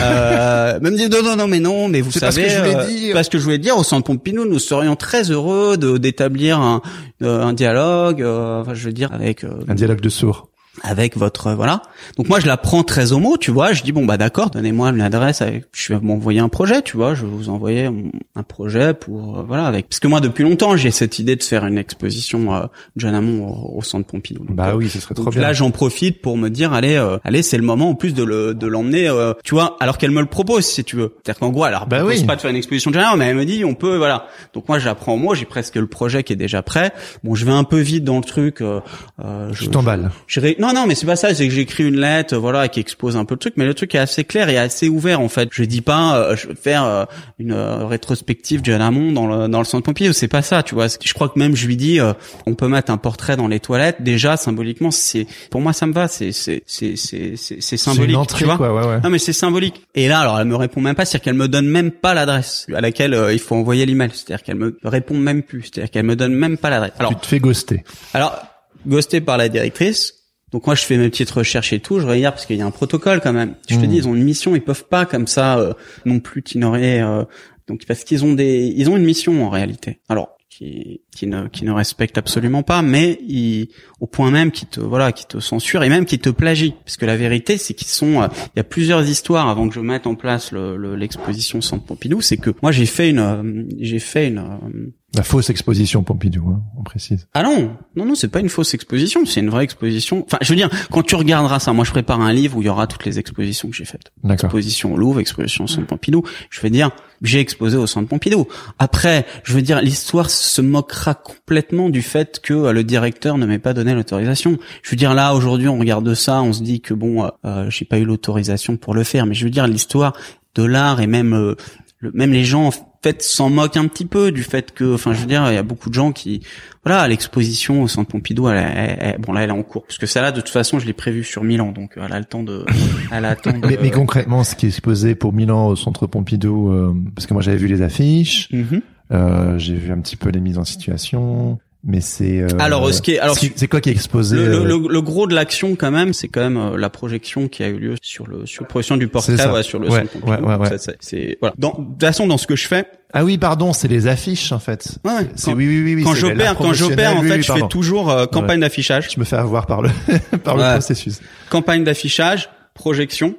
Euh, 0.02 0.80
même 0.82 0.96
dire 0.96 1.10
non 1.10 1.22
non 1.24 1.36
non 1.36 1.48
mais 1.50 1.60
non, 1.60 1.90
mais 1.90 2.00
vous 2.00 2.12
savez, 2.12 2.44
que 2.44 2.50
je 2.50 2.58
voulais 2.58 2.76
euh, 2.76 2.88
dire. 2.88 3.08
c'est 3.08 3.14
pas 3.14 3.24
ce 3.26 3.30
que 3.30 3.38
je 3.38 3.44
voulais 3.44 3.58
dire. 3.58 3.78
Au 3.78 3.84
centre 3.84 4.06
Pompidou, 4.06 4.46
nous 4.46 4.60
serions 4.60 4.96
très 4.96 5.30
heureux 5.30 5.76
de 5.76 5.98
d'établir 5.98 6.60
un, 6.60 6.82
un 7.22 7.52
dialogue. 7.52 8.22
euh, 8.22 8.62
enfin, 8.62 8.74
je 8.74 8.86
veux 8.86 8.94
dire 8.94 9.12
avec 9.12 9.44
euh, 9.44 9.50
Un 9.68 9.76
dialogue 9.76 10.00
de 10.00 10.08
sourds. 10.10 10.48
Avec 10.82 11.16
votre 11.18 11.48
euh, 11.48 11.56
voilà. 11.56 11.84
Donc 12.18 12.28
moi 12.30 12.40
je 12.40 12.48
la 12.48 12.58
prends 12.58 12.84
très 12.84 13.12
au 13.12 13.20
mot, 13.20 13.38
tu 13.38 13.52
vois. 13.52 13.74
Je 13.74 13.84
dis 13.84 13.92
bon 13.92 14.06
bah 14.06 14.18
d'accord, 14.18 14.50
donnez-moi 14.50 14.90
une 14.90 15.02
adresse. 15.02 15.42
Avec, 15.42 15.66
je 15.72 15.94
vais 15.94 16.00
m'envoyer 16.00 16.40
un 16.40 16.50
projet, 16.50 16.82
tu 16.82 16.98
vois. 16.98 17.14
Je 17.14 17.22
vais 17.26 17.32
vous 17.32 17.50
envoyer 17.50 17.86
un- 17.86 18.44
projet 18.44 18.94
pour 18.94 19.40
euh, 19.40 19.44
voilà 19.48 19.66
avec. 19.66 19.88
Parce 19.88 20.00
que 20.00 20.08
moi 20.08 20.20
depuis 20.20 20.44
longtemps 20.44 20.76
j'ai 20.76 20.92
cette 20.92 21.18
idée 21.20 21.36
de 21.36 21.44
faire 21.44 21.66
une 21.66 21.78
exposition 21.78 22.54
euh, 22.54 22.66
John 22.98 23.16
Hammond 23.16 23.48
au, 23.48 23.78
au 23.78 23.82
centre 23.84 24.06
Pompidou. 24.08 24.44
Donc, 24.46 24.56
Bah 24.56 24.70
euh, 24.72 24.76
oui, 24.76 24.90
ce 24.90 25.00
serait 25.00 25.14
trop 25.16 25.24
donc 25.26 25.34
bien. 25.34 25.42
là, 25.44 25.54
j'en 25.54 25.72
profite 25.72 26.22
pour 26.22 26.38
me 26.38 26.50
dire, 26.50 26.74
allez, 26.74 26.96
euh, 26.96 27.18
allez, 27.24 27.42
c'est 27.44 27.58
le 27.58 27.64
moment 27.64 27.90
en 27.92 27.96
plus 27.96 28.14
de 28.14 28.24
le 28.24 28.54
de 28.54 28.68
l'emmener, 28.68 29.08
euh, 29.08 29.34
tu 29.44 29.54
vois, 29.56 29.78
alors 29.80 29.98
qu'elle 29.98 30.12
me 30.12 30.20
le 30.22 30.28
propose, 30.28 30.66
si 30.66 30.84
tu 30.84 30.96
veux. 30.96 31.14
C'est-à-dire 31.24 31.40
qu'en 31.40 31.50
gros, 31.52 31.66
elle 31.66 31.74
ne 31.74 31.80
Bah 31.86 31.98
propose 32.00 32.20
oui. 32.20 32.26
pas 32.26 32.36
de 32.36 32.42
faire 32.42 32.50
une 32.52 32.58
exposition 32.58 32.92
de 32.92 33.00
John 33.00 33.18
mais 33.18 33.26
elle 33.28 33.36
me 33.38 33.46
dit, 33.46 33.64
on 33.64 33.76
peut, 33.76 33.96
voilà. 33.98 34.26
Donc 34.54 34.68
moi, 34.68 34.80
j'apprends 34.80 35.14
au 35.14 35.18
mot, 35.18 35.34
j'ai 35.36 35.46
presque 35.46 35.76
le 35.76 35.88
projet 35.88 36.24
qui 36.24 36.34
est 36.34 36.38
déjà 36.38 36.62
prêt. 36.62 36.92
Bon, 37.24 37.36
je 37.36 37.46
vais 37.46 37.52
un 37.52 37.64
peu 37.64 37.80
vite 37.80 38.04
dans 38.04 38.18
le 38.18 38.24
truc. 38.24 38.62
Euh, 38.62 38.82
euh, 39.24 39.50
Je 39.54 39.66
t'emballe. 39.68 40.12
je 40.28 40.40
Non, 40.64 40.74
non, 40.74 40.88
mais 40.88 40.96
c'est 40.96 41.06
pas 41.06 41.16
ça. 41.18 41.34
C'est 41.36 41.48
que 41.48 41.54
j'écris 41.54 41.84
une 41.86 42.00
lettre, 42.00 42.38
voilà, 42.38 42.70
qui 42.70 42.80
expose 42.80 43.18
un 43.18 43.26
peu 43.26 43.36
le 43.36 43.40
truc, 43.40 43.56
mais 43.58 43.66
le 43.66 43.74
truc 43.74 43.94
est 43.96 44.00
assez 44.00 44.24
clair 44.24 44.48
et 44.48 44.58
assez 44.58 44.88
ouvert 44.88 45.20
en 45.20 45.28
fait. 45.28 45.50
Je 45.52 45.64
dis 45.64 45.82
pas, 45.82 46.16
euh, 46.18 46.36
je 46.38 46.48
vais 46.48 46.56
faire 46.56 46.86
euh, 46.86 47.04
une 47.38 47.52
euh, 47.52 47.86
rétrospective 47.86 48.62
John 48.64 48.82
Hammond 48.82 49.12
dans 49.12 49.28
le 49.28 49.48
dans 49.50 49.60
le 49.60 49.66
centre 49.66 49.84
Pompidou. 49.84 50.14
C'est 50.14 50.30
pas 50.30 50.42
ça, 50.42 50.64
tu 50.64 50.74
vois. 50.74 50.88
Je 50.88 51.14
crois 51.14 51.28
que 51.28 51.38
même 51.38 51.56
je 51.56 51.68
lui 51.68 51.76
dis, 51.76 52.00
euh, 52.00 52.14
on 52.46 52.56
peut 52.56 52.70
mettre 52.70 52.92
un 52.92 52.98
portrait 52.98 53.36
dans 53.36 53.48
les 53.48 53.60
toilettes. 53.60 54.02
Déjà 54.02 54.38
symboliquement, 54.38 54.92
c'est 54.92 55.28
pour 55.52 55.60
moi 55.60 55.74
ça 55.74 55.86
me 55.86 55.92
va. 55.94 56.08
C'est 56.08 56.32
c'est 56.32 56.64
c'est 56.66 56.96
c'est 56.96 57.36
c'est 57.36 57.78
symbolique, 57.78 58.16
entrée, 58.16 58.40
tu 58.40 58.46
vois. 58.46 58.56
quoi, 58.58 58.74
ouais, 58.74 58.88
ouais. 58.88 59.02
Non 59.04 59.10
mais 59.10 59.20
c'est 59.20 59.34
symbolique. 59.34 59.82
Et 59.96 60.08
là, 60.08 60.20
alors 60.22 60.40
elle 60.40 60.48
me 60.48 60.56
répond 60.56 60.80
même 60.80 60.96
pas, 60.96 61.04
c'est-à-dire 61.04 61.26
qu'elle 61.26 61.34
me 61.34 61.48
donne 61.50 61.68
même 61.68 61.92
pas 61.92 62.14
l'adresse 62.14 62.68
à 62.74 62.80
laquelle 62.80 63.14
euh, 63.14 63.34
il 63.34 63.40
faut 63.40 63.56
envoyer 63.56 63.86
l'email. 63.86 64.12
C'est-à-dire 64.14 64.44
qu'elle 64.44 64.56
me 64.56 64.78
répond 64.84 65.18
même 65.18 65.44
plus. 65.44 65.64
C'est-à-dire 65.64 65.92
qu'elle 65.92 66.06
me 66.06 66.16
donne 66.16 66.34
même 66.34 66.58
pas 66.58 66.70
l'adresse. 66.70 66.94
Alors 67.00 67.12
Tu 67.16 67.20
te 67.20 67.26
fais 67.26 67.40
ghoster. 67.40 67.84
alors, 68.14 68.42
ghosté 68.88 69.20
par 69.22 69.38
la 69.38 69.50
directrice. 69.50 70.14
Donc 70.54 70.66
moi 70.68 70.76
je 70.76 70.84
fais 70.86 70.98
mes 70.98 71.10
petites 71.10 71.32
recherches 71.32 71.74
et 71.74 71.80
tout, 71.80 72.00
je 72.00 72.08
regarde 72.08 72.36
parce 72.36 72.46
qu'il 72.46 72.56
y 72.58 72.62
a 72.62 72.66
un 72.66 72.72
protocole 72.72 73.20
quand 73.22 73.34
même. 73.34 73.56
Je 73.68 73.76
te 73.76 73.82
Mhm. 73.82 73.88
dis 73.90 73.98
ils 73.98 74.08
ont 74.08 74.16
une 74.16 74.24
mission, 74.24 74.56
ils 74.56 74.62
peuvent 74.62 74.86
pas 74.88 75.06
comme 75.06 75.28
ça 75.28 75.58
euh, 75.60 75.74
non 76.06 76.20
plus 76.20 76.44
t'ignorer 76.44 77.02
euh, 77.02 77.24
donc 77.68 77.86
parce 77.88 78.04
qu'ils 78.04 78.24
ont 78.24 78.34
des 78.34 78.72
ils 78.76 78.90
ont 78.90 78.96
une 78.96 79.04
mission 79.04 79.44
en 79.46 79.50
réalité. 79.50 80.00
Alors 80.10 80.30
qui 80.50 81.02
qui 81.16 81.28
ne 81.28 81.48
qui 81.48 81.64
ne 81.66 81.72
respecte 81.72 82.18
absolument 82.18 82.64
pas 82.64 82.82
mais 82.82 83.20
ils, 83.28 83.70
au 84.00 84.08
point 84.08 84.32
même 84.32 84.52
qui 84.52 84.66
te 84.66 84.80
voilà 84.80 85.12
qui 85.12 85.26
te 85.26 85.40
censure 85.40 85.84
et 85.84 85.90
même 85.90 86.06
qui 86.06 86.20
te 86.20 86.30
plagie 86.30 86.74
parce 86.86 86.98
que 86.98 87.06
la 87.06 87.16
vérité 87.18 87.58
c'est 87.58 87.74
qu'ils 87.74 87.88
sont 87.88 88.22
euh, 88.22 88.28
il 88.56 88.58
y 88.58 88.60
a 88.60 88.64
plusieurs 88.64 89.08
histoires 89.08 89.48
avant 89.50 89.68
que 89.70 89.76
je 89.76 89.80
mette 89.80 90.08
en 90.08 90.16
place 90.16 90.52
le- 90.52 90.78
le- 90.78 90.96
l'exposition 90.96 91.62
Centre 91.62 91.86
Pompidou, 91.86 92.22
c'est 92.22 92.38
que 92.38 92.52
moi 92.62 92.72
j'ai 92.72 92.86
fait 92.86 93.10
une 93.10 93.20
euh, 93.20 93.64
j'ai 93.80 94.00
fait 94.00 94.28
une 94.28 94.40
euh, 94.40 94.94
La 95.16 95.24
fausse 95.24 95.50
exposition 95.52 96.02
Pompidou, 96.04 96.50
hein, 96.50 96.62
on 96.78 96.84
précise. 96.84 97.28
ah 97.36 97.44
non, 97.44 97.78
non, 97.96 98.06
non, 98.06 98.16
c'est 98.16 98.30
pas 98.30 98.40
une 98.40 98.50
fausse 98.50 98.74
exposition, 98.74 99.26
c'est 99.28 99.42
une 99.42 99.50
vraie 99.52 99.64
exposition. 99.64 100.24
Enfin, 100.26 100.40
je 100.42 100.50
veux 100.50 100.56
dire, 100.56 100.70
quand 100.92 101.04
tu 101.04 101.14
regarderas 101.16 101.60
ça, 101.60 101.72
moi 101.74 101.86
je 101.86 101.92
prépare 101.92 102.20
un 102.22 102.34
livre 102.34 102.58
où 102.58 102.62
il 102.62 102.66
y 102.66 102.70
aura 102.70 102.88
toutes 102.88 103.06
les 103.06 103.20
expositions 103.20 103.70
que 103.70 103.76
j'ai 103.76 103.86
faites. 103.86 104.12
Exposition 104.28 104.94
au 104.94 104.98
Louvre, 104.98 105.20
exposition 105.20 105.66
au 105.66 105.68
Centre 105.68 105.86
Pompidou. 105.88 106.24
Je 106.50 106.60
vais 106.62 106.72
dire, 106.72 106.90
j'ai 107.22 107.40
exposé 107.40 107.78
au 107.78 107.86
Centre 107.86 108.08
Pompidou. 108.10 108.48
Après, 108.80 109.26
je 109.44 109.54
veux 109.54 109.62
dire, 109.62 109.82
l'histoire 109.82 110.30
se 110.32 110.62
moquera 110.62 111.03
complètement 111.14 111.90
du 111.90 112.02
fait 112.02 112.40
que 112.42 112.54
euh, 112.54 112.72
le 112.72 112.84
directeur 112.86 113.38
ne 113.38 113.46
m'ait 113.46 113.60
pas 113.60 113.74
donné 113.74 113.94
l'autorisation. 113.94 114.58
Je 114.82 114.92
veux 114.92 114.96
dire, 114.98 115.14
là, 115.14 115.34
aujourd'hui, 115.36 115.68
on 115.68 115.78
regarde 115.78 116.14
ça, 116.14 116.42
on 116.42 116.54
se 116.54 116.64
dit 116.64 116.80
que 116.80 116.94
bon, 116.94 117.26
euh, 117.26 117.28
euh, 117.46 117.70
j'ai 117.70 117.84
pas 117.84 117.98
eu 118.00 118.06
l'autorisation 118.06 118.78
pour 118.78 118.94
le 118.94 119.04
faire. 119.04 119.26
Mais 119.26 119.34
je 119.34 119.44
veux 119.44 119.50
dire, 119.52 119.68
l'histoire 119.68 120.14
de 120.56 120.64
l'art 120.64 121.02
et 121.02 121.08
même 121.08 121.34
euh, 121.34 121.56
le- 122.00 122.12
même 122.14 122.32
les 122.32 122.44
gens 122.46 122.68
en 122.68 122.72
fait 123.02 123.22
s'en 123.24 123.50
moquent 123.50 123.78
un 123.78 123.88
petit 123.88 124.06
peu 124.06 124.32
du 124.32 124.44
fait 124.44 124.72
que 124.72 124.94
enfin 124.94 125.14
je 125.14 125.20
veux 125.22 125.26
dire 125.26 125.44
il 125.50 125.56
y 125.56 125.58
a 125.58 125.64
beaucoup 125.64 125.90
de 125.90 125.94
gens 125.96 126.12
qui 126.12 126.42
voilà 126.86 127.08
l'exposition 127.08 127.82
au 127.82 127.88
centre 127.88 128.10
Pompidou 128.12 128.48
elle, 128.50 128.58
elle- 128.58 128.98
elle- 129.00 129.18
bon 129.20 129.32
là 129.34 129.42
elle 129.44 129.50
est 129.50 129.54
en 129.54 129.64
cours 129.64 129.84
parce 129.84 129.98
que 129.98 130.06
ça 130.06 130.22
là 130.22 130.32
de 130.32 130.40
toute 130.42 130.50
façon 130.50 130.80
je 130.80 130.86
l'ai 130.86 130.94
prévu 130.94 131.24
sur 131.24 131.44
Milan 131.44 131.72
donc 131.72 131.98
euh, 131.98 132.04
elle 132.06 132.14
a 132.14 132.20
le 132.20 132.26
temps 132.26 132.44
de 132.44 132.66
elle 133.12 133.26
a 133.26 133.32
le 133.32 133.36
temps 133.38 133.58
de 133.58 133.66
Mais, 133.66 133.78
mais 133.82 133.90
concrètement, 133.90 134.44
ce 134.44 134.56
qui 134.56 134.66
est 134.66 134.70
exposé 134.70 135.16
pour 135.16 135.34
Milan 135.34 135.68
au 135.68 135.76
centre 135.76 136.06
Pompidou, 136.08 136.70
euh, 136.72 136.94
parce 137.16 137.26
que 137.26 137.34
moi 137.34 137.42
j'avais 137.42 137.58
vu 137.58 137.68
les 137.68 137.82
affiches, 137.82 138.48
Mhm. 138.52 138.82
J'ai 139.12 139.76
vu 139.76 139.92
un 139.92 140.00
petit 140.00 140.16
peu 140.16 140.30
les 140.30 140.40
mises 140.40 140.58
en 140.58 140.64
situation, 140.64 141.60
mais 141.84 142.02
c'est. 142.02 142.40
euh, 142.42 142.48
Alors, 142.60 142.92
ce 142.94 143.02
qui 143.02 143.12
est- 143.14 143.20
alors, 143.20 143.38
c'est 143.38 143.68
quoi 143.68 143.82
qui 143.82 143.90
est 143.90 143.94
exposé 143.94 144.36
le, 144.38 144.46
le, 144.48 144.56
euh, 144.56 144.64
le- 144.66 144.88
le 144.90 145.02
gros 145.02 145.28
de 145.28 145.36
l'action 145.36 145.76
quand 145.76 145.92
même 145.92 146.14
c'est 146.14 146.28
quand 146.30 146.42
même 146.42 146.58
euh, 146.58 146.78
la 146.78 146.90
projection 146.90 147.48
qui 147.48 147.62
a 147.64 147.68
eu 147.68 147.78
lieu 147.78 147.96
sur 148.02 148.26
le 148.28 148.46
sur 148.46 148.66
projection 148.66 148.98
du 148.98 149.08
portrait 149.08 149.34
ouais, 149.52 149.64
sur 149.64 149.80
le 149.80 149.90
Ouais, 149.90 150.04
ouais, 150.26 150.40
ouais, 150.40 150.56
ouais. 150.56 150.78
C'est- 150.78 150.98
c'est 151.02 151.38
voilà 151.42 151.54
dans, 151.58 151.72
de 151.72 151.76
toute 151.76 152.00
façon 152.02 152.26
dans 152.28 152.38
ce 152.38 152.48
que 152.48 152.56
je 152.56 152.68
fais 152.68 152.86
Ah 153.14 153.24
oui, 153.26 153.38
pardon, 153.38 153.74
c'est 153.74 153.88
les 153.90 154.08
affiches 154.08 154.52
en 154.54 154.60
fait. 154.60 154.98
ouais, 155.06 155.28
quand, 155.44 155.54
oui, 155.54 155.68
oui, 155.68 155.84
oui, 155.84 155.96
oui. 155.96 156.04
quand 156.04 156.16
j'opère 156.16 156.56
quand 156.56 156.74
j'opère 156.74 157.18
en 157.18 157.22
oui, 157.22 157.28
fait 157.28 157.36
oui, 157.38 157.44
je 157.44 157.52
fais 157.54 157.68
toujours 157.70 158.10
euh, 158.10 158.26
campagne 158.28 158.62
d'affichage 158.62 159.10
Je 159.14 159.20
me 159.20 159.26
fais 159.26 159.36
avoir 159.36 159.66
par 159.68 159.82
le 159.82 159.90
par 160.44 160.56
Ouais. 160.56 160.64
le 160.66 160.72
processus. 160.74 161.20
campagne 161.50 161.84
d'affichage, 161.84 162.50
projection, 162.74 163.36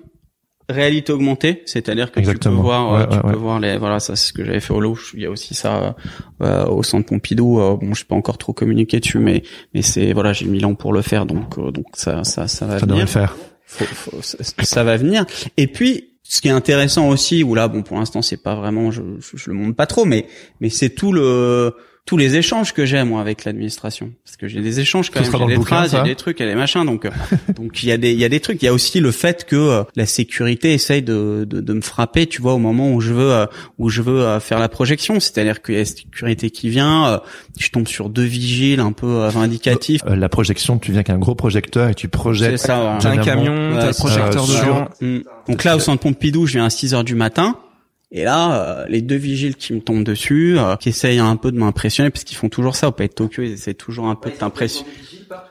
réalité 0.69 1.13
augmentée, 1.13 1.63
c'est-à-dire 1.67 2.11
que 2.11 2.21
Exactement. 2.21 2.55
tu 2.55 2.61
peux 2.61 2.63
voir, 2.63 2.95
euh, 2.95 2.99
Ouais, 3.01 3.07
tu 3.09 3.15
ouais, 3.17 3.21
peux 3.23 3.29
ouais. 3.29 3.35
voir 3.35 3.61
les, 3.61 3.77
voilà, 3.77 4.01
ça 4.01 4.17
c'est 4.17 4.29
ce 4.29 4.33
que 4.33 4.45
j'avais 4.45 4.61
fait 4.61 4.73
au 4.73 4.81
Louvre. 4.81 5.01
Il 5.15 5.21
y 5.23 5.27
a 5.27 5.31
aussi 5.31 5.55
ça 5.55 5.95
euh, 6.43 6.65
au 6.67 6.83
Centre 6.83 7.07
Pompidou. 7.07 7.61
Euh, 7.61 7.77
bon, 7.77 7.93
je 7.95 8.03
peux 8.05 8.09
pas 8.09 8.15
encore 8.15 8.39
trop 8.39 8.53
communiquer 8.53 9.01
dessus, 9.01 9.19
mais 9.19 9.43
mais 9.75 9.83
c'est 9.83 10.13
voilà, 10.13 10.33
j'ai 10.33 10.47
mis 10.47 10.65
ans 10.65 10.75
pour 10.75 10.93
le 10.93 11.03
faire, 11.03 11.27
donc 11.27 11.59
euh, 11.59 11.71
donc 11.71 11.87
ça 11.95 12.25
ça 12.25 12.49
ça 12.49 12.67
va 12.67 12.79
Ça 12.79 12.87
devrait 12.87 13.05
venir. 13.05 13.05
le 13.05 13.11
faire. 13.11 13.37
Faut- 13.67 13.85
faut- 13.87 14.23
ça, 14.23 14.39
ça 14.63 14.85
va 14.85 14.97
venir. 14.97 15.25
Et 15.57 15.67
puis 15.67 16.11
ce 16.23 16.41
qui 16.41 16.49
est 16.49 16.53
intéressant 16.53 17.09
aussi, 17.11 17.45
où 17.45 17.55
là, 17.55 17.69
bon, 17.69 17.83
pour 17.83 17.99
l'instant, 17.99 18.23
c'est 18.23 18.43
pas 18.43 18.55
vraiment, 18.55 18.91
je, 18.91 19.03
je, 19.21 19.37
je 19.37 19.51
le 19.51 19.57
montre 19.57 19.77
pas 19.77 19.87
trop, 19.87 20.07
mais 20.07 20.27
mais 20.61 20.71
c'est 20.71 20.89
tout 20.91 21.13
le 21.13 21.75
tous 22.07 22.17
les 22.17 22.37
échanges 22.37 22.73
que 22.75 22.85
j'ai 22.85 23.03
moi 23.05 23.21
avec 23.21 23.45
l'administration 23.45 24.13
parce 24.25 24.37
que 24.37 24.47
j'ai 24.47 24.61
des 24.61 24.81
échanges 24.81 25.11
quand 25.11 25.25
Ce 25.25 25.31
même 25.31 25.49
j'ai 25.49 25.57
des 25.57 25.89
j'ai 25.91 26.03
des 26.03 26.15
trucs 26.17 26.39
il 26.41 26.47
y 26.47 26.49
a 26.49 26.53
des 26.53 26.59
machins 26.59 26.85
donc 26.85 27.07
euh, 27.07 27.11
donc 27.57 27.83
il 27.83 27.89
y 27.89 27.93
a 27.93 27.97
des 27.97 28.13
il 28.13 28.19
y 28.19 28.25
a 28.25 28.29
des 28.29 28.41
trucs 28.41 28.63
il 28.63 28.67
y 28.67 28.69
a 28.69 28.75
aussi 28.75 29.01
le 29.01 29.11
fait 29.11 29.45
que 29.45 29.57
euh, 29.57 29.85
la 29.97 30.07
sécurité 30.07 30.75
essaye 30.75 31.03
de, 31.03 31.47
de 31.49 31.61
de 31.61 31.73
me 31.73 31.81
frapper 31.81 32.27
tu 32.27 32.43
vois 32.43 32.55
au 32.55 32.59
moment 32.59 32.93
où 32.93 33.01
je 33.01 33.13
veux 33.15 33.33
euh, 33.33 33.47
où 33.79 33.89
je 33.89 34.03
veux 34.03 34.21
euh, 34.21 34.39
faire 34.41 34.59
la 34.59 34.69
projection 34.69 35.19
c'est-à-dire 35.19 35.63
qu'il 35.63 35.75
y 35.75 35.79
a 35.79 35.81
la 35.81 35.87
sécurité 35.87 36.51
qui 36.51 36.69
vient 36.69 37.07
euh, 37.07 37.19
je 37.59 37.71
tombe 37.71 37.89
sur 37.89 38.11
deux 38.11 38.23
vigiles 38.23 38.81
un 38.81 38.93
peu 38.93 39.07
euh, 39.07 39.29
vindicatifs 39.29 40.03
Euh, 40.07 40.17
la 40.17 40.29
projection, 40.29 40.79
tu 40.79 40.91
viens 40.91 40.99
avec 41.01 41.11
un 41.11 41.19
gros 41.19 41.35
projecteur 41.35 41.89
et 41.89 41.95
tu 41.95 42.09
projettes. 42.09 42.59
c'est 42.59 42.67
ça. 42.67 42.99
T'as 43.01 43.11
un 43.11 43.17
camion, 43.19 43.75
ouais, 43.75 43.79
t'as 43.81 43.89
le 43.89 43.95
projecteur 43.95 44.47
dedans. 44.47 44.89
Mm. 45.01 45.19
Donc 45.49 45.65
là, 45.65 45.77
au 45.77 45.79
centre 45.79 46.03
Pompidou, 46.03 46.47
je 46.47 46.55
viens 46.55 46.65
à 46.65 46.71
6 46.71 46.95
heures 46.95 47.05
du 47.05 47.15
matin. 47.15 47.57
Et 48.17 48.23
là, 48.23 48.53
euh, 48.53 48.87
les 48.89 49.03
deux 49.03 49.17
vigiles 49.17 49.57
qui 49.57 49.73
me 49.73 49.81
tombent 49.81 50.05
dessus, 50.05 50.57
euh, 50.57 50.77
qui 50.77 50.89
essayent 50.91 51.19
un 51.19 51.35
peu 51.35 51.51
de 51.51 51.59
m'impressionner, 51.59 52.11
parce 52.11 52.23
qu'ils 52.23 52.37
font 52.37 52.49
toujours 52.49 52.77
ça 52.77 52.87
au 52.87 52.93
Pays 52.93 53.09
de 53.09 53.13
Tokyo, 53.13 53.43
ils 53.43 53.53
essayent 53.55 53.75
toujours 53.75 54.07
un 54.07 54.15
peu 54.15 54.31
de 54.31 54.37
t'impressionner. 54.37 54.89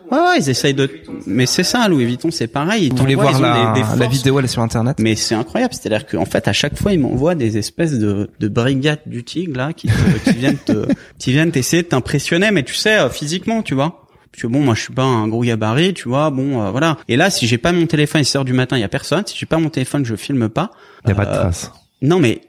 Ouais, 0.09 0.18
ouais, 0.18 0.38
ils 0.39 0.49
essayent 0.49 0.74
de. 0.74 0.89
Mais 1.26 1.45
c'est 1.45 1.64
ça, 1.64 1.88
Louis 1.89 2.05
Vuitton, 2.05 2.32
c'est 2.32 2.47
pareil. 2.47 2.86
Ils 2.86 2.91
Vous 2.91 2.97
voulez 2.99 3.16
voir 3.16 3.38
la, 3.41 3.74
des- 3.74 3.82
des 3.82 3.86
la 3.86 3.95
forces. 4.05 4.16
vidéo 4.18 4.39
elle 4.39 4.45
est 4.45 4.47
sur 4.47 4.61
internet? 4.61 4.95
Mais 4.99 5.16
c'est 5.16 5.36
incroyable, 5.36 5.74
c'est-à-dire 5.74 6.07
qu'en 6.07 6.24
fait, 6.24 6.47
à 6.47 6.53
chaque 6.53 6.78
fois, 6.78 6.93
ils 6.93 6.99
m'envoient 6.99 7.36
des 7.36 7.57
espèces 7.57 7.99
de, 7.99 8.30
de 8.39 8.47
brigades 8.47 9.01
du 9.07 9.26
tigre 9.26 9.57
là, 9.57 9.74
qui, 9.74 9.88
te- 9.89 10.30
qui 10.30 10.38
viennent 10.38 10.57
te, 10.57 10.88
qui 11.20 11.32
viennent 11.34 11.51
t'essayer 11.51 11.84
de 11.84 11.88
t'impressionner, 11.89 12.51
mais 12.51 12.64
tu 12.64 12.76
sais, 12.76 12.97
euh, 12.97 13.09
physiquement, 13.09 13.61
tu 13.61 13.74
vois. 13.76 14.07
Parce 14.32 14.43
que 14.43 14.47
bon, 14.47 14.61
moi, 14.61 14.74
je 14.74 14.82
suis 14.84 14.93
pas 14.93 15.03
un 15.03 15.28
gros 15.28 15.41
gabarit, 15.43 15.93
tu 15.93 16.07
vois. 16.07 16.30
Bon, 16.30 16.61
euh, 16.64 16.72
voilà. 16.72 16.97
Et 17.09 17.18
là, 17.18 17.30
si 17.30 17.45
j'ai 17.45 17.57
pas 17.57 17.74
mon 17.74 17.88
téléphone, 17.88 18.22
il 18.22 18.26
sort 18.26 18.45
du 18.45 18.53
matin, 18.53 18.78
il 18.78 18.82
y 18.82 18.86
a 18.86 18.88
personne. 18.89 19.24
Si 19.26 19.38
j'ai 19.38 19.45
pas 19.47 19.57
mon 19.57 19.70
téléphone, 19.70 20.05
je 20.05 20.16
filme 20.16 20.47
pas. 20.47 20.72
Il 21.03 21.09
y 21.09 21.11
a 21.11 21.16
pas 21.16 21.26
de 21.26 21.32
Euh, 21.32 21.41
trace. 21.41 21.72
Non, 22.01 22.20
mais 22.20 22.41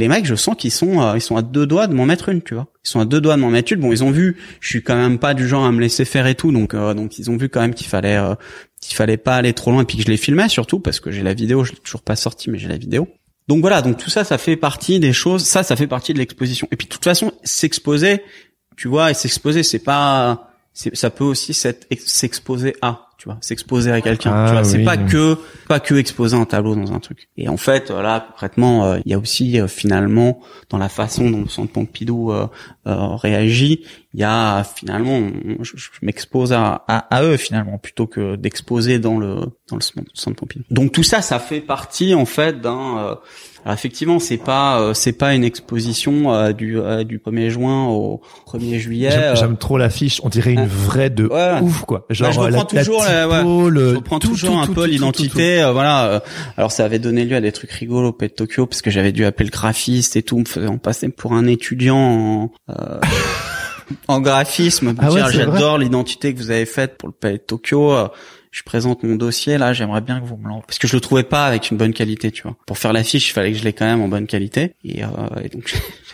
les 0.00 0.08
mecs, 0.08 0.26
je 0.26 0.34
sens 0.34 0.56
qu'ils 0.56 0.72
sont, 0.72 1.00
euh, 1.00 1.16
ils 1.16 1.20
sont 1.20 1.36
à 1.36 1.42
deux 1.42 1.66
doigts 1.66 1.86
de 1.86 1.94
m'en 1.94 2.06
mettre 2.06 2.28
une, 2.28 2.42
tu 2.42 2.54
vois. 2.54 2.66
Ils 2.84 2.88
sont 2.88 3.00
à 3.00 3.04
deux 3.04 3.20
doigts 3.20 3.36
de 3.36 3.40
m'en 3.40 3.50
mettre 3.50 3.72
une. 3.72 3.80
Bon, 3.80 3.92
ils 3.92 4.02
ont 4.02 4.10
vu, 4.10 4.36
je 4.60 4.68
suis 4.68 4.82
quand 4.82 4.96
même 4.96 5.18
pas 5.18 5.34
du 5.34 5.46
genre 5.46 5.64
à 5.64 5.72
me 5.72 5.80
laisser 5.80 6.04
faire 6.04 6.26
et 6.26 6.34
tout, 6.34 6.50
donc, 6.50 6.74
euh, 6.74 6.94
donc 6.94 7.18
ils 7.18 7.30
ont 7.30 7.36
vu 7.36 7.48
quand 7.48 7.60
même 7.60 7.74
qu'il 7.74 7.86
fallait, 7.86 8.16
euh, 8.16 8.34
qu'il 8.80 8.96
fallait 8.96 9.16
pas 9.16 9.36
aller 9.36 9.52
trop 9.52 9.70
loin 9.70 9.82
et 9.82 9.84
puis 9.84 9.96
que 9.96 10.02
je 10.02 10.08
les 10.08 10.16
filmais 10.16 10.48
surtout 10.48 10.80
parce 10.80 10.98
que 10.98 11.10
j'ai 11.10 11.22
la 11.22 11.34
vidéo, 11.34 11.64
je 11.64 11.72
l'ai 11.72 11.78
toujours 11.78 12.02
pas 12.02 12.16
sortie, 12.16 12.50
mais 12.50 12.58
j'ai 12.58 12.68
la 12.68 12.78
vidéo. 12.78 13.08
Donc 13.46 13.60
voilà, 13.60 13.82
donc 13.82 13.98
tout 13.98 14.10
ça, 14.10 14.24
ça 14.24 14.38
fait 14.38 14.56
partie 14.56 15.00
des 15.00 15.12
choses. 15.12 15.44
Ça, 15.44 15.62
ça 15.62 15.76
fait 15.76 15.86
partie 15.86 16.14
de 16.14 16.18
l'exposition. 16.18 16.66
Et 16.70 16.76
puis 16.76 16.86
de 16.86 16.92
toute 16.92 17.04
façon, 17.04 17.32
s'exposer, 17.42 18.22
tu 18.76 18.88
vois, 18.88 19.10
et 19.10 19.14
s'exposer, 19.14 19.62
c'est 19.62 19.80
pas, 19.80 20.50
ça 20.72 21.10
peut 21.10 21.24
aussi 21.24 21.52
s'exposer 21.52 22.76
à, 22.80 23.09
tu 23.20 23.26
vois, 23.26 23.36
s'exposer 23.42 23.92
à 23.92 24.00
quelqu'un. 24.00 24.32
Ah, 24.32 24.46
tu 24.46 24.52
vois, 24.54 24.64
c'est 24.64 24.78
oui. 24.78 24.84
pas 24.84 24.96
que, 24.96 25.36
pas 25.68 25.78
que 25.78 25.94
exposer 25.94 26.38
un 26.38 26.46
tableau 26.46 26.74
dans 26.74 26.94
un 26.94 27.00
truc. 27.00 27.28
Et 27.36 27.50
en 27.50 27.58
fait, 27.58 27.90
là, 27.90 28.26
concrètement, 28.30 28.86
euh, 28.86 28.98
il 29.04 29.10
y 29.10 29.14
a 29.14 29.18
aussi 29.18 29.60
euh, 29.60 29.68
finalement 29.68 30.40
dans 30.70 30.78
la 30.78 30.88
façon 30.88 31.28
dont 31.28 31.42
le 31.42 31.48
Centre 31.48 31.70
Pompidou 31.70 32.32
euh, 32.32 32.46
réagit, 32.86 33.82
il 34.14 34.20
y 34.20 34.24
a 34.24 34.64
finalement, 34.64 35.28
je, 35.60 35.76
je 35.76 35.90
m'expose 36.00 36.54
à, 36.54 36.82
à, 36.88 37.14
à 37.14 37.22
eux 37.22 37.36
finalement 37.36 37.76
plutôt 37.76 38.06
que 38.06 38.36
d'exposer 38.36 38.98
dans 38.98 39.18
le 39.18 39.36
dans 39.68 39.76
le 39.76 39.82
Centre 40.14 40.36
Pompidou. 40.36 40.64
Donc 40.70 40.92
tout 40.92 41.02
ça, 41.02 41.20
ça 41.20 41.38
fait 41.38 41.60
partie 41.60 42.14
en 42.14 42.24
fait 42.24 42.58
d'un 42.62 42.98
euh, 42.98 43.14
alors 43.64 43.74
effectivement, 43.74 44.18
c'est 44.18 44.36
pas 44.38 44.80
euh, 44.80 44.94
c'est 44.94 45.12
pas 45.12 45.34
une 45.34 45.44
exposition 45.44 46.32
euh, 46.32 46.52
du 46.52 46.78
euh, 46.78 47.04
du 47.04 47.18
1er 47.18 47.50
juin 47.50 47.86
au 47.88 48.20
1er 48.48 48.78
juillet. 48.78 49.10
J'aime 49.10 49.20
euh, 49.22 49.34
j'aime 49.36 49.56
trop 49.56 49.76
l'affiche. 49.78 50.20
On 50.24 50.28
dirait 50.30 50.52
une 50.52 50.60
euh, 50.60 50.66
vraie 50.66 51.10
de 51.10 51.26
ouais. 51.26 51.60
ouf, 51.60 51.82
quoi. 51.84 52.06
Genre, 52.10 52.28
Bah, 52.28 52.32
je 52.34 52.40
la, 52.40 52.46
reprends 52.58 52.74
la 52.76 52.84
toujours 52.84 53.02
la- 53.02 53.38
typo, 53.38 53.68
le- 53.70 53.90
je 53.90 53.96
reprends 53.96 54.18
tout, 54.18 54.28
toujours 54.28 54.50
tout, 54.54 54.58
un 54.60 54.66
tout, 54.66 54.72
peu 54.74 54.86
l'identité, 54.86 55.62
euh, 55.62 55.72
voilà. 55.72 56.06
euh, 56.06 56.20
alors 56.56 56.72
ça 56.72 56.84
avait 56.84 56.98
donné 56.98 57.24
lieu 57.24 57.36
à 57.36 57.40
des 57.40 57.52
trucs 57.52 57.70
rigolos 57.72 58.08
au 58.18 58.22
de 58.22 58.26
Tokyo 58.28 58.66
parce 58.66 58.82
que 58.82 58.90
j'avais 58.90 59.12
dû 59.12 59.24
appeler 59.24 59.46
le 59.46 59.52
graphiste 59.52 60.16
et 60.16 60.22
tout, 60.22 60.38
me 60.38 60.44
faisant 60.46 60.78
passer 60.78 61.08
pour 61.10 61.32
un 61.34 61.46
étudiant 61.46 61.96
en, 61.96 62.52
euh, 62.70 63.00
en 64.08 64.20
graphisme. 64.20 64.92
me 64.92 64.94
Ah 65.00 65.10
ouais, 65.12 65.20
j'adore 65.32 65.78
l'identité 65.78 66.32
que 66.32 66.38
vous 66.38 66.50
avez 66.50 66.66
faite 66.66 66.96
pour 66.98 67.08
le 67.08 67.14
Pays 67.14 67.32
de 67.34 67.42
Tokyo. 67.46 67.94
Je 68.50 68.62
présente 68.62 69.02
mon 69.02 69.16
dossier 69.16 69.58
là, 69.58 69.72
j'aimerais 69.72 70.00
bien 70.00 70.20
que 70.20 70.26
vous 70.26 70.36
me 70.36 70.44
l'envoyiez 70.44 70.64
parce 70.66 70.78
que 70.78 70.88
je 70.88 70.96
le 70.96 71.00
trouvais 71.00 71.22
pas 71.22 71.46
avec 71.46 71.70
une 71.70 71.76
bonne 71.76 71.92
qualité, 71.92 72.30
tu 72.30 72.42
vois. 72.42 72.56
Pour 72.66 72.78
faire 72.78 72.92
l'affiche, 72.92 73.28
il 73.28 73.32
fallait 73.32 73.52
que 73.52 73.58
je 73.58 73.64
l'ai 73.64 73.72
quand 73.72 73.86
même 73.86 74.02
en 74.02 74.08
bonne 74.08 74.26
qualité 74.26 74.74
et, 74.84 75.04
euh, 75.04 75.08
et 75.42 75.48
donc 75.48 75.74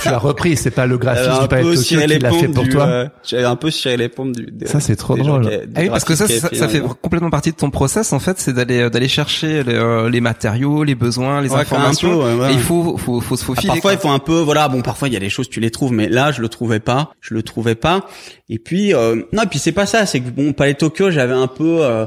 Tu 0.00 0.08
l'as 0.08 0.18
repris, 0.18 0.56
c'est 0.56 0.70
pas 0.70 0.86
le 0.86 0.96
graphiste 0.98 1.42
du 1.42 1.48
Palais 1.48 1.62
de 1.64 1.74
Tokyo 1.74 1.82
qui 1.82 2.18
l'a 2.18 2.30
fait 2.32 2.48
pour 2.48 2.64
du, 2.64 2.70
toi. 2.70 2.86
euh, 2.86 3.08
j'avais 3.22 3.44
un 3.44 3.56
peu 3.56 3.70
ciré 3.70 3.96
les 3.96 4.08
pompes 4.08 4.34
du. 4.34 4.46
des- 4.50 4.66
Ça, 4.66 4.80
c'est 4.80 4.96
trop 4.96 5.16
drôle. 5.16 5.48
qui- 5.48 5.54
Ah 5.74 5.80
oui, 5.82 5.88
parce 5.90 6.04
que 6.04 6.14
ça, 6.14 6.26
ça, 6.28 6.48
ça 6.52 6.68
fait 6.68 6.80
complètement 7.02 7.30
partie 7.30 7.50
de 7.52 7.56
ton 7.56 7.70
process 7.70 8.12
en 8.12 8.18
fait, 8.20 8.38
c'est 8.38 8.52
d'aller 8.52 8.88
d'aller 8.90 9.08
chercher 9.08 9.62
les, 9.62 9.74
euh, 9.74 10.08
les 10.08 10.20
matériaux, 10.20 10.84
les 10.84 10.94
besoins, 10.94 11.40
les 11.40 11.50
Ouais, 11.50 11.60
informations. 11.60 12.10
peu, 12.10 12.24
ouais, 12.24 12.34
ouais. 12.34 12.50
Et 12.52 12.54
il 12.54 12.60
faut 12.60 12.96
faut 12.96 13.20
faut 13.20 13.36
se 13.36 13.42
Ah, 13.42 13.46
faufiler. 13.46 13.66
parfois, 13.68 13.82
quoi. 13.82 13.92
il 13.92 13.98
faut 13.98 14.08
un 14.10 14.18
peu, 14.18 14.40
voilà, 14.40 14.68
bon, 14.68 14.82
parfois 14.82 15.08
il 15.08 15.14
y 15.14 15.16
a 15.16 15.20
des 15.20 15.30
choses 15.30 15.48
tu 15.48 15.60
les 15.60 15.70
trouves, 15.70 15.92
mais 15.92 16.08
là, 16.08 16.32
je 16.32 16.40
le 16.40 16.48
trouvais 16.48 16.80
pas, 16.80 17.10
je 17.20 17.34
le 17.34 17.42
trouvais 17.42 17.74
pas. 17.74 18.06
Et 18.48 18.58
puis, 18.58 18.94
euh, 18.94 19.22
non, 19.32 19.42
et 19.42 19.46
puis 19.46 19.58
c'est 19.58 19.72
pas 19.72 19.86
ça, 19.86 20.06
c'est 20.06 20.20
que 20.20 20.30
bon, 20.30 20.52
Palais 20.52 20.74
Tokyo, 20.74 21.10
j'avais 21.10 21.34
un 21.34 21.46
peu, 21.48 21.84
euh, 21.84 22.06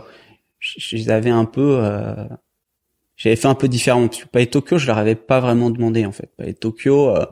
je 0.60 0.96
les 0.96 1.10
avais 1.10 1.30
un 1.30 1.46
peu, 1.46 1.78
euh, 1.82 2.14
j'avais 3.18 3.36
fait 3.36 3.48
un 3.48 3.56
peu 3.56 3.68
différent. 3.68 4.08
Parce 4.08 4.46
que 4.46 4.50
Tokyo, 4.52 4.78
je 4.78 4.88
leur 4.88 4.98
avais 4.98 5.16
pas 5.16 5.40
vraiment 5.40 5.70
demandé 5.70 6.06
en 6.06 6.12
fait. 6.12 6.30
Palais 6.38 6.54
Tokyo, 6.54 7.10
euh, 7.16 7.26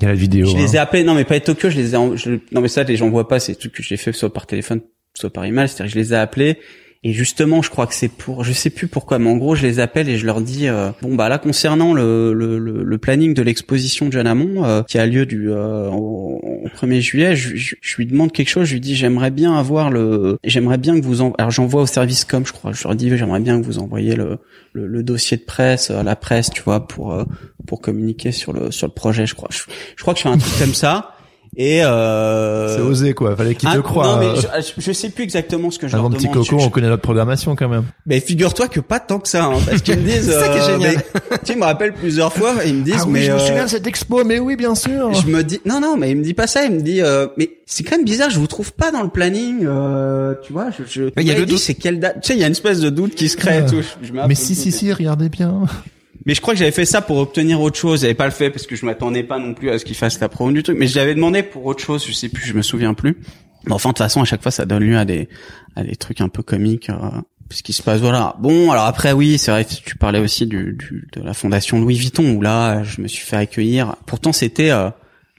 Il 0.00 0.04
y 0.04 0.06
a 0.06 0.10
la 0.10 0.14
vidéo. 0.14 0.46
je 0.46 0.56
les 0.56 0.74
ai 0.76 0.78
hein. 0.78 0.82
appelés. 0.82 1.04
Non, 1.04 1.14
mais 1.14 1.24
Palais 1.24 1.40
Tokyo, 1.40 1.70
je 1.70 1.76
les 1.76 1.92
ai, 1.94 1.96
en- 1.96 2.16
je- 2.16 2.38
non 2.52 2.60
mais 2.60 2.68
ça, 2.68 2.82
les 2.82 2.96
gens 2.96 3.08
voient 3.10 3.28
pas, 3.28 3.40
c'est 3.40 3.54
trucs 3.54 3.72
que 3.74 3.82
j'ai 3.82 3.96
fait 3.96 4.12
soit 4.12 4.32
par 4.32 4.46
téléphone, 4.46 4.80
soit 5.14 5.30
par 5.30 5.44
email. 5.44 5.68
C'est-à-dire, 5.68 5.86
que 5.92 5.98
je 5.98 6.02
les 6.04 6.12
ai 6.12 6.16
appelés. 6.16 6.58
Et 7.04 7.12
justement, 7.12 7.62
je 7.62 7.70
crois 7.70 7.86
que 7.86 7.94
c'est 7.94 8.08
pour, 8.08 8.42
je 8.42 8.50
sais 8.52 8.70
plus 8.70 8.88
pourquoi, 8.88 9.20
mais 9.20 9.30
en 9.30 9.36
gros, 9.36 9.54
je 9.54 9.64
les 9.64 9.78
appelle 9.78 10.08
et 10.08 10.16
je 10.16 10.26
leur 10.26 10.40
dis, 10.40 10.66
euh, 10.66 10.90
bon 11.00 11.14
bah 11.14 11.28
là, 11.28 11.38
concernant 11.38 11.94
le, 11.94 12.32
le, 12.32 12.58
le, 12.58 12.82
le 12.82 12.98
planning 12.98 13.34
de 13.34 13.42
l'exposition 13.42 14.06
de 14.06 14.12
Jeanne 14.12 14.26
Hamon, 14.26 14.64
euh, 14.64 14.82
qui 14.82 14.98
a 14.98 15.06
lieu 15.06 15.24
du 15.24 15.48
euh, 15.48 15.88
au, 15.90 16.40
au 16.42 16.66
1er 16.76 17.00
juillet, 17.00 17.36
je, 17.36 17.54
je, 17.54 17.76
je 17.80 17.96
lui 17.98 18.06
demande 18.06 18.32
quelque 18.32 18.48
chose. 18.48 18.66
Je 18.66 18.72
lui 18.72 18.80
dis, 18.80 18.96
j'aimerais 18.96 19.30
bien 19.30 19.56
avoir 19.56 19.90
le, 19.90 20.38
j'aimerais 20.42 20.76
bien 20.78 20.98
que 21.00 21.04
vous 21.06 21.20
en, 21.22 21.30
alors 21.38 21.52
j'envoie 21.52 21.82
au 21.82 21.86
service 21.86 22.24
com, 22.24 22.44
je 22.44 22.52
crois. 22.52 22.72
Je 22.72 22.82
leur 22.82 22.96
dis, 22.96 23.16
j'aimerais 23.16 23.38
bien 23.40 23.60
que 23.60 23.64
vous 23.64 23.78
envoyiez 23.78 24.16
le, 24.16 24.38
le, 24.72 25.02
dossier 25.02 25.36
de 25.36 25.42
presse 25.42 25.90
à 25.90 26.02
la 26.02 26.16
presse, 26.16 26.50
tu 26.50 26.62
vois, 26.62 26.86
pour 26.86 27.12
euh, 27.12 27.24
pour 27.66 27.80
communiquer 27.80 28.32
sur 28.32 28.52
le 28.52 28.70
sur 28.70 28.86
le 28.86 28.92
projet. 28.92 29.26
Je 29.26 29.34
crois, 29.34 29.48
je 29.50 30.02
crois 30.02 30.14
que 30.14 30.18
je 30.18 30.22
fais 30.24 30.28
un 30.28 30.38
truc 30.38 30.58
comme 30.58 30.74
ça. 30.74 31.17
Et 31.60 31.82
euh, 31.84 32.76
C'est 32.76 32.82
osé, 32.82 33.14
quoi. 33.14 33.34
Fallait 33.34 33.56
qu'il 33.56 33.68
ah, 33.68 33.74
te 33.74 33.80
croie. 33.80 34.06
Non, 34.06 34.18
mais 34.20 34.40
je, 34.40 34.80
je 34.80 34.92
sais 34.92 35.10
plus 35.10 35.24
exactement 35.24 35.72
ce 35.72 35.78
que 35.80 35.88
je 35.88 35.96
Avant 35.96 36.08
leur 36.08 36.16
petit 36.16 36.28
demande. 36.28 36.46
coco, 36.46 36.56
Je- 36.60 36.64
on 36.64 36.70
connaît 36.70 36.86
notre 36.88 37.02
programmation 37.02 37.56
quand 37.56 37.68
même. 37.68 37.82
Mais 38.06 38.20
figure-toi 38.20 38.68
que 38.68 38.78
pas 38.78 39.00
tant 39.00 39.18
que 39.18 39.26
ça, 39.28 39.46
hein, 39.46 39.58
parce 39.68 39.82
qu'ils 39.82 39.98
me 39.98 40.02
disent. 40.08 40.26
C'est 40.26 40.38
ça 40.38 40.48
qui 40.50 40.58
est 40.58 40.60
euh, 40.60 40.66
génial. 40.78 40.94
mais- 40.96 41.20
tu 41.40 41.46
sais, 41.46 41.52
ils 41.54 41.58
me 41.58 41.64
rappellent 41.64 41.94
plusieurs 41.94 42.32
fois, 42.32 42.64
et 42.64 42.68
ils 42.68 42.74
me 42.76 42.80
Ah 42.82 42.84
disent, 42.84 43.06
mais 43.08 43.28
euh, 43.28 43.64
de 43.64 43.68
cette 43.68 43.88
expo, 43.88 44.22
mais 44.22 44.38
oui, 44.38 44.54
bien 44.54 44.76
sûr. 44.76 45.12
je 45.14 45.26
me 45.26 45.42
dis, 45.42 45.58
non, 45.64 45.80
non, 45.80 45.96
mais 45.96 46.12
il 46.12 46.18
me 46.18 46.22
dit 46.22 46.32
pas 46.34 46.46
ça. 46.46 46.64
Il 46.64 46.70
me 46.74 46.80
dit, 46.80 47.02
euh, 47.02 47.26
mais 47.36 47.50
c'est 47.66 47.82
quand 47.82 47.96
même 47.96 48.04
bizarre, 48.04 48.30
je 48.30 48.38
vous 48.38 48.46
trouve 48.46 48.72
pas 48.72 48.92
dans 48.92 49.02
le 49.02 49.08
planning. 49.08 49.64
Euh, 49.66 50.34
tu 50.44 50.52
vois, 50.52 50.68
je. 50.70 50.84
je 50.88 51.02
Mais 51.16 51.22
il 51.22 51.26
y 51.26 51.30
a 51.30 51.34
Ouais, 51.34 51.40
le 51.40 51.46
dit, 51.46 51.52
doute. 51.54 51.60
C'est 51.60 51.74
quelle 51.74 51.98
date? 51.98 52.20
Tu 52.22 52.28
sais, 52.28 52.34
il 52.34 52.40
y 52.40 52.44
a 52.44 52.46
une 52.46 52.52
espèce 52.52 52.78
de 52.78 52.88
doute 52.88 53.16
qui 53.16 53.28
se 53.28 53.36
crée. 53.36 53.58
et 53.58 53.66
tout. 53.66 53.82
Je- 53.82 54.06
je 54.06 54.12
Mais 54.12 54.28
peu 54.28 54.34
si, 54.36 54.54
si, 54.54 54.70
si, 54.70 54.92
regardez 54.92 55.28
bien. 55.28 55.62
Mais 56.28 56.34
je 56.34 56.42
crois 56.42 56.52
que 56.52 56.58
j'avais 56.58 56.72
fait 56.72 56.84
ça 56.84 57.00
pour 57.00 57.16
obtenir 57.16 57.58
autre 57.60 57.78
chose. 57.78 58.02
J'avais 58.02 58.12
pas 58.12 58.26
le 58.26 58.30
fait 58.32 58.50
parce 58.50 58.66
que 58.66 58.76
je 58.76 58.84
m'attendais 58.84 59.22
pas 59.22 59.38
non 59.38 59.54
plus 59.54 59.70
à 59.70 59.78
ce 59.78 59.84
qu'il 59.86 59.96
fasse 59.96 60.20
la 60.20 60.28
promo 60.28 60.52
du 60.52 60.62
truc. 60.62 60.76
Mais 60.78 60.86
je 60.86 60.94
l'avais 60.96 61.14
demandé 61.14 61.42
pour 61.42 61.64
autre 61.64 61.82
chose. 61.82 62.06
Je 62.06 62.12
sais 62.12 62.28
plus, 62.28 62.46
je 62.46 62.52
me 62.52 62.60
souviens 62.60 62.92
plus. 62.92 63.16
Mais 63.64 63.72
enfin, 63.72 63.88
de 63.88 63.94
toute 63.94 64.04
façon, 64.04 64.20
à 64.20 64.26
chaque 64.26 64.42
fois, 64.42 64.52
ça 64.52 64.66
donne 64.66 64.84
lieu 64.84 64.98
à 64.98 65.06
des 65.06 65.30
à 65.74 65.82
des 65.82 65.96
trucs 65.96 66.20
un 66.20 66.28
peu 66.28 66.42
comiques. 66.42 66.90
Euh, 66.90 66.94
puisqu'il 67.48 67.72
se 67.72 67.82
passe 67.82 68.00
voilà. 68.00 68.36
Bon, 68.40 68.70
alors 68.70 68.84
après, 68.84 69.12
oui, 69.12 69.38
c'est 69.38 69.50
vrai 69.50 69.64
que 69.64 69.72
tu 69.72 69.96
parlais 69.96 70.18
aussi 70.18 70.46
du, 70.46 70.76
du 70.78 71.08
de 71.14 71.22
la 71.22 71.32
fondation 71.32 71.80
Louis 71.80 71.96
Vuitton 71.96 72.36
où 72.36 72.42
là, 72.42 72.82
je 72.82 73.00
me 73.00 73.08
suis 73.08 73.24
fait 73.24 73.36
accueillir. 73.36 73.96
Pourtant, 74.04 74.32
c'était 74.32 74.70
euh, 74.70 74.90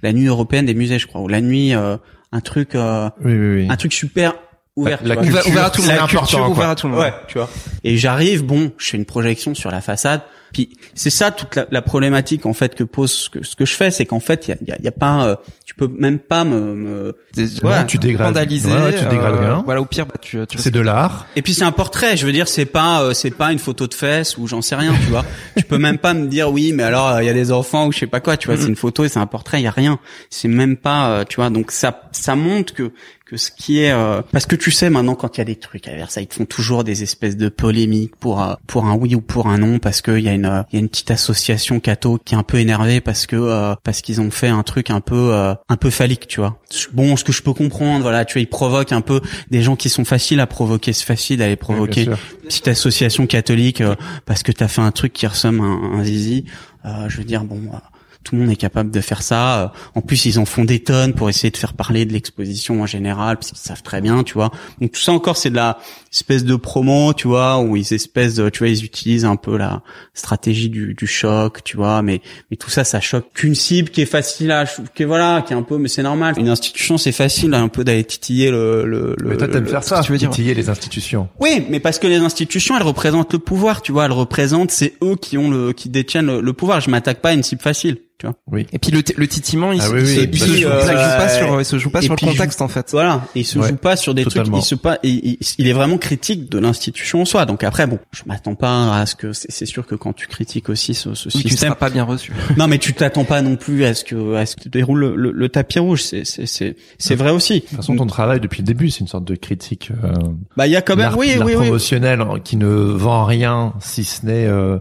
la 0.01 0.11
nuit 0.11 0.25
européenne 0.25 0.65
des 0.65 0.73
musées, 0.73 0.99
je 0.99 1.07
crois, 1.07 1.21
ou 1.21 1.27
la 1.27 1.41
nuit 1.41 1.75
euh, 1.75 1.97
un 2.31 2.41
truc 2.41 2.75
euh, 2.75 3.09
Oui, 3.23 3.33
oui, 3.33 3.55
oui. 3.57 3.67
un 3.69 3.77
truc 3.77 3.93
super 3.93 4.33
ouvert. 4.75 4.99
La 5.03 5.17
tu 5.17 5.29
vois. 5.29 5.41
Ouvert, 5.41 5.47
ouvert 5.47 5.65
à 5.65 5.69
tout 5.69 5.81
le 5.81 5.87
monde. 5.87 5.97
important, 5.97 6.19
culture 6.19 6.49
ouvert 6.49 6.69
à 6.69 6.75
tout 6.75 6.87
le 6.87 6.93
monde. 6.93 7.01
Ouais, 7.01 7.13
tu 7.27 7.37
vois. 7.37 7.49
Et 7.83 7.97
j'arrive, 7.97 8.43
bon, 8.43 8.71
je 8.77 8.89
fais 8.89 8.97
une 8.97 9.05
projection 9.05 9.53
sur 9.53 9.69
la 9.71 9.81
façade. 9.81 10.21
Puis 10.53 10.77
c'est 10.95 11.09
ça 11.09 11.31
toute 11.31 11.55
la, 11.55 11.67
la 11.71 11.81
problématique 11.81 12.45
en 12.45 12.53
fait 12.53 12.75
que 12.75 12.83
pose 12.83 13.11
ce 13.11 13.29
que, 13.29 13.43
ce 13.43 13.55
que 13.55 13.65
je 13.65 13.73
fais, 13.73 13.91
c'est 13.91 14.05
qu'en 14.05 14.19
fait 14.19 14.47
il 14.47 14.51
y 14.51 14.71
a, 14.71 14.75
y, 14.75 14.79
a, 14.79 14.81
y 14.83 14.87
a 14.87 14.91
pas, 14.91 15.25
euh, 15.25 15.35
tu 15.65 15.75
peux 15.75 15.87
même 15.87 16.19
pas 16.19 16.43
me. 16.43 16.75
me... 16.75 17.15
Ouais, 17.63 17.85
tu 17.85 17.97
dégrades. 17.97 18.33
vandaliser, 18.33 18.69
Ouais, 18.71 18.81
ouais, 18.81 18.95
tu 18.95 19.05
dégrades 19.05 19.35
euh, 19.35 19.39
rien. 19.39 19.61
Voilà, 19.65 19.81
au 19.81 19.85
pire, 19.85 20.05
bah, 20.05 20.15
tu, 20.19 20.39
tu 20.47 20.57
C'est 20.57 20.71
de 20.71 20.79
l'art. 20.79 21.27
Et 21.35 21.41
puis 21.41 21.53
c'est 21.53 21.63
un 21.63 21.71
portrait, 21.71 22.17
je 22.17 22.25
veux 22.25 22.31
dire, 22.31 22.47
c'est 22.47 22.65
pas, 22.65 23.03
euh, 23.03 23.13
c'est 23.13 23.31
pas 23.31 23.51
une 23.51 23.59
photo 23.59 23.87
de 23.87 23.93
fesses 23.93 24.37
ou 24.37 24.47
j'en 24.47 24.61
sais 24.61 24.75
rien, 24.75 24.93
tu 24.93 25.11
vois. 25.11 25.25
tu 25.57 25.63
peux 25.63 25.77
même 25.77 25.97
pas 25.97 26.13
me 26.13 26.27
dire 26.27 26.51
oui, 26.51 26.73
mais 26.73 26.83
alors 26.83 27.09
euh, 27.09 27.23
il 27.23 27.25
y 27.27 27.29
a 27.29 27.33
des 27.33 27.51
enfants 27.51 27.87
ou 27.87 27.91
je 27.91 27.99
sais 27.99 28.07
pas 28.07 28.19
quoi, 28.19 28.37
tu 28.37 28.47
vois. 28.47 28.57
C'est 28.57 28.67
une 28.67 28.75
photo 28.75 29.03
et 29.03 29.09
c'est 29.09 29.19
un 29.19 29.27
portrait, 29.27 29.59
il 29.59 29.63
y 29.63 29.67
a 29.67 29.71
rien. 29.71 29.99
C'est 30.29 30.47
même 30.47 30.77
pas, 30.77 31.09
euh, 31.11 31.23
tu 31.27 31.37
vois. 31.37 31.49
Donc 31.49 31.71
ça, 31.71 32.09
ça 32.11 32.35
montre 32.35 32.73
que 32.73 32.91
que 33.29 33.37
ce 33.37 33.51
qui 33.51 33.83
est 33.83 33.91
euh, 33.91 34.21
parce 34.31 34.47
que 34.47 34.55
tu 34.55 34.71
sais 34.71 34.89
maintenant 34.89 35.13
quand 35.13 35.37
il 35.37 35.39
y 35.39 35.41
a 35.41 35.45
des 35.45 35.55
trucs 35.55 35.87
à 35.87 35.93
Versailles 35.93 36.23
ils 36.23 36.27
te 36.27 36.33
font 36.33 36.45
toujours 36.45 36.83
des 36.83 37.03
espèces 37.03 37.37
de 37.37 37.47
polémiques 37.47 38.15
pour 38.15 38.41
euh, 38.41 38.55
pour 38.65 38.85
un 38.85 38.95
oui 38.95 39.13
ou 39.13 39.21
pour 39.21 39.47
un 39.47 39.59
non 39.59 39.77
parce 39.77 40.01
que 40.01 40.17
il 40.17 40.23
y 40.23 40.29
a 40.29 40.33
une 40.39 40.45
euh, 40.45 40.63
il 40.71 40.75
y 40.75 40.77
a 40.77 40.79
une 40.79 40.89
petite 40.89 41.11
association 41.11 41.79
catho 41.79 42.17
qui 42.23 42.33
est 42.33 42.37
un 42.37 42.43
peu 42.43 42.57
énervée 42.57 43.01
parce 43.01 43.25
que 43.25 43.35
euh, 43.35 43.75
parce 43.83 44.01
qu'ils 44.01 44.21
ont 44.21 44.31
fait 44.31 44.47
un 44.47 44.63
truc 44.63 44.89
un 44.89 45.01
peu 45.01 45.33
euh, 45.33 45.53
un 45.67 45.77
peu 45.77 45.89
phallique 45.89 46.27
tu 46.27 46.39
vois. 46.39 46.57
Bon 46.93 47.15
ce 47.15 47.23
que 47.23 47.31
je 47.31 47.41
peux 47.43 47.53
comprendre 47.53 48.01
voilà 48.01 48.25
tu 48.25 48.33
vois 48.33 48.41
ils 48.41 48.47
provoquent 48.47 48.93
un 48.93 49.01
peu 49.01 49.21
des 49.51 49.61
gens 49.61 49.75
qui 49.75 49.89
sont 49.89 50.05
faciles 50.05 50.39
à 50.39 50.47
provoquer 50.47 50.93
c'est 50.93 51.05
facile 51.05 51.39
d'aller 51.39 51.55
provoquer. 51.55 52.05
sûr. 52.05 52.17
petite 52.43 52.67
association 52.67 53.27
catholique 53.27 53.81
euh, 53.81 53.95
parce 54.25 54.43
que 54.43 54.51
t'as 54.51 54.67
fait 54.67 54.81
un 54.81 54.91
truc 54.91 55.13
qui 55.13 55.27
ressemble 55.27 55.61
à 55.61 55.63
un, 55.63 55.99
un 55.99 56.03
zizi. 56.03 56.45
Euh, 56.85 57.09
je 57.09 57.17
veux 57.17 57.25
dire 57.25 57.43
bon 57.43 57.61
euh, 57.73 57.77
tout 58.23 58.35
le 58.35 58.41
monde 58.41 58.51
est 58.51 58.55
capable 58.57 58.91
de 58.91 58.99
faire 59.01 59.21
ça. 59.21 59.63
Euh, 59.63 59.67
En 59.95 60.01
plus, 60.01 60.25
ils 60.25 60.39
en 60.39 60.45
font 60.45 60.65
des 60.65 60.79
tonnes 60.83 61.13
pour 61.13 61.29
essayer 61.29 61.49
de 61.51 61.57
faire 61.57 61.73
parler 61.73 62.05
de 62.05 62.13
l'exposition 62.13 62.81
en 62.81 62.85
général, 62.85 63.37
parce 63.37 63.49
qu'ils 63.49 63.57
savent 63.59 63.81
très 63.81 64.01
bien, 64.01 64.23
tu 64.23 64.33
vois. 64.33 64.51
Donc 64.81 64.91
tout 64.91 64.99
ça 64.99 65.11
encore, 65.13 65.37
c'est 65.37 65.49
de 65.49 65.55
la 65.55 65.77
espèce 66.11 66.43
de 66.43 66.55
promo, 66.55 67.13
tu 67.13 67.27
vois, 67.27 67.59
où 67.59 67.75
ils 67.77 67.93
espècent, 67.93 68.35
de, 68.35 68.49
tu 68.49 68.59
vois, 68.59 68.67
ils 68.67 68.83
utilisent 68.83 69.25
un 69.25 69.35
peu 69.35 69.57
la 69.57 69.81
stratégie 70.13 70.69
du, 70.69 70.93
du 70.95 71.07
choc, 71.07 71.63
tu 71.63 71.77
vois. 71.77 72.01
Mais 72.01 72.21
mais 72.51 72.57
tout 72.57 72.69
ça, 72.69 72.83
ça 72.83 72.99
choque 72.99 73.31
qu'une 73.33 73.55
cible 73.55 73.89
qui 73.89 74.01
est 74.01 74.05
facile 74.05 74.51
à, 74.51 74.65
qui 74.65 75.03
est 75.03 75.05
voilà, 75.05 75.41
qui 75.45 75.53
est 75.53 75.55
un 75.55 75.63
peu, 75.63 75.77
mais 75.77 75.87
c'est 75.87 76.03
normal. 76.03 76.35
Une 76.37 76.49
institution, 76.49 76.97
c'est 76.97 77.11
facile 77.11 77.53
un 77.53 77.67
peu 77.69 77.83
d'aller 77.83 78.03
titiller 78.03 78.51
le. 78.51 78.85
le, 78.85 79.15
le 79.17 79.29
Mais 79.29 79.37
toi, 79.37 79.47
t'aimes 79.47 79.65
faire 79.67 79.83
ça, 79.83 80.01
tu 80.01 80.11
veux 80.11 80.17
dire. 80.17 80.29
titiller 80.29 80.53
les 80.53 80.69
institutions. 80.69 81.29
oui, 81.39 81.65
mais 81.69 81.79
parce 81.79 81.99
que 81.99 82.07
les 82.07 82.17
institutions, 82.17 82.75
elles 82.75 82.83
représentent 82.83 83.33
le 83.33 83.39
pouvoir, 83.39 83.81
tu 83.81 83.91
vois. 83.91 84.05
Elles 84.05 84.11
représentent, 84.11 84.71
c'est 84.71 84.93
eux 85.03 85.15
qui 85.15 85.37
ont 85.37 85.49
le, 85.49 85.71
qui 85.73 85.89
détiennent 85.89 86.25
le, 86.27 86.41
le 86.41 86.53
pouvoir. 86.53 86.81
Je 86.81 86.89
m'attaque 86.89 87.21
pas 87.21 87.29
à 87.29 87.33
une 87.33 87.43
cible 87.43 87.61
facile, 87.61 87.97
tu 88.19 88.27
vois. 88.27 88.35
Oui. 88.51 88.67
Et 88.73 88.77
puis 88.79 88.91
le, 88.91 89.01
le 89.15 89.27
titillement, 89.27 89.71
il, 89.71 89.79
Ah 89.81 89.85
se- 89.87 89.91
oui, 89.93 90.01
il 90.01 90.07
se- 90.07 90.19
oui, 90.19 90.29
il 90.33 90.39
se 90.39 90.45
je- 90.45 90.57
joue 90.61 90.67
euh, 90.67 90.85
pas, 90.85 91.17
pas 91.17 91.29
sur, 91.29 91.61
il 91.61 91.65
se 91.65 91.77
joue 91.79 91.89
pas 91.89 92.01
sur 92.01 92.13
le 92.13 92.19
contexte 92.27 92.61
en 92.61 92.67
fait. 92.67 92.89
Voilà, 92.91 93.21
il 93.33 93.45
se 93.45 93.57
Ouais, 93.57 93.69
joue 93.69 93.75
pas 93.77 93.95
sur 93.95 94.13
des 94.13 94.23
totalement. 94.25 94.57
trucs, 94.59 94.65
il 94.65 94.67
se 94.67 94.75
pas, 94.75 94.99
il, 95.03 95.15
il- 95.23 95.37
il 95.57 95.67
est 95.67 95.73
vraiment 95.73 95.97
critique 95.97 96.49
de 96.51 96.59
l'institution 96.59 97.21
en 97.21 97.25
soi. 97.25 97.45
Donc 97.45 97.63
après, 97.63 97.87
bon, 97.87 97.97
je 98.11 98.23
m'attends 98.27 98.55
pas 98.55 98.95
à 98.99 99.05
ce 99.05 99.15
que, 99.15 99.31
c'est 99.33 99.65
sûr 99.65 99.87
que 99.87 99.95
quand 99.95 100.13
tu 100.13 100.27
critiques 100.27 100.69
aussi 100.69 100.93
ce, 100.93 101.13
ce 101.15 101.29
Oui, 101.29 101.41
tu 101.43 101.49
système, 101.49 101.69
seras 101.69 101.75
pas 101.79 101.89
bien 101.89 102.03
reçu. 102.03 102.33
non 102.57 102.67
mais 102.67 102.77
tu 102.77 102.93
t'attends 102.93 103.23
pas 103.25 103.41
non 103.41 103.55
plus 103.55 103.85
à 103.85 103.93
ce 103.93 104.03
que, 104.03 104.35
à 104.35 104.45
ce 104.45 104.55
que 104.57 104.67
déroule 104.69 104.99
le, 104.99 105.15
le- 105.15 105.31
le 105.31 105.49
tapis 105.49 105.79
rouge. 105.79 106.03
C'est, 106.03 106.25
c'est, 106.25 106.45
c'est, 106.45 106.75
c'est 106.97 107.15
vrai 107.15 107.31
aussi. 107.31 107.55
De 107.55 107.59
toute 107.61 107.77
façon, 107.77 107.95
ton 107.95 108.05
travail 108.05 108.39
depuis 108.41 108.61
le 108.61 108.67
début, 108.67 108.89
c'est 108.89 108.99
une 108.99 109.07
sorte 109.07 109.25
de 109.25 109.35
critique. 109.35 109.91
Euh, 110.03 110.11
Bah 110.57 110.67
il 110.67 110.71
y 110.71 110.75
a 110.75 110.81
quand 110.81 110.95
même, 110.97 111.13
oui, 111.17 111.35
oui, 111.37 111.43
oui. 111.45 111.53
promotionnel 111.53 112.21
hein, 112.21 112.39
qui 112.43 112.57
ne 112.57 112.67
vend 112.67 113.23
rien 113.23 113.73
si 113.79 114.03
ce 114.03 114.25
n'est 114.25 114.45
euh, 114.45 114.77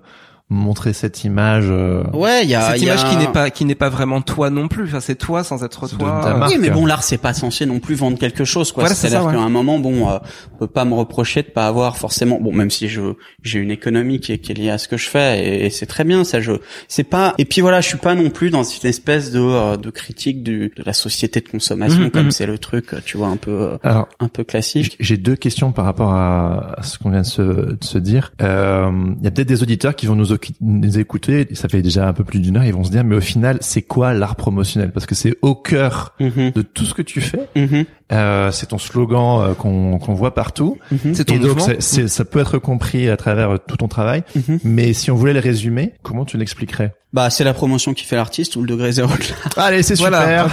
montrer 0.51 0.92
cette 0.92 1.24
image. 1.24 1.66
euh, 1.68 2.05
Ouais, 2.12 2.44
il 2.44 2.49
y 2.51 2.55
a, 2.55 2.72
Cette 2.72 2.80
il 2.80 2.86
y 2.86 2.90
a- 2.90 2.94
image 2.94 3.11
qui 3.11 3.16
n'est 3.16 3.32
pas 3.32 3.51
qui 3.51 3.64
n'est 3.64 3.74
pas 3.74 3.88
vraiment 3.90 4.20
toi 4.22 4.49
non 4.51 4.68
plus. 4.68 4.84
Enfin, 4.84 5.01
c'est 5.01 5.14
toi 5.16 5.44
sans 5.44 5.62
être 5.64 5.88
de 5.88 5.96
toi. 5.96 6.34
marque. 6.36 6.51
Oui, 6.53 6.59
mais 6.61 6.70
bon, 6.70 6.86
l'art, 6.86 7.03
c'est 7.03 7.18
pas 7.18 7.34
censé 7.34 7.66
non 7.66 7.80
plus 7.80 7.94
vendre 7.94 8.18
quelque 8.18 8.44
chose, 8.44 8.72
quoi. 8.72 8.84
Voilà, 8.84 8.94
c'est 8.94 9.09
C'est-à-dire 9.09 9.20
ça, 9.22 9.26
ouais. 9.28 9.34
qu'à 9.34 9.40
un 9.46 9.51
moment, 9.51 9.78
bon, 9.78 10.09
euh, 10.09 10.18
on 10.55 10.59
peut 10.59 10.66
pas 10.66 10.84
me 10.84 10.94
reprocher 10.94 11.42
de 11.42 11.49
pas 11.49 11.66
avoir 11.66 11.96
forcément, 11.99 12.40
bon, 12.40 12.53
même 12.53 12.70
si 12.70 12.88
je 12.88 13.01
j'ai 13.42 13.59
une 13.59 13.70
économie 13.70 14.20
qui 14.20 14.32
est, 14.32 14.38
qui 14.38 14.53
est 14.53 14.55
liée 14.55 14.70
à 14.70 14.78
ce 14.78 14.88
que 14.88 14.96
je 14.96 15.09
fais, 15.09 15.44
et, 15.44 15.66
et 15.66 15.70
c'est 15.70 15.86
très 15.86 16.05
bien, 16.05 16.24
ça. 16.24 16.40
Je, 16.40 16.53
c'est 16.88 17.05
pas. 17.05 17.34
Et 17.38 17.44
puis 17.44 17.61
voilà, 17.61 17.80
je 17.80 17.88
suis 17.88 17.99
pas 17.99 18.14
non 18.14 18.30
plus 18.30 18.51
dans 18.51 18.62
une 18.64 18.88
espèce 18.88 19.30
de 19.30 19.40
euh, 19.40 19.76
de 19.76 19.90
critique 19.90 20.42
du, 20.42 20.72
de 20.76 20.82
la 20.84 20.92
société 20.92 21.40
de 21.40 21.49
consommation, 21.49 22.01
Mhm, 22.05 22.11
comme 22.11 22.24
mhm. 22.26 22.30
c'est 22.30 22.46
le 22.46 22.59
truc, 22.59 22.86
tu 23.05 23.16
vois, 23.18 23.28
un 23.28 23.36
peu 23.36 23.51
euh, 23.51 23.76
Alors, 23.82 24.09
un 24.20 24.28
peu 24.28 24.44
classique. 24.44 24.96
j'ai 25.01 25.16
deux 25.18 25.36
questions 25.36 25.72
par 25.72 25.84
rapport 25.84 26.12
à, 26.14 26.74
à 26.78 26.82
ce 26.82 26.99
qu'on 26.99 27.11
vient 27.11 27.20
de 27.20 27.26
se, 27.26 27.42
de 27.42 27.78
se 27.82 27.99
dire. 27.99 28.32
Euh, 28.40 28.90
Il 29.18 29.24
y 29.24 29.26
a 29.26 29.30
peut-être 29.30 29.49
des 29.49 29.62
auditeurs 29.62 29.94
qui 29.94 30.07
vont 30.07 30.14
nous, 30.14 30.32
occu- 30.39 30.55
nous 30.61 30.99
écouter. 30.99 31.47
Ça 31.55 31.68
fait 31.68 31.82
déjà 31.82 32.09
un 32.09 32.12
peu 32.12 32.24
plus 32.24 32.41
d'une 32.41 32.57
heure. 32.57 32.64
Ils 32.64 32.72
vont 32.72 32.84
se 32.84 32.91
dire, 32.91 33.05
mais 33.05 33.16
au 33.16 33.20
final, 33.20 33.59
c'est 33.61 33.82
quoi 33.82 34.14
l'art 34.14 34.36
promotionnel? 34.36 34.91
Parce 34.93 35.05
que 35.07 35.14
c'est 35.14 35.34
au 35.43 35.55
cœur 35.55 36.14
Mhm, 36.20 36.53
de 36.53 36.62
tout 36.62 36.84
ce 36.84 36.95
que 36.95 37.03
tu 37.03 37.20
fais. 37.20 37.41
mhm, 37.57 37.84
Euh, 38.11 38.51
c'est 38.53 38.66
ton 38.66 38.78
slogan 38.78 39.43
euh, 39.51 39.55
qu'on 39.55 39.99
qu'on 39.99 40.14
voit 40.14 40.34
partout. 40.34 40.78
mhm, 40.91 41.14
C'est 41.14 41.24
ton 41.26 41.34
Et 41.34 41.39
donc, 41.39 41.59
c'est- 41.80 42.09
ça 42.09 42.24
peut 42.24 42.39
être 42.41 42.57
compris 42.59 43.11
à 43.11 43.18
travers 43.18 43.51
euh, 43.51 43.59
tout 43.59 43.76
ton 43.76 43.89
travail. 43.89 44.22
Mais 44.64 44.95
si 44.95 45.11
on 45.11 45.14
voulait 45.14 45.34
le 45.34 45.41
résumer, 45.41 45.93
comment 46.03 46.24
tu 46.24 46.39
l'expliquerais? 46.39 46.95
Bah, 47.12 47.28
c'est 47.30 47.45
la 47.45 47.53
promotion 47.55 47.93
qui 47.95 48.05
fait 48.05 48.16
l'artiste 48.16 48.57
ou 48.57 48.62
le 48.62 48.66
degré 48.68 48.93
zéro 48.93 49.09
de. 49.12 49.22
Allez, 49.61 49.82
c'est 49.82 49.97
Voilà. 49.99 50.49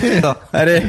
super. 0.00 0.36
Allez. 0.52 0.82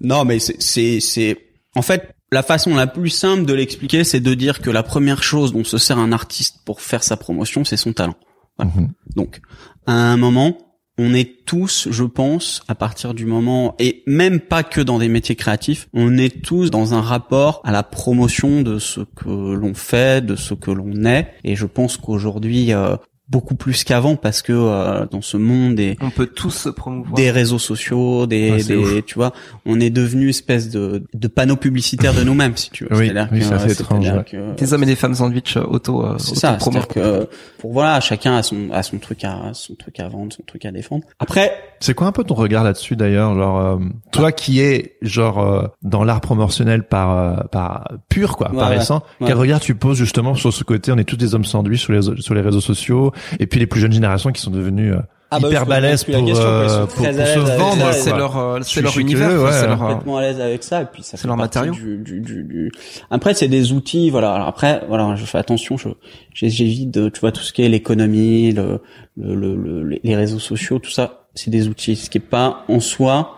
Non, 0.00 0.24
mais 0.24 0.38
c'est, 0.38 0.56
c'est, 0.62 1.00
c'est, 1.00 1.36
en 1.74 1.82
fait, 1.82 2.14
la 2.30 2.42
façon 2.42 2.74
la 2.74 2.86
plus 2.86 3.10
simple 3.10 3.44
de 3.44 3.54
l'expliquer, 3.54 4.04
c'est 4.04 4.20
de 4.20 4.34
dire 4.34 4.60
que 4.60 4.70
la 4.70 4.82
première 4.82 5.22
chose 5.22 5.52
dont 5.52 5.64
se 5.64 5.78
sert 5.78 5.98
un 5.98 6.12
artiste 6.12 6.60
pour 6.64 6.80
faire 6.80 7.02
sa 7.02 7.16
promotion, 7.16 7.64
c'est 7.64 7.76
son 7.76 7.92
talent. 7.92 8.16
Mhm. 8.58 8.92
Donc, 9.14 9.40
à 9.86 9.92
un 9.92 10.16
moment, 10.16 10.58
on 10.98 11.14
est 11.14 11.44
tous, 11.46 11.88
je 11.90 12.02
pense, 12.02 12.62
à 12.66 12.74
partir 12.74 13.14
du 13.14 13.24
moment, 13.24 13.76
et 13.78 14.02
même 14.06 14.40
pas 14.40 14.64
que 14.64 14.80
dans 14.80 14.98
des 14.98 15.08
métiers 15.08 15.36
créatifs, 15.36 15.88
on 15.94 16.18
est 16.18 16.42
tous 16.42 16.70
dans 16.70 16.92
un 16.92 17.00
rapport 17.00 17.62
à 17.64 17.70
la 17.70 17.84
promotion 17.84 18.62
de 18.62 18.80
ce 18.80 19.00
que 19.00 19.28
l'on 19.28 19.74
fait, 19.74 20.24
de 20.24 20.34
ce 20.34 20.54
que 20.54 20.72
l'on 20.72 21.04
est. 21.04 21.28
Et 21.44 21.54
je 21.54 21.66
pense 21.66 21.96
qu'aujourd'hui, 21.96 22.74
euh, 22.74 22.96
beaucoup 23.28 23.54
plus 23.54 23.84
qu'avant, 23.84 24.16
parce 24.16 24.40
que 24.42 24.52
euh, 24.54 25.06
dans 25.10 25.20
ce 25.20 25.36
monde 25.36 25.74
des 25.74 25.96
On 26.00 26.10
peut 26.10 26.26
tous 26.26 26.50
se 26.50 26.68
promouvoir. 26.68 27.14
des 27.14 27.30
réseaux 27.30 27.58
sociaux, 27.58 28.26
des, 28.26 28.52
Ouais, 28.52 28.58
c'est 28.60 28.76
des 28.76 29.02
tu 29.02 29.14
vois, 29.16 29.32
on 29.66 29.78
est 29.80 29.90
devenu 29.90 30.30
espèce 30.30 30.70
de, 30.70 31.04
de 31.12 31.28
panneau 31.28 31.56
publicitaire 31.56 32.14
de 32.14 32.22
nous-mêmes, 32.24 32.56
si 32.56 32.70
tu 32.70 32.84
veux. 32.84 32.96
Oui, 32.96 33.10
oui, 33.32 33.38
que, 33.40 33.44
c'est 33.44 33.52
assez 33.54 33.74
c'est-à-dire 33.74 34.14
étrange, 34.14 34.18
ouais. 34.18 34.24
que- 34.54 34.54
Des 34.58 34.72
hommes 34.72 34.82
et 34.82 34.86
des 34.86 34.96
femmes 34.96 35.14
sandwich 35.14 35.56
euh, 35.56 35.62
auto. 35.64 36.04
euh, 36.04 36.14
c'est 36.18 36.36
ça, 36.36 36.58
c'est-à-dire 36.58 36.88
que 36.88 37.28
pour 37.58 37.72
voilà, 37.72 38.00
chacun 38.00 38.36
a 38.36 38.42
son 38.42 38.70
a 38.72 38.82
son 38.82 38.98
truc 38.98 39.24
à 39.24 39.50
son 39.52 39.74
truc 39.74 40.00
à 40.00 40.08
vendre, 40.08 40.32
son 40.32 40.42
truc 40.44 40.64
à 40.64 40.72
défendre. 40.72 41.04
Après, 41.18 41.52
C'est 41.80 41.94
quoi 41.94 42.06
un 42.06 42.12
peu 42.12 42.24
ton 42.24 42.34
regard 42.34 42.64
là-dessus 42.64 42.96
d'ailleurs, 42.96 43.34
genre 43.34 43.60
euh, 43.60 43.76
toi 44.10 44.32
qui 44.32 44.60
es 44.60 44.96
genre 45.02 45.38
euh, 45.40 45.66
dans 45.82 46.02
l'art 46.04 46.20
promotionnel 46.20 46.82
par 46.84 47.16
euh, 47.16 47.36
par 47.52 47.88
pur 48.08 48.36
quoi, 48.36 48.50
Ouais, 48.50 48.56
par 48.58 48.70
ouais, 48.70 48.76
essence, 48.78 49.02
ouais. 49.20 49.26
quel 49.28 49.36
regard 49.36 49.60
tu 49.60 49.74
poses 49.74 49.96
justement 49.98 50.34
sur 50.34 50.52
ce 50.52 50.64
côté 50.64 50.92
On 50.92 50.96
est 50.98 51.04
tous 51.04 51.16
des 51.16 51.34
hommes 51.34 51.44
sandwich 51.44 51.82
sur 51.82 51.92
les 51.92 52.20
sur 52.22 52.34
les 52.34 52.40
réseaux 52.40 52.60
sociaux 52.60 53.12
et 53.38 53.46
puis 53.46 53.60
les 53.60 53.66
plus 53.66 53.80
jeunes 53.80 53.92
générations 53.92 54.32
qui 54.32 54.40
sont 54.40 54.50
devenues 54.50 54.92
euh, 54.94 54.98
Ah 55.30 55.40
bah, 55.40 55.48
hyper 55.48 55.66
pose 55.66 56.04
plus 56.04 56.14
pour 56.14 56.26
question, 56.26 56.44
euh, 56.46 56.86
pour, 56.86 57.04
se 57.06 57.58
vendre. 57.58 57.92
C'est 57.92 58.16
leur, 58.16 58.36
euh, 58.38 58.60
c'est 58.62 58.80
leur 58.80 58.98
univers. 58.98 59.42
ouais. 59.42 59.52
c'est 59.52 59.66
leur, 59.66 59.78
complètement 59.78 60.16
à 60.18 60.22
l'aise 60.22 60.40
avec 60.40 60.62
ça 60.64 60.82
et 60.82 60.86
puis 60.86 61.02
ça 61.02 61.16
fait 61.16 61.26
leur 61.28 61.36
matériau. 61.36 61.72
Du, 61.72 61.98
du, 61.98 62.20
du, 62.20 62.44
du- 62.44 62.72
Après 63.10 63.34
c'est 63.34 63.48
des 63.48 63.72
outils, 63.72 64.10
voilà. 64.10 64.32
Alors 64.34 64.48
après, 64.48 64.82
voilà, 64.88 65.14
je 65.16 65.24
fais 65.24 65.38
attention, 65.38 65.76
je 65.76 65.88
j'évite 66.34 66.90
de, 66.90 67.08
tu 67.08 67.20
vois, 67.20 67.32
tout 67.32 67.42
ce 67.42 67.52
qui 67.52 67.62
est 67.62 67.68
l'économie, 67.68 68.52
le, 68.52 68.80
le, 69.16 69.34
le, 69.34 69.82
le- 69.82 69.98
les 70.02 70.16
réseaux 70.16 70.38
sociaux, 70.38 70.78
tout 70.78 70.90
ça, 70.90 71.26
c'est 71.34 71.50
des 71.50 71.68
outils. 71.68 71.96
Ce 71.96 72.08
qui 72.10 72.18
est 72.18 72.20
pas 72.20 72.64
en 72.68 72.80
soi, 72.80 73.37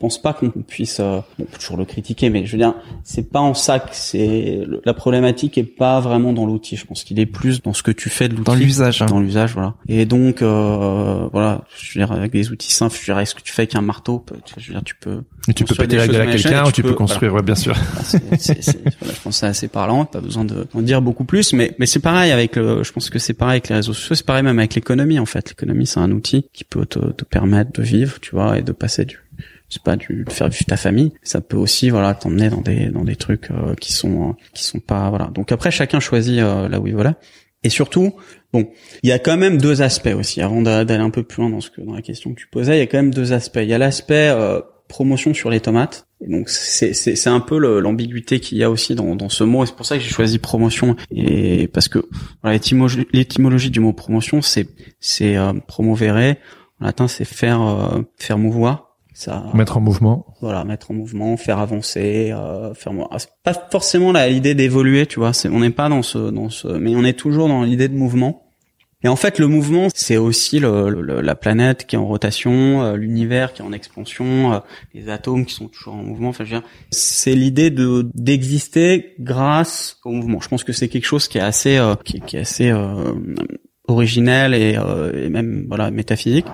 pense 0.00 0.20
pas 0.20 0.32
qu'on 0.32 0.50
puisse, 0.50 0.98
euh, 0.98 1.20
on 1.38 1.44
peut 1.44 1.58
toujours 1.58 1.76
le 1.76 1.84
critiquer, 1.84 2.30
mais 2.30 2.46
je 2.46 2.52
veux 2.52 2.58
dire, 2.58 2.74
c'est 3.04 3.30
pas 3.30 3.40
en 3.40 3.54
ça 3.54 3.78
que 3.78 3.90
c'est 3.92 4.60
la 4.84 4.94
problématique 4.94 5.58
est 5.58 5.62
pas 5.62 6.00
vraiment 6.00 6.32
dans 6.32 6.46
l'outil. 6.46 6.76
Je 6.76 6.86
pense 6.86 7.04
qu'il 7.04 7.20
est 7.20 7.26
plus 7.26 7.62
dans 7.62 7.72
ce 7.74 7.82
que 7.82 7.90
tu 7.90 8.08
fais 8.10 8.28
de 8.28 8.34
l'outil 8.34 8.44
Dans 8.44 8.54
l'usage. 8.54 9.02
hein. 9.02 9.06
dans 9.06 9.20
l'usage 9.20 9.52
voilà 9.52 9.74
et 9.88 10.06
donc 10.06 10.42
euh, 10.42 11.28
voilà 11.32 11.62
je 11.78 11.98
veux 11.98 12.04
dire 12.06 12.12
avec 12.12 12.32
des 12.32 12.50
outils 12.50 12.72
simples 12.72 12.96
je 12.98 13.04
dirais 13.04 13.24
ce 13.26 13.34
que 13.34 13.42
tu 13.42 13.52
fais 13.52 13.62
avec 13.62 13.74
un 13.74 13.80
marteau 13.82 14.24
je 14.56 14.66
veux 14.68 14.72
dire 14.74 14.82
tu 14.84 14.94
peux 14.96 15.22
Et 15.48 15.54
tu 15.54 15.64
peux 15.64 15.74
péter 15.74 15.96
la 15.96 16.08
gueule 16.08 16.28
à 16.28 16.32
quelqu'un 16.32 16.66
ou 16.66 16.72
tu 16.72 16.82
peux 16.82 16.94
construire, 16.94 17.34
ouais, 17.34 17.42
bien 17.42 17.54
sûr. 17.54 17.76
c'est- 18.04 18.60
voilà, 19.00 19.14
je 19.14 19.20
pense 19.20 19.34
que 19.34 19.40
c'est 19.40 19.46
assez 19.46 19.68
parlant 19.68 20.04
pas 20.06 20.20
besoin 20.20 20.44
de 20.44 20.66
d'en 20.72 20.82
dire 20.82 21.02
beaucoup 21.02 21.24
plus 21.24 21.52
mais 21.52 21.74
mais 21.78 21.86
c'est 21.86 22.00
pareil 22.00 22.32
avec 22.32 22.56
le 22.56 22.82
je 22.82 22.92
pense 22.92 23.10
que 23.10 23.18
c'est 23.18 23.34
pareil 23.34 23.52
avec 23.54 23.68
les 23.68 23.76
réseaux 23.76 23.92
sociaux 23.92 24.14
c'est 24.14 24.26
pareil 24.26 24.42
même 24.42 24.58
avec 24.58 24.74
l'économie 24.74 25.18
en 25.18 25.26
fait 25.26 25.50
l'économie 25.50 25.86
c'est 25.86 26.00
un 26.00 26.10
outil 26.10 26.46
qui 26.52 26.64
peut 26.64 26.86
te, 26.86 26.98
te 26.98 27.24
permettre 27.24 27.72
de 27.72 27.82
vivre 27.82 28.18
tu 28.20 28.30
vois 28.34 28.58
et 28.58 28.62
de 28.62 28.72
passer 28.72 29.04
du 29.04 29.19
c'est 29.70 29.82
pas 29.82 29.96
du 29.96 30.24
de 30.24 30.30
faire 30.32 30.48
vivre 30.50 30.64
ta 30.66 30.76
famille 30.76 31.12
ça 31.22 31.40
peut 31.40 31.56
aussi 31.56 31.88
voilà 31.88 32.12
t'emmener 32.14 32.50
dans 32.50 32.60
des 32.60 32.86
dans 32.90 33.04
des 33.04 33.16
trucs 33.16 33.50
euh, 33.50 33.74
qui 33.76 33.92
sont 33.94 34.30
euh, 34.30 34.32
qui 34.52 34.64
sont 34.64 34.80
pas 34.80 35.08
voilà. 35.08 35.30
Donc 35.34 35.52
après 35.52 35.70
chacun 35.70 36.00
choisit 36.00 36.40
euh, 36.40 36.68
là 36.68 36.78
où 36.80 36.86
il 36.86 36.92
voilà 36.94 37.14
et 37.62 37.68
surtout 37.70 38.12
bon 38.52 38.68
il 39.02 39.08
y 39.08 39.12
a 39.12 39.18
quand 39.18 39.36
même 39.36 39.56
deux 39.58 39.80
aspects 39.82 40.14
aussi. 40.16 40.40
Avant 40.42 40.60
d'a- 40.60 40.84
d'aller 40.84 41.02
un 41.02 41.10
peu 41.10 41.22
plus 41.22 41.40
loin 41.42 41.50
dans 41.50 41.60
ce 41.60 41.70
que 41.70 41.80
dans 41.80 41.94
la 41.94 42.02
question 42.02 42.34
que 42.34 42.40
tu 42.40 42.48
posais 42.48 42.76
il 42.76 42.80
y 42.80 42.82
a 42.82 42.86
quand 42.86 42.98
même 42.98 43.14
deux 43.14 43.32
aspects. 43.32 43.60
Il 43.62 43.68
y 43.68 43.74
a 43.74 43.78
l'aspect 43.78 44.28
euh, 44.30 44.60
promotion 44.88 45.32
sur 45.34 45.50
les 45.50 45.60
tomates. 45.60 46.06
Donc 46.26 46.48
c'est 46.48 46.92
c'est 46.94 47.14
c'est 47.16 47.30
un 47.30 47.40
peu 47.40 47.56
l'ambiguïté 47.80 48.40
qu'il 48.40 48.58
y 48.58 48.64
a 48.64 48.70
aussi 48.70 48.94
dans 48.94 49.14
dans 49.14 49.28
ce 49.28 49.44
mot. 49.44 49.62
Et 49.62 49.66
c'est 49.66 49.76
pour 49.76 49.86
ça 49.86 49.96
que 49.96 50.02
j'ai 50.02 50.10
choisi 50.10 50.38
promotion. 50.38 50.96
Et 51.14 51.68
parce 51.68 51.88
que 51.88 52.00
l'étymologie 53.12 53.70
du 53.70 53.80
mot 53.80 53.92
promotion 53.92 54.42
c'est 54.42 54.66
c'est 54.98 55.36
euh, 55.36 55.52
promovere 55.66 56.36
en 56.80 56.84
latin 56.86 57.08
c'est 57.08 57.24
faire 57.24 57.60
euh, 57.62 58.02
faire 58.16 58.38
mouvoir 58.38 58.89
ça 59.14 59.44
Mettre 59.54 59.76
en 59.76 59.80
mouvement. 59.80 60.26
voilà 60.40 60.64
mettre 60.64 60.90
en 60.90 60.94
mouvement 60.94 61.36
faire 61.36 61.58
avancer 61.58 62.30
euh, 62.32 62.72
faire 62.74 62.92
c'est 63.18 63.28
pas 63.42 63.54
forcément 63.70 64.12
l'idée 64.12 64.54
d'évoluer 64.54 65.06
tu 65.06 65.18
vois 65.20 65.32
c'est 65.32 65.48
on 65.48 65.60
n'est 65.60 65.70
pas 65.70 65.88
dans 65.88 66.02
ce 66.02 66.30
dans 66.30 66.48
ce 66.50 66.68
mais 66.68 66.94
on 66.96 67.04
est 67.04 67.18
toujours 67.18 67.48
dans 67.48 67.62
l'idée 67.62 67.88
de 67.88 67.94
mouvement. 67.96 68.46
Et 69.02 69.08
en 69.08 69.16
fait 69.16 69.38
le 69.38 69.46
mouvement 69.46 69.88
c'est 69.94 70.18
aussi 70.18 70.58
le, 70.60 70.90
le- 70.90 71.22
la 71.22 71.34
planète 71.34 71.86
qui 71.86 71.96
est 71.96 71.98
en 71.98 72.06
rotation 72.06 72.82
euh, 72.82 72.96
l'univers 72.96 73.54
qui 73.54 73.62
est 73.62 73.64
en 73.64 73.72
expansion 73.72 74.52
euh, 74.52 74.58
les 74.92 75.08
atomes 75.08 75.46
qui 75.46 75.54
sont 75.54 75.68
toujours 75.68 75.94
en 75.94 76.02
mouvement. 76.02 76.28
Enfin 76.28 76.44
je 76.44 76.54
veux 76.54 76.60
dire 76.60 76.68
c'est 76.90 77.34
l'idée 77.34 77.70
de 77.70 78.10
d'exister 78.14 79.14
grâce 79.18 79.96
au 80.04 80.10
mouvement. 80.12 80.38
Je 80.40 80.48
pense 80.48 80.64
que 80.64 80.72
c'est 80.74 80.88
quelque 80.88 81.06
chose 81.06 81.28
qui 81.28 81.38
est 81.38 81.40
assez 81.40 81.78
euh, 81.78 81.94
qui, 82.04 82.20
qui 82.20 82.36
est 82.36 82.40
assez 82.40 82.70
euh, 82.70 83.14
originel 83.88 84.54
et, 84.54 84.76
euh, 84.76 85.26
et 85.26 85.28
même 85.30 85.64
voilà 85.68 85.90
métaphysique 85.90 86.46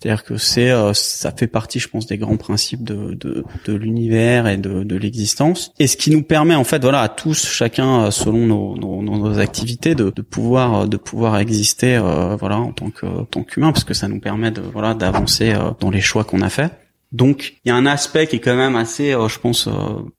c'est-à-dire 0.00 0.22
que 0.22 0.36
c'est, 0.36 0.70
euh, 0.70 0.92
ça 0.94 1.32
fait 1.32 1.48
partie, 1.48 1.80
je 1.80 1.88
pense, 1.88 2.06
des 2.06 2.18
grands 2.18 2.36
principes 2.36 2.84
de, 2.84 3.14
de, 3.14 3.44
de 3.64 3.72
l'univers 3.72 4.46
et 4.46 4.56
de, 4.56 4.84
de 4.84 4.96
l'existence. 4.96 5.72
Et 5.80 5.88
ce 5.88 5.96
qui 5.96 6.12
nous 6.12 6.22
permet, 6.22 6.54
en 6.54 6.62
fait, 6.62 6.80
voilà, 6.82 7.00
à 7.02 7.08
tous, 7.08 7.44
chacun 7.46 8.04
euh, 8.04 8.10
selon 8.12 8.46
nos, 8.46 8.76
nos, 8.76 9.02
nos 9.02 9.38
activités, 9.40 9.96
de, 9.96 10.10
de 10.10 10.22
pouvoir, 10.22 10.82
euh, 10.82 10.86
de 10.86 10.96
pouvoir 10.96 11.36
exister, 11.38 11.96
euh, 11.96 12.36
voilà, 12.36 12.58
en 12.58 12.72
tant 12.72 12.90
que, 12.90 13.06
en 13.06 13.24
tant 13.24 13.42
qu'humain, 13.42 13.72
parce 13.72 13.84
que 13.84 13.94
ça 13.94 14.06
nous 14.06 14.20
permet 14.20 14.52
de, 14.52 14.60
voilà, 14.60 14.94
d'avancer 14.94 15.52
euh, 15.52 15.72
dans 15.80 15.90
les 15.90 16.00
choix 16.00 16.22
qu'on 16.22 16.42
a 16.42 16.48
faits. 16.48 16.72
Donc, 17.10 17.54
il 17.64 17.70
y 17.70 17.72
a 17.72 17.74
un 17.74 17.86
aspect 17.86 18.28
qui 18.28 18.36
est 18.36 18.40
quand 18.40 18.54
même 18.54 18.76
assez, 18.76 19.14
euh, 19.14 19.26
je 19.28 19.40
pense, 19.40 19.68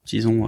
disons, 0.05 0.47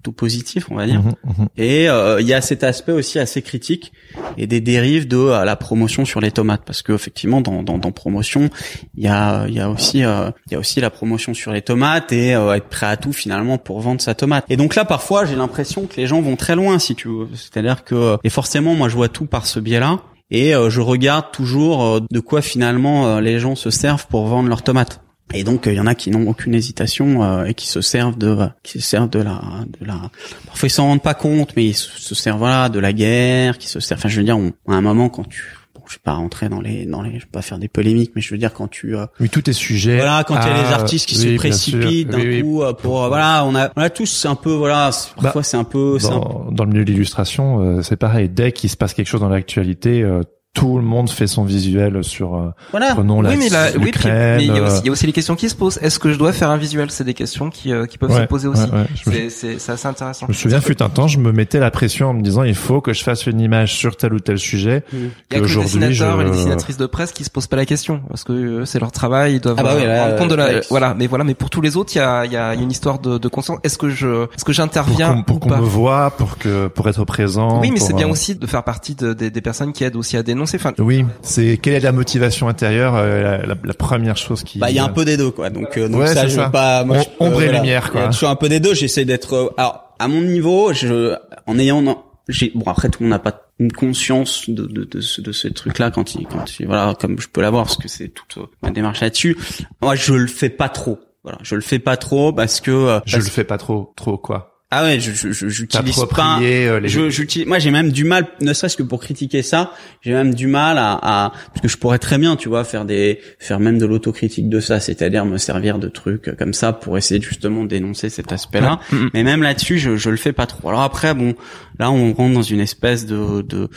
plutôt 0.00 0.12
positif, 0.12 0.66
on 0.70 0.76
va 0.76 0.86
dire. 0.86 1.02
Mhm, 1.02 1.14
mhm. 1.24 1.48
Et 1.58 1.88
euh, 1.88 2.20
il 2.20 2.26
y 2.26 2.32
a 2.32 2.40
cet 2.40 2.64
aspect 2.64 2.92
aussi 2.92 3.18
assez 3.18 3.42
critique 3.42 3.92
et 4.38 4.46
des 4.46 4.62
dérives 4.62 5.06
de 5.06 5.18
euh, 5.18 5.44
la 5.44 5.56
promotion 5.56 6.06
sur 6.06 6.20
les 6.20 6.30
tomates, 6.30 6.62
parce 6.64 6.80
que 6.80 6.92
effectivement 6.92 7.42
dans, 7.42 7.62
dans, 7.62 7.76
dans 7.76 7.92
promotion, 7.92 8.48
il 8.96 9.04
y 9.04 9.08
a 9.08 9.46
y 9.48 9.60
a 9.60 9.68
aussi 9.68 10.02
euh, 10.04 10.30
il 10.46 10.52
y 10.52 10.56
a 10.56 10.58
aussi 10.58 10.80
la 10.80 10.88
promotion 10.88 11.34
sur 11.34 11.52
les 11.52 11.60
tomates 11.60 12.12
et 12.12 12.30
être 12.30 12.68
prêt 12.68 12.86
à 12.86 12.96
tout 12.96 13.12
finalement 13.12 13.58
pour 13.58 13.80
vendre 13.80 14.00
sa 14.00 14.14
tomate. 14.14 14.44
Et 14.48 14.56
donc 14.56 14.74
là 14.74 14.86
parfois 14.86 15.26
j'ai 15.26 15.36
l'impression 15.36 15.86
que 15.86 15.96
les 15.96 16.06
gens 16.06 16.22
vont 16.22 16.36
très 16.36 16.56
loin 16.56 16.78
si 16.78 16.94
tu 16.94 17.08
veux, 17.08 17.28
c'est-à-dire 17.34 17.84
que 17.84 18.16
et 18.24 18.30
forcément 18.30 18.74
moi 18.74 18.88
je 18.88 18.96
vois 18.96 19.08
tout 19.08 19.26
par 19.26 19.46
ce 19.46 19.60
biais-là. 19.60 20.00
Et 20.32 20.52
je 20.52 20.80
regarde 20.80 21.32
toujours 21.32 22.00
de 22.00 22.20
quoi 22.20 22.40
finalement 22.40 23.18
les 23.18 23.40
gens 23.40 23.56
se 23.56 23.70
servent 23.70 24.06
pour 24.06 24.26
vendre 24.26 24.48
leurs 24.48 24.62
tomates. 24.62 25.00
Et 25.32 25.44
donc 25.44 25.66
il 25.66 25.74
y 25.74 25.80
en 25.80 25.86
a 25.86 25.94
qui 25.94 26.10
n'ont 26.10 26.28
aucune 26.28 26.54
hésitation 26.54 27.22
euh, 27.22 27.44
et 27.44 27.54
qui 27.54 27.68
se 27.68 27.80
servent 27.80 28.18
de 28.18 28.36
qui 28.62 28.72
se 28.72 28.80
servent 28.80 29.10
de 29.10 29.20
la 29.20 29.40
de 29.80 29.86
la 29.86 30.10
parfois 30.46 30.66
ils 30.66 30.70
s'en 30.70 30.86
rendent 30.86 31.02
pas 31.02 31.14
compte 31.14 31.52
mais 31.56 31.66
ils 31.66 31.74
se, 31.74 31.88
se 32.00 32.14
servent 32.14 32.38
voilà 32.38 32.68
de 32.68 32.78
la 32.80 32.92
guerre 32.92 33.56
qui 33.58 33.68
se 33.68 33.78
servent 33.80 34.00
enfin 34.00 34.08
je 34.08 34.18
veux 34.18 34.24
dire 34.24 34.36
on, 34.38 34.52
à 34.68 34.74
un 34.74 34.80
moment 34.80 35.08
quand 35.08 35.22
tu 35.28 35.44
bon 35.74 35.82
je 35.88 35.94
vais 35.94 36.00
pas 36.02 36.14
rentrer 36.14 36.48
dans 36.48 36.60
les 36.60 36.84
dans 36.84 37.00
les 37.02 37.12
je 37.20 37.24
vais 37.26 37.30
pas 37.30 37.42
faire 37.42 37.58
des 37.58 37.68
polémiques 37.68 38.10
mais 38.16 38.22
je 38.22 38.30
veux 38.32 38.38
dire 38.38 38.52
quand 38.52 38.66
tu 38.68 38.96
euh, 38.96 39.06
Oui, 39.20 39.28
tout 39.28 39.48
est 39.48 39.52
sujet. 39.52 39.96
voilà 39.98 40.24
quand 40.24 40.34
il 40.34 40.48
y 40.48 40.50
a 40.50 40.62
les 40.64 40.72
artistes 40.72 41.08
qui 41.08 41.14
oui, 41.16 41.34
se 41.34 41.36
précipitent 41.36 42.08
d'un 42.08 42.18
Oui, 42.18 42.26
oui. 42.28 42.42
coup 42.42 42.62
euh, 42.64 42.72
pour 42.72 43.04
euh, 43.04 43.08
voilà 43.08 43.44
on 43.44 43.54
a 43.54 43.70
on 43.76 43.80
a 43.82 43.90
tous 43.90 44.26
un 44.26 44.34
peu 44.34 44.52
voilà 44.52 44.90
c'est- 44.90 45.10
Bah, 45.16 45.22
parfois 45.24 45.44
c'est 45.44 45.56
un 45.56 45.64
peu 45.64 45.98
c'est 46.00 46.08
un 46.08 46.18
Dans, 46.18 46.48
dans 46.50 46.64
le 46.64 46.70
milieu 46.70 46.84
de 46.84 46.90
l'illustration, 46.90 47.60
euh, 47.78 47.82
c'est 47.82 47.96
pareil. 47.96 48.28
Dès 48.28 48.50
qu'il 48.50 48.68
se 48.68 48.76
passe 48.76 48.94
quelque 48.94 49.06
chose 49.06 49.20
dans 49.20 49.28
l'actualité, 49.28 50.02
euh, 50.02 50.22
tout 50.52 50.78
le 50.78 50.84
monde 50.84 51.08
fait 51.08 51.28
son 51.28 51.44
visuel 51.44 52.02
sur. 52.02 52.34
euh, 52.34 52.50
voilà 52.72 52.92
prenons 52.94 53.22
la 53.22 53.30
oui, 53.30 53.36
mais 53.38 53.48
là, 53.50 53.66
oui, 53.66 53.72
puis- 53.76 53.84
l'Ukraine, 53.86 54.36
mais 54.38 54.44
il 54.46 54.48
y, 54.48 54.58
a 54.58 54.62
euh, 54.62 54.66
aussi, 54.66 54.80
il 54.80 54.86
y 54.86 54.88
a 54.88 54.92
aussi 54.92 55.06
les 55.06 55.12
questions 55.12 55.36
qui 55.36 55.48
se 55.48 55.54
posent. 55.54 55.78
Est-ce 55.80 55.98
que 56.00 56.12
je 56.12 56.18
dois 56.18 56.32
faire 56.32 56.50
un 56.50 56.56
visuel? 56.56 56.90
C'est 56.90 57.04
des 57.04 57.14
questions 57.14 57.50
qui, 57.50 57.72
euh, 57.72 57.86
qui 57.86 57.98
peuvent 57.98 58.10
ouais, 58.10 58.22
se 58.22 58.26
poser 58.26 58.48
aussi. 58.48 58.62
ouais, 58.64 58.70
ouais. 58.80 58.86
C'est- 59.04 59.30
C'est 59.30 59.58
c'est 59.60 59.72
assez 59.72 59.86
intéressant. 59.86 60.26
Je 60.26 60.32
me 60.32 60.36
souviens, 60.36 60.60
fut 60.60 60.82
un 60.82 60.88
temps, 60.88 61.06
je 61.06 61.18
me 61.18 61.30
mettais 61.30 61.60
la 61.60 61.70
pression 61.70 62.08
en 62.10 62.14
me 62.14 62.22
disant, 62.22 62.42
il 62.42 62.56
faut 62.56 62.80
que 62.80 62.92
je 62.92 63.02
fasse 63.04 63.26
une 63.26 63.40
image 63.40 63.74
sur 63.74 63.96
tel 63.96 64.12
ou 64.12 64.18
tel 64.18 64.38
sujet. 64.38 64.82
Mm. 64.92 64.96
Il 64.96 65.36
y 65.36 65.36
a 65.36 65.40
que 65.40 65.46
les 65.46 65.54
dessinateurs 65.56 66.16
je- 66.16 66.22
et 66.22 66.24
les 66.24 66.30
dessinatrices 66.32 66.76
de 66.76 66.86
presse 66.86 67.12
qui 67.12 67.22
se 67.22 67.30
posent 67.30 67.46
pas 67.46 67.56
la 67.56 67.66
question 67.66 68.00
parce 68.08 68.24
que 68.24 68.64
c'est 68.64 68.80
leur 68.80 68.90
travail, 68.90 69.34
ils 69.36 69.40
doivent 69.40 69.56
Ah 69.58 69.62
bah 69.62 69.74
oui, 69.76 69.84
euh, 69.84 69.86
là, 69.86 70.04
rendre 70.06 70.16
compte 70.16 70.30
de 70.30 70.34
la. 70.34 70.44
euh, 70.46 70.60
voilà, 70.68 70.94
mais 70.94 71.06
voilà, 71.06 71.22
mais 71.22 71.34
pour 71.34 71.48
tous 71.50 71.60
les 71.60 71.76
autres, 71.76 71.92
il 71.94 71.98
y 71.98 72.00
a, 72.00 72.24
il 72.26 72.32
y 72.32 72.36
a, 72.36 72.54
il 72.54 72.58
y 72.58 72.60
a 72.60 72.64
une 72.64 72.72
histoire 72.72 72.98
de, 72.98 73.18
de 73.18 73.28
conscience. 73.28 73.58
Est-ce 73.62 73.78
que 73.78 73.88
je, 73.88 74.24
est-ce 74.34 74.44
que 74.44 74.52
j'interviens 74.52 75.22
pour 75.22 75.36
ou 75.36 75.38
qu'on 75.38 75.50
me 75.56 75.60
voit, 75.62 76.10
pour 76.10 76.38
que 76.38 76.66
pour 76.66 76.88
être 76.88 77.04
présent. 77.04 77.60
Oui, 77.60 77.70
mais 77.70 77.78
c'est 77.78 77.94
bien 77.94 78.08
euh, 78.08 78.10
aussi 78.12 78.34
de 78.34 78.46
faire 78.46 78.64
partie 78.64 78.94
de- 78.96 79.12
des- 79.12 79.30
des 79.30 79.40
personnes 79.40 79.72
qui 79.72 79.84
aident 79.84 79.96
aussi 79.96 80.16
à 80.16 80.22
Enfin, 80.42 80.72
Oui, 80.78 81.04
c'est 81.22 81.56
quelle 81.58 81.74
est 81.74 81.80
la 81.80 81.92
motivation 81.92 82.48
intérieure, 82.48 82.94
euh, 82.96 83.22
la, 83.22 83.46
la- 83.46 83.54
la 83.62 83.74
première 83.74 84.16
chose 84.16 84.42
qui. 84.44 84.58
Bah, 84.58 84.70
il 84.70 84.76
y 84.76 84.78
a 84.78 84.84
un 84.84 84.88
peu 84.88 85.04
des 85.04 85.16
deux, 85.16 85.30
quoi. 85.30 85.50
Donc, 85.50 85.76
euh, 85.76 85.88
donc 85.88 86.00
Ouais, 86.02 86.14
ça, 86.14 86.26
je 86.26 86.34
ça. 86.36 86.46
veux 86.46 86.50
pas. 86.52 86.84
Moi, 86.84 86.98
je 86.98 87.04
peux- 87.04 87.10
ombre 87.24 87.40
et 87.42 87.44
voilà. 87.46 87.58
lumière, 87.60 87.90
quoi. 87.90 88.00
Y 88.02 88.04
a 88.04 88.08
toujours 88.08 88.28
un 88.30 88.36
peu 88.36 88.48
des 88.48 88.60
deux. 88.60 88.74
J'essaie 88.74 89.04
d'être. 89.04 89.34
euh, 89.34 89.48
Alors, 89.56 89.94
à 89.98 90.08
mon 90.08 90.20
niveau, 90.22 90.72
je, 90.72 91.14
en 91.46 91.58
ayant, 91.58 92.04
j'ai, 92.28 92.52
bon, 92.54 92.64
après, 92.70 92.88
tout 92.88 93.02
le 93.02 93.08
monde 93.08 93.18
n'a 93.18 93.18
pas 93.18 93.42
une 93.58 93.72
conscience 93.72 94.48
de 94.48 94.64
de 94.66 94.84
de 94.84 95.00
ce, 95.00 95.20
de 95.20 95.32
ce 95.32 95.48
truc-là 95.48 95.90
quand 95.90 96.14
il, 96.14 96.26
quand 96.26 96.58
il, 96.58 96.66
voilà, 96.66 96.94
comme 96.98 97.20
je 97.20 97.28
peux 97.28 97.42
l'avoir 97.42 97.64
parce 97.64 97.76
que 97.76 97.88
c'est 97.88 98.08
toute 98.08 98.38
euh, 98.38 98.46
ma 98.62 98.70
démarche 98.70 99.00
là-dessus. 99.00 99.36
Moi, 99.82 99.94
je 99.96 100.14
le 100.14 100.26
fais 100.26 100.48
pas 100.48 100.68
trop. 100.70 100.98
Voilà, 101.22 101.36
je 101.42 101.54
le 101.54 101.60
fais 101.60 101.78
pas 101.78 101.98
trop 101.98 102.32
parce 102.32 102.60
que. 102.62 102.70
euh, 102.70 103.00
Je 103.04 103.16
parce- 103.16 103.24
le 103.26 103.30
fais 103.30 103.44
pas 103.44 103.58
trop, 103.58 103.92
trop 103.96 104.16
quoi. 104.16 104.59
Ah 104.72 104.84
ouais, 104.84 105.00
je, 105.00 105.10
je, 105.10 105.32
je- 105.32 105.48
j'utilise 105.48 105.96
pas. 106.06 106.38
Euh, 106.68 106.78
les. 106.78 106.88
Je, 106.88 107.10
j'utilise, 107.10 107.48
moi 107.48 107.58
j'ai 107.58 107.72
même 107.72 107.90
du 107.90 108.04
mal, 108.04 108.28
ne 108.40 108.52
serait-ce 108.52 108.76
que 108.76 108.84
pour 108.84 109.00
critiquer 109.00 109.42
ça, 109.42 109.72
j'ai 110.00 110.12
même 110.12 110.32
du 110.32 110.46
mal 110.46 110.78
à, 110.78 110.92
à, 111.02 111.32
parce 111.48 111.60
que 111.62 111.66
je 111.68 111.76
pourrais 111.76 111.98
très 111.98 112.18
bien, 112.18 112.36
tu 112.36 112.48
vois, 112.48 112.62
faire 112.62 112.84
des, 112.84 113.18
faire 113.40 113.58
même 113.58 113.78
de 113.78 113.86
l'autocritique 113.86 114.48
de 114.48 114.60
ça, 114.60 114.78
c'est-à-dire 114.78 115.24
me 115.24 115.38
servir 115.38 115.80
de 115.80 115.88
trucs 115.88 116.36
comme 116.36 116.54
ça 116.54 116.72
pour 116.72 116.96
essayer 116.96 117.20
justement 117.20 117.64
dénoncer 117.64 118.10
cet 118.10 118.30
aspect-là. 118.30 118.78
Mm, 118.92 119.06
Mais 119.12 119.24
même 119.24 119.42
là-dessus, 119.42 119.78
je, 119.80 119.96
je 119.96 120.08
le 120.08 120.16
fais 120.16 120.32
pas 120.32 120.46
trop. 120.46 120.68
Alors 120.68 120.82
après, 120.82 121.14
bon, 121.14 121.34
là 121.80 121.90
on 121.90 122.12
rentre 122.12 122.34
dans 122.34 122.42
une 122.42 122.60
espèce 122.60 123.06
de, 123.06 123.42
de, 123.42 123.68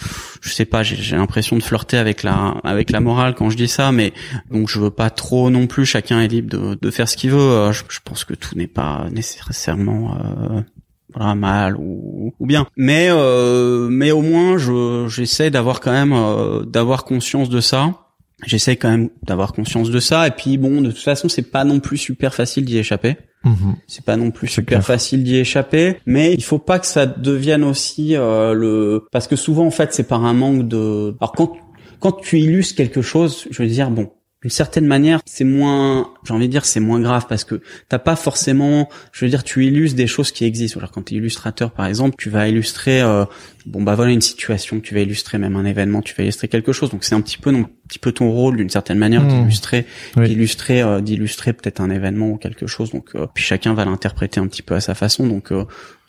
je 0.42 0.50
sais 0.54 0.66
pas, 0.66 0.84
j'ai, 0.84 0.96
j'ai 0.96 1.16
l'impression 1.16 1.58
de 1.58 1.64
flirter 1.64 1.98
avec 1.98 2.22
la, 2.22 2.54
avec 2.64 2.92
la 2.92 3.00
morale 3.00 3.34
quand 3.34 3.50
je 3.50 3.58
dis 3.58 3.68
ça, 3.68 3.92
mais 3.92 4.14
donc 4.52 4.70
je 4.70 4.78
veux 4.80 4.92
pas 4.92 5.10
trop 5.10 5.50
non 5.50 5.66
plus. 5.66 5.88
Chacun 5.88 6.22
est 6.22 6.28
libre 6.28 6.50
de, 6.56 6.78
de 6.80 6.92
faire 6.92 7.10
ce 7.10 7.18
qu'il 7.18 7.32
veut. 7.32 7.40
Euh, 7.40 7.72
Je, 7.72 7.82
je 7.90 7.98
pense 8.06 8.26
que 8.26 8.36
tout 8.36 8.56
n'est 8.56 8.68
pas 8.68 9.08
nécessairement. 9.12 10.18
Euh, 10.20 10.62
voilà 11.16 11.36
mal 11.36 11.76
ou, 11.78 12.34
ou 12.40 12.46
bien. 12.46 12.68
Mais 12.76 13.08
euh, 13.10 13.88
mais 13.90 14.12
au 14.12 14.22
moins 14.22 14.58
je 14.58 15.08
j'essaie 15.08 15.50
d'avoir 15.50 15.80
quand 15.80 15.92
même 15.92 16.14
euh, 16.14 16.64
d'avoir 16.66 17.06
conscience 17.06 17.50
de 17.50 17.62
ça. 17.62 17.94
J'essaie 18.46 18.76
quand 18.76 18.90
même 18.90 19.10
d'avoir 19.24 19.54
conscience 19.54 19.90
de 19.90 20.00
ça. 20.00 20.28
Et 20.28 20.32
puis 20.32 20.58
bon 20.58 20.82
de 20.82 20.92
toute 20.92 21.04
façon 21.04 21.30
c'est 21.30 21.52
pas 21.52 21.64
non 21.64 21.80
plus 21.80 21.98
super 21.98 22.34
facile 22.34 22.66
d'y 22.66 22.78
échapper. 22.78 23.18
Mhm. 23.46 23.76
c'est 23.88 24.06
pas 24.06 24.16
non 24.16 24.32
plus 24.32 24.48
super 24.48 24.78
clair. 24.78 24.86
facile 24.86 25.24
d'y 25.24 25.36
échapper. 25.36 25.98
Mais 26.06 26.34
il 26.34 26.44
faut 26.44 26.60
pas 26.60 26.80
que 26.80 26.86
ça 26.86 27.06
devienne 27.06 27.64
aussi 27.64 28.16
euh, 28.16 28.54
le 28.54 29.06
parce 29.12 29.28
que 29.28 29.36
souvent 29.36 29.66
en 29.66 29.72
fait 29.72 29.94
c'est 29.94 30.08
par 30.08 30.24
un 30.24 30.34
manque 30.34 30.68
de 30.68 31.16
alors 31.20 31.34
quand 31.34 31.54
quand 32.00 32.14
tu 32.14 32.40
illustres 32.40 32.76
quelque 32.76 33.02
chose 33.02 33.48
je 33.52 33.62
veux 33.64 33.70
dire 33.70 33.92
bon 33.92 34.12
d'une 34.44 34.50
certaine 34.52 34.86
manière, 34.86 35.22
c'est 35.26 35.46
moins, 35.46 36.12
j'ai 36.26 36.34
envie 36.34 36.48
de 36.48 36.52
dire, 36.52 36.66
c'est 36.66 36.80
moins 36.82 37.00
grave 37.00 37.26
parce 37.28 37.44
que 37.46 37.62
t'as 37.90 37.98
pas 38.00 38.16
forcément, 38.16 38.90
je 39.14 39.24
veux 39.26 39.30
dire, 39.30 39.44
tu 39.44 39.66
illustres 39.66 39.96
des 39.98 40.06
choses 40.08 40.32
qui 40.32 40.44
existent. 40.46 40.80
Alors 40.80 40.92
quand 40.92 41.04
tu 41.06 41.16
es 41.16 41.18
illustrateur, 41.18 41.72
par 41.72 41.86
exemple, 41.88 42.16
tu 42.18 42.30
vas 42.30 42.50
illustrer, 42.50 43.02
euh, 43.02 43.24
bon 43.66 43.82
bah 43.84 43.96
voilà 43.96 44.12
une 44.12 44.20
situation, 44.22 44.82
tu 44.82 44.94
vas 44.94 45.00
illustrer 45.00 45.38
même 45.38 45.56
un 45.56 45.64
événement, 45.66 46.02
tu 46.02 46.14
vas 46.14 46.24
illustrer 46.24 46.50
quelque 46.50 46.74
chose. 46.74 46.90
Donc 46.90 47.06
c'est 47.06 47.16
un 47.16 47.22
petit 47.22 47.38
peu, 47.38 47.52
non, 47.52 47.62
un 47.62 47.88
petit 47.88 48.00
peu 48.00 48.12
ton 48.12 48.30
rôle 48.32 48.58
d'une 48.58 48.70
certaine 48.70 48.98
manière 48.98 49.24
Mmh. 49.24 49.30
d'illustrer, 49.30 49.86
Oui. 50.18 50.28
d'illustrer, 50.28 50.82
euh, 50.82 51.00
d'illustrer 51.00 51.54
peut-être 51.54 51.80
un 51.80 51.90
événement 51.90 52.30
ou 52.32 52.38
quelque 52.38 52.68
chose. 52.68 52.92
Donc 52.92 53.12
euh, 53.16 53.28
puis 53.34 53.44
chacun 53.44 53.74
va 53.74 53.86
l'interpréter 53.86 54.40
un 54.42 54.48
petit 54.48 54.62
peu 54.62 54.76
à 54.76 54.82
sa 54.82 54.94
façon. 54.94 55.26
Donc 55.26 55.52
euh, 55.54 55.64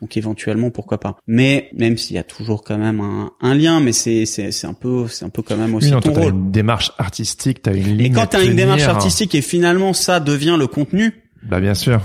donc 0.05 0.17
éventuellement 0.19 0.71
pourquoi 0.71 1.01
pas. 1.01 1.17
Mais 1.27 1.71
même 1.75 1.97
s'il 1.97 2.15
y 2.17 2.19
a 2.19 2.23
toujours 2.23 2.63
quand 2.63 2.77
même 2.77 3.01
un, 3.01 3.31
un 3.41 3.55
lien, 3.55 3.81
mais 3.81 3.93
c'est 3.93 4.27
c'est 4.27 4.53
c'est 4.53 4.67
un 4.67 4.75
peu 4.75 5.09
c'est 5.09 5.25
un 5.25 5.31
peu 5.31 5.41
quand 5.41 5.57
même 5.57 5.75
aussi 5.75 5.87
Oui, 5.89 5.93
non, 5.95 6.01
ton 6.01 6.13
toi, 6.13 6.25
rôle. 6.25 6.33
une 6.35 6.51
démarche 6.51 6.93
artistique, 6.99 7.63
t'as 7.63 7.73
une 7.75 7.97
ligne. 7.97 8.13
Et 8.13 8.15
quand 8.15 8.27
t'as 8.27 8.45
une 8.45 8.55
démarche 8.57 8.83
artistique 8.83 9.35
et 9.35 9.41
finalement 9.41 9.95
ça 9.95 10.21
devient 10.21 10.57
le 10.59 10.67
contenu, 10.67 11.23
Bah 11.43 11.59
bien 11.59 11.73
sûr. 11.73 12.03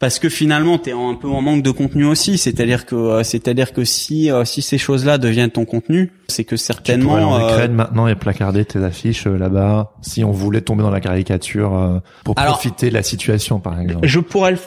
parce 0.00 0.18
que 0.18 0.30
finalement 0.30 0.78
t'es 0.78 0.94
en- 0.94 1.10
un 1.10 1.14
peu 1.14 1.28
en 1.28 1.42
manque 1.42 1.62
de 1.62 1.70
contenu 1.70 2.06
aussi, 2.06 2.38
c'est-à-dire 2.38 2.86
que 2.86 2.94
euh, 2.96 3.22
c'est-à-dire 3.22 3.74
que 3.74 3.84
si 3.84 4.30
euh, 4.30 4.46
si 4.46 4.62
ces 4.62 4.78
choses-là 4.78 5.18
deviennent 5.18 5.50
ton 5.50 5.66
contenu, 5.66 6.10
c'est 6.28 6.44
que 6.44 6.54
Tu 6.56 6.62
certainement 6.62 7.12
en 7.14 7.38
euh, 7.50 7.68
maintenant 7.68 8.06
et 8.08 8.14
placarder 8.14 8.64
tes 8.64 8.82
affiches 8.82 9.26
euh, 9.26 9.36
là-bas. 9.36 9.92
Si 10.00 10.24
on 10.24 10.30
voulait 10.32 10.62
tomber 10.62 10.82
dans 10.82 10.90
la 10.90 11.00
caricature 11.00 12.00
pour 12.24 12.38
Alors, 12.38 12.54
profiter 12.54 12.88
de 12.88 12.94
la 12.94 13.02
situation, 13.02 13.60
par 13.60 13.78
exemple. 13.78 14.06
je 14.08 14.20
pourrais 14.20 14.52
le 14.52 14.58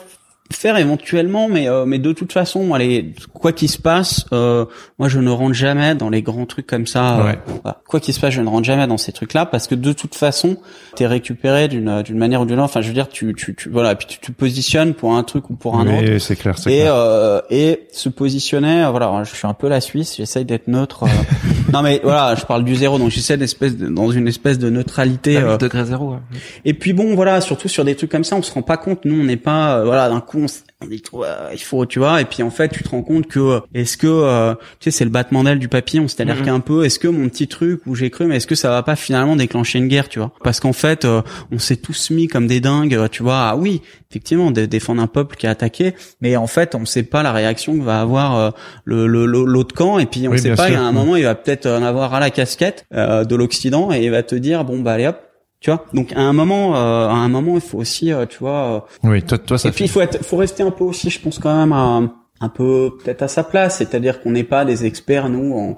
faire 0.52 0.76
éventuellement, 0.78 1.48
mais 1.48 1.68
euh, 1.68 1.84
mais 1.86 1.98
de 1.98 2.12
toute 2.12 2.32
façon, 2.32 2.64
moi, 2.64 2.78
les, 2.78 3.12
quoi 3.34 3.52
qu'il 3.52 3.68
se 3.68 3.78
passe, 3.78 4.26
euh, 4.32 4.64
moi 4.98 5.08
je 5.08 5.18
ne 5.18 5.30
rentre 5.30 5.54
jamais 5.54 5.94
dans 5.94 6.08
les 6.10 6.22
grands 6.22 6.46
trucs 6.46 6.66
comme 6.66 6.86
ça. 6.86 7.18
euh, 7.20 7.24
Ouais. 7.24 7.38
voilà. 7.62 7.80
Quoi 7.88 8.00
qu'il 8.00 8.14
se 8.14 8.20
passe, 8.20 8.34
je 8.34 8.40
ne 8.40 8.48
rentre 8.48 8.64
jamais 8.64 8.86
dans 8.86 8.96
ces 8.98 9.12
trucs-là 9.12 9.46
parce 9.46 9.66
que 9.66 9.74
de 9.74 9.92
toute 9.92 10.14
façon, 10.14 10.56
t'es 10.94 11.06
récupéré 11.06 11.68
d'une 11.68 12.02
d'une 12.02 12.18
manière 12.18 12.40
ou 12.42 12.44
d'une 12.46 12.56
autre. 12.58 12.64
Enfin, 12.64 12.80
je 12.80 12.88
veux 12.88 12.94
dire, 12.94 13.08
tu 13.08 13.34
tu, 13.34 13.54
tu 13.54 13.68
voilà, 13.70 13.94
puis 13.94 14.06
tu 14.06 14.18
te 14.18 14.30
positionnes 14.32 14.94
pour 14.94 15.14
un 15.14 15.22
truc 15.22 15.50
ou 15.50 15.54
pour 15.54 15.76
un 15.78 15.86
autre. 15.86 16.18
C'est 16.18 16.36
clair, 16.36 16.58
c'est 16.58 16.72
et 16.72 16.80
clair. 16.82 16.92
euh, 16.94 17.40
et 17.50 17.86
se 17.92 18.08
positionner 18.08 18.84
euh, 18.84 18.90
voilà 18.90 19.22
je 19.24 19.34
suis 19.34 19.46
un 19.46 19.54
peu 19.54 19.68
la 19.68 19.80
Suisse 19.80 20.16
j'essaye 20.16 20.44
d'être 20.44 20.68
neutre 20.68 21.04
euh. 21.04 21.06
non 21.76 21.82
mais 21.82 22.00
voilà 22.02 22.34
je 22.34 22.44
parle 22.44 22.64
du 22.64 22.74
zéro 22.74 22.98
donc 22.98 23.10
j'essaie 23.10 23.36
d'espèce 23.36 23.76
de- 23.76 23.88
dans 23.88 24.10
une 24.10 24.26
espèce 24.28 24.58
de 24.58 24.70
neutralité 24.70 25.36
euh, 25.36 25.56
degré 25.56 25.84
zéro. 25.84 26.12
ouais. 26.12 26.18
et 26.64 26.74
puis 26.74 26.92
bon 26.92 27.14
voilà 27.14 27.40
surtout 27.40 27.68
sur 27.68 27.84
des 27.84 27.94
trucs 27.94 28.10
comme 28.10 28.24
ça 28.24 28.36
on 28.36 28.42
se 28.42 28.52
rend 28.52 28.62
pas 28.62 28.76
compte 28.76 29.04
nous 29.04 29.20
on 29.20 29.24
n'est 29.24 29.36
pas 29.36 29.78
euh, 29.78 29.84
voilà 29.84 30.08
d'un 30.08 30.20
coup 30.20 30.38
on, 30.40 30.46
on 30.82 30.86
dit 30.88 31.02
ouais, 31.14 31.26
il 31.54 31.58
faut 31.62 31.86
tu 31.86 31.98
vois. 32.00 32.20
Et 32.20 32.24
puis 32.26 32.42
en 32.42 32.50
fait 32.50 32.68
tu 32.68 32.82
te 32.82 32.88
rends 32.90 33.02
compte 33.02 33.26
que 33.28 33.38
euh, 33.40 33.60
est-ce 33.74 33.96
que 33.96 34.06
euh, 34.06 34.54
tu 34.78 34.84
sais 34.84 34.90
c'est 34.90 35.04
le 35.04 35.10
battement 35.10 35.42
d'aile 35.42 35.58
du 35.58 35.68
papillon. 35.68 36.06
C'est-à-dire 36.06 36.36
Mhm. 36.36 36.44
qu'un 36.44 36.60
peu 36.60 36.84
est-ce 36.84 36.98
que 36.98 37.08
mon 37.08 37.28
petit 37.30 37.48
truc 37.48 37.80
où 37.86 37.94
j'ai 37.94 38.10
cru 38.10 38.26
mais 38.26 38.36
est-ce 38.36 38.46
que 38.46 38.54
ça 38.54 38.68
va 38.68 38.82
pas 38.82 38.94
finalement 38.96 39.36
déclencher 39.36 39.78
une 39.78 39.88
guerre 39.88 40.08
tu 40.10 40.18
vois? 40.18 40.32
Parce 40.44 40.60
qu'en 40.60 40.74
fait 40.74 41.04
euh, 41.06 41.22
on 41.50 41.58
s'est 41.58 41.76
tous 41.76 42.10
mis 42.10 42.28
comme 42.28 42.46
des 42.46 42.60
dingues 42.60 42.94
euh, 42.94 43.08
tu 43.08 43.22
vois. 43.22 43.38
Ah 43.50 43.56
oui 43.56 43.80
effectivement 44.10 44.50
de 44.50 44.66
défendre 44.66 45.02
un 45.02 45.06
peuple 45.06 45.36
qui 45.36 45.46
est 45.46 45.48
attaqué. 45.48 45.94
Mais 46.20 46.36
en 46.36 46.46
fait 46.46 46.74
on 46.74 46.84
sait 46.84 47.02
pas 47.04 47.22
la 47.22 47.32
réaction 47.32 47.76
que 47.78 47.82
va 47.82 48.00
avoir 48.02 48.36
euh, 48.36 48.50
le 48.84 49.06
l'autre 49.06 49.74
camp. 49.74 49.98
Et 49.98 50.06
puis 50.06 50.28
on 50.28 50.32
Oui, 50.32 50.38
sait 50.38 50.54
pas 50.54 50.68
sûr. 50.68 50.78
à 50.78 50.82
un 50.82 50.92
moment 50.92 51.16
il 51.16 51.24
va 51.24 51.34
peut-être 51.34 51.66
en 51.66 51.82
avoir 51.82 52.12
à 52.12 52.20
la 52.20 52.30
casquette 52.30 52.84
euh, 52.94 53.24
de 53.24 53.34
l'Occident 53.34 53.92
et 53.92 54.04
il 54.04 54.10
va 54.10 54.22
te 54.22 54.34
dire 54.34 54.64
bon 54.64 54.80
bah 54.80 54.92
allez 54.92 55.06
hop 55.06 55.20
tu 55.66 55.70
vois 55.72 55.84
donc 55.92 56.12
à 56.14 56.20
un 56.20 56.32
moment 56.32 56.76
euh, 56.76 57.08
à 57.08 57.12
un 57.14 57.28
moment 57.28 57.54
il 57.56 57.60
faut 57.60 57.78
aussi 57.78 58.12
euh, 58.12 58.24
tu 58.26 58.38
vois 58.38 58.86
euh, 59.04 59.08
Oui, 59.10 59.22
toi, 59.22 59.36
toi, 59.38 59.58
ça 59.58 59.68
et 59.68 59.72
puis 59.72 59.84
il 59.84 59.88
fait. 59.88 59.92
faut 59.94 60.00
être 60.00 60.24
faut 60.24 60.36
rester 60.36 60.62
un 60.62 60.70
peu 60.70 60.84
aussi 60.84 61.10
je 61.10 61.20
pense 61.20 61.40
quand 61.40 61.56
même 61.56 61.72
à, 61.72 62.02
un 62.40 62.48
peu 62.48 62.92
peut-être 63.02 63.22
à 63.22 63.28
sa 63.28 63.42
place 63.42 63.78
c'est-à-dire 63.78 64.20
qu'on 64.22 64.30
n'est 64.30 64.44
pas 64.44 64.64
des 64.64 64.84
experts 64.84 65.28
nous 65.28 65.52
en, 65.54 65.76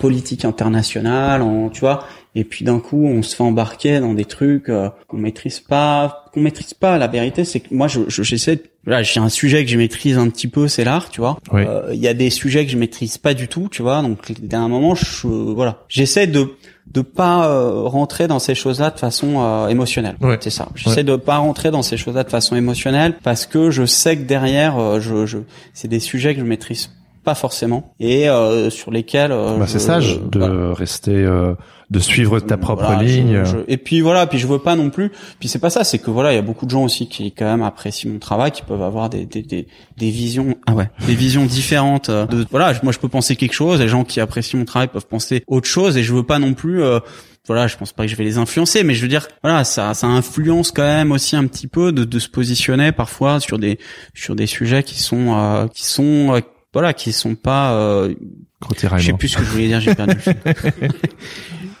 politique 0.00 0.44
internationale 0.44 1.42
en 1.42 1.68
tu 1.70 1.80
vois 1.80 2.04
et 2.36 2.44
puis 2.44 2.64
d'un 2.64 2.78
coup 2.78 3.04
on 3.06 3.22
se 3.22 3.34
fait 3.34 3.42
embarquer 3.42 4.00
dans 4.00 4.14
des 4.14 4.24
trucs 4.24 4.68
euh, 4.68 4.88
qu'on 5.08 5.16
maîtrise 5.18 5.60
pas 5.60 6.26
qu'on 6.32 6.40
maîtrise 6.40 6.74
pas 6.74 6.98
la 6.98 7.06
vérité 7.08 7.44
c'est 7.44 7.60
que 7.60 7.74
moi 7.74 7.88
je 7.88 8.00
je- 8.08 8.22
j'essaie 8.22 8.60
Là, 8.86 9.02
j'ai 9.02 9.18
un 9.18 9.30
sujet 9.30 9.64
que 9.64 9.70
je 9.70 9.78
maîtrise 9.78 10.18
un 10.18 10.28
petit 10.28 10.46
peu, 10.46 10.68
c'est 10.68 10.84
l'art, 10.84 11.08
tu 11.08 11.22
vois. 11.22 11.38
Oui. 11.54 11.62
Euh, 11.66 11.88
Il 11.94 12.00
y 12.00 12.06
a 12.06 12.12
des 12.12 12.28
sujets 12.28 12.66
que 12.66 12.70
je 12.70 12.76
maîtrise 12.76 13.16
pas 13.16 13.32
du 13.32 13.48
tout, 13.48 13.66
tu 13.70 13.80
vois. 13.80 14.02
Donc, 14.02 14.18
à 14.52 14.58
un 14.58 14.68
moment, 14.68 14.94
je, 14.94 15.26
voilà, 15.26 15.78
j'essaie 15.88 16.26
de 16.26 16.50
de 16.86 17.00
pas 17.00 17.48
euh, 17.48 17.82
rentrer 17.82 18.28
dans 18.28 18.38
ces 18.38 18.54
choses-là 18.54 18.90
de 18.90 18.98
façon 18.98 19.36
euh, 19.38 19.68
émotionnelle. 19.68 20.16
Ouais. 20.20 20.38
C'est 20.40 20.50
ça. 20.50 20.68
J'essaie 20.74 21.04
de 21.04 21.16
pas 21.16 21.38
rentrer 21.38 21.70
dans 21.70 21.82
ces 21.82 21.96
choses-là 21.96 22.24
de 22.24 22.30
façon 22.30 22.56
émotionnelle 22.56 23.14
parce 23.22 23.46
que 23.46 23.70
je 23.70 23.86
sais 23.86 24.16
que 24.16 24.22
derrière, 24.22 24.78
euh, 24.78 25.00
je, 25.00 25.26
je 25.26 25.38
c'est 25.72 25.88
des 25.88 26.00
sujets 26.00 26.34
que 26.34 26.40
je 26.40 26.44
maîtrise 26.44 26.90
pas 27.24 27.34
forcément 27.34 27.94
et 27.98 28.28
euh, 28.28 28.70
sur 28.70 28.90
lesquels. 28.90 29.32
euh, 29.32 29.56
Bah, 29.58 29.66
c'est 29.66 29.78
sage 29.78 30.20
de 30.20 30.38
voilà. 30.38 30.74
rester, 30.74 31.12
euh, 31.12 31.54
de 31.90 31.98
suivre 31.98 32.40
ta 32.40 32.56
propre 32.56 32.84
Voilà, 32.84 33.00
je- 33.06 33.14
ligne. 33.14 33.44
je- 33.44 33.56
et 33.68 33.76
puis 33.76 34.00
voilà, 34.00 34.26
puis 34.26 34.38
je 34.38 34.46
veux 34.46 34.58
pas 34.58 34.74
non 34.76 34.90
plus. 34.90 35.10
Puis 35.38 35.48
c'est 35.48 35.58
pas 35.58 35.70
ça, 35.70 35.84
c'est 35.84 35.98
que 35.98 36.10
voilà, 36.10 36.32
il 36.32 36.36
y 36.36 36.38
a 36.38 36.42
beaucoup 36.42 36.64
de 36.66 36.70
gens 36.70 36.82
aussi 36.84 37.08
qui 37.08 37.32
quand 37.32 37.44
même 37.44 37.62
apprécient 37.62 38.10
mon 38.10 38.18
travail, 38.18 38.50
qui 38.52 38.62
peuvent 38.62 38.82
avoir 38.82 39.10
des 39.10 39.26
des 39.26 39.42
des, 39.42 39.66
des 39.96 40.10
visions, 40.10 40.56
ah 40.66 40.74
ouais, 40.74 40.90
des 41.06 41.14
visions 41.14 41.44
différentes. 41.44 42.08
euh, 42.08 42.26
De 42.26 42.46
voilà, 42.50 42.72
moi 42.82 42.92
je 42.92 42.98
peux 42.98 43.08
penser 43.08 43.36
quelque 43.36 43.52
chose, 43.54 43.80
les 43.80 43.88
gens 43.88 44.04
qui 44.04 44.20
apprécient 44.20 44.58
mon 44.58 44.64
travail 44.64 44.88
peuvent 44.88 45.06
penser 45.06 45.42
autre 45.46 45.66
chose, 45.68 45.96
et 45.96 46.02
je 46.02 46.12
veux 46.14 46.22
pas 46.24 46.38
non 46.38 46.54
plus. 46.54 46.82
euh, 46.82 47.00
voilà, 47.46 47.66
je 47.66 47.76
pense 47.76 47.92
pas 47.92 48.04
que 48.04 48.08
je 48.08 48.16
vais 48.16 48.24
les 48.24 48.38
influencer, 48.38 48.84
mais 48.84 48.94
je 48.94 49.02
veux 49.02 49.08
dire, 49.08 49.28
voilà, 49.42 49.64
ça, 49.64 49.92
ça 49.92 50.06
influence 50.06 50.70
quand 50.72 50.80
même 50.82 51.12
aussi 51.12 51.36
un 51.36 51.46
petit 51.46 51.66
peu 51.66 51.92
de, 51.92 52.04
de 52.04 52.18
se 52.18 52.30
positionner 52.30 52.90
parfois 52.90 53.38
sur 53.38 53.58
des 53.58 53.78
sur 54.14 54.34
des 54.34 54.46
sujets 54.46 54.82
qui 54.82 54.98
sont 55.02 55.34
euh, 55.36 55.66
qui 55.68 55.84
sont 55.84 56.34
euh, 56.34 56.40
voilà, 56.74 56.92
qui 56.92 57.12
sont 57.12 57.34
pas 57.34 57.72
euh, 57.72 58.14
je 58.62 58.68
sais 58.68 58.74
tiraillement. 58.80 59.16
plus 59.16 59.28
ce 59.28 59.36
que 59.38 59.44
je 59.44 59.50
voulais 59.50 59.66
dire, 59.68 59.80
j'ai 59.80 59.94
perdu 59.94 60.14
le 60.14 60.20
fil. 60.20 60.36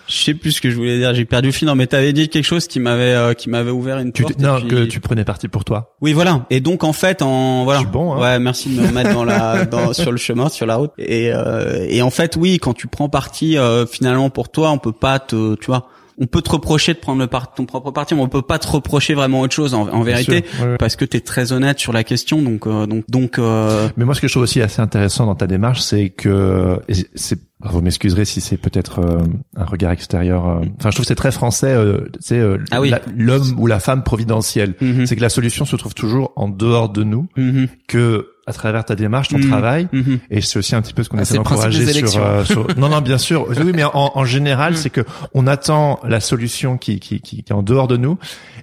Je 0.06 0.14
sais 0.16 0.34
plus 0.34 0.52
ce 0.52 0.60
que 0.60 0.68
je 0.68 0.76
voulais 0.76 0.98
dire, 0.98 1.14
j'ai 1.14 1.24
perdu 1.24 1.48
le 1.48 1.52
fil. 1.52 1.66
Non, 1.66 1.74
mais 1.74 1.86
t'avais 1.86 2.12
dit 2.12 2.28
quelque 2.28 2.44
chose 2.44 2.68
qui 2.68 2.78
m'avait 2.78 3.14
euh, 3.14 3.32
qui 3.32 3.48
m'avait 3.48 3.70
ouvert 3.70 3.98
une 3.98 4.12
Tu, 4.12 4.20
porte. 4.22 4.38
non, 4.38 4.58
puis- 4.58 4.68
que 4.68 4.84
tu 4.84 5.00
prenais 5.00 5.24
parti 5.24 5.48
pour 5.48 5.64
toi. 5.64 5.94
Oui, 6.02 6.12
voilà. 6.12 6.44
Et 6.50 6.60
donc 6.60 6.84
en 6.84 6.92
fait, 6.92 7.22
en 7.22 7.64
voilà. 7.64 7.80
Je 7.80 7.84
suis 7.86 7.90
bon, 7.92 8.12
hein. 8.12 8.20
Ouais, 8.20 8.38
merci 8.38 8.68
de 8.68 8.82
me 8.82 8.86
remettre 8.86 9.14
dans 9.14 9.24
la 9.24 9.64
dans 9.70 9.94
sur 9.94 10.12
le 10.12 10.18
chemin, 10.18 10.50
sur 10.50 10.66
la 10.66 10.76
route. 10.76 10.90
Et 10.98 11.30
euh, 11.32 11.86
et 11.88 12.02
en 12.02 12.10
fait, 12.10 12.36
oui, 12.36 12.58
quand 12.58 12.74
tu 12.74 12.86
prends 12.86 13.08
parti 13.08 13.56
euh, 13.56 13.86
finalement 13.86 14.28
pour 14.28 14.50
toi, 14.50 14.72
on 14.72 14.78
peut 14.78 14.92
pas 14.92 15.18
te, 15.20 15.54
tu 15.54 15.66
vois, 15.68 15.88
on 16.18 16.26
peut 16.26 16.42
te 16.42 16.50
reprocher 16.50 16.94
de 16.94 16.98
prendre 16.98 17.20
le 17.20 17.26
par 17.26 17.54
ton 17.54 17.64
propre 17.66 17.90
parti, 17.90 18.14
mais 18.14 18.20
on 18.22 18.28
peut 18.28 18.42
pas 18.42 18.58
te 18.58 18.68
reprocher 18.68 19.14
vraiment 19.14 19.40
autre 19.40 19.54
chose 19.54 19.74
en, 19.74 19.88
en 19.88 20.02
vérité, 20.02 20.44
sûr, 20.46 20.64
ouais, 20.64 20.70
ouais. 20.72 20.76
parce 20.78 20.96
que 20.96 21.04
t'es 21.04 21.20
très 21.20 21.52
honnête 21.52 21.78
sur 21.78 21.92
la 21.92 22.04
question. 22.04 22.40
Donc 22.42 22.66
euh, 22.66 22.86
donc 22.86 23.04
donc 23.08 23.38
euh, 23.38 23.88
Mais 23.96 24.04
moi, 24.04 24.14
ce 24.14 24.20
que 24.20 24.28
je 24.28 24.32
trouve 24.32 24.44
aussi 24.44 24.60
assez 24.62 24.80
intéressant 24.82 25.26
dans 25.26 25.34
ta 25.34 25.46
démarche, 25.46 25.80
c'est 25.80 26.10
que 26.10 26.78
c'est 27.14 27.38
vous 27.66 27.80
m'excuserez 27.80 28.24
si 28.26 28.40
c'est 28.42 28.58
peut-être 28.58 28.98
euh, 28.98 29.18
un 29.56 29.64
regard 29.64 29.90
extérieur. 29.92 30.46
euh, 30.46 30.58
Enfin, 30.78 30.90
je 30.90 30.96
trouve 30.96 31.04
que 31.04 31.08
c'est 31.08 31.14
très 31.14 31.32
français. 31.32 31.72
Euh, 31.72 32.08
c'est 32.20 32.38
euh, 32.38 32.58
Ah 32.70 32.80
oui. 32.80 32.92
l'homme 33.16 33.54
ou 33.58 33.66
la 33.66 33.80
femme 33.80 34.02
providentielle. 34.02 34.74
mhm, 34.82 35.06
C'est 35.06 35.16
que 35.16 35.22
la 35.22 35.30
solution 35.30 35.64
se 35.64 35.74
trouve 35.76 35.94
toujours 35.94 36.32
en 36.36 36.48
dehors 36.48 36.90
de 36.90 37.04
nous, 37.04 37.26
mhm, 37.36 37.68
que 37.88 38.28
à 38.46 38.52
travers 38.52 38.84
ta 38.84 38.94
démarche, 38.94 39.28
ton 39.28 39.38
Mhm. 39.38 39.48
travail, 39.48 39.88
mhm. 39.92 40.18
et 40.30 40.40
c'est 40.40 40.58
aussi 40.58 40.74
un 40.74 40.82
petit 40.82 40.92
peu 40.92 41.02
ce 41.02 41.08
qu'on 41.08 41.18
Ah, 41.18 41.22
essaie 41.22 41.36
d'encourager 41.36 41.86
sur, 42.06 42.22
euh, 42.24 42.44
sur- 42.44 42.66
Non, 42.78 42.88
non, 42.88 43.00
bien 43.00 43.18
sûr. 43.18 43.46
Oui, 43.48 43.72
mais 43.74 43.84
en, 43.84 44.12
en 44.14 44.24
général, 44.24 44.72
Mm. 44.74 44.76
c'est 44.76 44.90
que 44.90 45.00
on 45.34 45.46
attend 45.46 46.00
la 46.04 46.20
solution 46.20 46.76
qui, 46.78 47.00
qui, 47.00 47.20
qui, 47.20 47.42
qui 47.42 47.52
est 47.52 47.54
en 47.54 47.62
dehors 47.62 47.88
de 47.88 47.96
nous, 47.96 48.18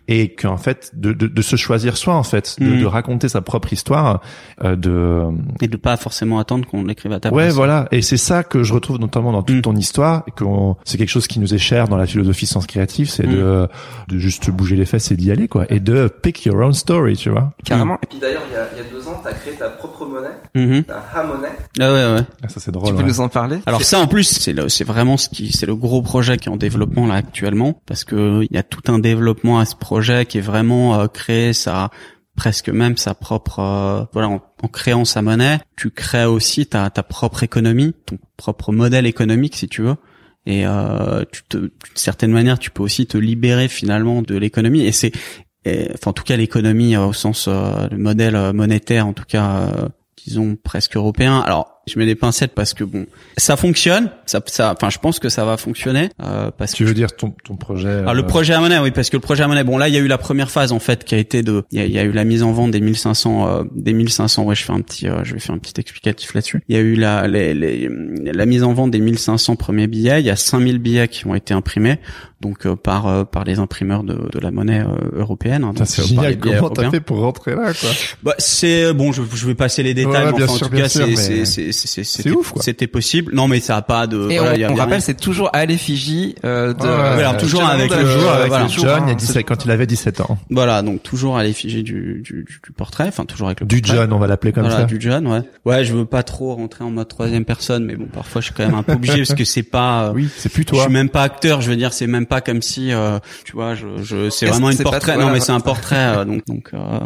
et 0.08 0.34
qu'en 0.34 0.58
fait, 0.58 0.92
de, 0.94 1.14
de, 1.14 1.28
de 1.28 1.42
se 1.42 1.56
choisir 1.56 1.98
soi, 1.98 2.16
en 2.16 2.24
fait, 2.24 2.56
de, 2.60 2.78
de 2.80 2.86
raconter 2.86 3.30
sa 3.30 3.42
propre 3.42 3.72
histoire, 3.74 4.22
euh, 4.64 4.76
de 4.76 5.24
et 5.62 5.68
de 5.68 5.78
pas 5.78 5.98
forcément 5.98 6.40
attendre 6.40 6.66
qu'on 6.68 6.84
l'écrive 6.84 7.12
à 7.14 7.20
ta 7.20 7.30
Ouais, 7.32 7.44
place. 7.46 7.54
voilà. 7.56 7.88
Et 7.92 8.02
c'est 8.02 8.18
ça 8.18 8.44
que 8.44 8.64
je 8.64 8.74
retrouve 8.74 9.00
notamment 9.00 9.32
dans 9.32 9.44
toute 9.44 9.62
ton 9.64 9.76
histoire, 9.76 10.24
et 10.28 10.32
que 10.32 10.44
c'est 10.86 10.98
quelque 10.98 11.10
chose 11.10 11.28
qui 11.28 11.40
nous 11.40 11.54
est 11.54 11.58
cher 11.60 11.88
dans 11.88 11.98
la 11.98 12.06
philosophie 12.06 12.46
sens 12.46 12.68
créative, 12.68 13.10
c'est 13.10 13.28
de, 13.28 13.68
de 14.08 14.18
juste 14.18 14.50
bouger 14.52 14.76
les 14.76 14.86
fesses 14.86 15.12
et 15.12 15.16
d'y 15.16 15.32
aller, 15.32 15.48
quoi. 15.48 15.66
Et 15.70 15.80
de 15.80 16.08
pick 16.08 16.46
your 16.46 16.58
own 16.58 16.74
story, 16.74 17.16
tu 17.16 17.30
vois. 17.30 17.54
Carrément. 17.64 17.96
Et 18.04 18.08
puis 18.08 18.20
d'ailleurs, 18.20 18.44
il 18.50 18.54
y 18.54 18.58
a, 18.58 18.68
il 18.74 18.78
y 18.78 18.88
a 18.88 18.92
deux 18.92 19.01
ans, 19.22 19.24
t'as 19.24 19.34
créé 19.34 19.54
ta 19.54 19.70
propre 19.70 20.06
monnaie, 20.06 20.30
Mhm. 20.56 20.84
ta 20.84 21.04
Ha-monnaie. 21.14 21.50
Ah 21.80 21.94
ouais, 21.94 22.14
ouais. 22.20 22.26
Ah, 22.44 22.50
ça, 22.50 22.60
c'est 22.60 22.66
Tu 22.66 22.72
drôle. 22.72 22.92
peux 22.96 23.02
ouais. 23.02 23.08
nous 23.08 23.20
en 23.22 23.30
parler? 23.30 23.60
Alors 23.66 23.84
ça 23.84 24.00
en 24.00 24.08
plus 24.08 24.24
c'est 24.24 24.54
le- 24.54 24.70
c'est 24.70 24.84
vraiment 24.84 25.18
ce 25.18 25.30
qui 25.30 25.52
c'est 25.52 25.66
le 25.66 25.76
gros 25.76 26.02
projet 26.02 26.38
qui 26.38 26.50
est 26.50 26.52
en 26.52 26.58
développement 26.58 27.08
là 27.08 27.16
actuellement 27.16 27.82
parce 27.86 28.04
que 28.04 28.42
il 28.44 28.54
y 28.56 28.58
a 28.58 28.64
tout 28.64 28.92
un 28.92 29.00
développement 29.00 29.60
à 29.60 29.66
ce 29.66 29.76
projet 29.76 30.26
qui 30.26 30.38
est 30.38 30.42
vraiment 30.42 31.00
euh, 31.00 31.08
créer 31.08 31.54
sa 31.54 31.90
presque 32.36 32.70
même 32.70 32.98
sa 32.98 33.14
propre 33.14 33.60
euh, 33.60 34.04
voilà 34.14 34.30
en, 34.30 34.42
en 34.64 34.68
créant 34.68 35.06
sa 35.06 35.22
monnaie 35.22 35.60
tu 35.76 35.92
crées 35.92 36.26
aussi 36.26 36.66
ta 36.66 36.90
ta 36.90 37.04
propre 37.04 37.44
économie 37.44 37.94
ton 38.06 38.18
propre 38.38 38.72
modèle 38.72 39.06
économique 39.06 39.56
si 39.56 39.68
tu 39.68 39.82
veux 39.84 39.96
et 40.46 40.66
euh, 40.66 41.24
tu 41.32 41.44
te 41.48 41.58
d'une 41.58 41.70
certaine 41.96 42.32
manière 42.32 42.58
tu 42.58 42.72
peux 42.72 42.82
aussi 42.84 43.06
te 43.06 43.18
libérer 43.18 43.68
finalement 43.68 44.22
de 44.22 44.36
l'économie 44.36 44.82
et 44.82 44.92
c'est 44.92 45.12
enfin 45.66 46.12
en 46.12 46.14
tout 46.14 46.24
cas 46.24 46.38
l'économie 46.38 46.96
euh, 46.96 47.08
au 47.08 47.14
sens 47.14 47.48
euh, 47.48 47.88
le 47.90 47.98
modèle 47.98 48.36
euh, 48.36 48.54
monétaire 48.54 49.08
en 49.08 49.14
tout 49.14 49.26
cas 49.26 49.70
disons 50.26 50.56
presque 50.56 50.96
européen. 50.96 51.40
Alors 51.40 51.71
je 51.88 51.98
mets 51.98 52.06
des 52.06 52.16
pincettes 52.16 52.54
parce 52.54 52.74
que 52.74 52.84
bon 52.84 53.06
ça 53.38 53.56
fonctionne 53.58 54.12
ça 54.28 54.40
ça 54.46 54.72
enfin 54.76 54.90
je 54.92 55.00
pense 55.00 55.18
que 55.20 55.30
ça 55.30 55.46
va 55.46 55.58
fonctionner 55.58 56.10
euh, 56.22 56.52
parce 56.56 56.74
Tu 56.74 56.84
que 56.84 56.88
veux 56.90 56.94
dire 56.94 57.16
ton, 57.16 57.34
ton 57.44 57.56
projet 57.56 57.90
alors 57.90 58.14
le 58.14 58.22
euh, 58.22 58.28
projet 58.28 58.54
à 58.54 58.60
monnaie, 58.60 58.78
oui, 58.80 58.92
parce 58.92 59.10
que 59.10 59.18
le 59.18 59.22
projet 59.22 59.44
à 59.44 59.48
monnaie, 59.48 59.64
bon 59.64 59.78
là 59.80 59.88
il 59.88 59.94
y 59.96 59.98
a 59.98 60.00
eu 60.00 60.08
la 60.08 60.20
première 60.20 60.52
phase 60.52 60.72
en 60.74 60.80
fait 60.80 61.04
qui 61.04 61.16
a 61.16 61.18
été 61.18 61.42
de, 61.42 61.64
il 61.72 61.80
y 61.80 61.82
a, 61.82 61.86
il 61.86 61.92
y 61.92 61.98
a 62.00 62.04
eu 62.04 62.12
la 62.12 62.24
mise 62.24 62.44
en 62.44 62.52
vente 62.52 62.72
des 62.72 62.82
1500, 62.82 63.48
euh, 63.48 63.64
des 63.74 63.94
1500, 63.94 64.44
ouais, 64.44 64.54
je 64.56 64.64
fais 64.64 64.74
un 64.74 64.82
petit, 64.82 65.08
euh, 65.08 65.24
je 65.24 65.34
vais 65.34 65.40
faire 65.40 65.56
un 65.56 65.58
petit 65.58 65.80
explicatif 65.80 66.34
là-dessus. 66.36 66.62
Il 66.70 66.76
y 66.76 66.80
a 66.80 66.82
eu 66.82 66.94
la, 66.96 67.28
les, 67.28 67.54
les- 67.56 67.90
la 68.32 68.46
mise 68.46 68.64
en 68.64 68.74
vente 68.74 68.92
des 68.92 69.00
1500 69.00 69.56
premiers 69.56 69.88
billets, 69.88 70.20
il 70.22 70.26
y 70.26 70.30
a 70.30 70.36
5000 70.36 70.78
billets 70.78 71.08
qui 71.08 71.26
ont 71.26 71.34
été 71.36 71.54
imprimés, 71.54 71.98
donc 72.42 72.66
euh, 72.68 72.76
par 72.76 73.08
euh, 73.08 73.24
par 73.24 73.44
les 73.44 73.58
imprimeurs 73.60 74.04
de, 74.04 74.14
de 74.32 74.40
la 74.40 74.52
monnaie 74.52 74.84
européenne. 75.14 75.64
hein, 75.64 75.74
c'est 75.86 76.06
génial. 76.06 76.38
Comment 76.38 76.70
t'as 76.70 76.92
fait 76.92 77.00
pour 77.02 77.20
rentrer 77.20 77.56
là, 77.56 77.74
quoi? 77.74 77.90
Bah, 78.24 78.36
c'est 78.38 78.94
bon, 78.94 79.12
je, 79.12 79.22
je 79.34 79.48
vais 79.48 79.56
passer 79.56 79.82
les 79.84 79.94
détails, 79.94 80.12
Ouais, 80.26 80.32
mais 80.32 80.38
bien 80.38 80.46
enfin, 80.46 80.56
sûr, 80.58 80.68
en 80.68 80.70
tout 80.70 80.76
cas, 80.76 80.90
c'est 80.90 81.71
c'est 81.72 82.32
ouf, 82.32 82.52
quoi. 82.52 82.62
C'était 82.62 82.88
possible. 82.88 83.34
Non, 83.34 83.48
mais 83.48 83.60
ça 83.60 83.78
a 83.78 83.82
pas 83.82 84.08
de. 84.08 84.30
Et 84.30 84.38
voilà, 84.40 84.54
on, 84.54 84.58
y 84.58 84.64
a- 84.64 84.72
on 84.72 84.76
rappelle, 84.76 85.02
c'est 85.02 85.20
toujours 85.20 85.50
à 85.54 85.66
l'effigie 85.66 86.36
euh, 86.44 86.74
de. 86.74 86.82
Ouais, 86.82 86.88
euh, 86.90 87.18
alors, 87.20 87.38
toujours 87.38 87.62
du 87.62 87.68
avec 87.72 87.90
la- 87.92 87.98
Toujours 88.02 88.30
avec 88.32 88.48
voilà. 88.48 88.64
le 88.66 88.70
John, 88.70 89.04
il 89.04 89.08
y 89.08 89.10
a 89.10 89.14
hein, 89.14 89.16
17 89.16 89.46
quand 89.46 89.66
il 89.66 89.72
avait 89.72 89.86
17 89.88 90.22
ans. 90.22 90.38
Voilà, 90.50 90.82
donc 90.82 91.04
toujours 91.04 91.38
à 91.38 91.44
l'effigie 91.44 91.84
du, 91.84 92.22
du, 92.24 92.44
du, 92.44 92.60
du 92.64 92.72
portrait, 92.76 93.06
enfin 93.08 93.26
toujours 93.26 93.48
avec 93.48 93.60
le 93.62 93.66
Du 93.66 93.82
portrait. 93.82 93.98
John, 93.98 94.14
on 94.14 94.20
va 94.20 94.28
l'appeler 94.28 94.52
comme 94.54 94.64
voilà, 94.64 94.80
ça. 94.80 94.86
du 94.86 94.98
John, 95.00 95.28
ouais. 95.28 95.42
Ouais, 95.66 95.86
je 95.86 95.94
veux 95.94 96.06
pas 96.06 96.24
trop 96.24 96.56
rentrer 96.56 96.84
en 96.84 96.92
mode 96.92 97.08
troisième 97.08 97.46
personne, 97.46 97.86
mais 97.86 97.96
bon, 97.96 98.06
parfois 98.06 98.42
je 98.42 98.46
suis 98.48 98.54
quand 98.56 98.66
même 98.66 98.76
un 98.76 98.84
peu 98.84 98.94
obligé 98.94 99.18
parce 99.26 99.34
que 99.34 99.46
c'est 99.46 99.64
pas. 99.64 100.06
euh, 100.08 100.14
Oui, 100.14 100.30
c'est 100.38 100.50
plus 100.50 100.64
Je 100.64 100.68
toi. 100.68 100.84
suis 100.84 100.92
même 100.94 101.10
pas 101.10 101.24
acteur, 101.24 101.62
je 101.62 101.70
veux 101.70 101.76
dire, 101.78 101.94
c'est 101.94 102.08
même 102.08 102.26
pas 102.26 102.42
comme 102.42 102.62
si, 102.62 102.92
euh, 102.92 103.20
tu 103.46 103.54
vois, 103.54 103.76
je, 103.76 103.88
je 104.02 104.30
c'est 104.30 104.48
vraiment 104.48 104.70
une 104.72 104.78
portrait. 104.78 105.14
non, 105.14 105.20
mais 105.20 105.24
voilà. 105.30 105.40
c'est 105.42 105.52
un 105.52 105.60
portrait, 105.60 105.96
euh, 106.18 106.26
donc 106.26 106.46
donc 106.48 106.70
euh, 106.74 107.00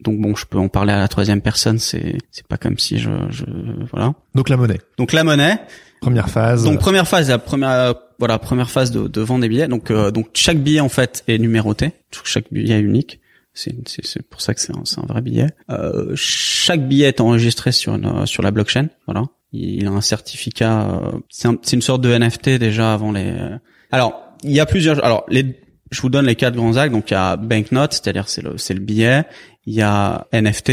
donc 0.00 0.20
bon, 0.20 0.34
je 0.36 0.46
peux 0.46 0.58
en 0.58 0.68
parler 0.68 0.92
à 0.92 0.98
la 0.98 1.08
troisième 1.08 1.40
personne. 1.40 1.78
C'est 1.78 2.18
c'est 2.30 2.46
pas 2.46 2.56
comme 2.56 2.78
si 2.78 2.98
je 2.98 3.10
je 3.30 3.44
voilà. 3.90 4.14
Donc 4.34 4.48
la 4.48 4.56
monnaie. 4.56 4.80
Donc 4.98 5.12
la 5.12 5.24
monnaie. 5.24 5.58
Première 6.00 6.28
phase. 6.30 6.64
Donc 6.64 6.78
première 6.78 7.08
phase, 7.08 7.28
la 7.28 7.38
première 7.38 7.70
euh, 7.70 7.92
voilà 8.20 8.38
première 8.38 8.70
phase 8.70 8.90
de, 8.92 9.08
de 9.08 9.20
vente 9.20 9.40
des 9.40 9.48
billets. 9.48 9.66
Donc 9.68 9.90
euh, 9.90 10.10
donc 10.12 10.28
chaque 10.34 10.58
billet 10.58 10.80
en 10.80 10.88
fait 10.88 11.24
est 11.26 11.38
numéroté. 11.38 11.90
Chaque 12.24 12.52
billet 12.52 12.76
est 12.76 12.80
unique. 12.80 13.20
C'est 13.54 13.74
c'est 13.88 14.22
pour 14.28 14.40
ça 14.40 14.54
que 14.54 14.60
c'est 14.60 14.76
un, 14.76 14.82
c'est 14.84 15.00
un 15.00 15.06
vrai 15.06 15.20
billet. 15.20 15.48
Euh, 15.70 16.12
chaque 16.14 16.86
billet 16.86 17.08
est 17.08 17.20
enregistré 17.20 17.72
sur 17.72 17.96
une, 17.96 18.06
euh, 18.06 18.26
sur 18.26 18.44
la 18.44 18.52
blockchain. 18.52 18.88
Voilà. 19.06 19.24
Il 19.52 19.86
a 19.86 19.90
un 19.90 20.00
certificat. 20.00 20.88
euh, 20.90 21.18
c'est 21.28 21.48
un- 21.48 21.56
une 21.72 21.82
sorte 21.82 22.02
de 22.02 22.10
NFT 22.16 22.50
déjà 22.58 22.92
avant 22.92 23.10
les. 23.10 23.24
euh, 23.26 23.56
Alors 23.90 24.22
il 24.44 24.52
y 24.52 24.60
a 24.60 24.66
plusieurs. 24.66 25.04
Alors 25.04 25.24
les 25.28 25.56
je 25.90 26.00
vous 26.00 26.08
donne 26.08 26.26
les 26.26 26.36
quatre 26.36 26.54
grands 26.54 26.76
actes. 26.76 26.92
Donc 26.92 27.10
il 27.10 27.14
y 27.14 27.16
a 27.16 27.36
banknote, 27.36 27.92
c'est-à-dire 27.92 28.28
c'est 28.28 28.42
le 28.42 28.58
c'est 28.58 28.74
le 28.74 28.80
billet. 28.80 29.24
Il 29.66 29.74
y 29.74 29.82
a 29.82 30.26
NFT. 30.32 30.72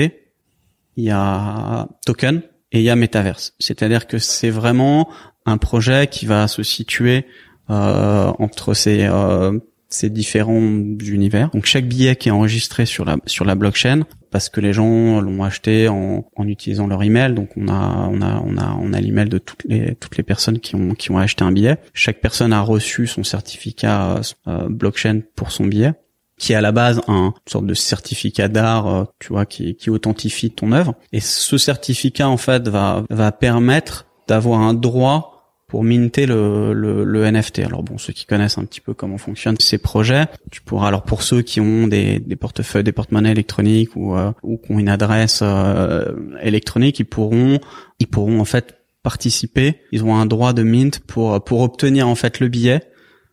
Il 0.98 1.04
y 1.04 1.12
a 1.12 1.88
token 2.06 2.42
et 2.72 2.80
il 2.80 2.84
y 2.84 2.90
a 2.90 2.96
Metaverse. 2.96 3.54
C'est-à-dire 3.60 4.08
que 4.08 4.18
c'est 4.18 4.50
vraiment 4.50 5.10
un 5.46 5.58
projet 5.58 6.08
qui 6.08 6.26
va 6.26 6.48
se 6.48 6.64
situer 6.64 7.26
euh, 7.70 8.32
entre 8.40 8.74
ces 8.74 9.04
euh, 9.04 9.60
ces 9.90 10.10
différents 10.10 10.60
univers. 10.60 11.50
Donc 11.52 11.66
chaque 11.66 11.88
billet 11.88 12.16
qui 12.16 12.30
est 12.30 12.32
enregistré 12.32 12.86
sur 12.86 13.06
la 13.06 13.18
sur 13.26 13.46
la 13.46 13.56
blockchain 13.56 14.04
parce 14.36 14.50
que 14.50 14.60
les 14.60 14.74
gens 14.74 15.22
l'ont 15.22 15.46
acheté 15.46 15.88
en, 15.88 16.26
en 16.36 16.48
utilisant 16.50 16.88
leur 16.88 17.02
email. 17.04 17.34
Donc 17.34 17.52
on 17.56 17.70
a 17.70 18.10
on 18.12 18.22
a 18.22 18.44
on 18.46 18.58
a 18.58 18.78
on 18.82 18.92
a 18.92 19.00
l'email 19.00 19.30
de 19.30 19.38
toutes 19.38 19.64
les 19.64 19.96
toutes 19.96 20.18
les 20.18 20.24
personnes 20.24 20.60
qui 20.60 20.76
ont 20.76 20.94
qui 20.94 21.10
ont 21.10 21.18
acheté 21.18 21.46
un 21.46 21.54
billet. 21.54 21.78
Chaque 21.94 22.20
personne 22.20 22.52
a 22.52 22.60
reçu 22.60 23.08
son 23.08 23.24
certificat 23.24 24.20
euh, 24.50 24.68
blockchain 24.68 25.22
pour 25.38 25.52
son 25.52 25.68
billet 25.68 25.94
qui 26.38 26.52
est 26.52 26.56
à 26.58 26.60
la 26.60 26.74
base 26.74 27.02
un 27.08 27.28
une 27.28 27.50
sorte 27.50 27.66
de 27.66 27.74
certificat 27.74 28.50
d'art, 28.50 28.88
euh, 28.88 29.04
tu 29.20 29.30
vois, 29.30 29.46
qui, 29.46 29.76
qui 29.76 29.90
authentifie 29.90 30.52
ton 30.52 30.74
œuvre. 30.74 30.96
Et 31.14 31.22
ce 31.22 31.58
certificat, 31.58 32.28
en 32.28 32.36
fait, 32.36 32.68
va, 32.68 33.06
va 33.10 33.32
permettre 33.32 34.06
d'avoir 34.28 34.60
un 34.60 34.74
droit 34.74 35.35
pour 35.68 35.84
minter 35.84 36.26
le, 36.26 36.74
le, 36.74 37.04
le 37.04 37.32
NFT. 37.32 37.60
Alors 37.60 37.84
bon, 37.84 37.98
ceux 37.98 38.14
qui 38.14 38.26
connaissent 38.26 38.58
un 38.58 38.66
petit 38.66 38.82
peu 38.82 38.94
comment 38.94 39.18
fonctionnent 39.18 39.58
ces 39.60 39.78
projets, 39.78 40.26
tu 40.52 40.62
pourras, 40.62 40.88
alors 40.88 41.04
pour 41.04 41.24
ceux 41.24 41.42
qui 41.42 41.60
ont 41.60 41.88
des, 41.88 42.20
des 42.20 42.36
portefeuilles, 42.36 42.84
des 42.84 42.92
porte-monnaies 42.92 43.32
électroniques 43.32 43.96
ou, 43.96 44.16
euh, 44.16 44.32
ou 44.44 44.58
qui 44.58 44.72
ont 44.72 44.80
une 44.80 44.90
adresse 44.90 45.40
euh, 45.42 46.14
électronique, 46.42 47.00
ils 47.00 47.06
pourront, 47.06 47.60
ils 48.00 48.08
pourront 48.08 48.40
en 48.40 48.46
fait 48.46 48.78
participer. 49.02 49.82
Ils 49.92 50.04
ont 50.04 50.16
un 50.16 50.26
droit 50.26 50.54
de 50.54 50.64
mint 50.64 51.00
pour, 51.00 51.44
pour 51.44 51.62
obtenir 51.62 52.08
en 52.08 52.16
fait 52.16 52.40
le 52.40 52.48
billet 52.48 52.82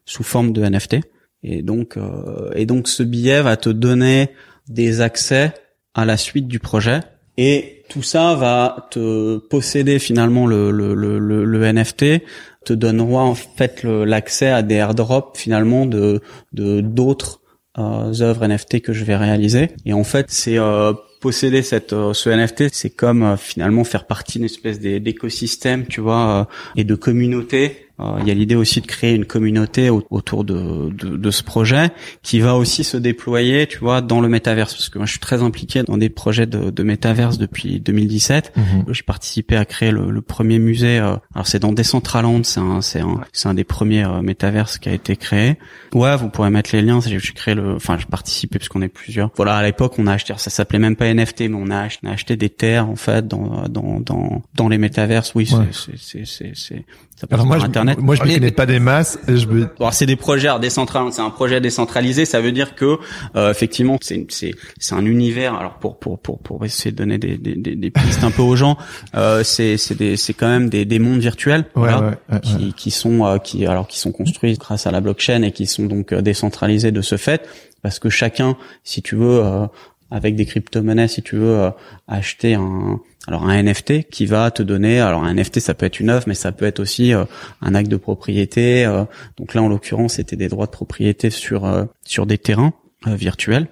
sous 0.04 0.22
forme 0.22 0.52
de 0.52 0.62
NFT. 0.62 0.96
Et 1.42 1.62
donc, 1.62 1.96
euh, 1.96 2.50
et 2.54 2.66
donc 2.66 2.88
ce 2.88 3.02
billet 3.02 3.42
va 3.42 3.56
te 3.56 3.68
donner 3.68 4.30
des 4.68 5.00
accès 5.00 5.52
à 5.94 6.04
la 6.04 6.16
suite 6.16 6.46
du 6.46 6.58
projet. 6.58 7.00
Et 7.38 7.84
tout 7.88 8.02
ça 8.02 8.34
va 8.34 8.88
te 8.90 9.38
posséder 9.38 9.98
finalement 9.98 10.46
le, 10.46 10.70
le, 10.70 10.94
le, 10.94 11.18
le 11.18 11.72
NFT, 11.72 12.22
te 12.64 12.72
donnera 12.72 13.22
en 13.22 13.34
fait 13.34 13.82
l'accès 13.84 14.48
à 14.48 14.62
des 14.62 14.76
airdrops 14.76 15.36
finalement 15.38 15.86
de 15.86 16.20
de 16.52 16.80
d'autres 16.80 17.40
euh, 17.78 18.12
œuvres 18.20 18.46
NFT 18.46 18.82
que 18.82 18.92
je 18.92 19.04
vais 19.04 19.16
réaliser. 19.16 19.70
Et 19.86 19.92
en 19.92 20.04
fait, 20.04 20.26
c'est 20.28 20.58
euh, 20.58 20.92
posséder 21.20 21.62
cette 21.62 21.92
euh, 21.92 22.12
ce 22.12 22.28
NFT, 22.28 22.64
c'est 22.72 22.90
comme 22.90 23.22
euh, 23.22 23.36
finalement 23.36 23.84
faire 23.84 24.06
partie 24.06 24.38
d'une 24.38 24.44
espèce 24.44 24.78
d'écosystème, 24.80 25.86
tu 25.86 26.00
vois, 26.00 26.48
et 26.76 26.84
de 26.84 26.94
communauté 26.94 27.64
euh, 27.66 27.81
il 28.20 28.26
y 28.26 28.30
a 28.30 28.34
l'idée 28.34 28.54
aussi 28.56 28.80
de 28.80 28.86
créer 28.86 29.14
une 29.14 29.26
communauté 29.26 29.90
autour 29.90 30.44
de, 30.44 30.90
de, 30.90 31.16
de, 31.16 31.30
ce 31.30 31.42
projet 31.42 31.90
qui 32.22 32.40
va 32.40 32.56
aussi 32.56 32.84
se 32.84 32.96
déployer, 32.96 33.66
tu 33.66 33.78
vois, 33.78 34.00
dans 34.00 34.20
le 34.20 34.28
métaverse. 34.28 34.74
Parce 34.74 34.88
que 34.88 34.98
moi, 34.98 35.06
je 35.06 35.12
suis 35.12 35.20
très 35.20 35.42
impliqué 35.42 35.82
dans 35.82 35.96
des 35.96 36.08
projets 36.08 36.46
de, 36.46 36.70
de 36.70 36.82
métaverse 36.82 37.38
depuis 37.38 37.80
2017. 37.80 38.52
Mhm. 38.56 38.84
J'ai 38.92 39.02
participé 39.02 39.56
à 39.56 39.64
créer 39.64 39.90
le, 39.90 40.10
le 40.10 40.20
premier 40.20 40.58
musée. 40.58 40.98
Euh, 40.98 41.16
alors 41.34 41.46
c'est 41.46 41.58
dans 41.58 41.72
Decentraland, 41.72 42.44
c'est 42.44 42.60
un, 42.60 42.80
c'est 42.80 43.00
un, 43.00 43.20
c'est 43.32 43.48
un 43.48 43.54
des 43.54 43.64
premiers 43.64 44.04
euh, 44.04 44.22
métaverses 44.22 44.78
qui 44.78 44.88
a 44.88 44.92
été 44.92 45.16
créé. 45.16 45.58
Ouais, 45.94 46.16
vous 46.16 46.28
pourrez 46.28 46.50
mettre 46.50 46.70
les 46.74 46.82
liens. 46.82 47.00
J'ai 47.00 47.18
créé 47.32 47.54
le, 47.54 47.74
enfin, 47.74 47.98
j'ai 47.98 48.06
participé 48.06 48.58
parce 48.58 48.68
qu'on 48.68 48.82
est 48.82 48.88
plusieurs. 48.88 49.30
Voilà, 49.36 49.56
à 49.56 49.62
l'époque, 49.62 49.94
on 49.98 50.06
a 50.06 50.12
acheté, 50.12 50.34
ça 50.36 50.50
s'appelait 50.50 50.78
même 50.78 50.96
pas 50.96 51.12
NFT, 51.12 51.42
mais 51.42 51.56
on 51.56 51.70
a 51.70 51.80
acheté, 51.80 52.00
on 52.06 52.10
a 52.10 52.12
acheté 52.12 52.36
des 52.36 52.50
terres 52.50 52.88
en 52.88 52.96
fait 52.96 53.26
dans 53.26 53.68
dans 53.68 54.00
dans, 54.00 54.42
dans 54.54 54.68
les 54.68 54.78
métaverses. 54.78 55.34
Oui, 55.34 55.46
c'est 55.46 55.98
c'est 55.98 56.24
c'est 56.24 56.52
c'est 56.54 56.84
ça 57.22 57.28
passe 57.28 57.46
par 57.46 57.64
Internet. 57.64 57.98
Moi, 58.00 58.16
je 58.16 58.24
ne 58.24 58.34
connais 58.34 58.50
pas 58.50 58.66
des 58.66 58.80
masses. 58.80 59.16
Et 59.28 59.36
je 59.36 59.46
me... 59.46 59.68
c'est 59.92 60.06
des 60.06 60.16
projets 60.16 60.48
décentralisés. 60.60 61.14
C'est 61.14 61.22
un 61.22 61.30
projet 61.30 61.60
décentralisé. 61.60 62.24
Ça 62.24 62.40
veut 62.40 62.50
dire 62.50 62.74
que 62.74 62.98
euh, 63.36 63.52
effectivement, 63.52 63.96
c'est 64.00 64.26
c'est 64.28 64.52
c'est 64.78 64.96
un 64.96 65.06
univers. 65.06 65.54
Alors 65.54 65.74
pour 65.74 66.00
pour 66.00 66.18
pour 66.18 66.40
pour 66.40 66.64
essayer 66.64 66.90
de 66.90 66.96
donner 66.96 67.18
des 67.18 67.38
des, 67.38 67.54
des, 67.54 67.90
pistes 67.90 68.24
un 68.24 68.32
peu 68.32 68.42
aux 68.42 68.56
gens, 68.56 68.76
euh, 69.14 69.44
c'est 69.44 69.76
c'est 69.76 69.94
des 69.94 70.16
c'est 70.16 70.34
quand 70.34 70.48
même 70.48 70.68
des 70.68 70.84
des 70.84 70.98
mondes 70.98 71.20
virtuels 71.20 71.64
voilà, 71.76 72.16
qui 72.42 72.72
qui 72.72 72.90
sont 72.90 73.24
euh, 73.24 73.38
qui 73.38 73.66
alors 73.66 73.86
qui 73.86 74.00
sont 74.00 74.10
construits 74.10 74.54
grâce 74.54 74.88
à 74.88 74.90
la 74.90 75.00
blockchain 75.00 75.42
et 75.42 75.52
qui 75.52 75.66
sont 75.66 75.84
donc 75.84 76.12
euh, 76.12 76.22
décentralisés 76.22 76.90
de 76.90 77.02
ce 77.02 77.16
fait 77.16 77.48
parce 77.82 78.00
que 78.00 78.10
chacun, 78.10 78.56
si 78.82 79.00
tu 79.00 79.14
veux, 79.14 79.44
euh, 79.44 79.66
avec 80.10 80.34
des 80.34 80.44
crypto-monnaies, 80.44 81.08
si 81.08 81.22
tu 81.22 81.36
veux 81.36 81.70
acheter 82.08 82.54
un 82.54 83.00
alors 83.28 83.48
un 83.48 83.62
NFT 83.62 84.08
qui 84.10 84.26
va 84.26 84.50
te 84.50 84.62
donner, 84.62 85.00
alors 85.00 85.22
un 85.22 85.34
NFT 85.34 85.60
ça 85.60 85.74
peut 85.74 85.86
être 85.86 86.00
une 86.00 86.10
œuvre, 86.10 86.24
mais 86.26 86.34
ça 86.34 86.50
peut 86.50 86.64
être 86.64 86.80
aussi 86.80 87.14
euh, 87.14 87.24
un 87.60 87.74
acte 87.74 87.88
de 87.88 87.96
propriété. 87.96 88.84
Euh, 88.84 89.04
donc 89.36 89.54
là 89.54 89.62
en 89.62 89.68
l'occurrence 89.68 90.14
c'était 90.14 90.36
des 90.36 90.48
droits 90.48 90.66
de 90.66 90.72
propriété 90.72 91.30
sur 91.30 91.64
euh, 91.64 91.84
sur 92.04 92.26
des 92.26 92.38
terrains 92.38 92.72
virtuels, 93.06 93.68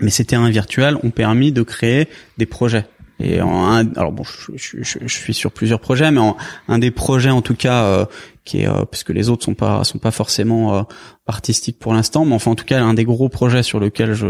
mais 0.00 0.10
ces 0.10 0.24
terrains 0.24 0.50
virtuels 0.50 0.96
ont 1.02 1.10
permis 1.10 1.52
de 1.52 1.62
créer 1.62 2.08
des 2.38 2.46
projets. 2.46 2.86
Et 3.22 3.42
en 3.42 3.66
un, 3.66 3.92
alors 3.94 4.12
bon, 4.12 4.22
je, 4.24 4.52
je, 4.56 4.98
je, 5.04 5.14
suis 5.14 5.34
sur 5.34 5.52
plusieurs 5.52 5.80
projets, 5.80 6.10
mais 6.10 6.20
en, 6.20 6.36
un 6.68 6.78
des 6.78 6.90
projets 6.90 7.30
en 7.30 7.42
tout 7.42 7.54
cas 7.54 8.08
qui 8.44 8.62
est 8.62 8.66
parce 8.66 9.04
que 9.04 9.12
les 9.12 9.28
autres 9.28 9.44
sont 9.44 9.54
pas 9.54 9.84
sont 9.84 9.98
pas 9.98 10.10
forcément 10.10 10.86
artistique 11.30 11.78
pour 11.78 11.94
l'instant, 11.94 12.24
mais 12.26 12.34
enfin 12.34 12.50
en 12.50 12.54
tout 12.54 12.64
cas 12.64 12.82
un 12.82 12.92
des 12.92 13.04
gros 13.04 13.28
projets 13.28 13.62
sur 13.62 13.80
lequel 13.80 14.12
je 14.12 14.26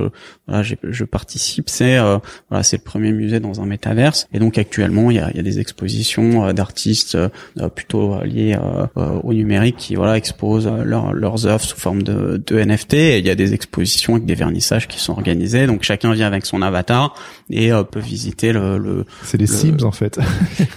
voilà, 0.46 0.62
je 0.62 1.04
participe, 1.04 1.68
c'est 1.68 1.96
euh, 1.96 2.18
voilà 2.48 2.62
c'est 2.62 2.76
le 2.76 2.84
premier 2.84 3.10
musée 3.10 3.40
dans 3.40 3.60
un 3.60 3.66
métaverse. 3.66 4.28
Et 4.32 4.38
donc 4.38 4.58
actuellement 4.58 5.10
il 5.10 5.16
y 5.16 5.20
a, 5.20 5.30
il 5.30 5.36
y 5.36 5.40
a 5.40 5.42
des 5.42 5.58
expositions 5.58 6.46
euh, 6.46 6.52
d'artistes 6.52 7.16
euh, 7.16 7.28
plutôt 7.74 8.22
liés 8.22 8.56
au 8.94 9.32
numérique 9.32 9.76
qui 9.76 9.94
voilà 9.94 10.16
exposent 10.16 10.70
leurs 10.84 11.12
leurs 11.12 11.46
œuvres 11.46 11.64
sous 11.64 11.76
forme 11.76 12.02
de, 12.02 12.42
de 12.44 12.62
NFT 12.62 12.94
et 12.94 13.18
il 13.18 13.26
y 13.26 13.30
a 13.30 13.34
des 13.34 13.54
expositions 13.54 14.14
avec 14.14 14.26
des 14.26 14.34
vernissages 14.34 14.86
qui 14.86 15.00
sont 15.00 15.12
organisés. 15.12 15.66
Donc 15.66 15.82
chacun 15.82 16.12
vient 16.12 16.26
avec 16.26 16.44
son 16.44 16.62
avatar 16.62 17.14
et 17.48 17.70
peut 17.90 18.00
visiter 18.00 18.52
le, 18.52 18.78
le 18.78 19.06
c'est 19.24 19.38
des 19.38 19.46
Sims 19.46 19.84
en 19.84 19.92
fait. 19.92 20.18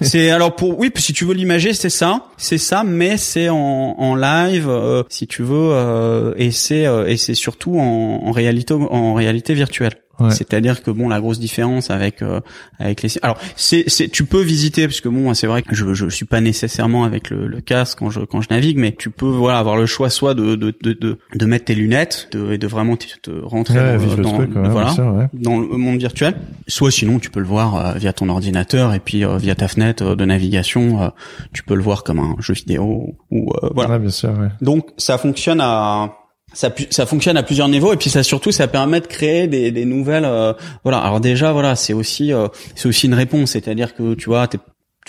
C'est 0.02 0.30
alors 0.32 0.56
pour 0.56 0.80
oui 0.80 0.92
si 0.96 1.14
tu 1.14 1.26
veux 1.26 1.34
l'imager 1.34 1.74
c'est 1.74 1.90
ça. 1.90 2.28
C'est 2.38 2.58
ça 2.58 2.84
mais 2.84 3.18
c'est 3.24 3.50
en, 3.50 4.16
live 4.16 4.70
si 5.10 5.28
tu 5.28 5.42
veux 5.42 5.70
euh, 5.72 6.34
et 6.38 6.52
c'est 6.52 6.86
euh, 6.86 7.08
et 7.08 7.18
c'est 7.18 7.34
surtout 7.34 7.80
en 7.80 8.32
réalité 8.32 8.74
en 8.74 9.14
réalité 9.14 9.54
virtuelle. 9.54 10.03
C'est-à-dire 10.30 10.84
que 10.84 10.92
bon, 10.92 11.10
la 11.10 11.20
grosse 11.20 11.40
différence 11.40 11.90
avec 11.90 12.22
euh, 12.22 12.40
avec 12.80 13.02
les 13.02 13.10
alors 13.24 13.38
c'est 13.56 13.86
c'est 13.88 14.10
tu 14.10 14.26
peux 14.26 14.42
visiter 14.42 14.88
parce 14.88 15.02
que 15.02 15.10
bon, 15.10 15.34
c'est 15.34 15.48
vrai 15.48 15.64
que 15.64 15.76
je 15.76 15.94
je 15.94 16.08
suis 16.08 16.26
pas 16.26 16.40
nécessairement 16.40 17.04
avec 17.04 17.30
le, 17.30 17.48
le 17.48 17.62
casque 17.62 18.00
quand 18.00 18.10
je 18.10 18.22
quand 18.22 18.42
je 18.42 18.48
navigue, 18.52 18.78
mais 18.78 18.92
tu 18.92 19.10
peux 19.10 19.26
voilà 19.26 19.58
avoir 19.58 19.76
le 19.76 19.86
choix 19.86 20.10
soit 20.10 20.34
de 20.36 20.56
de 20.56 20.74
de 20.82 20.94
de, 20.94 21.18
de 21.34 21.46
mettre 21.46 21.66
tes 21.66 21.76
lunettes 21.76 22.30
de 22.32 22.56
de 22.56 22.68
vraiment 22.68 22.96
te, 22.96 23.32
rentrer 23.44 23.98
dans, 24.18 24.46
dans 24.46 24.70
voilà 24.70 25.30
dans 25.34 25.60
le 25.60 25.78
monde 25.78 25.98
virtuel, 25.98 26.36
soit 26.68 26.92
sinon 26.92 27.18
tu 27.20 27.32
peux 27.32 27.40
le 27.40 27.48
voir 27.48 27.76
euh, 27.76 27.94
via 27.94 28.14
ton 28.14 28.30
ordinateur 28.30 28.94
et 28.94 29.00
puis 29.00 29.26
euh, 29.26 29.38
via 29.38 29.56
ta 29.56 29.68
fenêtre 29.68 30.16
de 30.16 30.26
navigation, 30.26 31.12
tu 31.54 31.64
peux 31.64 31.76
le 31.76 31.82
voir 31.82 32.04
comme 32.04 32.20
un 32.20 32.36
jeu 32.40 32.54
vidéo 32.54 33.16
ou 33.32 33.52
voilà. 33.74 33.98
bien 33.98 34.10
sûr, 34.10 34.32
Donc 34.62 34.90
ça 34.98 35.18
fonctionne 35.18 35.60
à 35.60 36.23
ça, 36.54 36.74
ça 36.90 37.06
fonctionne 37.06 37.38
à 37.38 37.44
plusieurs 37.44 37.68
niveaux 37.68 37.94
et 37.94 37.98
puis 37.98 38.10
ça 38.10 38.24
surtout 38.24 38.52
ça 38.52 38.68
permet 38.68 39.02
de 39.02 39.08
créer 39.08 39.48
des, 39.48 39.72
des 39.72 39.86
nouvelles 39.86 40.26
euh, 40.26 40.54
voilà. 40.84 41.00
Alors 41.00 41.20
déjà 41.20 41.52
voilà 41.52 41.76
c'est 41.76 41.94
aussi 41.94 42.32
euh, 42.32 42.48
c'est 42.76 42.88
aussi 42.88 43.08
une 43.08 43.14
réponse. 43.14 43.52
C'est-à-dire 43.52 43.96
que 43.96 44.14
tu 44.14 44.26
vois 44.26 44.48
tu 44.48 44.58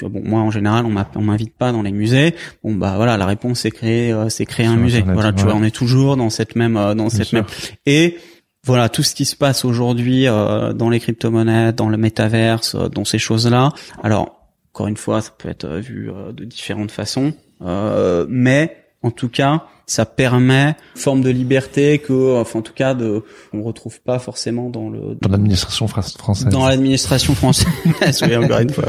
vois 0.01 0.09
bon 0.09 0.23
moi 0.25 0.41
en 0.41 0.51
général 0.51 0.87
on 0.87 1.21
m'invite 1.21 1.57
pas 1.57 1.73
dans 1.73 1.83
les 1.83 1.93
musées. 1.93 2.35
Bon 2.63 2.75
bah 2.75 2.95
voilà 2.97 3.17
la 3.17 3.27
réponse 3.27 3.61
c'est 3.61 3.71
créer 3.71 4.13
euh, 4.13 4.29
c'est 4.29 4.47
créer 4.47 4.67
un 4.67 4.77
musée. 4.77 5.03
Voilà 5.03 5.33
tu 5.33 5.45
vois 5.45 5.55
on 5.55 5.63
est 5.63 5.75
toujours 5.75 6.17
dans 6.17 6.31
cette 6.31 6.57
même 6.57 6.75
dans 6.97 7.11
cette 7.11 7.33
même 7.33 7.47
et 7.87 8.17
voilà 8.65 8.89
tout 8.89 9.03
ce 9.03 9.15
qui 9.15 9.27
se 9.27 9.37
passe 9.37 9.65
aujourd'hui 9.65 10.25
dans 10.25 10.89
les 10.89 10.99
crypto-monnaies 10.99 11.73
dans 11.75 11.91
le 11.91 11.99
métaverse 11.99 12.77
dans 12.77 13.05
ces 13.05 13.19
choses 13.19 13.47
là 13.47 13.71
alors 14.03 14.41
encore 14.73 14.87
une 14.87 14.97
fois 14.97 15.21
ça 15.21 15.31
peut 15.37 15.51
être 15.51 15.69
vu 15.69 16.11
de 16.33 16.45
différentes 16.45 16.91
façons 16.91 17.35
mais 17.61 18.84
en 19.05 19.11
tout 19.11 19.29
cas 19.29 19.67
ça 19.87 20.07
permet 20.07 20.77
une 20.95 21.01
forme 21.01 21.21
de 21.21 21.31
liberté 21.31 21.99
que, 21.99 22.41
enfin 22.41 22.61
en 22.61 22.63
tout 22.63 22.73
cas, 22.73 22.95
de, 22.95 23.23
on 23.53 23.63
retrouve 23.63 24.01
pas 24.01 24.19
forcément 24.19 24.71
dans 24.71 24.89
le 24.89 25.17
dans 25.21 25.29
l'administration 25.29 25.87
française. 25.89 26.49
Dans 26.51 26.67
l'administration 26.67 27.35
française, 27.35 27.67
oui, 28.23 28.37
encore 28.37 28.61
une 28.61 28.71
fois. 28.71 28.85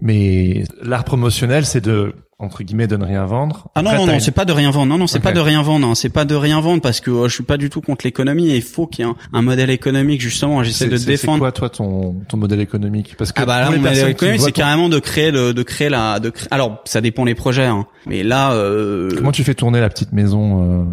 Mais 0.00 0.64
l'art 0.82 1.04
promotionnel, 1.04 1.64
c'est 1.64 1.80
de 1.80 2.12
entre 2.44 2.62
guillemets 2.62 2.86
de 2.86 2.96
ne 2.96 3.04
rien 3.04 3.24
vendre. 3.24 3.68
Ah 3.74 3.82
non 3.82 3.94
non 3.94 4.06
non, 4.06 4.20
c'est 4.20 4.30
pas 4.30 4.44
de 4.44 4.52
rien 4.52 4.70
vendre. 4.70 4.86
Non 4.86 4.98
non, 4.98 5.06
c'est 5.06 5.20
pas 5.20 5.32
de 5.32 5.40
rien 5.40 5.62
vendre. 5.62 5.86
Hein. 5.88 5.94
C'est 5.94 6.08
pas 6.08 6.24
de 6.24 6.34
rien 6.34 6.60
vendre 6.60 6.82
parce 6.82 7.00
que 7.00 7.10
euh, 7.10 7.28
je 7.28 7.34
suis 7.34 7.44
pas 7.44 7.56
du 7.56 7.70
tout 7.70 7.80
contre 7.80 8.04
l'économie 8.04 8.50
et 8.50 8.56
il 8.56 8.62
faut 8.62 8.86
qu'il 8.86 9.04
y 9.04 9.08
ait 9.08 9.12
un, 9.32 9.42
modèle 9.42 9.70
économique 9.70 10.20
justement. 10.20 10.62
J'essaie 10.62 10.86
de 10.86 10.98
défendre. 10.98 11.38
C'est 11.38 11.40
quoi 11.40 11.52
toi 11.52 11.70
ton 11.70 12.14
ton 12.28 12.36
modèle 12.36 12.60
économique? 12.60 13.14
Parce 13.18 13.32
que 13.32 13.42
ah 13.42 13.46
bah 13.46 13.60
là, 13.60 13.70
mon 13.70 13.78
modèle 13.78 14.10
économique 14.10 14.40
c'est 14.40 14.52
carrément 14.52 14.88
de 14.88 14.98
créer 14.98 15.30
le 15.30 15.54
de 15.54 15.62
créer 15.62 15.88
la 15.88 16.20
de 16.20 16.30
créer... 16.30 16.48
alors 16.50 16.82
ça 16.84 17.00
dépend 17.00 17.24
les 17.24 17.34
projets. 17.34 17.66
Hein. 17.66 17.86
Mais 18.06 18.22
là. 18.22 18.52
Euh... 18.52 19.10
Comment 19.16 19.32
tu 19.32 19.44
fais 19.44 19.54
tourner 19.54 19.80
la 19.80 19.88
petite 19.88 20.12
maison 20.12 20.82
euh, 20.82 20.84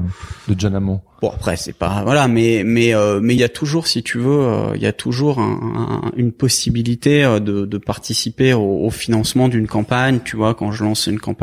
de 0.48 0.60
John 0.60 0.76
Hammond 0.76 1.02
Bon 1.22 1.30
après 1.30 1.56
c'est 1.56 1.74
pas 1.74 2.02
voilà 2.04 2.28
mais 2.28 2.64
mais 2.66 2.96
euh, 2.96 3.20
mais 3.22 3.36
il 3.36 3.40
y 3.40 3.44
a 3.44 3.50
toujours 3.50 3.86
si 3.86 4.02
tu 4.02 4.18
veux 4.18 4.42
euh, 4.42 4.72
il 4.76 4.82
y 4.82 4.88
a 4.88 4.92
toujours 4.92 5.38
un, 5.38 6.12
une 6.16 6.32
possibilité 6.32 7.24
euh, 7.24 7.40
de, 7.40 7.66
de 7.68 7.78
participer 7.78 8.54
au, 8.54 8.86
au 8.86 8.90
financement 8.90 9.48
d'une 9.48 9.68
campagne 9.68 10.20
tu 10.26 10.36
vois 10.36 10.56
quand 10.56 10.72
je 10.72 10.84
lance 10.84 11.06
une 11.06 11.20
campagne 11.20 11.41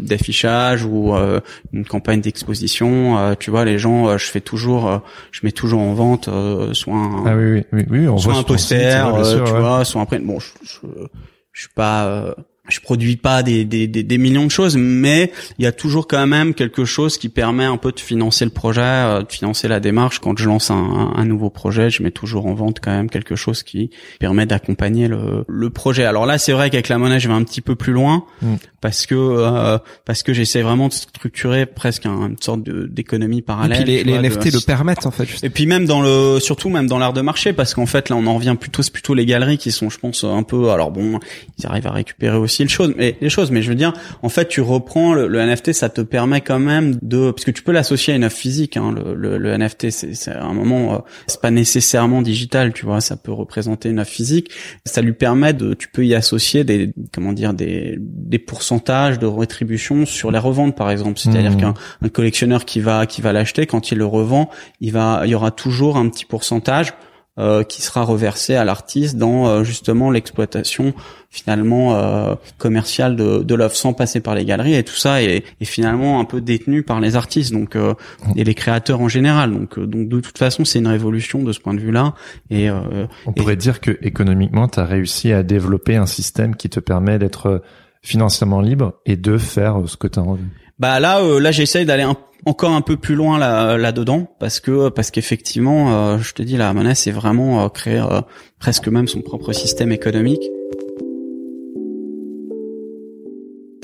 d'affichage 0.00 0.84
ou 0.84 1.14
une 1.72 1.84
campagne 1.84 2.20
d'exposition 2.20 3.36
tu 3.38 3.50
vois 3.50 3.64
les 3.64 3.78
gens 3.78 4.16
je 4.18 4.26
fais 4.26 4.40
toujours 4.40 5.02
je 5.30 5.40
mets 5.44 5.52
toujours 5.52 5.80
en 5.80 5.94
vente 5.94 6.28
soit 6.72 6.94
un 6.94 7.26
ah 7.26 7.36
oui 7.36 7.62
oui 7.72 7.84
oui, 7.90 8.08
on 8.08 8.18
soit 8.18 8.36
un 8.36 8.42
poster 8.42 9.04
tu 9.44 9.52
vois 9.52 9.84
soit 9.84 10.00
un 10.00 10.18
bon 10.20 10.40
je, 10.40 10.52
je, 10.62 10.86
je 11.52 11.60
suis 11.60 11.70
pas 11.74 12.34
je 12.68 12.80
produis 12.80 13.16
pas 13.16 13.42
des, 13.42 13.66
des, 13.66 13.86
des, 13.86 14.18
millions 14.18 14.46
de 14.46 14.50
choses, 14.50 14.76
mais 14.78 15.30
il 15.58 15.64
y 15.64 15.68
a 15.68 15.72
toujours 15.72 16.08
quand 16.08 16.26
même 16.26 16.54
quelque 16.54 16.86
chose 16.86 17.18
qui 17.18 17.28
permet 17.28 17.64
un 17.64 17.76
peu 17.76 17.92
de 17.92 18.00
financer 18.00 18.46
le 18.46 18.50
projet, 18.50 18.80
euh, 18.80 19.22
de 19.22 19.30
financer 19.30 19.68
la 19.68 19.80
démarche. 19.80 20.18
Quand 20.18 20.38
je 20.38 20.48
lance 20.48 20.70
un, 20.70 21.12
un, 21.14 21.24
nouveau 21.26 21.50
projet, 21.50 21.90
je 21.90 22.02
mets 22.02 22.10
toujours 22.10 22.46
en 22.46 22.54
vente 22.54 22.80
quand 22.80 22.90
même 22.90 23.10
quelque 23.10 23.36
chose 23.36 23.62
qui 23.62 23.90
permet 24.18 24.46
d'accompagner 24.46 25.08
le, 25.08 25.44
le 25.46 25.70
projet. 25.70 26.04
Alors 26.04 26.24
là, 26.24 26.38
c'est 26.38 26.52
vrai 26.52 26.70
qu'avec 26.70 26.88
la 26.88 26.96
monnaie, 26.96 27.20
je 27.20 27.28
vais 27.28 27.34
un 27.34 27.44
petit 27.44 27.60
peu 27.60 27.74
plus 27.74 27.92
loin 27.92 28.24
mm. 28.40 28.54
parce 28.80 29.04
que 29.04 29.14
euh, 29.14 29.78
parce 30.06 30.22
que 30.22 30.32
j'essaie 30.32 30.62
vraiment 30.62 30.88
de 30.88 30.94
structurer 30.94 31.66
presque 31.66 32.06
une 32.06 32.36
sorte 32.40 32.62
d'économie 32.62 33.42
parallèle. 33.42 33.82
Et 33.82 33.84
puis 33.84 34.04
les, 34.04 34.20
les 34.20 34.28
NFT 34.28 34.54
le 34.54 34.64
permettent 34.64 35.04
en 35.04 35.10
fait. 35.10 35.28
Et 35.42 35.50
puis 35.50 35.66
même 35.66 35.84
dans 35.84 36.00
le 36.00 36.40
surtout 36.40 36.70
même 36.70 36.86
dans 36.86 36.98
l'art 36.98 37.12
de 37.12 37.20
marché 37.20 37.52
parce 37.52 37.74
qu'en 37.74 37.86
fait 37.86 38.08
là 38.08 38.16
on 38.16 38.26
en 38.26 38.36
revient 38.36 38.56
plutôt 38.58 38.80
c'est 38.82 38.92
plutôt 38.92 39.12
les 39.12 39.26
galeries 39.26 39.58
qui 39.58 39.70
sont 39.70 39.90
je 39.90 39.98
pense 39.98 40.24
un 40.24 40.42
peu 40.42 40.70
alors 40.70 40.90
bon 40.90 41.20
ils 41.58 41.66
arrivent 41.66 41.86
à 41.86 41.92
récupérer 41.92 42.36
aussi 42.36 42.53
aussi 42.54 42.62
les 42.62 42.68
choses, 42.68 42.94
mais 42.96 43.16
les 43.20 43.28
choses. 43.28 43.50
Mais 43.50 43.62
je 43.62 43.68
veux 43.68 43.74
dire, 43.74 43.92
en 44.22 44.28
fait, 44.28 44.48
tu 44.48 44.60
reprends 44.60 45.14
le, 45.14 45.44
NFT, 45.44 45.72
ça 45.72 45.88
te 45.88 46.00
permet 46.00 46.40
quand 46.40 46.58
même 46.58 46.96
de, 47.02 47.30
parce 47.30 47.44
que 47.44 47.50
tu 47.50 47.62
peux 47.62 47.72
l'associer 47.72 48.12
à 48.12 48.16
une 48.16 48.24
œuvre 48.24 48.34
physique. 48.34 48.76
Hein, 48.76 48.94
le, 48.94 49.38
le, 49.38 49.56
NFT, 49.56 49.90
c'est 49.90 50.28
à 50.30 50.44
un 50.44 50.54
moment, 50.54 50.94
euh, 50.94 50.98
c'est 51.26 51.40
pas 51.40 51.50
nécessairement 51.50 52.22
digital, 52.22 52.72
tu 52.72 52.86
vois. 52.86 53.00
Ça 53.00 53.16
peut 53.16 53.32
représenter 53.32 53.88
une 53.90 53.98
œuvre 53.98 54.08
physique. 54.08 54.50
Ça 54.84 55.02
lui 55.02 55.12
permet 55.12 55.52
de, 55.52 55.74
tu 55.74 55.88
peux 55.88 56.06
y 56.06 56.14
associer 56.14 56.64
des, 56.64 56.92
comment 57.12 57.32
dire, 57.32 57.54
des, 57.54 57.98
des 58.00 58.38
pourcentages 58.38 59.18
de 59.18 59.26
rétribution 59.26 60.06
sur 60.06 60.30
les 60.30 60.38
reventes, 60.38 60.76
par 60.76 60.90
exemple. 60.90 61.18
C'est-à-dire 61.18 61.52
mmh. 61.52 61.60
qu'un 61.60 61.74
un 62.02 62.08
collectionneur 62.08 62.64
qui 62.64 62.80
va, 62.80 63.06
qui 63.06 63.22
va 63.22 63.32
l'acheter, 63.32 63.66
quand 63.66 63.90
il 63.90 63.98
le 63.98 64.06
revend, 64.06 64.50
il 64.80 64.92
va, 64.92 65.22
il 65.24 65.30
y 65.30 65.34
aura 65.34 65.50
toujours 65.50 65.96
un 65.96 66.08
petit 66.08 66.24
pourcentage 66.24 66.94
euh, 67.38 67.64
qui 67.64 67.82
sera 67.82 68.04
reversé 68.04 68.54
à 68.54 68.64
l'artiste 68.64 69.16
dans 69.16 69.46
euh, 69.46 69.64
justement 69.64 70.10
l'exploitation 70.10 70.94
finalement 71.30 71.96
euh, 71.96 72.36
commerciale 72.58 73.16
de, 73.16 73.42
de 73.42 73.54
l'œuvre 73.56 73.74
sans 73.74 73.92
passer 73.92 74.20
par 74.20 74.36
les 74.36 74.44
galeries. 74.44 74.74
Et 74.74 74.84
tout 74.84 74.94
ça 74.94 75.20
est, 75.20 75.42
est 75.60 75.64
finalement 75.64 76.20
un 76.20 76.24
peu 76.24 76.40
détenu 76.40 76.84
par 76.84 77.00
les 77.00 77.16
artistes 77.16 77.52
donc 77.52 77.74
euh, 77.74 77.94
et 78.36 78.44
les 78.44 78.54
créateurs 78.54 79.00
en 79.00 79.08
général. 79.08 79.52
Donc 79.52 79.80
donc 79.80 80.08
de 80.08 80.20
toute 80.20 80.38
façon 80.38 80.64
c'est 80.64 80.78
une 80.78 80.86
révolution 80.86 81.42
de 81.42 81.52
ce 81.52 81.58
point 81.58 81.74
de 81.74 81.80
vue 81.80 81.90
là 81.90 82.14
et 82.50 82.70
on 82.70 83.32
pourrait 83.32 83.56
dire 83.56 83.80
que 83.80 83.98
économiquement 84.02 84.68
tu 84.68 84.78
as 84.78 84.84
réussi 84.84 85.32
à 85.32 85.42
développer 85.42 85.96
un 85.96 86.06
système 86.06 86.54
qui 86.54 86.68
te 86.68 86.78
permet 86.78 87.18
d'être 87.18 87.62
financièrement 88.02 88.60
libre 88.60 88.94
et 89.06 89.16
de 89.16 89.38
faire 89.38 89.82
ce 89.86 89.96
que 89.96 90.06
tu 90.06 90.18
as 90.18 90.22
envie 90.22 90.44
bah 90.78 91.00
là 91.00 91.20
là 91.40 91.52
j'essaye 91.52 91.86
d'aller 91.86 92.06
encore 92.46 92.72
un 92.72 92.80
peu 92.80 92.96
plus 92.96 93.14
loin 93.14 93.38
là, 93.38 93.76
là 93.76 93.92
dedans 93.92 94.28
parce 94.38 94.60
que 94.60 94.88
parce 94.88 95.10
qu'effectivement 95.10 95.94
euh, 95.94 96.18
je 96.18 96.34
te 96.34 96.42
dis 96.42 96.56
la 96.56 96.72
monnaie 96.72 96.94
c'est 96.94 97.10
vraiment 97.10 97.64
euh, 97.64 97.68
créer 97.68 98.00
euh, 98.00 98.20
presque 98.58 98.88
même 98.88 99.08
son 99.08 99.22
propre 99.22 99.52
système 99.52 99.92
économique. 99.92 100.42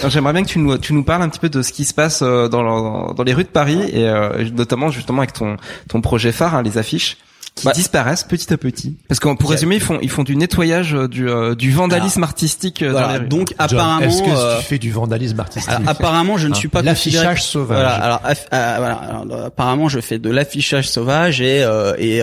J'aimerais 0.08 0.32
bien 0.32 0.42
que 0.44 0.48
tu 0.48 0.58
nous, 0.58 0.78
tu 0.78 0.94
nous 0.94 1.04
parles 1.04 1.20
un 1.20 1.28
petit 1.28 1.40
peu 1.40 1.50
de 1.50 1.60
ce 1.60 1.74
qui 1.74 1.84
se 1.84 1.92
passe 1.92 2.22
dans, 2.22 3.12
dans 3.12 3.22
les 3.22 3.34
rues 3.34 3.44
de 3.44 3.50
Paris 3.50 3.82
et 3.92 4.10
notamment 4.50 4.88
justement 4.88 5.18
avec 5.18 5.34
ton, 5.34 5.58
ton 5.90 6.00
projet 6.00 6.32
phare, 6.32 6.54
hein, 6.54 6.62
les 6.62 6.78
affiches 6.78 7.18
qui 7.60 7.66
bah, 7.66 7.72
disparaissent 7.72 8.24
petit 8.24 8.52
à 8.52 8.56
petit. 8.56 8.96
Parce 9.06 9.20
que 9.20 9.28
pour 9.34 9.50
résumer, 9.50 9.76
ils 9.76 9.82
font 9.82 9.98
ils 10.00 10.08
font 10.08 10.22
du 10.22 10.34
nettoyage 10.34 10.94
euh, 10.94 11.08
du 11.08 11.28
euh, 11.28 11.54
du 11.54 11.70
vandalisme 11.70 12.22
artistique. 12.22 12.82
Euh, 12.82 12.92
dans 12.92 13.12
les 13.12 13.20
Donc 13.20 13.54
apparemment, 13.58 14.06
est-ce 14.06 14.22
que 14.22 14.58
tu 14.58 14.64
fais 14.64 14.78
du 14.78 14.90
vandalisme 14.90 15.38
artistique 15.38 15.72
Apparemment, 15.86 16.38
je 16.38 16.48
ne 16.48 16.54
suis 16.54 16.68
pas 16.68 16.82
l'affichage 16.82 17.42
sauvage. 17.42 17.78
Voilà, 17.78 17.94
alors, 17.94 18.20
voilà, 18.50 19.46
apparemment, 19.46 19.88
je 19.88 20.00
fais 20.00 20.18
de 20.18 20.30
l'affichage 20.30 20.88
sauvage 20.88 21.40
et 21.40 21.64
et 21.98 22.22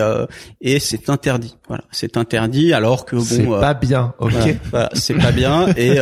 et 0.60 0.80
c'est 0.80 1.08
interdit. 1.08 1.56
Voilà, 1.68 1.84
c'est 1.90 2.16
interdit 2.16 2.72
alors 2.72 3.04
que 3.04 3.16
bon. 3.16 3.22
C'est 3.22 3.44
pas 3.44 3.74
bien. 3.74 4.14
Ok. 4.18 4.32
Voilà, 4.70 4.90
c'est 4.94 5.14
pas 5.14 5.32
bien 5.32 5.68
et 5.76 5.98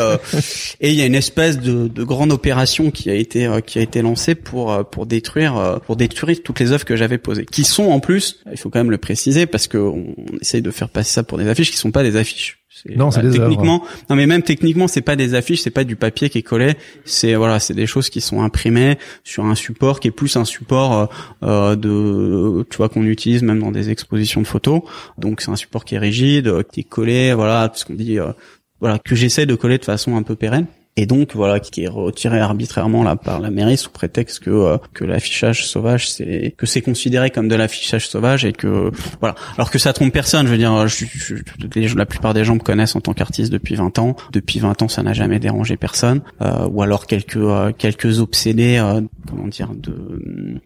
et 0.80 0.90
il 0.90 0.94
y 0.94 1.02
a 1.02 1.06
une 1.06 1.14
espèce 1.14 1.58
de, 1.58 1.88
de 1.88 2.04
grande 2.04 2.32
opération 2.32 2.90
qui 2.90 3.10
a 3.10 3.14
été 3.14 3.48
qui 3.66 3.78
a 3.78 3.82
été 3.82 4.00
lancée 4.00 4.34
pour 4.34 4.84
pour 4.86 5.06
détruire 5.06 5.80
pour 5.86 5.96
détruire 5.96 6.42
toutes 6.42 6.60
les 6.60 6.72
œuvres 6.72 6.84
que 6.84 6.96
j'avais 6.96 7.18
posées, 7.18 7.44
qui 7.44 7.64
sont 7.64 7.90
en 7.90 8.00
plus, 8.00 8.38
il 8.50 8.56
faut 8.56 8.70
quand 8.70 8.78
même 8.78 8.90
le 8.90 8.98
préciser 8.98 9.25
parce 9.46 9.66
que 9.66 9.78
on 9.78 10.14
essaye 10.40 10.62
de 10.62 10.70
faire 10.70 10.88
passer 10.88 11.12
ça 11.12 11.22
pour 11.22 11.38
des 11.38 11.48
affiches 11.48 11.70
qui 11.70 11.76
sont 11.76 11.90
pas 11.90 12.02
des 12.02 12.16
affiches. 12.16 12.58
Non, 12.94 13.10
c'est 13.10 13.22
techniquement. 13.22 13.82
Non, 14.10 14.16
mais 14.16 14.26
même 14.26 14.42
techniquement, 14.42 14.86
c'est 14.86 15.00
pas 15.00 15.16
des 15.16 15.34
affiches, 15.34 15.62
c'est 15.62 15.70
pas 15.70 15.84
du 15.84 15.96
papier 15.96 16.28
qui 16.28 16.38
est 16.38 16.42
collé. 16.42 16.74
C'est 17.04 17.34
voilà, 17.34 17.58
c'est 17.58 17.74
des 17.74 17.86
choses 17.86 18.10
qui 18.10 18.20
sont 18.20 18.42
imprimées 18.42 18.98
sur 19.24 19.44
un 19.46 19.54
support 19.54 19.98
qui 19.98 20.08
est 20.08 20.12
plus 20.12 20.36
un 20.36 20.44
support 20.44 20.92
euh, 20.92 21.06
euh 21.42 21.76
de, 21.76 22.66
tu 22.70 22.76
vois, 22.76 22.88
qu'on 22.88 23.04
utilise 23.04 23.42
même 23.42 23.60
dans 23.60 23.72
des 23.72 23.90
expositions 23.90 24.42
de 24.42 24.46
photos. 24.46 24.82
Donc 25.18 25.40
c'est 25.40 25.50
un 25.50 25.56
support 25.56 25.84
qui 25.84 25.94
est 25.94 25.98
rigide, 25.98 26.62
qui 26.70 26.80
est 26.80 26.84
collé, 26.84 27.32
voilà, 27.32 27.70
ce 27.74 27.84
qu'on 27.84 27.94
dit, 27.94 28.18
euh, 28.18 28.32
voilà, 28.80 28.98
que 28.98 29.14
j'essaie 29.14 29.46
de 29.46 29.54
coller 29.54 29.78
de 29.78 29.84
façon 29.84 30.16
un 30.16 30.22
peu 30.22 30.36
pérenne 30.36 30.66
et 30.96 31.06
donc 31.06 31.34
voilà 31.34 31.60
qui 31.60 31.84
est 31.84 31.88
retiré 31.88 32.40
arbitrairement 32.40 33.02
là 33.02 33.16
par 33.16 33.40
la 33.40 33.50
mairie 33.50 33.76
sous 33.76 33.90
prétexte 33.90 34.40
que 34.40 34.50
euh, 34.50 34.78
que 34.94 35.04
l'affichage 35.04 35.66
sauvage 35.66 36.10
c'est 36.10 36.54
que 36.56 36.66
c'est 36.66 36.80
considéré 36.80 37.30
comme 37.30 37.48
de 37.48 37.54
l'affichage 37.54 38.08
sauvage 38.08 38.44
et 38.44 38.52
que 38.52 38.90
voilà. 39.20 39.34
Alors 39.56 39.70
que 39.70 39.78
ça 39.78 39.92
trompe 39.92 40.12
personne 40.12 40.46
je 40.46 40.52
veux 40.52 40.58
dire 40.58 40.88
je, 40.88 41.96
la 41.96 42.06
plupart 42.06 42.34
des 42.34 42.44
gens 42.44 42.54
me 42.54 42.60
connaissent 42.60 42.96
en 42.96 43.00
tant 43.00 43.12
qu'artiste 43.12 43.52
depuis 43.52 43.74
20 43.74 43.98
ans. 43.98 44.16
Depuis 44.32 44.58
20 44.58 44.82
ans 44.82 44.88
ça 44.88 45.02
n'a 45.02 45.12
jamais 45.12 45.38
dérangé 45.38 45.76
personne. 45.76 46.22
Euh, 46.40 46.66
ou 46.68 46.82
alors 46.82 47.06
quelques 47.06 47.36
euh, 47.36 47.72
quelques 47.76 48.20
obsédés 48.20 48.82
comment 49.28 49.48
dire 49.48 49.70
de 49.74 50.60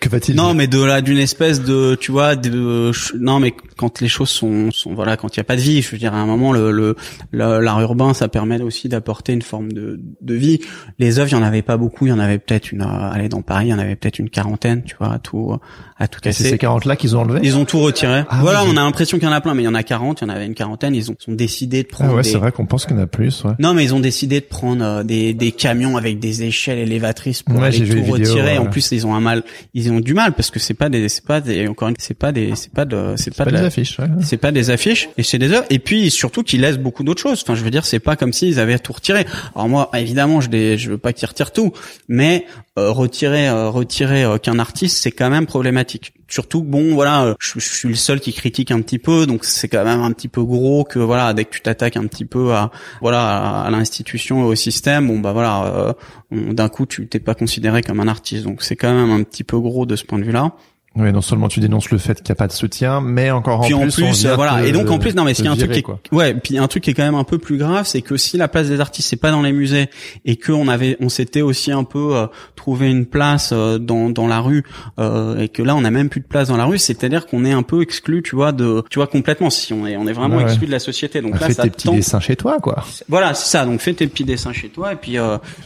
que 0.00 0.08
va-t-il 0.08 0.36
Non, 0.36 0.54
mais 0.54 0.66
de 0.66 0.82
là 0.82 1.00
d'une 1.00 1.18
espèce 1.18 1.62
de, 1.62 1.96
tu 1.96 2.12
vois, 2.12 2.36
de, 2.36 2.92
non, 3.18 3.40
mais 3.40 3.54
quand 3.76 4.00
les 4.00 4.08
choses 4.08 4.30
sont, 4.30 4.70
sont 4.70 4.94
voilà, 4.94 5.16
quand 5.16 5.36
il 5.36 5.38
y 5.38 5.40
a 5.40 5.44
pas 5.44 5.56
de 5.56 5.60
vie, 5.60 5.82
je 5.82 5.90
veux 5.90 5.98
dire, 5.98 6.14
à 6.14 6.18
un 6.18 6.26
moment, 6.26 6.52
le, 6.52 6.70
le 6.70 6.96
l'art 7.32 7.80
urbain, 7.80 8.14
ça 8.14 8.28
permet 8.28 8.60
aussi 8.62 8.88
d'apporter 8.88 9.32
une 9.32 9.42
forme 9.42 9.72
de, 9.72 10.00
de 10.20 10.34
vie. 10.34 10.60
Les 10.98 11.18
œuvres, 11.18 11.30
il 11.30 11.34
y 11.34 11.38
en 11.38 11.42
avait 11.42 11.62
pas 11.62 11.76
beaucoup, 11.76 12.06
il 12.06 12.10
y 12.10 12.12
en 12.12 12.18
avait 12.18 12.38
peut-être 12.38 12.72
une, 12.72 12.82
allez, 12.82 13.28
dans 13.28 13.42
Paris, 13.42 13.66
il 13.66 13.70
y 13.70 13.74
en 13.74 13.78
avait 13.78 13.96
peut-être 13.96 14.18
une 14.18 14.30
quarantaine, 14.30 14.84
tu 14.84 14.96
vois, 14.98 15.18
tout, 15.18 15.56
à 15.98 16.06
tout 16.06 16.20
casser. 16.20 16.44
C'est 16.44 16.50
ces 16.50 16.58
40 16.58 16.84
là 16.84 16.96
qu'ils 16.96 17.16
ont 17.16 17.20
enlevé 17.20 17.40
Ils 17.42 17.56
ont 17.56 17.64
tout 17.64 17.80
retiré. 17.80 18.22
Ah, 18.28 18.38
voilà, 18.40 18.62
on 18.64 18.70
a 18.70 18.82
l'impression 18.82 19.18
qu'il 19.18 19.26
y 19.26 19.30
en 19.30 19.34
a 19.34 19.40
plein, 19.40 19.54
mais 19.54 19.62
il 19.62 19.66
y 19.66 19.68
en 19.68 19.74
a 19.74 19.82
40, 19.82 20.20
il 20.20 20.24
y 20.24 20.26
en 20.30 20.30
avait 20.30 20.46
une 20.46 20.54
quarantaine. 20.54 20.94
Ils 20.94 21.10
ont, 21.10 21.16
sont 21.18 21.32
décidé 21.32 21.82
de 21.82 21.88
prendre. 21.88 22.12
Ah 22.12 22.16
ouais, 22.16 22.22
c'est 22.22 22.38
vrai 22.38 22.52
qu'on 22.52 22.66
pense 22.66 22.86
qu'il 22.86 22.96
y 22.96 22.98
en 22.98 23.02
a 23.02 23.06
plus. 23.06 23.42
Ouais. 23.44 23.52
Non, 23.58 23.74
mais 23.74 23.84
ils 23.84 23.94
ont 23.94 24.00
décidé 24.00 24.40
de 24.40 24.44
prendre 24.44 24.84
euh, 24.84 25.02
des, 25.02 25.34
des 25.34 25.50
camions 25.50 25.96
avec 25.96 26.20
des 26.20 26.44
échelles 26.44 26.78
élévatrices 26.78 27.42
pour 27.42 27.60
aller 27.62 27.80
tout 27.80 28.12
retirer. 28.12 28.58
En 28.58 28.66
plus, 28.66 28.92
ils 28.92 29.06
ont 29.06 29.14
un 29.14 29.20
mal, 29.20 29.42
ils 29.74 29.90
ont 29.90 30.00
du 30.00 30.14
mal 30.14 30.34
parce 30.34 30.50
que 30.50 30.60
c'est 30.60 30.74
pas 30.74 30.88
des, 30.88 31.08
c'est 31.08 31.24
pas 31.24 31.40
des, 31.40 31.66
encore 31.66 31.88
une, 31.88 31.96
c'est 31.98 32.14
pas 32.14 32.30
des, 32.30 32.54
c'est 32.54 32.72
pas 32.72 32.84
de, 32.84 33.14
c'est 33.16 33.34
pas, 33.34 33.44
des 33.46 33.56
affiches. 33.56 33.98
C'est 34.22 34.36
pas 34.36 34.52
des 34.52 34.70
affiches 34.70 35.08
et 35.18 35.24
c'est 35.24 35.38
des 35.38 35.50
œuvres. 35.52 35.66
Et 35.70 35.80
puis 35.80 36.10
surtout 36.10 36.44
qu'ils 36.44 36.60
laissent 36.60 36.78
beaucoup 36.78 37.02
d'autres 37.02 37.22
choses. 37.22 37.42
Enfin, 37.42 37.56
je 37.56 37.64
veux 37.64 37.70
dire, 37.70 37.84
c'est 37.84 37.98
pas 37.98 38.14
comme 38.14 38.32
s'ils 38.32 38.60
avaient 38.60 38.78
tout 38.78 38.92
retiré. 38.92 39.26
Alors 39.56 39.68
moi, 39.68 39.90
évidemment, 39.94 40.40
je 40.40 40.48
les, 40.50 40.78
je 40.78 40.90
veux 40.90 40.98
pas 40.98 41.12
qu'ils 41.12 41.28
retirent 41.28 41.52
tout, 41.52 41.72
mais 42.08 42.46
euh, 42.78 42.92
retirer, 42.92 43.48
euh, 43.48 43.68
retirer 43.68 44.24
qu'un 44.40 44.60
artiste, 44.60 44.98
c'est 44.98 45.10
quand 45.10 45.30
même 45.30 45.46
problématique 45.46 45.87
surtout 46.28 46.62
bon 46.62 46.94
voilà 46.94 47.24
euh, 47.24 47.34
je, 47.38 47.58
suis 47.58 47.88
le 47.88 47.94
seul 47.94 48.20
qui 48.20 48.32
critique 48.32 48.70
un 48.70 48.80
petit 48.80 48.98
peu 48.98 49.26
donc 49.26 49.44
c'est 49.44 49.68
quand 49.68 49.84
même 49.84 50.02
un 50.02 50.12
petit 50.12 50.28
peu 50.28 50.42
gros 50.42 50.84
que 50.84 50.98
voilà 50.98 51.32
dès 51.34 51.44
que 51.44 51.50
tu 51.50 51.60
t'attaques 51.60 51.96
un 51.96 52.06
petit 52.06 52.24
peu 52.24 52.52
à 52.52 52.70
voilà 53.00 53.62
à, 53.62 53.70
l'institution 53.70 54.42
et 54.42 54.44
au 54.44 54.54
système 54.54 55.08
bon 55.08 55.18
bah 55.18 55.32
voilà 55.32 55.64
euh, 55.66 55.92
d'un 56.30 56.68
coup 56.68 56.86
tu 56.86 57.06
t'es 57.06 57.20
pas 57.20 57.34
considéré 57.34 57.82
comme 57.82 58.00
un 58.00 58.08
artiste. 58.08 58.44
Donc 58.44 58.62
c'est 58.62 58.76
quand 58.76 58.92
même 58.92 59.10
un 59.10 59.22
petit 59.22 59.44
peu 59.44 59.58
gros 59.58 59.86
de 59.86 59.96
ce 59.96 60.04
point 60.04 60.18
de 60.18 60.24
vue 60.24 60.32
là 60.32 60.52
oui, 60.98 61.12
non 61.12 61.20
seulement 61.20 61.48
tu 61.48 61.60
dénonces 61.60 61.90
le 61.90 61.98
fait 61.98 62.16
qu'il 62.16 62.32
n'y 62.32 62.32
a 62.32 62.34
pas 62.34 62.48
de 62.48 62.52
soutien, 62.52 63.00
mais 63.00 63.30
encore 63.30 63.60
en 63.60 63.64
puis 63.64 63.74
plus, 63.74 64.02
en 64.02 64.10
plus 64.10 64.26
voilà. 64.26 64.66
et 64.66 64.72
donc 64.72 64.90
en 64.90 64.98
plus, 64.98 65.14
non, 65.14 65.24
mais 65.24 65.34
ce 65.34 65.42
qui 65.42 65.48
est 65.48 65.50
un 65.50 65.56
truc 65.56 65.70
qui 65.70 65.78
est, 65.78 66.14
ouais, 66.14 66.34
puis 66.34 66.58
un 66.58 66.66
truc 66.66 66.82
qui 66.82 66.90
est 66.90 66.94
quand 66.94 67.04
même 67.04 67.14
un 67.14 67.24
peu 67.24 67.38
plus 67.38 67.56
grave, 67.56 67.86
c'est 67.86 68.02
que 68.02 68.16
si 68.16 68.36
la 68.36 68.48
place 68.48 68.68
des 68.68 68.80
artistes 68.80 69.08
c'est 69.08 69.16
pas 69.16 69.30
dans 69.30 69.42
les 69.42 69.52
musées 69.52 69.90
et 70.24 70.36
que 70.36 70.50
on 70.50 70.66
avait, 70.66 70.96
on 71.00 71.08
s'était 71.08 71.40
aussi 71.40 71.70
un 71.70 71.84
peu 71.84 72.16
euh, 72.16 72.26
trouvé 72.56 72.90
une 72.90 73.06
place 73.06 73.50
euh, 73.52 73.78
dans 73.78 74.10
dans 74.10 74.26
la 74.26 74.40
rue 74.40 74.64
euh, 74.98 75.38
et 75.38 75.48
que 75.48 75.62
là 75.62 75.76
on 75.76 75.84
a 75.84 75.90
même 75.90 76.08
plus 76.08 76.20
de 76.20 76.26
place 76.26 76.48
dans 76.48 76.56
la 76.56 76.64
rue, 76.64 76.78
c'est-à-dire 76.78 77.26
qu'on 77.26 77.44
est 77.44 77.52
un 77.52 77.62
peu 77.62 77.82
exclu, 77.82 78.22
tu 78.22 78.34
vois, 78.34 78.50
de, 78.52 78.82
tu 78.90 78.98
vois 78.98 79.06
complètement. 79.06 79.50
Si 79.50 79.72
on 79.72 79.86
est, 79.86 79.96
on 79.96 80.06
est 80.06 80.12
vraiment 80.12 80.40
exclu 80.40 80.66
de 80.66 80.72
la 80.72 80.80
société. 80.80 81.20
Donc 81.20 81.32
bah, 81.32 81.38
là, 81.42 81.46
fais 81.48 81.62
tes 81.62 81.70
petits 81.70 81.90
dessins 81.90 82.20
chez 82.20 82.34
toi, 82.34 82.58
quoi. 82.60 82.84
Voilà, 83.08 83.34
c'est 83.34 83.50
ça. 83.50 83.64
Donc 83.64 83.80
fais 83.80 83.94
tes 83.94 84.06
petits 84.08 84.24
dessins 84.24 84.52
chez 84.52 84.68
toi 84.68 84.92
et 84.92 84.96
puis 84.96 85.16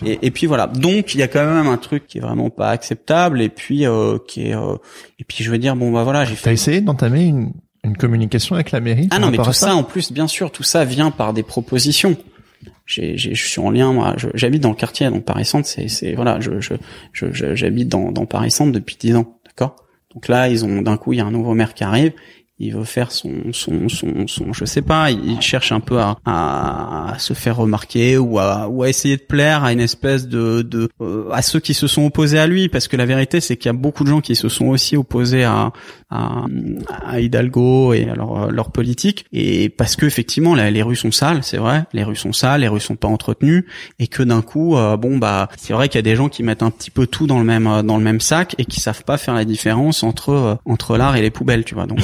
et, 0.05 0.19
et, 0.21 0.31
puis 0.31 0.47
voilà. 0.47 0.67
Donc 0.67 1.15
il 1.15 1.21
y 1.21 1.23
a 1.23 1.29
quand 1.29 1.45
même 1.45 1.67
un 1.67 1.79
truc 1.79 2.07
qui 2.07 2.19
est 2.19 2.21
vraiment 2.21 2.51
pas 2.51 2.69
acceptable 2.69 3.41
et 3.41 3.49
puis 3.49 3.87
qui 4.27 4.43
est 4.43 4.55
et 5.23 5.25
puis 5.25 5.45
je 5.45 5.51
veux 5.53 5.59
dire 5.59 5.77
bon 5.77 5.93
bah 5.93 6.03
voilà 6.03 6.25
j'ai 6.25 6.35
fait. 6.35 6.47
T'as 6.47 6.53
essayé 6.53 6.81
d'entamer 6.81 7.27
une, 7.27 7.53
une 7.85 7.97
communication 7.97 8.57
avec 8.57 8.73
la 8.73 8.81
mairie 8.81 9.07
Ah 9.13 9.21
non 9.21 9.31
mais 9.31 9.37
tout 9.39 9.53
ça, 9.53 9.77
en 9.77 9.85
plus 9.85 10.11
bien 10.11 10.27
sûr 10.27 10.51
tout 10.51 10.65
ça 10.65 10.85
vient 10.85 11.13
par 11.13 11.33
des 11.33 11.45
propositions. 11.45 12.17
J'ai, 12.87 13.17
je 13.17 13.35
suis 13.35 13.61
en 13.61 13.71
lien 13.71 13.93
moi 13.93 14.17
j'habite 14.35 14.61
dans 14.63 14.71
le 14.71 14.75
quartier 14.75 15.09
donc 15.11 15.25
Paris 15.25 15.45
Centre 15.45 15.69
c'est 15.69 15.87
c'est 15.87 16.15
voilà 16.15 16.41
je 16.41 16.61
je 16.61 17.55
j'habite 17.55 17.89
dans 17.89 18.11
dans 18.11 18.27
Paris 18.27 18.51
Centre 18.51 18.73
depuis 18.73 18.97
dix 18.99 19.15
ans 19.15 19.39
d'accord? 19.45 19.77
Donc 20.13 20.27
là 20.27 20.49
ils 20.49 20.65
ont 20.65 20.83
d'un 20.83 20.97
coup 20.97 21.13
il 21.13 21.19
y 21.19 21.21
a 21.21 21.25
un 21.25 21.31
nouveau 21.31 21.55
maire 21.55 21.73
qui 21.75 21.85
arrive 21.85 22.13
il 22.63 22.73
veut 22.73 22.85
faire 22.85 23.11
son 23.11 23.31
son 23.53 23.89
son, 23.89 24.27
son 24.29 24.53
je 24.53 24.65
sais 24.65 24.83
pas 24.83 25.11
il 25.11 25.41
cherche 25.41 25.73
un 25.73 25.81
peu 25.81 25.99
à, 25.99 26.17
à, 26.25 27.19
se 27.19 27.35
faire 27.35 27.57
remarquer 27.57 28.19
ou 28.19 28.39
à 28.39 28.69
ou 28.69 28.85
à 28.85 28.89
essayer 28.89 29.17
de 29.17 29.23
plaire 29.23 29.65
à 29.65 29.73
une 29.73 29.81
espèce 29.81 30.29
de 30.29 30.63
de 30.63 30.89
euh, 31.01 31.29
à 31.33 31.43
ceux 31.43 31.59
qui 31.59 31.75
se 31.75 31.89
sont 31.89 32.07
opposés 32.07 32.39
à 32.39 32.47
lui. 32.47 32.69
Parce 32.69 32.87
que 32.87 32.97
la 32.97 33.05
vérité 33.05 33.41
c'est 33.41 33.57
qu'il 33.57 33.67
y 33.67 33.71
a 33.71 33.73
beaucoup 33.73 34.05
de 34.05 34.09
gens 34.09 34.21
qui 34.21 34.37
se 34.37 34.49
sont 34.49 34.67
aussi 34.67 34.97
opposés 34.97 35.43
à 35.43 35.73
à, 36.11 36.45
à 37.05 37.21
Hidalgo 37.21 37.95
et 37.95 38.09
à 38.09 38.15
leur, 38.15 38.53
leur 38.53 38.71
politique. 38.71 39.25
Et 39.33 39.71
parce 39.71 39.97
que 39.97 40.07
effectivement 40.07 40.55
là, 40.55 40.71
les 40.71 40.83
rues 40.83 40.97
sont 40.97 41.11
sales 41.11 41.43
c'est 41.43 41.57
vrai. 41.57 41.85
Les 41.93 42.05
rues 42.05 42.17
sont 42.17 42.33
sales 42.33 42.61
les 42.61 42.69
rues 42.69 42.81
sont 42.81 42.97
pas 42.97 43.09
entretenues. 43.09 43.67
Et 43.99 44.07
que 44.07 44.23
d'un 44.23 44.43
coup 44.43 44.77
euh, 44.77 44.97
bon 44.97 45.19
bah 45.19 45.49
c'est 45.57 45.73
vrai 45.73 45.89
qu'il 45.89 45.99
y 45.99 46.01
a 46.01 46.03
des 46.03 46.17
gens 46.17 46.29
qui 46.29 46.45
mettent 46.45 46.63
un 46.63 46.71
petit 46.71 46.93
peu 46.93 47.09
tout 47.09 47.27
dans 47.27 47.39
le 47.39 47.45
même 47.45 47.83
dans 47.83 47.97
le 47.97 48.05
même 48.05 48.21
sac 48.21 48.55
et 48.59 48.67
qui 48.67 48.81
savent 48.81 49.05
pas 49.05 49.19
faire 49.19 49.35
la 49.35 49.45
différence 49.45 50.05
entre 50.05 50.59
entre 50.65 50.97
l'art 50.97 51.17
et 51.17 51.23
les 51.23 51.31
poubelles 51.31 51.65
tu 51.65 51.75
vois. 51.75 51.87
Donc 51.87 51.99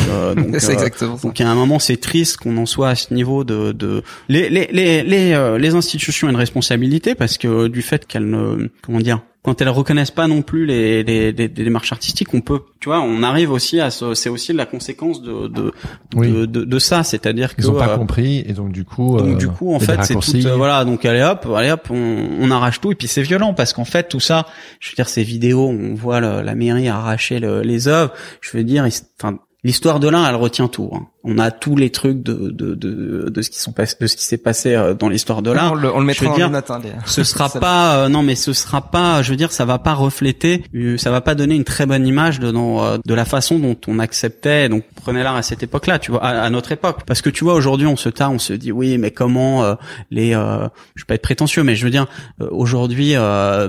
Donc, 0.48 0.48
C'est 0.59 0.71
euh, 0.71 0.73
exactement 0.75 1.17
ça. 1.17 1.29
donc 1.29 1.41
à 1.41 1.49
un 1.51 1.55
moment, 1.55 1.79
c'est 1.79 1.97
triste 1.99 2.37
qu'on 2.39 2.57
en 2.57 2.67
soit 2.67 2.91
à 2.91 2.95
ce 2.95 3.13
niveau 3.13 3.45
de, 3.45 3.73
de... 3.73 4.03
les 4.29 4.49
les 4.49 4.69
les 4.73 5.03
les, 5.03 5.33
euh, 5.35 5.59
les 5.59 5.75
institutions 5.75 6.27
ont 6.27 6.31
une 6.31 6.37
responsabilité 6.37 7.15
parce 7.15 7.39
que 7.39 7.49
euh, 7.49 7.69
du 7.69 7.83
fait 7.83 8.07
qu'elles 8.07 8.29
ne 8.29 8.69
comment 8.83 8.99
dire 9.01 9.21
quand 9.43 9.63
elles 9.63 9.69
reconnaissent 9.71 10.11
pas 10.11 10.27
non 10.27 10.43
plus 10.43 10.67
les, 10.67 11.03
les, 11.05 11.33
les, 11.33 11.49
les 11.49 11.49
démarches 11.49 11.93
artistiques, 11.93 12.35
on 12.35 12.41
peut, 12.43 12.61
tu 12.81 12.89
vois, 12.91 13.01
on 13.01 13.23
arrive 13.23 13.51
aussi 13.53 13.81
à 13.81 13.91
ce, 13.91 14.13
c'est 14.13 14.29
aussi 14.29 14.53
la 14.53 14.67
conséquence 14.67 15.23
de 15.23 15.47
de, 15.47 15.73
Oui. 16.17 16.31
de, 16.31 16.45
de, 16.45 16.65
de 16.65 16.79
ça, 16.79 17.03
c'est-à-dire 17.03 17.55
que 17.57 17.63
Ils 17.63 17.71
ont 17.71 17.75
pas 17.75 17.89
euh, 17.93 17.97
compris 17.97 18.45
et 18.47 18.53
donc 18.53 18.73
du 18.73 18.85
coup. 18.85 19.17
donc 19.17 19.27
euh, 19.29 19.35
du 19.37 19.49
coup, 19.49 19.73
en 19.73 19.79
fait, 19.81 19.97
c'est 20.03 20.15
tout, 20.19 20.47
euh, 20.47 20.55
voilà. 20.57 20.85
Donc 20.85 21.05
allez 21.07 21.23
hop, 21.23 21.47
allez 21.57 21.71
hop, 21.71 21.87
on, 21.91 22.29
on 22.41 22.51
arrache 22.51 22.81
tout 22.81 22.93
et 22.93 22.95
puis 22.97 23.09
c'est 23.09 23.23
violent 23.23 23.55
parce 23.55 23.73
qu'en 23.73 23.87
fait 23.87 24.09
tout 24.09 24.21
ça, 24.21 24.45
je 24.81 24.91
veux 24.91 24.97
dire 24.97 25.09
ces 25.09 25.23
vidéos, 25.23 25.67
on 25.69 25.95
voit 25.95 26.21
le- 26.21 26.43
la 26.43 26.55
mairie 26.55 26.89
arracher 26.89 27.39
le- 27.39 27.63
les 27.63 27.89
œuvres. 27.89 28.13
Je 28.43 28.55
veux 28.55 28.65
dire, 28.65 28.87
enfin. 29.23 29.39
L'histoire 29.65 29.99
de 29.99 30.09
l'un, 30.09 30.25
elle 30.29 30.37
retient 30.37 30.69
tout. 30.69 30.89
hein. 30.95 31.07
On 31.25 31.37
a 31.39 31.51
tous 31.51 31.75
les 31.75 31.91
trucs 31.91 32.23
de 32.23 32.33
de 32.51 32.75
de, 32.77 33.29
de 33.29 33.43
ce 33.43 33.51
qui 33.51 33.59
sont 33.59 33.75
de 33.77 34.07
ce 34.07 34.17
qui 34.17 34.25
s'est 34.25 34.39
passé 34.39 34.75
euh, 34.75 34.95
dans 34.95 35.09
l'histoire 35.09 35.43
de 35.43 35.51
l'art. 35.51 35.73
on 35.73 35.75
le, 35.75 35.93
on 35.93 35.97
le 35.97 36.03
je 36.03 36.07
mettra 36.07 36.29
veux 36.31 36.35
dire, 36.37 36.49
note, 36.49 36.71
hein, 36.71 36.81
les- 36.83 36.93
Ce 37.07 37.25
sera 37.25 37.49
pas 37.61 37.97
euh, 37.97 38.09
non 38.09 38.23
mais 38.23 38.37
ce 38.37 38.53
sera 38.53 38.81
pas 38.83 39.21
je 39.23 39.31
veux 39.31 39.37
dire 39.37 39.51
ça 39.51 39.65
va 39.65 39.79
pas 39.81 39.95
refléter 39.95 40.63
euh, 40.77 40.97
ça 40.97 41.11
va 41.11 41.21
pas 41.21 41.35
donner 41.35 41.57
une 41.57 41.65
très 41.65 41.87
bonne 41.87 42.07
image 42.07 42.39
de 42.39 42.53
de 42.53 43.15
la 43.15 43.25
façon 43.25 43.59
dont 43.59 43.77
on 43.89 43.99
acceptait 43.99 44.69
donc 44.69 44.85
prenez 44.95 45.25
l'art 45.25 45.35
à 45.37 45.43
cette 45.43 45.63
époque-là 45.65 45.99
tu 45.99 46.13
vois 46.13 46.25
à, 46.25 46.41
à 46.41 46.51
notre 46.51 46.71
époque 46.71 47.01
parce 47.05 47.21
que 47.21 47.29
tu 47.31 47.43
vois 47.43 47.55
aujourd'hui 47.55 47.89
on 47.89 47.97
se 47.97 48.09
tard 48.09 48.31
on 48.33 48.39
se 48.39 48.53
dit 48.53 48.71
oui 48.73 48.97
mais 48.97 49.11
comment 49.11 49.65
euh, 49.65 49.75
les 50.13 50.35
euh, 50.35 50.69
je 50.95 51.03
vais 51.03 51.07
pas 51.09 51.15
être 51.17 51.23
prétentieux 51.23 51.65
mais 51.65 51.75
je 51.75 51.85
veux 51.85 51.91
dire 51.91 52.07
euh, 52.41 52.47
aujourd'hui 52.53 53.17
euh, 53.17 53.69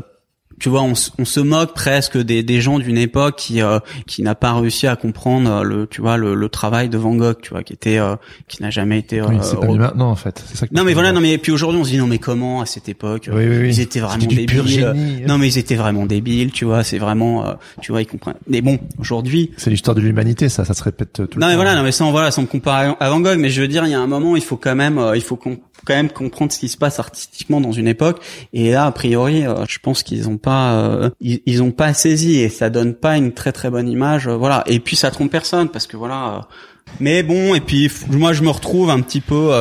tu 0.59 0.69
vois, 0.69 0.81
on, 0.81 0.93
se- 0.95 1.11
on 1.17 1.25
se 1.25 1.39
moque 1.39 1.73
presque 1.73 2.17
des, 2.17 2.43
des 2.43 2.61
gens 2.61 2.79
d'une 2.79 2.97
époque 2.97 3.35
qui 3.37 3.61
euh, 3.61 3.79
qui 4.07 4.21
n'a 4.23 4.35
pas 4.35 4.53
réussi 4.53 4.87
à 4.87 4.95
comprendre 4.95 5.49
euh, 5.49 5.63
le 5.63 5.87
tu 5.87 6.01
vois 6.01 6.17
le, 6.17 6.35
le 6.35 6.49
travail 6.49 6.89
de 6.89 6.97
Van 6.97 7.15
Gogh, 7.15 7.37
tu 7.41 7.51
vois, 7.51 7.63
qui 7.63 7.73
était 7.73 7.97
euh, 7.97 8.15
qui 8.47 8.61
n'a 8.61 8.69
jamais 8.69 8.99
été 8.99 9.21
Oui, 9.21 9.35
euh, 9.35 9.39
c'est 9.41 9.55
pas 9.59 9.65
re- 9.67 9.71
mieux 9.73 9.79
maintenant 9.79 10.09
en 10.11 10.15
fait. 10.15 10.43
C'est 10.47 10.57
ça. 10.57 10.67
que 10.67 10.73
non 10.75 10.83
mais 10.83 10.93
voilà 10.93 11.11
non 11.11 11.21
mais 11.21 11.37
puis 11.37 11.51
aujourd'hui 11.51 11.79
on 11.79 11.83
se 11.83 11.89
dit 11.91 11.97
non 11.97 12.07
mais 12.07 12.17
comment 12.19 12.61
à 12.61 12.65
cette 12.65 12.89
époque 12.89 13.27
euh, 13.29 13.35
Oui, 13.35 13.47
oui, 13.47 13.57
oui. 13.63 13.69
ils 13.69 13.79
étaient 13.79 13.99
vraiment 14.01 14.25
débiles 14.25 14.93
non 15.27 15.37
mais 15.37 15.47
ils 15.47 15.57
étaient 15.57 15.75
vraiment 15.75 16.05
débiles 16.05 16.51
tu 16.51 16.65
vois 16.65 16.83
c'est 16.83 16.97
vraiment 16.99 17.45
euh, 17.47 17.53
tu 17.81 17.91
vois 17.91 18.01
ils 18.01 18.07
comprennent 18.07 18.35
mais 18.47 18.61
bon 18.61 18.79
aujourd'hui 18.99 19.51
C'est 19.57 19.69
l'histoire 19.69 19.95
de 19.95 20.01
l'humanité, 20.01 20.49
ça, 20.49 20.65
ça 20.65 20.73
se 20.73 20.83
répète 20.83 21.13
tout 21.13 21.21
le 21.35 21.41
non 21.41 21.47
mais 21.47 21.53
temps. 21.53 21.55
voilà 21.57 21.75
non 21.75 21.83
mais 21.83 21.91
sans 21.91 22.11
voilà 22.11 22.31
sans 22.31 22.41
me 22.41 22.47
comparer 22.47 22.91
à 22.99 23.09
Van 23.09 23.19
Gogh 23.19 23.37
mais 23.37 23.49
je 23.49 23.61
veux 23.61 23.67
dire 23.67 23.85
il 23.85 23.91
y 23.91 23.95
a 23.95 23.99
un 23.99 24.07
moment 24.07 24.35
il 24.35 24.41
faut 24.43 24.57
quand 24.57 24.75
même 24.75 24.97
euh, 24.97 25.15
il 25.15 25.21
faut 25.21 25.35
quand 25.37 25.55
même 25.89 26.09
comprendre 26.09 26.51
ce 26.51 26.59
qui 26.59 26.67
se 26.69 26.77
passe 26.77 26.99
artistiquement 26.99 27.61
dans 27.61 27.71
une 27.71 27.87
époque 27.87 28.19
et 28.53 28.71
là 28.71 28.85
a 28.85 28.91
priori 28.91 29.45
euh, 29.45 29.63
je 29.67 29.79
pense 29.79 30.03
qu'ils 30.03 30.27
ont 30.27 30.37
pas 30.37 30.48
euh, 30.51 31.09
ils, 31.19 31.41
ils 31.45 31.63
ont 31.63 31.71
pas 31.71 31.93
saisi 31.93 32.37
et 32.39 32.49
ça 32.49 32.69
donne 32.69 32.93
pas 32.93 33.17
une 33.17 33.33
très 33.33 33.51
très 33.51 33.69
bonne 33.69 33.87
image 33.87 34.27
euh, 34.27 34.35
voilà. 34.35 34.63
Et 34.67 34.79
puis 34.79 34.95
ça 34.95 35.11
trompe 35.11 35.31
personne 35.31 35.69
parce 35.69 35.87
que 35.87 35.97
voilà 35.97 36.35
euh, 36.35 36.39
mais 36.99 37.21
bon 37.21 37.53
et 37.53 37.61
puis 37.61 37.91
moi 38.09 38.33
je 38.33 38.41
me 38.41 38.49
retrouve 38.49 38.89
un 38.89 38.99
petit 39.01 39.21
peu 39.21 39.51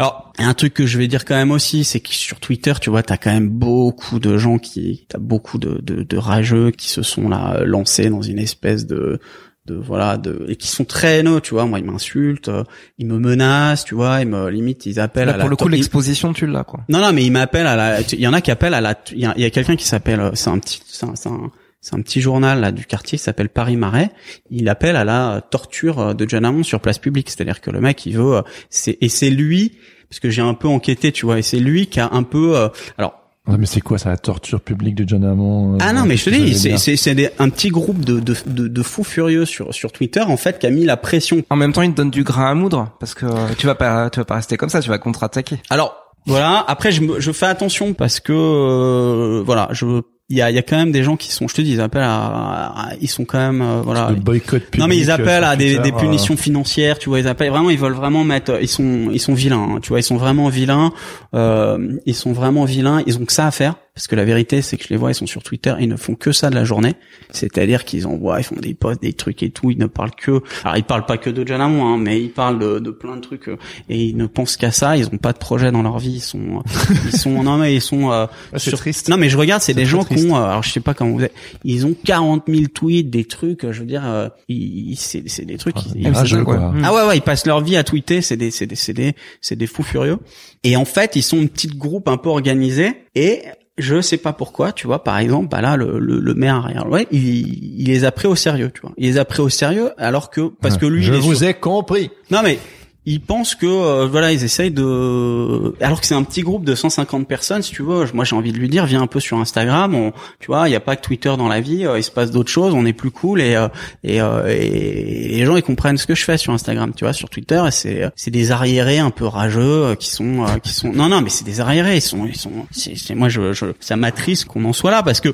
alors 0.00 0.32
un 0.38 0.52
truc 0.52 0.74
que 0.74 0.84
je 0.84 0.98
vais 0.98 1.06
dire 1.06 1.24
quand 1.24 1.36
même 1.36 1.52
aussi 1.52 1.84
c'est 1.84 2.00
que 2.00 2.08
sur 2.08 2.40
Twitter 2.40 2.72
tu 2.80 2.90
vois 2.90 3.04
t'as 3.04 3.16
quand 3.18 3.30
même 3.30 3.48
beaucoup 3.48 4.18
de 4.18 4.36
gens 4.36 4.58
qui 4.58 5.06
t'as 5.08 5.20
beaucoup 5.20 5.58
de, 5.58 6.16
rageux 6.16 6.72
qui 6.72 6.88
se 6.88 7.02
sont 7.02 7.28
là 7.28 7.62
lancés 7.64 8.10
dans 8.10 8.22
une 8.22 8.40
espèce 8.40 8.84
de 8.84 9.20
de 9.66 9.74
voilà 9.74 10.16
de 10.16 10.44
et 10.48 10.56
qui 10.56 10.66
sont 10.68 10.84
très 10.84 11.18
haineux 11.20 11.40
tu 11.40 11.54
vois 11.54 11.66
moi 11.66 11.78
ils 11.78 11.84
m'insultent 11.84 12.48
euh, 12.48 12.64
ils 12.98 13.06
me 13.06 13.18
menacent 13.18 13.84
tu 13.84 13.94
vois 13.94 14.20
ils 14.20 14.26
me 14.26 14.50
limite 14.50 14.86
ils 14.86 14.98
appellent 14.98 15.26
Là, 15.26 15.34
à 15.34 15.38
pour 15.38 15.44
la 15.44 15.50
le 15.50 15.56
coup, 15.56 15.68
l'exposition, 15.68 16.32
tu 16.32 16.46
l'as, 16.46 16.64
quoi. 16.64 16.80
non 16.88 16.98
non 16.98 17.12
mais 17.12 17.24
ils 17.24 17.30
m'appellent 17.30 17.68
à 17.68 17.76
la 17.76 18.00
il 18.00 18.20
y 18.20 18.26
en 18.26 18.32
a 18.32 18.40
qui 18.40 18.50
appellent 18.50 18.74
à 18.74 18.80
la 18.80 18.94
il 19.12 19.18
y 19.20 19.26
a, 19.26 19.38
y 19.38 19.44
a 19.44 19.50
quelqu'un 19.50 19.76
qui 19.76 19.86
s'appelle 19.86 20.20
euh, 20.20 20.30
c'est 20.34 20.50
un 20.50 20.58
petit 20.58 20.80
c'est 20.84 21.06
un, 21.06 21.14
c'est 21.14 21.28
un 21.28 21.50
c'est 21.80 21.96
un 21.96 22.00
petit 22.00 22.20
journal 22.20 22.60
là 22.60 22.70
du 22.70 22.86
quartier 22.86 23.18
qui 23.18 23.24
s'appelle 23.24 23.48
Paris 23.48 23.76
Marais. 23.76 24.10
Il 24.50 24.68
appelle 24.68 24.94
à 24.94 25.04
la 25.04 25.40
torture 25.50 25.98
euh, 25.98 26.14
de 26.14 26.28
John 26.28 26.44
Hammond 26.44 26.62
sur 26.62 26.80
place 26.80 26.98
publique, 26.98 27.28
c'est-à-dire 27.28 27.60
que 27.60 27.70
le 27.72 27.80
mec 27.80 28.06
il 28.06 28.16
veut 28.16 28.36
euh, 28.36 28.42
c'est 28.70 28.98
et 29.00 29.08
c'est 29.08 29.30
lui 29.30 29.72
parce 30.08 30.20
que 30.20 30.30
j'ai 30.30 30.42
un 30.42 30.54
peu 30.54 30.68
enquêté, 30.68 31.10
tu 31.10 31.24
vois, 31.26 31.38
et 31.38 31.42
c'est 31.42 31.58
lui 31.58 31.86
qui 31.88 31.98
a 31.98 32.08
un 32.12 32.22
peu 32.22 32.56
euh, 32.56 32.68
alors 32.98 33.21
Ouais, 33.48 33.56
mais 33.58 33.66
c'est 33.66 33.80
quoi 33.80 33.98
ça, 33.98 34.08
la 34.08 34.18
torture 34.18 34.60
publique 34.60 34.94
de 34.94 35.08
John 35.08 35.24
Hammond 35.24 35.74
euh, 35.74 35.78
ah 35.80 35.92
non 35.92 36.04
mais 36.04 36.16
je 36.16 36.26
te 36.26 36.30
dis 36.30 36.56
c'est 36.56 36.96
c'est 36.96 37.32
un 37.40 37.48
petit 37.48 37.70
groupe 37.70 38.04
de 38.04 38.20
de 38.20 38.36
de, 38.46 38.68
de 38.68 38.82
fous 38.82 39.02
furieux 39.02 39.44
sur 39.44 39.74
sur 39.74 39.90
Twitter 39.90 40.20
en 40.20 40.36
fait 40.36 40.60
qui 40.60 40.66
a 40.66 40.70
mis 40.70 40.84
la 40.84 40.96
pression 40.96 41.42
En 41.50 41.56
même 41.56 41.72
temps, 41.72 41.82
il 41.82 41.90
te 41.90 41.96
donne 41.96 42.10
du 42.10 42.22
grain 42.22 42.50
à 42.50 42.54
moudre 42.54 42.90
parce 43.00 43.14
que 43.14 43.26
euh, 43.26 43.48
tu 43.58 43.66
vas 43.66 43.74
pas, 43.74 44.10
tu 44.10 44.20
vas 44.20 44.24
pas 44.24 44.36
rester 44.36 44.56
comme 44.56 44.68
ça, 44.68 44.80
tu 44.80 44.88
vas 44.88 44.98
contre-attaquer. 44.98 45.60
Alors 45.70 45.96
voilà. 46.24 46.64
Après, 46.68 46.92
je, 46.92 47.02
me, 47.02 47.20
je 47.20 47.32
fais 47.32 47.46
attention 47.46 47.94
parce 47.94 48.20
que 48.20 48.32
euh, 48.32 49.42
voilà, 49.44 49.68
je 49.72 50.02
il 50.32 50.38
y 50.38 50.42
a, 50.42 50.50
il 50.50 50.56
y 50.56 50.58
a 50.58 50.62
quand 50.62 50.76
même 50.76 50.92
des 50.92 51.02
gens 51.02 51.16
qui 51.16 51.30
sont, 51.30 51.46
je 51.46 51.54
te 51.54 51.60
dis, 51.60 51.72
ils 51.72 51.80
appellent 51.80 52.02
à, 52.02 52.72
à- 52.74 52.88
ils 53.00 53.08
sont 53.08 53.24
quand 53.26 53.38
même 53.38 53.60
euh, 53.60 53.82
voilà. 53.82 54.08
Le 54.10 54.16
boycott 54.16 54.62
public. 54.64 54.80
Non 54.80 54.88
mais 54.88 54.96
ils 54.96 55.10
euh, 55.10 55.14
appellent 55.14 55.42
sur 55.42 55.50
à 55.50 55.56
des, 55.56 55.78
des 55.78 55.92
punitions 55.92 56.36
financières, 56.36 56.98
tu 56.98 57.10
vois, 57.10 57.20
ils 57.20 57.28
appellent 57.28 57.50
vraiment, 57.50 57.68
ils 57.70 57.78
veulent 57.78 57.92
vraiment 57.92 58.24
mettre, 58.24 58.58
ils 58.60 58.66
sont, 58.68 59.08
ils 59.12 59.20
sont 59.20 59.34
vilains, 59.34 59.68
hein, 59.76 59.78
tu 59.82 59.90
vois, 59.90 60.00
ils 60.00 60.04
sont 60.04 60.16
vraiment 60.16 60.48
vilains, 60.48 60.92
euh, 61.34 61.98
ils 62.06 62.14
sont 62.14 62.32
vraiment 62.32 62.64
vilains, 62.64 63.02
ils 63.06 63.18
ont 63.18 63.24
que 63.24 63.32
ça 63.32 63.46
à 63.46 63.50
faire, 63.50 63.74
parce 63.94 64.06
que 64.06 64.16
la 64.16 64.24
vérité 64.24 64.62
c'est 64.62 64.76
que 64.76 64.84
je 64.84 64.88
les 64.88 64.96
vois, 64.96 65.10
ils 65.10 65.14
sont 65.14 65.26
sur 65.26 65.42
Twitter, 65.42 65.74
ils 65.80 65.88
ne 65.88 65.96
font 65.96 66.14
que 66.14 66.32
ça 66.32 66.48
de 66.50 66.54
la 66.54 66.64
journée, 66.64 66.94
c'est-à-dire 67.30 67.84
qu'ils 67.84 68.06
envoient, 68.06 68.40
ils 68.40 68.44
font 68.44 68.56
des 68.56 68.74
posts, 68.74 69.02
des 69.02 69.12
trucs 69.12 69.42
et 69.42 69.50
tout, 69.50 69.70
ils 69.70 69.78
ne 69.78 69.86
parlent 69.86 70.14
que, 70.16 70.40
alors 70.64 70.76
ils 70.76 70.84
parlent 70.84 71.04
pas 71.06 71.18
que 71.18 71.28
de 71.30 71.46
John 71.46 71.60
Hammond, 71.60 71.84
hein, 71.86 71.98
mais 71.98 72.20
ils 72.22 72.30
parlent 72.30 72.58
de, 72.58 72.78
de 72.78 72.90
plein 72.90 73.16
de 73.16 73.20
trucs 73.20 73.48
euh, 73.48 73.56
et 73.88 74.02
ils 74.02 74.16
ne 74.16 74.26
pensent 74.26 74.56
qu'à 74.56 74.70
ça, 74.70 74.96
ils 74.96 75.06
ont 75.08 75.18
pas 75.18 75.32
de 75.32 75.38
projet 75.38 75.70
dans 75.72 75.82
leur 75.82 75.98
vie, 75.98 76.12
ils 76.14 76.20
sont, 76.20 76.62
ils 77.06 77.12
sont, 77.16 77.42
non 77.42 77.58
mais 77.58 77.74
ils 77.74 77.80
sont 77.82 78.10
euh, 78.12 78.26
c'est 78.54 78.70
sur- 78.70 78.78
triste. 78.78 79.08
Non 79.08 79.16
mais 79.18 79.28
je 79.28 79.36
regarde, 79.36 79.62
c'est 79.62 79.74
des 79.74 79.84
gens 79.84 80.04
qui 80.04 80.14
ont, 80.26 80.36
euh, 80.36 80.40
alors 80.44 80.62
je 80.62 80.70
sais 80.70 80.80
pas 80.80 80.94
comment 80.94 81.12
vous 81.12 81.24
êtes, 81.24 81.34
ils 81.64 81.84
ont 81.86 81.94
40 82.04 82.44
000 82.48 82.64
tweets, 82.74 83.10
des 83.10 83.24
trucs, 83.24 83.64
euh, 83.64 83.72
je 83.72 83.80
veux 83.80 83.86
dire, 83.86 84.06
euh, 84.06 84.28
ils- 84.48 84.96
c'est 84.96 85.22
c'est 85.28 85.44
des 85.44 85.58
trucs. 85.58 85.76
Ah, 85.76 85.82
ils- 85.94 86.04
c'est 86.04 86.10
rageux, 86.10 86.38
ça, 86.38 86.44
quoi. 86.44 86.56
quoi. 86.56 86.72
Mm. 86.72 86.82
ah 86.84 86.94
ouais 86.94 87.02
ouais, 87.08 87.16
ils 87.18 87.22
passent 87.22 87.46
leur 87.46 87.60
vie 87.62 87.76
à 87.76 87.84
tweeter, 87.84 88.22
c'est 88.22 88.36
des 88.36 88.50
c'est 88.50 88.66
des 88.66 88.76
c'est 88.76 88.94
des 88.94 89.14
c'est 89.40 89.56
des 89.56 89.66
fous 89.66 89.82
furieux. 89.82 90.18
Et 90.64 90.76
en 90.76 90.84
fait, 90.84 91.16
ils 91.16 91.22
sont 91.22 91.38
une 91.38 91.48
petite 91.48 91.76
groupe 91.76 92.08
un 92.08 92.16
peu 92.16 92.28
organisé 92.30 92.92
et 93.14 93.42
je 93.82 94.00
sais 94.00 94.16
pas 94.16 94.32
pourquoi, 94.32 94.72
tu 94.72 94.86
vois, 94.86 95.02
par 95.04 95.18
exemple, 95.18 95.48
bah 95.48 95.60
là, 95.60 95.76
le, 95.76 95.98
le, 95.98 96.18
le 96.20 96.34
maire 96.34 96.56
arrière, 96.56 96.88
ouais, 96.88 97.06
il, 97.10 97.80
il 97.80 97.86
les 97.88 98.04
a 98.04 98.12
pris 98.12 98.28
au 98.28 98.34
sérieux, 98.34 98.70
tu 98.74 98.80
vois. 98.80 98.92
Il 98.96 99.06
les 99.06 99.18
a 99.18 99.24
pris 99.24 99.42
au 99.42 99.48
sérieux, 99.48 99.90
alors 99.98 100.30
que 100.30 100.50
parce 100.60 100.76
que 100.78 100.86
lui, 100.86 101.02
Je 101.02 101.12
il 101.12 101.18
est 101.18 101.20
vous 101.20 101.44
ai 101.44 101.54
compris. 101.54 102.10
non 102.30 102.40
mais 102.42 102.58
ils 103.04 103.20
pensent 103.20 103.56
que 103.56 103.66
euh, 103.66 104.06
voilà 104.06 104.32
ils 104.32 104.44
essayent 104.44 104.70
de 104.70 105.74
alors 105.80 106.00
que 106.00 106.06
c'est 106.06 106.14
un 106.14 106.22
petit 106.22 106.42
groupe 106.42 106.64
de 106.64 106.76
150 106.76 107.26
personnes 107.26 107.62
si 107.62 107.72
tu 107.72 107.82
veux 107.82 108.06
moi 108.14 108.24
j'ai 108.24 108.36
envie 108.36 108.52
de 108.52 108.58
lui 108.58 108.68
dire 108.68 108.86
viens 108.86 109.02
un 109.02 109.08
peu 109.08 109.18
sur 109.18 109.38
Instagram 109.38 109.94
on... 109.94 110.12
tu 110.38 110.46
vois 110.46 110.68
il 110.68 110.72
y 110.72 110.76
a 110.76 110.80
pas 110.80 110.94
que 110.94 111.02
Twitter 111.02 111.34
dans 111.36 111.48
la 111.48 111.60
vie 111.60 111.84
euh, 111.84 111.98
il 111.98 112.04
se 112.04 112.12
passe 112.12 112.30
d'autres 112.30 112.50
choses 112.50 112.74
on 112.74 112.86
est 112.86 112.92
plus 112.92 113.10
cool 113.10 113.40
et 113.40 113.56
euh, 113.56 113.66
et, 114.04 114.20
euh, 114.20 114.46
et 114.46 115.28
les 115.36 115.44
gens 115.44 115.56
ils 115.56 115.64
comprennent 115.64 115.98
ce 115.98 116.06
que 116.06 116.14
je 116.14 116.24
fais 116.24 116.38
sur 116.38 116.52
Instagram 116.52 116.92
tu 116.94 117.04
vois 117.04 117.12
sur 117.12 117.28
Twitter 117.28 117.60
c'est 117.72 118.08
c'est 118.14 118.30
des 118.30 118.52
arriérés 118.52 118.98
un 118.98 119.10
peu 119.10 119.26
rageux 119.26 119.60
euh, 119.62 119.94
qui 119.96 120.08
sont 120.10 120.44
euh, 120.44 120.58
qui 120.62 120.72
sont 120.72 120.92
non 120.92 121.08
non 121.08 121.22
mais 121.22 121.30
c'est 121.30 121.44
des 121.44 121.60
arriérés 121.60 121.96
ils 121.96 122.02
sont 122.02 122.26
ils 122.26 122.36
sont 122.36 122.52
c'est 122.70 123.16
moi 123.16 123.28
je, 123.28 123.52
je 123.52 123.66
ça 123.80 123.96
m'attriste 123.96 124.44
qu'on 124.44 124.64
en 124.64 124.72
soit 124.72 124.92
là 124.92 125.02
parce 125.02 125.20
que 125.20 125.30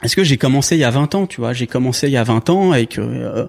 parce 0.00 0.14
que 0.14 0.24
j'ai 0.24 0.38
commencé 0.38 0.76
il 0.76 0.80
y 0.80 0.84
a 0.84 0.90
20 0.90 1.14
ans 1.14 1.26
tu 1.26 1.42
vois 1.42 1.52
j'ai 1.52 1.66
commencé 1.66 2.06
il 2.06 2.12
y 2.14 2.16
a 2.16 2.24
20 2.24 2.48
ans 2.48 2.72
et 2.72 2.86
que 2.86 3.02
euh, 3.02 3.46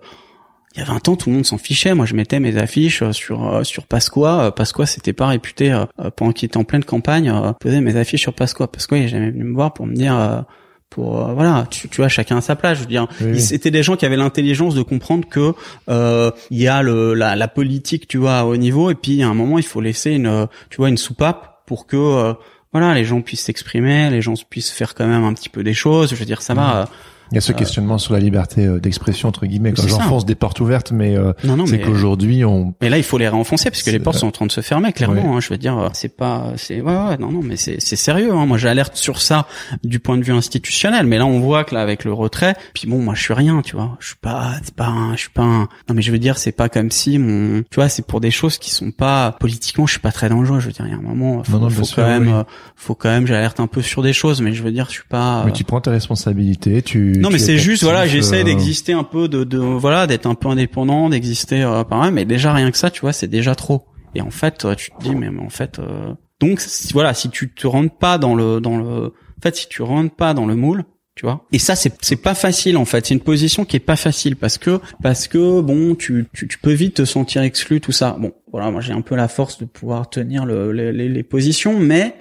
il 0.78 0.82
y 0.82 0.84
a 0.84 0.86
20 0.86 1.10
ans, 1.10 1.16
tout 1.16 1.30
le 1.30 1.36
monde 1.36 1.46
s'en 1.46 1.58
fichait. 1.58 1.94
Moi, 1.94 2.06
je 2.06 2.14
mettais 2.14 2.40
mes 2.40 2.56
affiches 2.58 3.02
euh, 3.02 3.12
sur 3.12 3.48
euh, 3.48 3.64
sur 3.64 3.86
Pasqua. 3.88 4.46
Euh, 4.46 4.52
Pasqua, 4.52 4.86
c'était 4.86 5.12
pas 5.14 5.28
réputé 5.28 5.76
pendant 6.16 6.32
qu'il 6.32 6.46
était 6.46 6.58
en 6.58 6.64
pleine 6.64 6.84
campagne. 6.84 7.30
Euh, 7.30 7.52
poser 7.60 7.82
mes 7.82 7.96
affiches 7.96 8.22
sur 8.22 8.34
Pasqua. 8.34 8.68
Pasqua, 8.68 8.98
il 8.98 9.04
est 9.06 9.08
jamais 9.10 9.32
venu 9.32 9.44
me 9.44 9.54
voir 9.56 9.74
pour 9.74 9.86
me 9.88 9.96
dire. 9.96 10.46
pour 10.90 11.20
euh, 11.28 11.34
voilà, 11.34 11.66
tu, 11.70 11.90
tu 11.90 11.98
vois, 11.98 12.08
chacun 12.08 12.38
à 12.38 12.42
sa 12.42 12.56
place. 12.56 12.78
Je 12.78 12.84
veux 12.84 12.88
dire, 12.90 13.08
Oui, 13.20 13.28
Ils- 13.30 13.34
oui. 13.34 13.42
c'était 13.42 13.72
des 13.72 13.84
gens 13.84 13.96
qui 13.98 14.06
avaient 14.06 14.16
l'intelligence 14.18 14.74
de 14.76 14.84
comprendre 14.84 15.28
que 15.28 15.54
euh, 15.90 16.32
il 16.52 16.60
y 16.60 16.68
a 16.68 16.82
le 16.82 17.14
la, 17.14 17.36
la 17.36 17.48
politique, 17.48 18.08
tu 18.08 18.18
vois, 18.20 18.38
à 18.40 18.46
haut 18.46 18.56
niveau, 18.56 18.90
et 18.92 18.96
puis 18.96 19.22
à 19.24 19.28
un 19.28 19.34
moment, 19.34 19.58
il 19.58 19.66
faut 19.66 19.82
laisser 19.82 20.12
une, 20.12 20.48
tu 20.70 20.78
vois, 20.78 20.90
une 20.90 20.98
soupape 20.98 21.64
pour 21.66 21.88
que 21.88 21.98
euh, 21.98 22.34
voilà, 22.72 22.94
les 22.94 23.04
gens 23.04 23.22
puissent 23.22 23.44
s'exprimer, 23.46 24.10
les 24.12 24.22
gens 24.22 24.34
puissent 24.50 24.72
faire 24.72 24.94
quand 24.96 25.08
même 25.08 25.24
un 25.24 25.34
petit 25.34 25.50
peu 25.50 25.64
des 25.64 25.74
choses. 25.74 26.12
Je 26.12 26.16
veux 26.16 26.26
dire, 26.26 26.42
ça 26.42 26.54
va. 26.54 26.88
Euh, 27.28 27.30
Il 27.32 27.36
y 27.36 27.38
a 27.38 27.42
ce 27.42 27.52
questionnement 27.52 27.98
sur 27.98 28.14
la 28.14 28.20
liberté 28.20 28.66
euh, 28.66 28.80
d'expression 28.80 29.30
entre 29.30 29.46
guillemets. 29.46 29.74
J'enfonce 29.76 30.26
des 30.26 30.36
portes 30.36 30.60
ouvertes, 30.60 30.92
mais 30.92 31.16
euh, 31.18 31.34
non, 31.44 31.56
non, 31.58 31.66
c'est 31.66 31.80
qu'aujourd'hui 31.80 32.44
on. 32.46 32.74
Mais 32.82 32.90
là, 32.90 32.98
il 32.98 33.04
faut 33.04 33.18
les 33.18 33.28
réenfoncer 33.30 33.70
parce 33.70 33.84
que 33.84 33.90
les 33.92 34.00
portes 34.00 34.18
sont 34.18 34.28
en 34.28 34.32
train 34.32 34.46
de 34.46 34.52
se 34.52 34.62
fermer, 34.62 34.92
clairement. 34.94 35.22
Ouais. 35.32 35.38
hein. 35.38 35.40
je 35.40 35.50
veux 35.50 35.58
dire, 35.58 35.78
euh, 35.78 35.90
c'est 35.94 36.16
pas, 36.16 36.54
c'est 36.58 36.82
ouais, 36.82 36.92
ouais, 36.96 37.18
non, 37.18 37.32
non, 37.32 37.42
mais 37.44 37.56
c'est 37.58 37.78
c'est 37.80 37.96
sérieux. 37.96 38.32
Hein. 38.34 38.46
Moi, 38.46 38.58
j'alerte 38.58 38.96
sur 38.96 39.22
ça 39.22 39.48
du 39.84 40.00
point 40.00 40.18
de 40.18 40.24
vue 40.24 40.34
institutionnel. 40.34 41.06
Mais 41.06 41.18
là, 41.18 41.26
on 41.26 41.40
voit 41.40 41.64
que 41.64 41.76
là, 41.76 41.82
avec 41.82 42.04
le 42.04 42.14
retrait, 42.14 42.56
puis 42.74 42.88
bon, 42.88 43.00
moi, 43.00 43.14
je 43.16 43.22
suis 43.22 43.34
rien, 43.34 43.62
tu 43.62 43.76
vois. 43.76 43.98
Je 44.00 44.08
suis 44.08 44.16
pas, 44.16 44.54
c'est 44.64 44.74
pas, 44.76 44.88
un- 44.88 45.14
je 45.16 45.22
suis 45.22 45.30
pas. 45.30 45.44
un- 45.44 45.68
Non, 45.90 45.96
mais 45.96 46.02
je 46.02 46.12
veux 46.12 46.20
dire, 46.20 46.38
c'est 46.38 46.52
pas 46.52 46.70
comme 46.70 46.92
si 46.92 47.18
mon, 47.20 47.64
tu 47.70 47.76
vois, 47.76 47.90
c'est 47.90 48.06
pour 48.06 48.22
des 48.22 48.32
choses 48.32 48.58
qui 48.58 48.72
sont 48.72 48.92
pas 48.92 49.34
politiquement. 49.40 49.86
Je 49.86 49.92
suis 49.92 50.00
pas 50.02 50.12
très 50.12 50.30
dangereux. 50.30 50.60
Je 50.60 50.68
veux 50.68 50.72
dire, 50.74 50.86
il 50.86 50.92
y 50.92 50.96
a 50.96 50.98
un 50.98 51.02
moment, 51.02 51.44
faut, 51.44 51.52
Non, 51.54 51.60
non, 51.64 51.70
faut 51.70 51.86
quand 51.96 52.08
même, 52.08 52.28
oui. 52.28 52.34
euh, 52.34 52.44
faut 52.76 52.96
quand 52.96 53.10
même, 53.10 53.28
j'alerte 53.28 53.60
un 53.60 53.68
peu 53.68 53.82
sur 53.82 54.02
des 54.04 54.14
choses. 54.14 54.42
Mais 54.42 54.54
je 54.54 54.64
veux 54.64 54.72
dire, 54.72 54.86
je 54.88 54.94
suis 54.94 55.08
pas. 55.10 55.44
Mais 55.46 55.52
tu 55.52 55.64
prends 55.64 55.82
tes 55.82 55.90
responsabilités. 55.90 56.82
Tu. 56.82 57.17
Non, 57.22 57.30
mais 57.30 57.36
es 57.36 57.40
c'est 57.40 57.58
juste, 57.58 57.84
voilà, 57.84 58.08
j'essaie 58.08 58.42
euh, 58.42 58.44
d'exister 58.44 58.94
un 58.94 59.04
peu, 59.04 59.28
de, 59.28 59.44
de 59.44 59.58
voilà, 59.58 60.08
d'être 60.08 60.26
un 60.26 60.36
peu 60.36 60.48
indépendant, 60.50 61.10
d'exister 61.10 61.64
euh, 61.64 61.84
par 61.84 62.02
même. 62.02 62.16
Mais 62.16 62.26
déjà 62.26 62.54
rien 62.54 62.72
que 62.72 62.78
ça, 62.78 62.90
tu 62.90 63.02
vois, 63.02 63.14
c'est 63.14 63.28
déjà 63.28 63.56
trop. 63.56 63.86
Et 64.16 64.22
en 64.22 64.32
fait, 64.32 64.66
tu 64.76 64.92
te 64.92 65.04
dis, 65.04 65.16
mais, 65.16 65.30
mais 65.30 65.42
en 65.42 65.50
fait, 65.50 65.80
euh, 65.80 66.14
donc 66.40 66.60
si, 66.60 66.94
voilà, 66.94 67.14
si 67.14 67.30
tu 67.30 67.52
te 67.54 67.68
rentres 67.68 67.96
pas 67.96 68.18
dans 68.18 68.36
le, 68.36 68.60
dans 68.60 68.78
le, 68.78 69.08
en 69.08 69.42
fait, 69.42 69.56
si 69.56 69.68
tu 69.68 69.82
rentres 69.82 70.16
pas 70.16 70.34
dans 70.34 70.46
le 70.46 70.56
moule, 70.56 70.84
tu 71.16 71.26
vois. 71.26 71.46
Et 71.52 71.60
ça, 71.60 71.76
c'est 71.76 71.94
c'est 72.02 72.22
pas 72.22 72.36
facile 72.36 72.78
en 72.78 72.86
fait. 72.86 73.08
C'est 73.08 73.16
une 73.16 73.20
position 73.20 73.66
qui 73.66 73.76
est 73.76 73.80
pas 73.82 73.96
facile 73.96 74.36
parce 74.36 74.60
que 74.60 74.80
parce 75.02 75.28
que 75.28 75.62
bon, 75.62 75.96
tu 75.96 76.28
tu, 76.32 76.48
tu 76.48 76.60
peux 76.60 76.72
vite 76.72 76.94
te 76.94 77.06
sentir 77.06 77.42
exclu, 77.42 77.82
tout 77.82 77.92
ça. 77.92 78.16
Bon, 78.20 78.34
voilà, 78.52 78.70
moi 78.70 78.82
j'ai 78.82 78.94
un 78.94 79.02
peu 79.02 79.16
la 79.16 79.28
force 79.28 79.58
de 79.58 79.66
pouvoir 79.66 80.10
tenir 80.12 80.46
le, 80.46 80.72
les, 80.72 80.94
les, 80.94 81.10
les 81.10 81.24
positions, 81.24 81.80
mais 81.80 82.16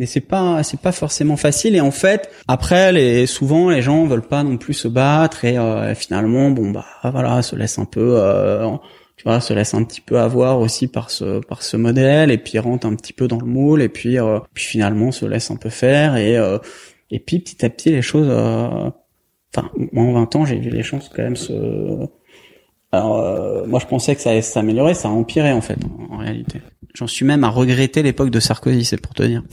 mais 0.00 0.06
c'est 0.06 0.22
pas 0.22 0.62
c'est 0.62 0.80
pas 0.80 0.92
forcément 0.92 1.36
facile. 1.36 1.76
Et 1.76 1.80
en 1.82 1.90
fait 1.90 2.30
après 2.48 2.90
les 2.90 3.26
souvent 3.26 3.68
les 3.68 3.82
gens 3.82 4.06
veulent 4.06 4.26
pas 4.26 4.42
non 4.42 4.56
plus 4.56 4.72
se 4.72 4.88
battre. 4.88 5.44
Et 5.44 5.58
euh, 5.58 5.94
finalement 5.94 6.50
bon 6.50 6.70
bah 6.70 6.86
voilà 7.04 7.42
se 7.42 7.54
laisse 7.54 7.78
un 7.78 7.84
peu 7.84 8.14
euh, 8.16 8.66
tu 9.16 9.24
vois 9.24 9.42
se 9.42 9.52
laisse 9.52 9.74
un 9.74 9.84
petit 9.84 10.00
peu 10.00 10.18
avoir 10.18 10.58
aussi 10.58 10.88
par 10.88 11.10
ce 11.10 11.40
par 11.40 11.62
ce 11.62 11.76
modèle. 11.76 12.30
Et 12.30 12.38
puis 12.38 12.58
rentre 12.58 12.86
un 12.86 12.94
petit 12.94 13.12
peu 13.12 13.28
dans 13.28 13.38
le 13.38 13.46
moule. 13.46 13.82
Et 13.82 13.90
puis 13.90 14.18
euh, 14.18 14.40
puis 14.54 14.64
finalement 14.64 15.12
se 15.12 15.26
laisse 15.26 15.50
un 15.50 15.56
peu 15.56 15.68
faire. 15.68 16.16
Et 16.16 16.38
euh, 16.38 16.56
et 17.10 17.20
puis 17.20 17.38
petit 17.38 17.62
à 17.62 17.68
petit 17.68 17.90
les 17.90 18.00
choses 18.00 18.28
euh, 18.30 18.90
enfin 19.54 19.70
moi 19.92 20.04
en 20.04 20.12
20 20.12 20.36
ans 20.36 20.44
j'ai 20.46 20.58
vu 20.58 20.70
les 20.70 20.82
choses 20.82 21.10
quand 21.14 21.22
même 21.22 21.36
se 21.36 21.52
alors 22.92 23.18
euh, 23.20 23.66
moi 23.66 23.78
je 23.80 23.86
pensais 23.86 24.14
que 24.16 24.20
ça 24.22 24.30
allait 24.30 24.42
s'améliorer 24.42 24.94
ça 24.94 25.08
a 25.08 25.10
empiré 25.12 25.52
en 25.52 25.60
fait 25.60 25.78
en, 26.10 26.14
en 26.14 26.18
réalité 26.18 26.60
J'en 26.92 27.06
suis 27.06 27.24
même 27.24 27.44
à 27.44 27.48
regretter 27.50 28.02
l'époque 28.02 28.30
de 28.30 28.40
Sarkozy, 28.40 28.84
c'est 28.84 29.00
pour 29.00 29.14
te 29.14 29.22
dire. 29.22 29.44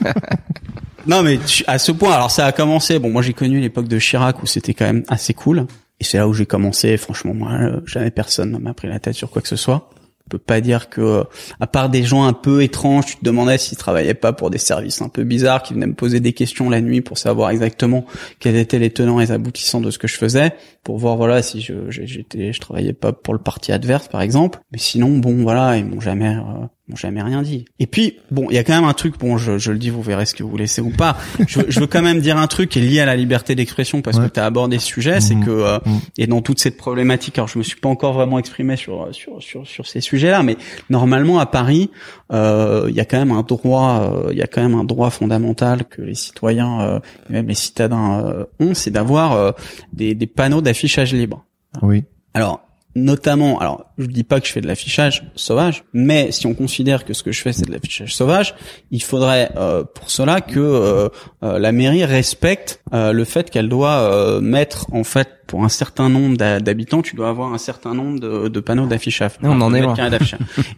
non 1.06 1.22
mais 1.22 1.38
tu- 1.38 1.62
à 1.68 1.78
ce 1.78 1.92
point, 1.92 2.12
alors 2.12 2.30
ça 2.32 2.44
a 2.46 2.50
commencé. 2.52 2.98
Bon, 2.98 3.08
moi 3.08 3.22
j'ai 3.22 3.32
connu 3.34 3.60
l'époque 3.60 3.86
de 3.86 3.98
Chirac 4.00 4.42
où 4.42 4.46
c'était 4.46 4.74
quand 4.74 4.84
même 4.84 5.04
assez 5.06 5.32
cool. 5.32 5.66
Et 6.00 6.04
c'est 6.04 6.18
là 6.18 6.26
où 6.26 6.32
j'ai 6.34 6.46
commencé. 6.46 6.96
Franchement, 6.96 7.34
moi, 7.34 7.52
euh, 7.52 7.80
jamais 7.86 8.10
personne 8.10 8.50
ne 8.50 8.58
m'a 8.58 8.74
pris 8.74 8.88
la 8.88 8.98
tête 8.98 9.14
sur 9.14 9.30
quoi 9.30 9.40
que 9.42 9.48
ce 9.48 9.54
soit. 9.56 9.90
Peux 10.28 10.38
pas 10.38 10.60
dire 10.60 10.88
que, 10.90 11.00
euh, 11.00 11.24
à 11.58 11.66
part 11.66 11.90
des 11.90 12.04
gens 12.04 12.24
un 12.24 12.32
peu 12.32 12.62
étranges, 12.62 13.06
tu 13.06 13.16
te 13.16 13.24
demandais 13.24 13.58
s'ils 13.58 13.76
travaillaient 13.76 14.14
pas 14.14 14.32
pour 14.32 14.50
des 14.50 14.58
services 14.58 15.02
un 15.02 15.08
peu 15.08 15.24
bizarres, 15.24 15.62
qui 15.62 15.74
venaient 15.74 15.88
me 15.88 15.94
poser 15.94 16.20
des 16.20 16.32
questions 16.32 16.70
la 16.70 16.80
nuit 16.80 17.00
pour 17.00 17.18
savoir 17.18 17.50
exactement 17.50 18.04
quels 18.38 18.54
étaient 18.54 18.78
les 18.78 18.90
tenants 18.90 19.20
et 19.20 19.30
aboutissants 19.32 19.80
de 19.80 19.90
ce 19.90 19.98
que 19.98 20.06
je 20.06 20.16
faisais, 20.16 20.52
pour 20.84 20.98
voir 20.98 21.16
voilà 21.16 21.42
si 21.42 21.60
je 21.60 21.90
j'étais, 21.90 22.52
travaillais 22.52 22.92
pas 22.92 23.12
pour 23.12 23.34
le 23.34 23.40
parti 23.40 23.72
adverse 23.72 24.06
par 24.06 24.22
exemple. 24.22 24.60
Mais 24.70 24.78
sinon, 24.78 25.18
bon 25.18 25.42
voilà, 25.42 25.76
ils 25.76 25.84
m'ont 25.84 26.00
jamais, 26.00 26.36
euh, 26.36 26.66
m'ont 26.90 26.96
jamais 26.96 27.22
rien 27.22 27.42
dit. 27.42 27.64
Et 27.78 27.86
puis 27.86 28.16
bon, 28.30 28.46
il 28.50 28.54
y 28.56 28.58
a 28.58 28.64
quand 28.64 28.74
même 28.74 28.84
un 28.88 28.92
truc. 28.92 29.18
Bon, 29.18 29.38
je, 29.38 29.56
je 29.58 29.72
le 29.72 29.78
dis, 29.78 29.88
vous 29.90 30.02
verrez 30.02 30.26
ce 30.26 30.34
que 30.34 30.42
vous 30.42 30.56
laissez 30.56 30.80
ou 30.82 30.90
pas. 30.90 31.16
Je, 31.46 31.60
je 31.68 31.80
veux 31.80 31.86
quand 31.86 32.02
même 32.02 32.20
dire 32.20 32.36
un 32.36 32.46
truc 32.46 32.68
qui 32.70 32.78
est 32.80 32.82
lié 32.82 33.00
à 33.00 33.06
la 33.06 33.16
liberté 33.16 33.54
d'expression 33.54 34.02
parce 34.02 34.18
Ouais. 34.18 34.28
que 34.28 34.32
tu 34.34 34.40
as 34.40 34.44
abordé 34.44 34.78
ce 34.78 34.86
sujet, 34.86 35.20
c'est 35.20 35.34
Mhm. 35.36 35.44
que 35.44 35.50
euh, 35.50 35.78
Mhm. 35.86 36.00
et 36.18 36.26
dans 36.26 36.42
toute 36.42 36.58
cette 36.58 36.76
problématique, 36.76 37.38
alors 37.38 37.48
je 37.48 37.58
me 37.58 37.62
suis 37.62 37.78
pas 37.80 37.88
encore 37.88 38.12
vraiment 38.12 38.38
exprimé 38.38 38.76
sur 38.76 39.08
sur 39.12 39.42
sur, 39.42 39.66
sur 39.66 39.86
ces 39.86 40.00
sujets-là, 40.00 40.42
mais 40.42 40.56
normalement 40.90 41.38
à 41.38 41.46
Paris, 41.46 41.90
euh, 42.32 42.86
il 42.88 42.94
y 42.94 43.00
a 43.00 43.04
quand 43.04 43.18
même 43.18 43.32
un 43.32 43.42
droit, 43.42 44.00
euh, 44.26 44.28
il 44.32 44.38
y 44.38 44.42
a 44.42 44.46
quand 44.46 44.62
même 44.62 44.74
un 44.74 44.84
droit 44.84 45.10
fondamental 45.10 45.84
que 45.84 46.02
les 46.02 46.14
citoyens 46.14 46.80
euh, 46.80 46.98
et 47.28 47.32
même 47.34 47.48
les 47.48 47.54
citadins 47.54 48.24
euh, 48.24 48.44
ont, 48.58 48.74
c'est 48.74 48.90
d'avoir 48.90 49.32
euh, 49.32 49.52
des, 49.92 50.14
des 50.14 50.26
panneaux 50.26 50.60
d'affichage 50.60 51.12
libre. 51.14 51.44
Oui. 51.82 52.04
Alors 52.34 52.60
notamment, 52.94 53.58
alors 53.60 53.86
je 53.98 54.06
dis 54.06 54.24
pas 54.24 54.40
que 54.40 54.46
je 54.46 54.52
fais 54.52 54.60
de 54.60 54.66
l'affichage 54.66 55.24
sauvage, 55.34 55.84
mais 55.92 56.32
si 56.32 56.46
on 56.46 56.54
considère 56.54 57.04
que 57.04 57.14
ce 57.14 57.22
que 57.22 57.32
je 57.32 57.40
fais 57.40 57.52
c'est 57.52 57.66
de 57.66 57.72
l'affichage 57.72 58.14
sauvage, 58.14 58.54
il 58.90 59.02
faudrait 59.02 59.50
euh, 59.56 59.84
pour 59.84 60.10
cela 60.10 60.40
que 60.40 60.58
euh, 60.58 61.08
euh, 61.42 61.58
la 61.58 61.72
mairie 61.72 62.04
respecte 62.04 62.82
euh, 62.92 63.12
le 63.12 63.24
fait 63.24 63.50
qu'elle 63.50 63.68
doit 63.68 63.98
euh, 63.98 64.40
mettre 64.40 64.86
en 64.92 65.04
fait 65.04 65.28
pour 65.46 65.64
un 65.64 65.68
certain 65.68 66.08
nombre 66.08 66.36
d'habitants, 66.36 67.02
tu 67.02 67.16
dois 67.16 67.28
avoir 67.28 67.52
un 67.52 67.58
certain 67.58 67.94
nombre 67.94 68.20
de, 68.20 68.48
de 68.48 68.60
panneaux 68.60 68.86
d'affichage. 68.86 69.32
On 69.42 69.60
en 69.60 69.74
est 69.74 69.80
loin. 69.80 69.94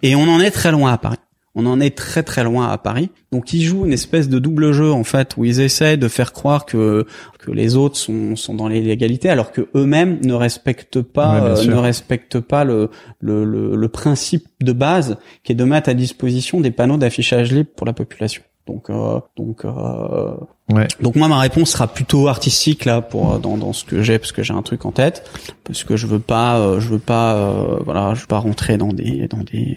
Et 0.02 0.14
on 0.14 0.22
en 0.22 0.40
est 0.40 0.51
très 0.51 0.72
loin 0.72 0.93
à 0.93 0.98
Paris. 0.98 1.18
On 1.55 1.66
en 1.66 1.81
est 1.81 1.95
très 1.95 2.23
très 2.23 2.45
loin 2.45 2.69
à 2.70 2.79
Paris. 2.79 3.11
Donc 3.31 3.53
ils 3.53 3.62
jouent 3.62 3.85
une 3.85 3.93
espèce 3.93 4.29
de 4.31 4.39
double 4.39 4.73
jeu 4.73 4.91
en 4.91 5.05
fait 5.05 5.37
où 5.37 5.45
ils 5.45 5.61
essaient 5.61 5.99
de 5.99 6.09
faire 6.09 6.33
croire 6.33 6.65
que 6.65 7.07
que 7.39 7.51
les 7.51 7.77
autres 7.77 7.97
sont 7.99 8.37
sont 8.37 8.55
dans 8.55 8.69
l'illégalité 8.69 9.29
alors 9.29 9.53
que 9.53 9.69
eux-mêmes 9.74 10.19
ne 10.24 10.33
respectent 10.33 11.03
pas 11.03 11.55
Ouais, 11.55 11.61
euh, 11.61 11.65
ne 11.66 11.74
respectent 11.77 12.41
pas 12.41 12.65
le, 12.65 12.89
le 13.20 13.45
le 13.45 13.77
le 13.77 13.89
principe 13.89 14.47
de 14.62 14.73
base 14.73 15.19
qui 15.45 15.53
est 15.53 15.55
de 15.55 15.65
mettre 15.65 15.91
à 15.91 15.95
disposition 15.95 16.61
des 16.61 16.70
panneaux 16.70 16.97
d'affichage 16.97 17.53
libre 17.53 17.70
pour 17.77 17.87
la 17.87 17.93
population. 17.93 18.43
Donc 18.66 18.89
euh, 18.89 19.20
donc 19.37 19.65
euh, 19.66 20.35
Ouais. 20.73 20.89
donc 21.03 21.16
moi 21.16 21.29
ma 21.29 21.39
réponse 21.41 21.70
sera 21.73 21.87
plutôt 21.87 22.29
artistique 22.29 22.87
là 22.87 23.03
pour 23.03 23.35
euh, 23.35 23.39
dans 23.39 23.59
dans 23.59 23.74
ce 23.74 23.85
que 23.85 24.01
j'ai 24.03 24.19
parce 24.19 24.33
que 24.33 24.43
j'ai 24.43 24.55
un 24.55 24.62
truc 24.62 24.87
en 24.87 24.93
tête 24.93 25.29
parce 25.65 25.85
que 25.85 25.97
je 25.97 26.07
veux 26.07 26.20
pas 26.20 26.59
euh, 26.61 26.81
je 26.81 26.89
veux 26.89 26.99
pas 27.01 27.35
euh, 27.37 27.77
voilà 27.85 28.15
je 28.15 28.20
veux 28.23 28.27
pas 28.27 28.39
rentrer 28.39 28.79
dans 28.79 28.93
des 28.93 29.27
dans 29.29 29.43
des 29.43 29.77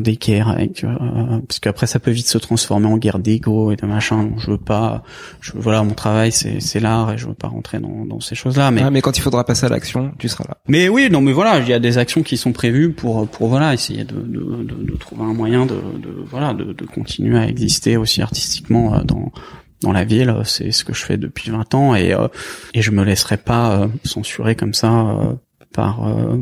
des 0.00 0.16
guerres 0.16 0.48
avec 0.48 0.84
euh, 0.84 0.94
parce 1.48 1.58
qu'après 1.58 1.86
ça 1.86 1.98
peut 1.98 2.12
vite 2.12 2.28
se 2.28 2.38
transformer 2.38 2.86
en 2.86 2.96
guerre 2.98 3.18
d'ego 3.18 3.72
et 3.72 3.76
de 3.76 3.84
machin 3.86 4.22
donc 4.22 4.38
je 4.38 4.50
veux 4.52 4.58
pas 4.58 5.02
je 5.40 5.52
voilà 5.56 5.82
mon 5.82 5.94
travail 5.94 6.30
c'est 6.32 6.60
c'est 6.60 6.78
l'art 6.80 7.12
et 7.12 7.18
je 7.18 7.26
veux 7.26 7.34
pas 7.34 7.48
rentrer 7.48 7.80
dans 7.80 8.04
dans 8.06 8.20
ces 8.20 8.34
choses 8.36 8.56
là 8.56 8.70
mais 8.70 8.84
Ouais, 8.84 8.90
mais 8.90 9.00
quand 9.02 9.18
il 9.18 9.20
faudra 9.20 9.44
passer 9.44 9.66
à 9.66 9.68
l'action, 9.68 10.12
tu 10.18 10.28
seras 10.28 10.44
là. 10.48 10.56
mais 10.68 10.88
oui, 10.88 11.08
non, 11.10 11.20
mais 11.20 11.32
voilà, 11.32 11.58
il 11.58 11.68
y 11.68 11.72
a 11.72 11.78
des 11.80 11.98
actions 11.98 12.22
qui 12.22 12.36
sont 12.36 12.52
prévues 12.52 12.92
pour 12.92 13.26
pour 13.28 13.48
voilà 13.48 13.74
essayer 13.74 14.04
de 14.04 14.14
de, 14.14 14.62
de, 14.62 14.84
de 14.92 14.96
trouver 14.96 15.22
un 15.24 15.34
moyen 15.34 15.66
de, 15.66 15.74
de 15.74 16.14
voilà 16.24 16.54
de, 16.54 16.72
de 16.72 16.84
continuer 16.86 17.38
à 17.38 17.46
exister 17.48 17.96
aussi 17.96 18.22
artistiquement 18.22 18.94
euh, 18.94 19.02
dans 19.02 19.32
dans 19.82 19.92
la 19.92 20.04
ville. 20.04 20.34
C'est 20.44 20.70
ce 20.72 20.84
que 20.84 20.92
je 20.94 21.04
fais 21.04 21.16
depuis 21.16 21.50
20 21.50 21.74
ans 21.74 21.94
et 21.94 22.12
euh, 22.14 22.28
et 22.74 22.82
je 22.82 22.90
me 22.90 23.02
laisserai 23.04 23.36
pas 23.38 23.72
euh, 23.82 23.88
censurer 24.04 24.54
comme 24.54 24.74
ça 24.74 24.92
euh, 24.92 25.32
par 25.74 26.06
euh, 26.08 26.36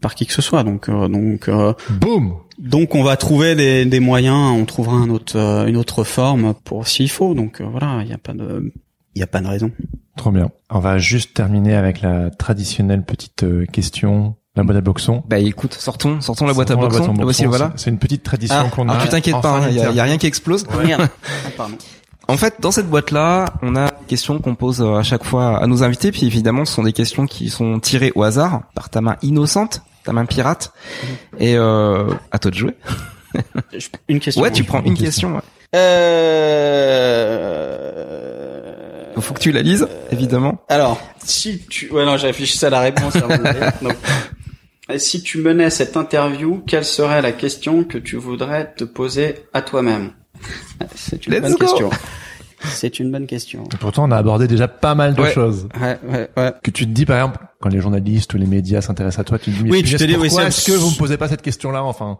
par 0.00 0.14
qui 0.14 0.26
que 0.26 0.32
ce 0.32 0.42
soit. 0.42 0.62
Donc 0.64 0.88
euh, 0.88 1.08
donc 1.08 1.48
euh, 1.48 1.72
Boum. 1.90 2.34
donc 2.58 2.94
on 2.94 3.02
va 3.02 3.16
trouver 3.16 3.54
des, 3.54 3.84
des 3.84 4.00
moyens, 4.00 4.52
on 4.58 4.64
trouvera 4.64 4.96
un 4.96 5.10
autre 5.10 5.36
euh, 5.38 5.66
une 5.66 5.76
autre 5.76 6.04
forme 6.04 6.54
pour 6.64 6.86
s'il 6.88 7.10
faut. 7.10 7.34
Donc 7.34 7.60
euh, 7.60 7.64
voilà, 7.70 8.00
il 8.02 8.08
y 8.08 8.12
a 8.12 8.18
pas 8.18 8.32
de 8.34 8.72
il 9.14 9.20
y 9.20 9.22
a 9.22 9.26
pas 9.26 9.40
de 9.40 9.46
raison. 9.48 9.70
Trop 10.16 10.30
bien. 10.30 10.50
On 10.70 10.78
va 10.78 10.98
juste 10.98 11.34
terminer 11.34 11.74
avec 11.74 12.00
la 12.00 12.30
traditionnelle 12.30 13.02
petite 13.04 13.42
euh, 13.44 13.64
question, 13.66 14.36
la 14.56 14.62
boîte 14.62 14.78
à 14.78 14.80
boxon. 14.80 15.22
Bah 15.28 15.38
écoute, 15.38 15.74
sortons, 15.74 16.20
sortons 16.22 16.46
la 16.46 16.54
boîte 16.54 16.70
à 16.70 16.76
boxon. 16.76 17.12
Boxon. 17.12 17.48
voilà. 17.48 17.72
C'est 17.76 17.90
une 17.90 17.98
petite 17.98 18.22
tradition 18.22 18.56
Ah, 18.58 18.70
qu'on 18.74 18.88
ah, 18.88 18.98
a. 18.98 19.02
tu 19.02 19.08
t'inquiètes 19.08 19.40
pas, 19.42 19.66
il 19.70 19.76
y, 19.76 19.80
a- 19.80 19.82
y 19.82 19.84
a 19.84 19.88
d'interview. 19.88 20.02
rien 20.04 20.18
qui 20.18 20.26
explose. 20.26 20.66
Ah, 20.70 21.08
pardon. 21.56 21.76
En 22.28 22.36
fait, 22.36 22.56
dans 22.60 22.72
cette 22.72 22.88
boîte-là, 22.88 23.54
on 23.62 23.76
a 23.76 23.86
des 23.86 24.06
questions 24.08 24.40
qu'on 24.40 24.56
pose 24.56 24.82
euh, 24.82 24.94
à 24.96 25.04
chaque 25.04 25.24
fois 25.24 25.58
à 25.62 25.66
nos 25.66 25.84
invités, 25.84 26.10
puis 26.10 26.26
évidemment, 26.26 26.64
ce 26.64 26.74
sont 26.74 26.82
des 26.82 26.92
questions 26.92 27.26
qui 27.26 27.50
sont 27.50 27.78
tirées 27.78 28.10
au 28.16 28.24
hasard 28.24 28.62
par 28.74 28.90
ta 28.90 29.00
main 29.00 29.16
innocente, 29.22 29.82
ta 30.04 30.12
main 30.12 30.26
pirate, 30.26 30.72
et 31.38 31.56
euh, 31.56 32.12
à 32.32 32.38
toi 32.38 32.50
de 32.50 32.56
jouer. 32.56 32.74
Une 34.08 34.18
question. 34.18 34.42
Ouais, 34.42 34.50
tu 34.50 34.64
prends 34.64 34.82
une 34.82 34.96
question. 34.96 35.36
ouais. 35.36 35.42
Euh... 35.74 36.46
Faut 39.18 39.34
que 39.34 39.40
tu 39.40 39.52
la 39.52 39.62
lises, 39.62 39.86
évidemment. 40.10 40.62
Alors, 40.68 41.00
si 41.24 41.60
tu... 41.68 41.90
Ouais, 41.90 42.04
non, 42.04 42.16
j'ai 42.16 42.28
réfléchi 42.28 42.64
à 42.64 42.70
la 42.70 42.80
réponse. 42.80 43.14
Donc, 43.82 43.96
et 44.88 44.98
si 45.00 45.22
tu 45.22 45.38
menais 45.38 45.70
cette 45.70 45.96
interview, 45.96 46.62
quelle 46.66 46.84
serait 46.84 47.20
la 47.20 47.32
question 47.32 47.82
que 47.82 47.98
tu 47.98 48.16
voudrais 48.16 48.72
te 48.72 48.84
poser 48.84 49.46
à 49.52 49.62
toi-même? 49.62 50.12
C'est 50.94 51.26
une 51.26 51.32
Let's 51.34 51.42
bonne 51.42 51.52
go. 51.52 51.58
question. 51.58 51.90
C'est 52.64 52.98
une 52.98 53.12
bonne 53.12 53.26
question. 53.26 53.64
Et 53.72 53.76
Pourtant, 53.76 54.04
on 54.08 54.10
a 54.10 54.16
abordé 54.16 54.48
déjà 54.48 54.66
pas 54.66 54.94
mal 54.94 55.14
de 55.14 55.22
Ouais. 55.22 55.32
choses. 55.32 55.68
Ouais, 55.80 55.98
ouais, 56.08 56.30
ouais. 56.36 56.52
Que 56.62 56.70
tu 56.70 56.86
te 56.86 56.90
dis, 56.90 57.04
par 57.04 57.16
exemple, 57.18 57.38
quand 57.60 57.68
les 57.68 57.80
journalistes 57.80 58.32
ou 58.34 58.38
les 58.38 58.46
médias 58.46 58.80
s'intéressent 58.80 59.20
à 59.20 59.24
toi, 59.24 59.38
tu 59.38 59.50
te 59.52 59.56
dis, 59.56 59.64
mais 59.64 59.70
Oui, 59.70 59.82
tu 59.82 59.94
te 59.96 60.04
dis, 60.04 60.14
pourquoi 60.16 60.44
est-ce 60.46 60.64
que 60.66 60.72
vous 60.76 60.90
me 60.90 60.96
posez 60.96 61.16
pas 61.16 61.28
cette 61.28 61.42
question-là, 61.42 61.82
enfin? 61.84 62.18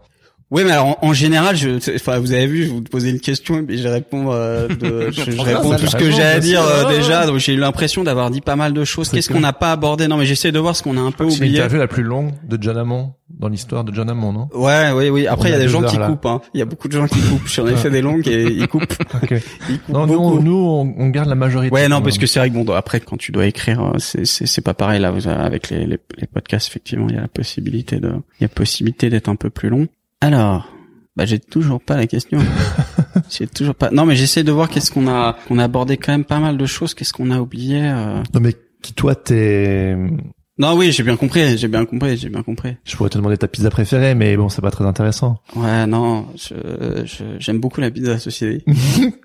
Oui, 0.53 0.63
mais 0.65 0.71
alors 0.71 0.87
en, 1.03 1.09
en 1.09 1.13
général, 1.13 1.57
je, 1.57 1.81
c'est- 1.81 1.97
enfin, 1.97 2.21
vous 2.21 2.33
avez 2.33 2.47
vu, 2.47 2.67
je 2.67 2.71
vous 2.71 2.81
posez 2.83 3.11
une 3.11 3.19
question 3.19 3.59
et 3.59 3.63
puis 3.63 3.79
je 3.79 3.89
réponds, 3.89 4.27
euh, 4.33 4.69
de, 4.69 5.11
je, 5.11 5.33
je 5.33 5.41
réponds 5.41 5.75
tout 5.77 5.89
ce 5.89 5.97
que 5.97 6.09
j'ai 6.11 6.23
à 6.23 6.39
dire 6.39 6.63
euh, 6.63 6.89
déjà. 6.89 7.27
Donc 7.27 7.39
j'ai 7.39 7.55
eu 7.55 7.57
l'impression 7.59 8.05
d'avoir 8.05 8.31
dit 8.31 8.41
pas 8.41 8.55
mal 8.55 8.73
de 8.73 8.85
choses. 8.85 9.09
C'est 9.09 9.17
Qu'est-ce 9.17 9.29
que- 9.29 9.35
qu'on 9.35 9.41
n'a 9.41 9.53
pas 9.53 9.73
abordé? 9.73 10.07
Non, 10.07 10.17
mais 10.17 10.25
j'essaie 10.27 10.53
de 10.53 10.59
voir 10.61 10.77
ce 10.77 10.85
qu'on 10.85 10.97
a 10.97 11.01
un 11.01 11.11
peu 11.11 11.29
C'est 11.31 11.39
oublié. 11.39 11.55
l'interview 11.55 11.79
la 11.81 11.89
plus 11.89 12.05
longue 12.05 12.31
de 12.49 12.57
John 12.61 12.79
Hammond 12.79 13.15
dans 13.29 13.49
l'histoire 13.49 13.83
de 13.83 13.93
John 13.93 14.09
Hammond, 14.09 14.33
non? 14.33 14.49
Ouais, 14.55 14.93
oui, 14.95 15.09
oui. 15.11 15.27
Après, 15.27 15.49
il 15.49 15.53
y 15.53 15.57
a 15.57 15.59
des 15.59 15.69
gens 15.69 15.83
qui 15.83 15.97
là. 15.97 16.07
coupent. 16.07 16.27
Hein. 16.27 16.41
Il 16.55 16.61
y 16.61 16.63
a 16.63 16.65
beaucoup 16.65 16.87
de 16.87 16.93
gens 16.93 17.09
qui 17.09 17.19
coupent. 17.21 17.49
J'en 17.49 17.67
ai 17.67 17.75
fait 17.75 17.91
des 17.91 18.01
longues 18.01 18.29
et 18.29 18.45
ils 18.45 18.69
coupent. 18.69 18.85
Ok. 19.21 19.35
Ils 19.69 19.81
coupent 19.81 19.95
Non, 19.95 20.07
nous, 20.07 20.13
beaucoup. 20.15 20.37
on- 20.39 20.43
nous, 20.43 20.57
on, 20.57 20.95
on 20.97 21.09
garde 21.09 21.29
la 21.29 21.35
majorité. 21.35 21.75
Ouais, 21.75 21.89
non, 21.89 22.01
parce 22.03 22.19
que 22.19 22.27
c'est 22.27 22.39
vrai 22.39 22.51
que 22.51 22.55
bon, 22.55 22.71
après, 22.73 23.01
quand 23.01 23.17
tu 23.17 23.33
dois 23.33 23.47
écrire, 23.47 23.83
euh, 23.83 23.99
c'est 23.99 24.25
c'est 24.27 24.47
c'est 24.47 24.61
pas 24.63 24.75
pareil 24.75 25.01
là. 25.01 25.13
Avec 25.41 25.71
les, 25.71 25.87
les 25.87 25.99
les 26.19 26.27
podcasts, 26.33 26.69
effectivement, 26.69 27.09
il 27.09 27.17
y 27.17 27.19
a 27.19 27.23
la 27.23 27.29
possibilité 27.29 27.99
de, 27.99 28.13
il 28.39 28.43
y 28.43 28.45
a 28.45 28.49
possibilité 28.49 29.11
d'être 29.11 29.29
un 29.29 29.35
peu 29.37 29.51
plus 29.51 29.71
long. 29.71 29.89
Alors, 30.21 30.69
bah 31.17 31.25
j'ai 31.25 31.39
toujours 31.39 31.81
pas 31.81 31.97
la 31.97 32.07
question. 32.07 32.39
j'ai 33.31 33.47
toujours 33.47 33.75
pas. 33.75 33.91
Non, 33.91 34.07
mais 34.07 34.17
j'essaie 34.17 34.45
de 34.45 34.53
voir 34.53 34.69
qu'est-ce 34.69 34.91
qu'on 34.91 35.09
a, 35.09 35.37
qu'on 35.49 35.59
a 35.59 35.65
abordé 35.65 35.97
quand 35.97 36.13
même 36.13 36.25
pas 36.25 36.39
mal 36.39 36.57
de 36.57 36.67
choses. 36.67 36.95
Qu'est-ce 36.95 37.13
qu'on 37.13 37.31
a 37.31 37.41
oublié 37.41 37.83
euh... 37.83 38.23
Non, 38.35 38.41
mais 38.41 38.55
qui, 38.83 38.93
toi, 38.93 39.15
t'es, 39.15 39.97
Non, 40.59 40.75
oui, 40.75 40.91
j'ai 40.91 41.03
bien 41.03 41.17
compris, 41.17 41.59
j'ai 41.59 41.69
bien 41.69 41.85
compris, 41.85 42.17
j'ai 42.17 42.31
bien 42.31 42.43
compris. 42.43 42.77
Je 42.85 42.97
pourrais 42.97 43.11
te 43.11 43.19
demander 43.19 43.37
ta 43.37 43.47
pizza 43.47 43.69
préférée, 43.69 44.15
mais 44.15 44.39
bon, 44.39 44.49
c'est 44.49 44.63
pas 44.63 44.71
très 44.71 44.87
intéressant. 44.87 45.37
Ouais, 45.55 45.87
non, 45.87 46.29
je, 46.35 46.55
je- 47.05 47.25
j'aime 47.39 47.59
beaucoup 47.61 47.83
la 47.83 47.91
pizza 47.91 48.19
société. 48.19 48.65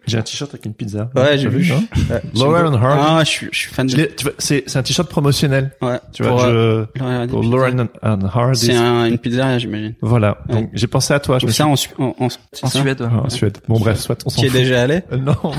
J'ai 0.07 0.17
un 0.17 0.23
t-shirt 0.23 0.53
avec 0.53 0.65
une 0.65 0.73
pizza. 0.73 1.09
Ouais, 1.15 1.37
j'ai 1.37 1.47
vu. 1.47 1.71
hein 1.71 1.81
Ouais, 2.09 2.21
Lauren 2.35 2.63
j'aime 2.63 2.71
beaucoup. 2.71 2.85
Hardy. 2.85 3.03
Ah, 3.07 3.23
je 3.23 3.29
suis, 3.29 3.47
je 3.53 3.57
suis 3.59 3.71
fan 3.73 3.87
de. 3.87 4.05
tu 4.17 4.23
vois, 4.25 4.33
c'est 4.39 4.63
c'est 4.67 4.77
un 4.79 4.83
t-shirt 4.83 5.07
promotionnel. 5.09 5.71
Ouais. 5.81 5.99
Tu 6.11 6.23
vois, 6.23 6.31
pour, 6.31 6.39
je, 6.41 6.47
euh, 6.49 6.85
Lauren 6.95 7.27
pour 7.27 7.37
Hardy. 7.39 7.49
Lauren 7.49 7.87
and 8.03 8.19
Hardy. 8.33 8.59
C'est 8.65 8.75
un, 8.75 9.05
une 9.05 9.17
pizzeria, 9.17 9.57
j'imagine. 9.57 9.93
Voilà. 10.01 10.39
Ouais. 10.49 10.55
Donc 10.55 10.69
j'ai 10.73 10.87
pensé 10.87 11.13
à 11.13 11.19
toi. 11.21 11.39
Je 11.39 11.45
me 11.45 11.51
ça 11.51 11.53
suis... 11.53 11.63
en, 11.63 11.75
Su- 11.77 11.89
en, 11.97 12.13
en, 12.19 12.27
c'est 12.29 12.39
En 12.65 12.67
ça 12.67 12.81
Suède. 12.81 12.99
ouais. 12.99 13.07
Ah, 13.09 13.21
en 13.25 13.29
Suède. 13.29 13.57
Bon 13.69 13.79
bref, 13.79 13.99
soit 13.99 14.17
on 14.25 14.29
s'en 14.29 14.41
Qui 14.41 14.47
est 14.47 14.49
fout. 14.49 14.59
déjà 14.59 14.81
allé. 14.81 15.01
Euh, 15.13 15.17
Non. 15.17 15.35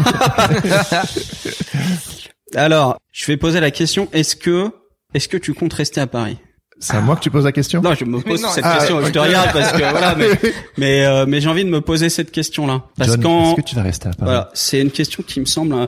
Alors, 2.55 2.99
je 3.13 3.27
vais 3.27 3.37
poser 3.37 3.61
la 3.61 3.71
question. 3.71 4.09
Est-ce 4.13 4.37
que, 4.37 4.71
est-ce 5.15 5.29
que 5.29 5.37
tu 5.37 5.55
comptes 5.55 5.73
rester 5.73 6.01
à 6.01 6.07
Paris? 6.07 6.39
C'est 6.79 6.97
à 6.97 7.01
moi 7.01 7.15
que 7.15 7.21
tu 7.21 7.31
poses 7.31 7.45
la 7.45 7.53
question? 7.53 7.81
Non, 7.81 7.95
je 7.95 8.05
me 8.05 8.21
pose 8.21 8.43
non, 8.43 8.49
cette 8.49 8.65
ah, 8.67 8.79
question. 8.79 9.05
Je 9.05 9.11
te 9.13 9.19
regarde 9.19 9.53
parce 9.53 9.73
que 9.73 9.79
voilà, 9.79 10.17
mais 10.17 10.31
mais 10.79 11.05
euh, 11.05 11.27
mais 11.29 11.41
j'ai 11.41 11.49
envie 11.49 11.65
de 11.65 11.71
me 11.71 11.81
poser 11.81 12.09
cette 12.09 12.33
question-là 12.33 12.87
parce 12.97 13.17
qu'en 13.19 13.51
est-ce 13.53 13.57
que 13.57 13.69
tu 13.69 13.77
vas 13.77 13.83
rester 13.83 14.09
à 14.09 14.13
Paris? 14.13 14.25
Voilà, 14.25 14.51
c'est 14.55 14.81
une 14.81 14.91
question 14.91 15.23
qui 15.25 15.39
me 15.39 15.45
semble 15.45 15.75
euh, 15.75 15.87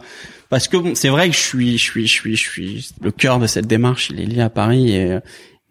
parce 0.51 0.69
que 0.69 0.77
bon, 0.77 0.95
c'est 0.95 1.09
vrai 1.09 1.29
que 1.29 1.35
je 1.35 1.41
suis, 1.41 1.79
je 1.79 1.83
suis, 1.83 2.07
je 2.07 2.13
suis, 2.13 2.37
je 2.37 2.49
suis 2.49 2.89
le 3.01 3.11
cœur 3.11 3.41
de 3.41 3.49
cette 3.49 3.67
démarche. 3.67 4.11
Il 4.11 4.21
est 4.21 4.27
lié 4.27 4.41
à 4.41 4.51
Paris 4.51 4.95
et, 4.95 5.19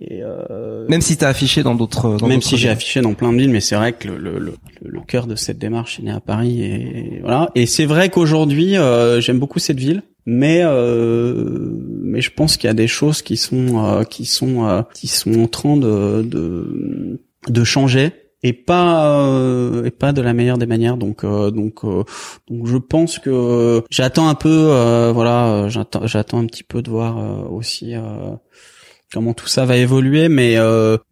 et 0.01 0.21
euh, 0.23 0.85
Même 0.89 1.01
si 1.01 1.15
t'as 1.15 1.30
affiché 1.30 1.63
dans 1.63 1.75
d'autres. 1.75 2.17
dans 2.17 2.27
même 2.27 2.41
si 2.41 2.57
j'ai 2.57 2.63
villes. 2.63 2.69
affiché 2.71 3.01
dans 3.01 3.13
plein 3.13 3.31
de 3.31 3.38
villes, 3.38 3.49
mais 3.51 3.61
c'est 3.61 3.75
vrai 3.75 3.93
que 3.93 4.09
le, 4.09 4.17
le, 4.17 4.39
le, 4.39 4.55
le 4.84 5.01
cœur 5.01 5.27
de 5.27 5.35
cette 5.35 5.57
démarche 5.57 5.99
est 5.99 6.03
né 6.03 6.11
à 6.11 6.19
Paris 6.19 6.63
et 6.63 7.19
voilà. 7.21 7.49
Et 7.55 7.65
c'est 7.65 7.85
vrai 7.85 8.09
qu'aujourd'hui, 8.09 8.77
euh, 8.77 9.21
j'aime 9.21 9.39
beaucoup 9.39 9.59
cette 9.59 9.80
ville, 9.80 10.03
mais 10.26 10.62
euh, 10.64 11.72
mais 12.04 12.22
je 12.22 12.32
pense 12.32 12.58
qu'il 12.58 12.68
y 12.68 12.72
a 12.72 12.76
des 12.76 12.88
choses 12.88 13.22
qui 13.22 13.38
sont 13.38 13.86
euh, 13.86 14.04
qui 14.04 14.26
sont 14.26 14.66
euh, 14.68 14.82
qui 14.94 15.08
sont 15.08 15.41
en 15.41 15.48
train 15.48 15.78
de 15.78 16.22
de, 16.22 17.22
de 17.48 17.64
changer 17.64 18.12
et 18.44 18.54
pas 18.54 19.18
euh, 19.18 19.86
et 19.86 19.91
pas 19.91 20.12
de 20.12 20.22
la 20.22 20.34
meilleure 20.34 20.58
des 20.58 20.66
manières 20.66 20.98
donc 20.98 21.24
euh, 21.24 21.50
donc 21.50 21.84
euh, 21.86 22.04
donc 22.50 22.68
je 22.68 22.78
pense 22.78 23.20
que 23.20 23.84
j'attends 23.90 24.28
un 24.28 24.36
peu 24.36 25.12
voilà 25.14 25.68
j'attends 25.70 26.06
j'attends 26.08 26.40
un 26.40 26.45
petit 26.45 26.64
peu 26.64 26.82
de 26.82 26.90
voir 26.90 27.52
aussi 27.52 27.94
comment 29.14 29.34
tout 29.34 29.48
ça 29.48 29.66
va 29.66 29.78
évoluer 29.78 30.30
mais 30.30 30.58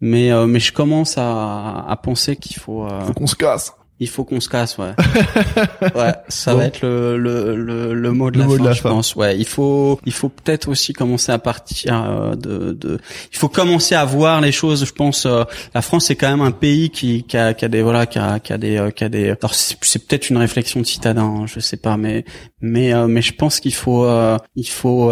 mais 0.01 0.29
mais 0.47 0.59
je 0.59 0.73
commence 0.73 1.17
à, 1.17 1.85
à 1.87 1.95
penser 1.97 2.35
qu'il 2.35 2.57
faut 2.57 2.87
Faut 3.05 3.13
qu'on 3.13 3.27
se 3.27 3.35
casse. 3.35 3.73
Il 4.01 4.09
faut 4.09 4.25
qu'on 4.25 4.41
se 4.41 4.49
casse 4.49 4.77
ouais 4.79 4.93
ouais 5.95 6.13
ça 6.27 6.51
Bon. 6.51 6.57
va 6.59 6.65
être 6.65 6.81
le 6.81 7.17
le 7.17 7.55
le, 7.55 7.93
le 7.93 8.11
mot 8.11 8.31
de 8.31 8.37
Le 8.37 8.41
la 8.41 8.47
mot 8.47 8.55
fin 8.57 8.63
de 8.63 8.67
la 8.67 8.73
je 8.73 8.81
fin. 8.81 8.89
pense 8.89 9.15
ouais 9.15 9.37
il 9.37 9.45
faut 9.47 9.99
il 10.05 10.11
faut 10.11 10.27
peut-être 10.29 10.67
aussi 10.69 10.91
commencer 10.91 11.31
à 11.31 11.39
partir 11.39 11.93
euh, 12.03 12.35
de 12.35 12.73
de 12.73 12.99
il 13.31 13.37
faut 13.37 13.47
commencer 13.47 13.95
à 13.95 14.03
voir 14.03 14.41
les 14.41 14.51
choses 14.51 14.85
je 14.85 14.91
pense 14.91 15.25
euh, 15.25 15.43
la 15.73 15.81
France 15.81 16.05
c'est 16.07 16.15
quand 16.15 16.29
même 16.29 16.41
un 16.41 16.51
pays 16.51 16.89
qui 16.89 17.23
qui 17.23 17.37
a, 17.37 17.53
qui 17.53 17.63
a 17.63 17.69
des 17.69 17.81
voilà 17.81 18.05
qui 18.07 18.19
a 18.19 18.39
qui 18.39 18.51
a 18.53 18.57
des 18.57 18.77
euh, 18.77 18.89
qui 18.91 19.03
a 19.03 19.09
des 19.09 19.29
alors 19.29 19.53
c'est, 19.53 19.77
peut-être 20.07 20.29
une 20.29 20.37
réflexion 20.37 20.81
de 20.81 20.85
citadin 20.85 21.23
hein, 21.23 21.45
je 21.45 21.59
sais 21.59 21.77
pas 21.77 21.95
mais 21.95 22.25
mais 22.59 22.91
mais 23.07 23.21
je 23.21 23.33
pense 23.33 23.59
qu'il 23.59 23.73
faut 23.73 24.07
il 24.55 24.67
faut 24.67 25.11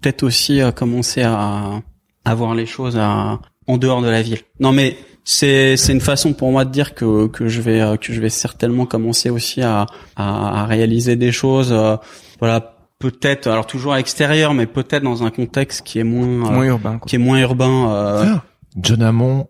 peut-être 0.00 0.22
aussi 0.22 0.60
commencer 0.74 1.22
à 1.22 1.80
à 2.24 2.34
voir 2.34 2.54
les 2.54 2.66
choses 2.66 2.96
à, 2.98 3.40
en 3.68 3.78
dehors 3.78 4.02
de 4.02 4.08
la 4.08 4.20
ville. 4.20 4.40
Non 4.60 4.72
mais 4.72 4.96
c'est 5.28 5.76
c'est 5.76 5.92
une 5.92 6.00
façon 6.00 6.32
pour 6.34 6.52
moi 6.52 6.64
de 6.64 6.70
dire 6.70 6.94
que 6.94 7.26
que 7.26 7.48
je 7.48 7.60
vais 7.60 7.98
que 8.00 8.12
je 8.12 8.20
vais 8.20 8.30
certainement 8.30 8.86
commencer 8.86 9.28
aussi 9.28 9.60
à 9.60 9.86
à, 10.14 10.62
à 10.62 10.66
réaliser 10.66 11.16
des 11.16 11.32
choses 11.32 11.72
euh, 11.72 11.96
voilà 12.38 12.76
peut-être 13.00 13.48
alors 13.48 13.66
toujours 13.66 13.92
à 13.92 13.96
l'extérieur 13.96 14.54
mais 14.54 14.66
peut-être 14.66 15.02
dans 15.02 15.24
un 15.24 15.30
contexte 15.30 15.84
qui 15.84 15.98
est 15.98 16.04
moins, 16.04 16.56
euh, 16.60 16.62
urbain. 16.62 16.98
Quoi. 16.98 17.08
qui 17.08 17.16
est 17.16 17.18
moins 17.18 17.40
urbain 17.40 17.90
euh, 17.90 18.24
Ah, 18.36 18.44
John 18.80 19.02
Hammond 19.02 19.48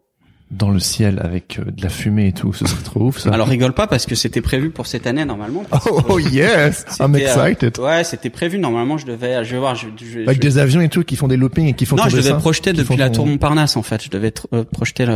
dans 0.51 0.70
le 0.70 0.78
ciel 0.78 1.20
avec 1.24 1.59
euh, 1.59 1.70
de 1.70 1.82
la 1.82 1.89
fumée 1.89 2.28
et 2.28 2.32
tout, 2.32 2.52
ce 2.52 2.66
serait 2.66 2.82
trop 2.85 3.01
ouf 3.09 3.18
ça. 3.18 3.31
alors 3.31 3.48
rigole 3.48 3.73
pas 3.73 3.89
parce 3.89 4.06
que 4.06 4.14
c'était 4.14 4.40
prévu 4.40 4.70
pour 4.70 4.86
cette 4.86 5.06
année 5.09 5.24
normalement 5.24 5.64
oh, 5.90 6.01
oh, 6.09 6.18
yes, 6.20 6.85
I'm 7.01 7.14
euh, 7.14 7.18
excited. 7.18 7.78
ouais 7.81 8.05
c'était 8.05 8.31
prévu 8.31 8.59
normalement 8.59 8.97
je 8.97 9.06
devais 9.06 9.44
je 9.44 9.52
vais 9.55 9.59
voir 9.59 9.74
je, 9.74 9.86
je, 10.01 10.20
Avec 10.20 10.36
je- 10.36 10.40
des 10.40 10.59
avions 10.59 10.81
et 10.81 10.89
tout 10.89 11.02
qui 11.02 11.16
font 11.16 11.27
des 11.27 11.36
loopings 11.36 11.66
et 11.66 11.73
qui 11.73 11.85
font 11.85 11.97
non, 11.97 12.09
je 12.09 12.16
devais 12.16 12.35
projeter 12.35 12.73
depuis 12.73 12.86
font 12.86 12.97
la 12.97 13.10
tour 13.10 13.27
Montparnasse 13.27 13.77
en 13.77 13.82
fait. 13.82 14.05
Je 14.05 14.09
devais 14.10 14.32
euh, 14.52 14.62
projeter 14.64 15.05
le, 15.05 15.12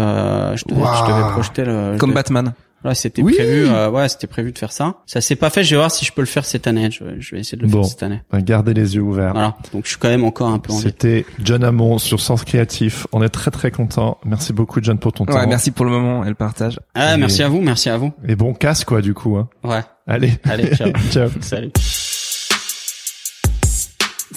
je 0.56 0.64
devais, 0.66 0.80
je 0.80 1.10
devais 1.12 1.30
projeter 1.32 1.64
le. 1.64 1.96
Comme 1.96 2.10
devais- 2.10 2.14
Batman. 2.20 2.52
Voilà, 2.82 2.94
c'était 2.94 3.22
Oui. 3.22 3.34
prévu. 3.34 3.66
euh, 3.68 3.90
ouais, 3.90 4.08
c'était 4.08 4.26
prévu 4.26 4.52
de 4.52 4.58
faire 4.58 4.72
ça. 4.72 4.96
Ça 5.06 5.20
s'est 5.20 5.36
pas 5.36 5.50
fait. 5.50 5.64
Je 5.64 5.70
vais 5.70 5.76
voir 5.76 5.90
si 5.90 6.04
je 6.04 6.12
peux 6.12 6.22
le 6.22 6.26
faire 6.26 6.44
cette 6.44 6.66
année. 6.66 6.90
Je, 6.90 7.04
vais- 7.04 7.20
je 7.20 7.34
vais 7.34 7.40
essayer 7.40 7.58
de 7.58 7.62
le 7.62 7.68
Bon. 7.68 7.82
faire 7.82 7.90
cette 7.90 8.02
année. 8.02 8.20
Gardez 8.32 8.72
les 8.74 8.94
yeux 8.96 9.02
ouverts. 9.02 9.32
Voilà. 9.32 9.56
Donc 9.72 9.84
je 9.84 9.90
suis 9.90 9.98
quand 9.98 10.08
même 10.08 10.24
encore 10.24 10.48
un 10.48 10.58
peu 10.58 10.72
en 10.72 10.76
vie. 10.76 10.82
C'était 10.82 11.26
John 11.42 11.62
Hammond 11.64 11.98
sur 11.98 12.20
Sens 12.20 12.44
Créatif. 12.44 13.06
On 13.12 13.22
est 13.22 13.28
très 13.28 13.50
très 13.50 13.70
content. 13.70 14.18
Merci 14.24 14.52
beaucoup 14.52 14.80
John 14.82 14.98
pour 14.98 15.12
ton 15.12 15.26
temps. 15.26 15.34
Ouais, 15.34 15.46
merci 15.46 15.70
pour 15.70 15.84
le 15.84 15.90
moment 15.90 16.24
et 16.24 16.28
le 16.28 16.34
partage. 16.34 16.80
Ah, 16.94 17.14
Et- 17.14 17.18
merci 17.18 17.42
à 17.42 17.48
vous, 17.48 17.60
merci 17.60 17.90
à 17.90 17.96
vous. 17.98 18.12
Et 18.26 18.36
bon 18.36 18.54
casse 18.54 18.84
quoi 18.84 19.02
du 19.02 19.12
coup. 19.14 19.36
Hein. 19.36 19.48
Ouais. 19.62 19.82
Allez. 20.06 20.32
Allez, 20.44 20.74
ciao. 20.74 20.90
Ciao. 21.10 21.28
Salut. 21.40 21.70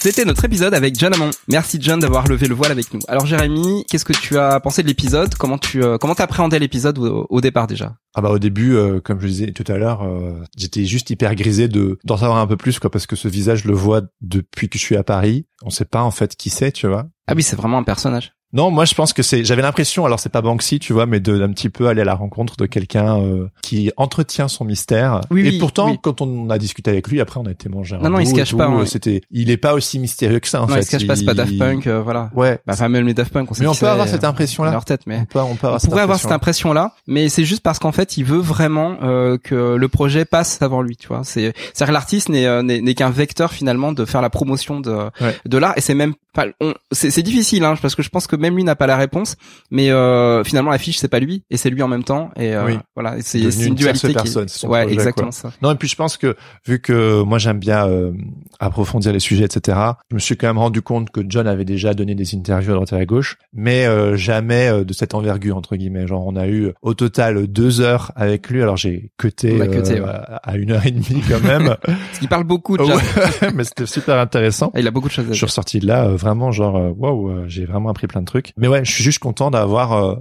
C'était 0.03 0.25
notre 0.25 0.43
épisode 0.43 0.73
avec 0.73 0.99
John 0.99 1.13
Amon. 1.13 1.29
Merci 1.47 1.77
John 1.79 1.97
d'avoir 1.97 2.27
levé 2.27 2.49
le 2.49 2.53
voile 2.53 2.73
avec 2.73 2.93
nous. 2.93 2.99
Alors 3.07 3.25
Jérémy, 3.25 3.85
qu'est-ce 3.89 4.03
que 4.03 4.11
tu 4.11 4.37
as 4.37 4.59
pensé 4.59 4.83
de 4.83 4.87
l'épisode? 4.89 5.33
Comment 5.35 5.57
tu 5.57 5.81
euh, 5.81 5.97
comment 5.97 6.13
t'as 6.13 6.25
appréhendé 6.25 6.59
l'épisode 6.59 6.97
au, 6.97 7.25
au 7.29 7.39
départ 7.39 7.67
déjà? 7.67 7.95
Ah 8.13 8.19
bah 8.19 8.29
au 8.29 8.37
début, 8.37 8.75
euh, 8.75 8.99
comme 8.99 9.21
je 9.21 9.27
disais 9.27 9.51
tout 9.53 9.63
à 9.71 9.77
l'heure, 9.77 10.03
euh, 10.03 10.43
j'étais 10.57 10.83
juste 10.83 11.09
hyper 11.09 11.33
grisé 11.35 11.69
de 11.69 11.99
d'en 12.03 12.17
savoir 12.17 12.39
un 12.39 12.47
peu 12.47 12.57
plus 12.57 12.79
quoi 12.79 12.91
parce 12.91 13.07
que 13.07 13.15
ce 13.15 13.29
visage 13.29 13.61
je 13.63 13.69
le 13.69 13.75
vois 13.75 14.01
depuis 14.19 14.67
que 14.67 14.77
je 14.77 14.83
suis 14.83 14.97
à 14.97 15.05
Paris. 15.05 15.45
On 15.61 15.69
sait 15.69 15.85
pas 15.85 16.03
en 16.03 16.11
fait 16.11 16.35
qui 16.35 16.49
c'est, 16.49 16.73
tu 16.73 16.85
vois. 16.85 17.05
Ah 17.27 17.33
oui, 17.33 17.41
c'est 17.41 17.55
vraiment 17.55 17.77
un 17.77 17.83
personnage. 17.83 18.33
Non, 18.53 18.69
moi 18.71 18.85
je 18.85 18.93
pense 18.93 19.13
que 19.13 19.23
c'est. 19.23 19.43
J'avais 19.43 19.61
l'impression, 19.63 20.05
alors 20.05 20.19
c'est 20.19 20.29
pas 20.29 20.41
Banksy, 20.41 20.79
tu 20.79 20.93
vois, 20.93 21.05
mais 21.05 21.19
de 21.19 21.37
d'un 21.37 21.51
petit 21.51 21.69
peu 21.69 21.87
aller 21.87 22.01
à 22.01 22.05
la 22.05 22.13
rencontre 22.13 22.55
de 22.55 22.65
quelqu'un 22.65 23.19
euh, 23.19 23.47
qui 23.63 23.91
entretient 23.97 24.47
son 24.47 24.63
mystère. 24.63 25.21
Oui, 25.31 25.41
et 25.41 25.49
oui, 25.51 25.57
pourtant, 25.57 25.89
oui. 25.89 25.97
quand 26.01 26.21
on 26.21 26.49
a 26.49 26.57
discuté 26.57 26.91
avec 26.91 27.07
lui, 27.07 27.19
après 27.19 27.39
on 27.39 27.45
a 27.45 27.51
été 27.51 27.67
manger 27.67 27.95
un 27.95 27.99
Non, 27.99 28.09
non, 28.11 28.19
il 28.19 28.27
se 28.27 28.33
cache 28.35 28.55
pas. 28.55 28.71
C'était, 28.85 29.21
il 29.31 29.49
est 29.49 29.57
pas 29.57 29.73
aussi 29.73 29.97
mystérieux 29.99 30.39
que 30.39 30.47
ça 30.47 30.61
en 30.61 30.67
non, 30.67 30.73
fait. 30.75 30.81
il 30.81 30.85
se 30.85 30.91
cache 30.91 31.07
pas, 31.07 31.15
c'est 31.15 31.25
pas 31.25 31.33
Daft 31.33 31.57
Punk, 31.57 31.87
euh, 31.87 32.01
voilà. 32.01 32.29
Ouais. 32.35 32.59
Bah, 32.67 32.73
enfin 32.73 32.89
même 32.89 33.07
les 33.07 33.13
Daft 33.13 33.33
Punk, 33.33 33.49
on 33.49 33.53
sait 33.53 33.63
mais 33.63 33.69
on 33.69 33.73
peut 33.75 33.87
avoir 33.87 34.07
euh, 34.07 34.09
cette 34.11 34.23
impression-là. 34.23 34.71
leur 34.71 34.85
tête, 34.85 35.01
mais 35.07 35.17
On 35.21 35.25
peut, 35.25 35.39
on 35.39 35.55
peut 35.55 35.67
avoir 35.67 35.75
on 35.75 35.79
cette 35.79 35.89
pourrait 35.89 36.03
avoir 36.03 36.19
cette 36.19 36.31
impression. 36.31 36.69
impression-là, 36.71 36.95
mais 37.07 37.29
c'est 37.29 37.45
juste 37.45 37.63
parce 37.63 37.79
qu'en 37.79 37.91
fait, 37.91 38.17
il 38.17 38.23
veut 38.25 38.37
vraiment 38.39 38.97
euh, 39.01 39.37
que 39.41 39.75
le 39.75 39.87
projet 39.87 40.25
passe 40.25 40.61
avant 40.61 40.81
lui, 40.81 40.95
tu 40.95 41.07
vois. 41.07 41.21
C'est, 41.23 41.53
c'est-à-dire 41.73 41.87
que 41.87 41.93
l'artiste 41.93 42.29
n'est, 42.29 42.45
euh, 42.45 42.61
n'est, 42.61 42.81
n'est 42.81 42.93
qu'un 42.93 43.09
vecteur 43.09 43.51
finalement 43.51 43.93
de 43.93 44.05
faire 44.05 44.21
la 44.21 44.29
promotion 44.29 44.79
de 44.79 44.93
Ouais. 45.21 45.35
de 45.45 45.57
l'art, 45.57 45.73
et 45.77 45.81
c'est 45.81 45.95
même 45.95 46.13
on- 46.59 46.73
c'est, 46.91 47.21
difficile, 47.21 47.63
hein, 47.63 47.75
parce 47.81 47.95
que 47.95 48.01
je 48.03 48.09
pense 48.09 48.27
que 48.27 48.35
même 48.35 48.55
lui 48.55 48.63
n'a 48.63 48.75
pas 48.75 48.87
la 48.87 48.97
réponse, 48.97 49.35
mais 49.71 49.89
euh, 49.91 50.43
finalement 50.43 50.71
l'affiche 50.71 50.97
c'est 50.97 51.07
pas 51.07 51.19
lui, 51.19 51.43
et 51.49 51.57
c'est 51.57 51.69
lui 51.69 51.81
en 51.81 51.87
même 51.87 52.03
temps, 52.03 52.31
et 52.35 52.53
euh, 52.55 52.65
Oui. 52.65 52.77
voilà, 52.95 53.17
et 53.17 53.21
c'est, 53.21 53.39
une 53.39 53.75
dualité 53.75 54.07
qui, 54.09 54.13
personne, 54.13 54.47
son 54.47 54.69
ouais, 54.69 54.81
projet, 54.81 54.93
exactement 54.95 55.29
quoi. 55.29 55.31
ça. 55.31 55.51
Non, 55.61 55.71
et 55.71 55.75
puis 55.75 55.87
je 55.87 55.95
pense 55.95 56.17
que 56.17 56.35
vu 56.65 56.79
que 56.79 57.21
moi 57.23 57.37
j'aime 57.37 57.59
bien 57.59 57.87
euh, 57.87 58.11
approfondir 58.59 59.11
les 59.13 59.19
sujets, 59.19 59.45
etc. 59.45 59.77
Je 60.09 60.15
me 60.15 60.19
suis 60.19 60.35
quand 60.37 60.47
même 60.47 60.57
rendu 60.57 60.81
compte 60.81 61.09
que 61.09 61.21
John 61.27 61.47
avait 61.47 61.65
déjà 61.65 61.93
donné 61.93 62.15
des 62.15 62.35
interviews 62.35 62.71
à 62.71 62.75
droite 62.75 62.93
et 62.93 62.95
à 62.97 63.05
gauche, 63.05 63.37
mais 63.53 63.85
euh, 63.85 64.15
jamais 64.15 64.67
euh, 64.69 64.83
de 64.83 64.93
cette 64.93 65.13
envergure 65.13 65.57
entre 65.57 65.75
guillemets. 65.75 66.07
Genre 66.07 66.25
on 66.25 66.35
a 66.35 66.47
eu 66.47 66.71
au 66.81 66.93
total 66.93 67.47
deux 67.47 67.81
heures 67.81 68.11
avec 68.15 68.49
lui. 68.49 68.61
Alors 68.61 68.77
j'ai 68.77 69.11
cuté, 69.17 69.59
cuté, 69.69 69.99
euh, 69.99 70.05
ouais. 70.05 70.37
à 70.43 70.57
une 70.57 70.71
heure 70.71 70.85
et 70.85 70.91
demie 70.91 71.21
quand 71.27 71.41
même, 71.43 71.75
Parce 71.85 72.19
qu'il 72.19 72.27
parle 72.29 72.43
beaucoup 72.43 72.77
de 72.77 72.83
John. 72.83 72.99
mais 73.55 73.63
c'était 73.63 73.85
super 73.85 74.17
intéressant. 74.17 74.71
Ah, 74.73 74.79
il 74.79 74.87
a 74.87 74.91
beaucoup 74.91 75.07
de 75.07 75.13
choses 75.13 75.25
à 75.25 75.29
Je 75.29 75.33
suis 75.33 75.39
dire. 75.41 75.47
ressorti 75.49 75.79
de 75.79 75.87
là 75.87 76.05
euh, 76.07 76.17
vraiment 76.23 76.51
genre 76.51 76.75
euh, 76.77 76.89
waouh, 76.89 77.29
euh, 77.29 77.47
j'ai 77.47 77.65
vraiment 77.65 77.89
appris 77.89 78.07
plein 78.07 78.21
de 78.21 78.25
trucs. 78.25 78.53
Mais 78.57 78.67
ouais, 78.67 78.83
je 78.83 78.91
suis 78.91 79.03
juste 79.03 79.19
content 79.19 79.51
d'avoir 79.51 79.93
euh, 79.93 80.15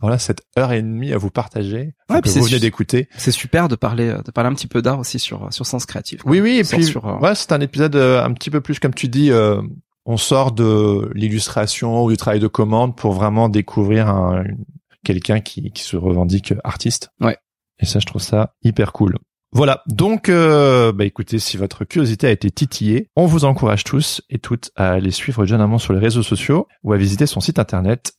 voilà 0.00 0.18
cette 0.18 0.42
heure 0.58 0.72
et 0.72 0.80
demie 0.82 1.12
à 1.12 1.18
vous 1.18 1.30
partager, 1.30 1.94
Ouais, 2.10 2.20
que 2.20 2.28
vous 2.28 2.44
venez 2.44 2.58
d'écouter. 2.60 3.08
C'est 3.16 3.30
super 3.32 3.68
de 3.68 3.76
parler, 3.76 4.16
de 4.24 4.30
parler 4.30 4.48
un 4.50 4.54
petit 4.54 4.66
peu 4.68 4.82
d'art 4.82 4.98
aussi 4.98 5.18
sur 5.18 5.52
sur 5.52 5.66
Sens 5.66 5.86
Créatif. 5.86 6.20
Oui, 6.24 6.40
oui, 6.40 6.58
et 6.58 6.64
puis 6.64 6.84
sur, 6.84 7.06
euh, 7.06 7.18
ouais, 7.18 7.34
c'est 7.34 7.52
un 7.52 7.60
épisode 7.60 7.96
euh, 7.96 8.24
un 8.24 8.32
petit 8.32 8.50
peu 8.50 8.60
plus 8.60 8.78
comme 8.80 8.94
tu 8.94 9.08
dis. 9.08 9.30
euh, 9.30 9.60
on 10.10 10.16
sort 10.16 10.52
de 10.52 11.10
l'illustration 11.14 12.02
ou 12.02 12.10
du 12.10 12.16
travail 12.16 12.40
de 12.40 12.46
commande 12.46 12.96
pour 12.96 13.12
vraiment 13.12 13.50
découvrir 13.50 14.08
un, 14.08 14.42
quelqu'un 15.04 15.40
qui, 15.40 15.70
qui 15.70 15.82
se 15.82 15.96
revendique 15.98 16.54
artiste. 16.64 17.10
Ouais. 17.20 17.36
Et 17.78 17.84
ça, 17.84 17.98
je 17.98 18.06
trouve 18.06 18.22
ça 18.22 18.54
hyper 18.62 18.92
cool. 18.94 19.18
Voilà. 19.52 19.82
Donc, 19.86 20.28
euh, 20.28 20.92
bah 20.92 21.04
écoutez, 21.04 21.38
si 21.38 21.56
votre 21.56 21.84
curiosité 21.84 22.26
a 22.26 22.30
été 22.30 22.50
titillée, 22.50 23.08
on 23.16 23.26
vous 23.26 23.44
encourage 23.44 23.84
tous 23.84 24.20
et 24.28 24.38
toutes 24.38 24.70
à 24.76 24.90
aller 24.90 25.10
suivre 25.10 25.46
John 25.46 25.60
Hammond 25.60 25.78
sur 25.78 25.92
les 25.94 25.98
réseaux 26.00 26.22
sociaux 26.22 26.68
ou 26.84 26.92
à 26.92 26.96
visiter 26.96 27.26
son 27.26 27.40
site 27.40 27.58
internet 27.58 28.12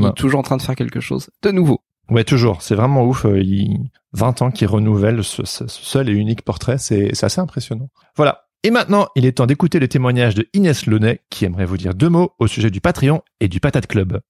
il 0.00 0.06
est 0.08 0.12
toujours 0.14 0.40
en 0.40 0.42
train 0.42 0.56
de 0.56 0.62
faire 0.62 0.76
quelque 0.76 1.00
chose 1.00 1.30
de 1.42 1.50
nouveau. 1.50 1.80
Ouais, 2.10 2.24
toujours. 2.24 2.62
C'est 2.62 2.74
vraiment 2.74 3.04
ouf. 3.04 3.24
euh, 3.24 3.40
Il... 3.40 3.88
20 4.14 4.42
ans 4.42 4.50
qu'il 4.50 4.66
renouvelle 4.68 5.22
ce, 5.22 5.42
seul 5.44 6.08
et 6.08 6.12
unique 6.12 6.42
portrait. 6.42 6.78
C'est 6.78 7.10
c'est 7.14 7.26
assez 7.26 7.40
impressionnant. 7.40 7.88
Voilà. 8.16 8.44
Et 8.64 8.70
maintenant, 8.70 9.08
il 9.14 9.24
est 9.24 9.32
temps 9.32 9.46
d'écouter 9.46 9.78
le 9.78 9.86
témoignage 9.88 10.34
de 10.34 10.48
Inès 10.52 10.86
Launay 10.86 11.20
qui 11.30 11.44
aimerait 11.44 11.66
vous 11.66 11.76
dire 11.76 11.94
deux 11.94 12.08
mots 12.08 12.32
au 12.38 12.46
sujet 12.46 12.70
du 12.70 12.80
Patreon 12.80 13.22
et 13.40 13.48
du 13.48 13.60
Patate 13.60 13.86
Club. 13.86 14.20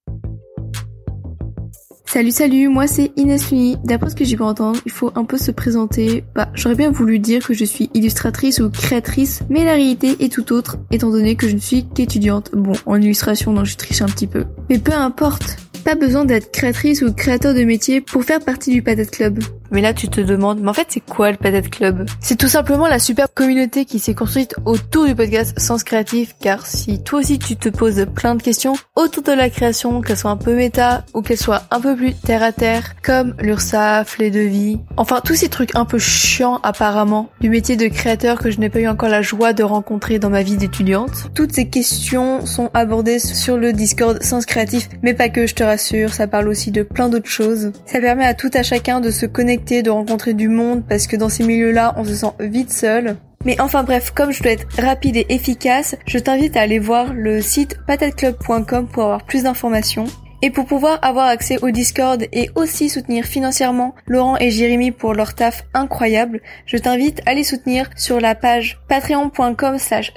Salut 2.11 2.31
salut, 2.31 2.69
moi 2.69 2.87
c'est 2.87 3.13
Inès 3.17 3.51
Luni. 3.51 3.77
D'après 3.85 4.09
ce 4.09 4.17
que 4.17 4.25
j'ai 4.25 4.35
pu 4.35 4.43
entendre, 4.43 4.81
il 4.87 4.91
faut 4.91 5.13
un 5.15 5.27
peu 5.27 5.37
se 5.37 5.51
présenter. 5.51 6.25
Bah, 6.35 6.49
j'aurais 6.55 6.75
bien 6.75 6.91
voulu 6.91 7.19
dire 7.19 7.47
que 7.47 7.53
je 7.53 7.67
suis 7.67 7.91
illustratrice 7.93 8.61
ou 8.61 8.71
créatrice, 8.71 9.43
mais 9.51 9.63
la 9.63 9.75
réalité 9.75 10.17
est 10.25 10.33
tout 10.33 10.55
autre, 10.55 10.79
étant 10.91 11.11
donné 11.11 11.37
que 11.37 11.47
je 11.47 11.55
ne 11.55 11.61
suis 11.61 11.87
qu'étudiante. 11.87 12.53
Bon, 12.55 12.73
en 12.87 12.99
illustration, 12.99 13.53
donc 13.53 13.67
je 13.67 13.77
triche 13.77 14.01
un 14.01 14.07
petit 14.07 14.27
peu. 14.27 14.47
Mais 14.71 14.79
peu 14.79 14.95
importe, 14.95 15.59
pas 15.85 15.97
besoin 15.97 16.25
d'être 16.25 16.51
créatrice 16.51 17.03
ou 17.03 17.13
créateur 17.13 17.53
de 17.53 17.63
métier 17.65 18.01
pour 18.01 18.25
faire 18.25 18.41
partie 18.41 18.71
du 18.71 18.81
Patate 18.81 19.11
Club. 19.11 19.41
Mais 19.71 19.81
là, 19.81 19.93
tu 19.93 20.09
te 20.09 20.21
demandes, 20.21 20.61
mais 20.61 20.71
en 20.71 20.75
fait, 20.75 20.87
c'est 20.89 21.01
quoi 21.01 21.31
le 21.31 21.37
Patate 21.37 21.69
Club? 21.69 22.07
C'est 22.21 22.37
tout 22.37 22.49
simplement 22.49 22.87
la 22.87 22.99
superbe 22.99 23.31
communauté 23.35 23.85
qui 23.85 23.99
s'est 23.99 24.15
construite 24.15 24.55
autour 24.65 25.07
du 25.07 25.15
podcast 25.15 25.59
Sens 25.59 25.85
Créatif, 25.85 26.35
car 26.41 26.67
si 26.67 27.03
toi 27.03 27.21
aussi 27.21 27.39
tu 27.39 27.57
te 27.57 27.69
poses 27.69 28.07
plein 28.15 28.35
de 28.35 28.43
questions 28.43 28.75
autour 28.97 29.23
de 29.23 29.33
la 29.33 29.51
création, 29.51 30.01
qu'elle 30.01 30.17
soit 30.17 30.31
un 30.31 30.37
peu 30.37 30.55
méta 30.55 31.05
ou 31.15 31.23
qu'elle 31.23 31.39
soit 31.39 31.63
un 31.71 31.81
peu 31.81 31.95
plus 31.95 32.15
terre 32.15 32.43
à 32.43 32.53
terre, 32.53 32.95
comme 33.03 33.35
l'URSAF, 33.41 34.19
les 34.19 34.31
devis, 34.31 34.79
enfin 34.97 35.21
tous 35.23 35.35
ces 35.35 35.49
trucs 35.49 35.77
un 35.77 35.85
peu 35.85 35.99
chiants 35.99 36.61
apparemment 36.63 37.29
du 37.41 37.51
métier 37.51 37.77
de 37.77 37.89
créateur 37.89 38.39
que 38.39 38.51
je 38.51 38.59
n'ai 38.59 38.71
pas 38.71 38.81
eu 38.81 38.89
encore 38.89 39.09
la 39.09 39.23
joie 39.23 39.53
de 39.53 39.63
rencontrer 39.63 40.19
dans 40.19 40.31
ma 40.31 40.43
vie 40.43 40.57
d'étudiante. 40.57 41.31
Toutes 41.35 41.53
ces 41.53 41.69
questions 41.69 42.47
sont 42.47 42.71
abordées 42.75 43.19
sur 43.19 43.59
le 43.59 43.73
Discord 43.73 44.23
Sens 44.23 44.47
Créatif, 44.47 44.89
mais 45.03 45.15
pas 45.15 45.29
que, 45.29 45.47
je 45.47 45.55
te 45.55 45.63
rassure, 45.63 46.15
ça 46.15 46.27
parle 46.27 46.49
aussi 46.49 46.71
de 46.71 46.83
plein 46.83 47.09
d'autres 47.09 47.29
choses. 47.29 47.73
Ça 47.87 48.01
permet 48.01 48.25
à 48.25 48.35
tout 48.35 48.51
à 48.55 48.63
chacun 48.63 49.01
de 49.01 49.11
se 49.11 49.27
connecter 49.27 49.58
de 49.59 49.91
rencontrer 49.91 50.35
du 50.35 50.49
monde 50.49 50.83
parce 50.89 51.07
que 51.07 51.17
dans 51.17 51.29
ces 51.29 51.45
milieux-là, 51.45 51.95
on 51.97 52.05
se 52.05 52.15
sent 52.15 52.33
vite 52.41 52.73
seul. 52.73 53.17
Mais 53.45 53.61
enfin 53.61 53.85
bref, 53.85 54.11
comme 54.11 54.33
je 54.33 54.43
dois 54.43 54.53
être 54.53 54.67
rapide 54.81 55.17
et 55.17 55.27
efficace, 55.29 55.97
je 56.07 56.19
t'invite 56.19 56.57
à 56.57 56.63
aller 56.63 56.79
voir 56.79 57.13
le 57.13 57.41
site 57.41 57.77
patatclub.com 57.87 58.89
pour 58.89 59.05
avoir 59.05 59.25
plus 59.25 59.45
d'informations. 59.45 60.07
Et 60.41 60.51
pour 60.51 60.67
pouvoir 60.67 61.01
avoir 61.03 61.27
accès 61.27 61.59
au 61.63 61.71
Discord 61.71 62.25
et 62.33 62.51
aussi 62.55 62.89
soutenir 62.89 63.25
financièrement 63.25 63.95
Laurent 64.07 64.37
et 64.37 64.53
Jérémy 64.53 64.93
pour 64.93 65.13
leur 65.13 65.35
taf 65.35 65.65
incroyable, 65.75 66.41
je 66.65 66.77
t'invite 66.77 67.21
à 67.27 67.35
les 67.35 67.43
soutenir 67.43 67.91
sur 67.97 68.21
la 68.21 68.37
page 68.37 68.81
patreon.com 68.89 69.79
slash 69.79 70.13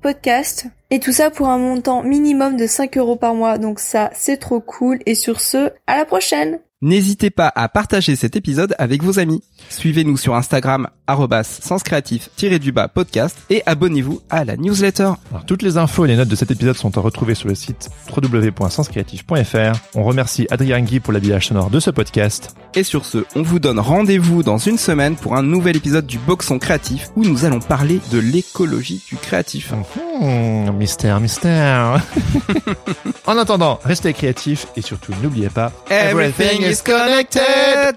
podcast. 0.00 0.66
Et 0.90 1.00
tout 1.00 1.12
ça 1.12 1.30
pour 1.30 1.48
un 1.48 1.58
montant 1.58 2.04
minimum 2.04 2.56
de 2.56 2.66
5 2.66 2.96
euros 2.98 3.16
par 3.16 3.34
mois. 3.34 3.58
Donc 3.58 3.80
ça, 3.80 4.10
c'est 4.14 4.36
trop 4.36 4.60
cool. 4.60 5.00
Et 5.06 5.16
sur 5.16 5.40
ce, 5.40 5.72
à 5.88 5.96
la 5.96 6.04
prochaine 6.04 6.60
N'hésitez 6.82 7.30
pas 7.30 7.52
à 7.54 7.68
partager 7.68 8.16
cet 8.16 8.34
épisode 8.34 8.74
avec 8.76 9.04
vos 9.04 9.20
amis. 9.20 9.40
Suivez-nous 9.68 10.16
sur 10.16 10.34
Instagram 10.34 10.88
senscreatif-du-bas 11.42 12.88
podcast 12.88 13.36
et 13.50 13.62
abonnez-vous 13.66 14.20
à 14.30 14.44
la 14.44 14.56
newsletter. 14.56 15.12
toutes 15.46 15.62
les 15.62 15.76
infos 15.76 16.04
et 16.04 16.08
les 16.08 16.16
notes 16.16 16.28
de 16.28 16.36
cet 16.36 16.50
épisode 16.50 16.76
sont 16.76 16.96
à 16.96 17.00
retrouver 17.00 17.34
sur 17.34 17.48
le 17.48 17.54
site 17.54 17.90
www.senscreatif.fr. 18.14 19.78
On 19.94 20.04
remercie 20.04 20.46
Adrien 20.50 20.80
Guy 20.80 21.00
pour 21.00 21.12
l'habillage 21.12 21.48
sonore 21.48 21.70
de 21.70 21.80
ce 21.80 21.90
podcast. 21.90 22.54
Et 22.74 22.82
sur 22.82 23.04
ce, 23.04 23.24
on 23.34 23.42
vous 23.42 23.58
donne 23.58 23.78
rendez-vous 23.78 24.42
dans 24.42 24.58
une 24.58 24.78
semaine 24.78 25.16
pour 25.16 25.36
un 25.36 25.42
nouvel 25.42 25.76
épisode 25.76 26.06
du 26.06 26.18
Boxon 26.18 26.58
Créatif 26.58 27.10
où 27.16 27.24
nous 27.24 27.44
allons 27.44 27.60
parler 27.60 28.00
de 28.10 28.18
l'écologie 28.18 29.02
du 29.08 29.16
créatif. 29.16 29.72
Mmh, 30.20 30.70
mystère, 30.72 31.20
mystère. 31.20 32.02
en 33.26 33.36
attendant, 33.36 33.78
restez 33.84 34.12
créatifs 34.12 34.66
et 34.76 34.82
surtout 34.82 35.12
n'oubliez 35.22 35.50
pas, 35.50 35.72
everything 35.90 36.62
is 36.62 36.82
connected. 36.82 37.96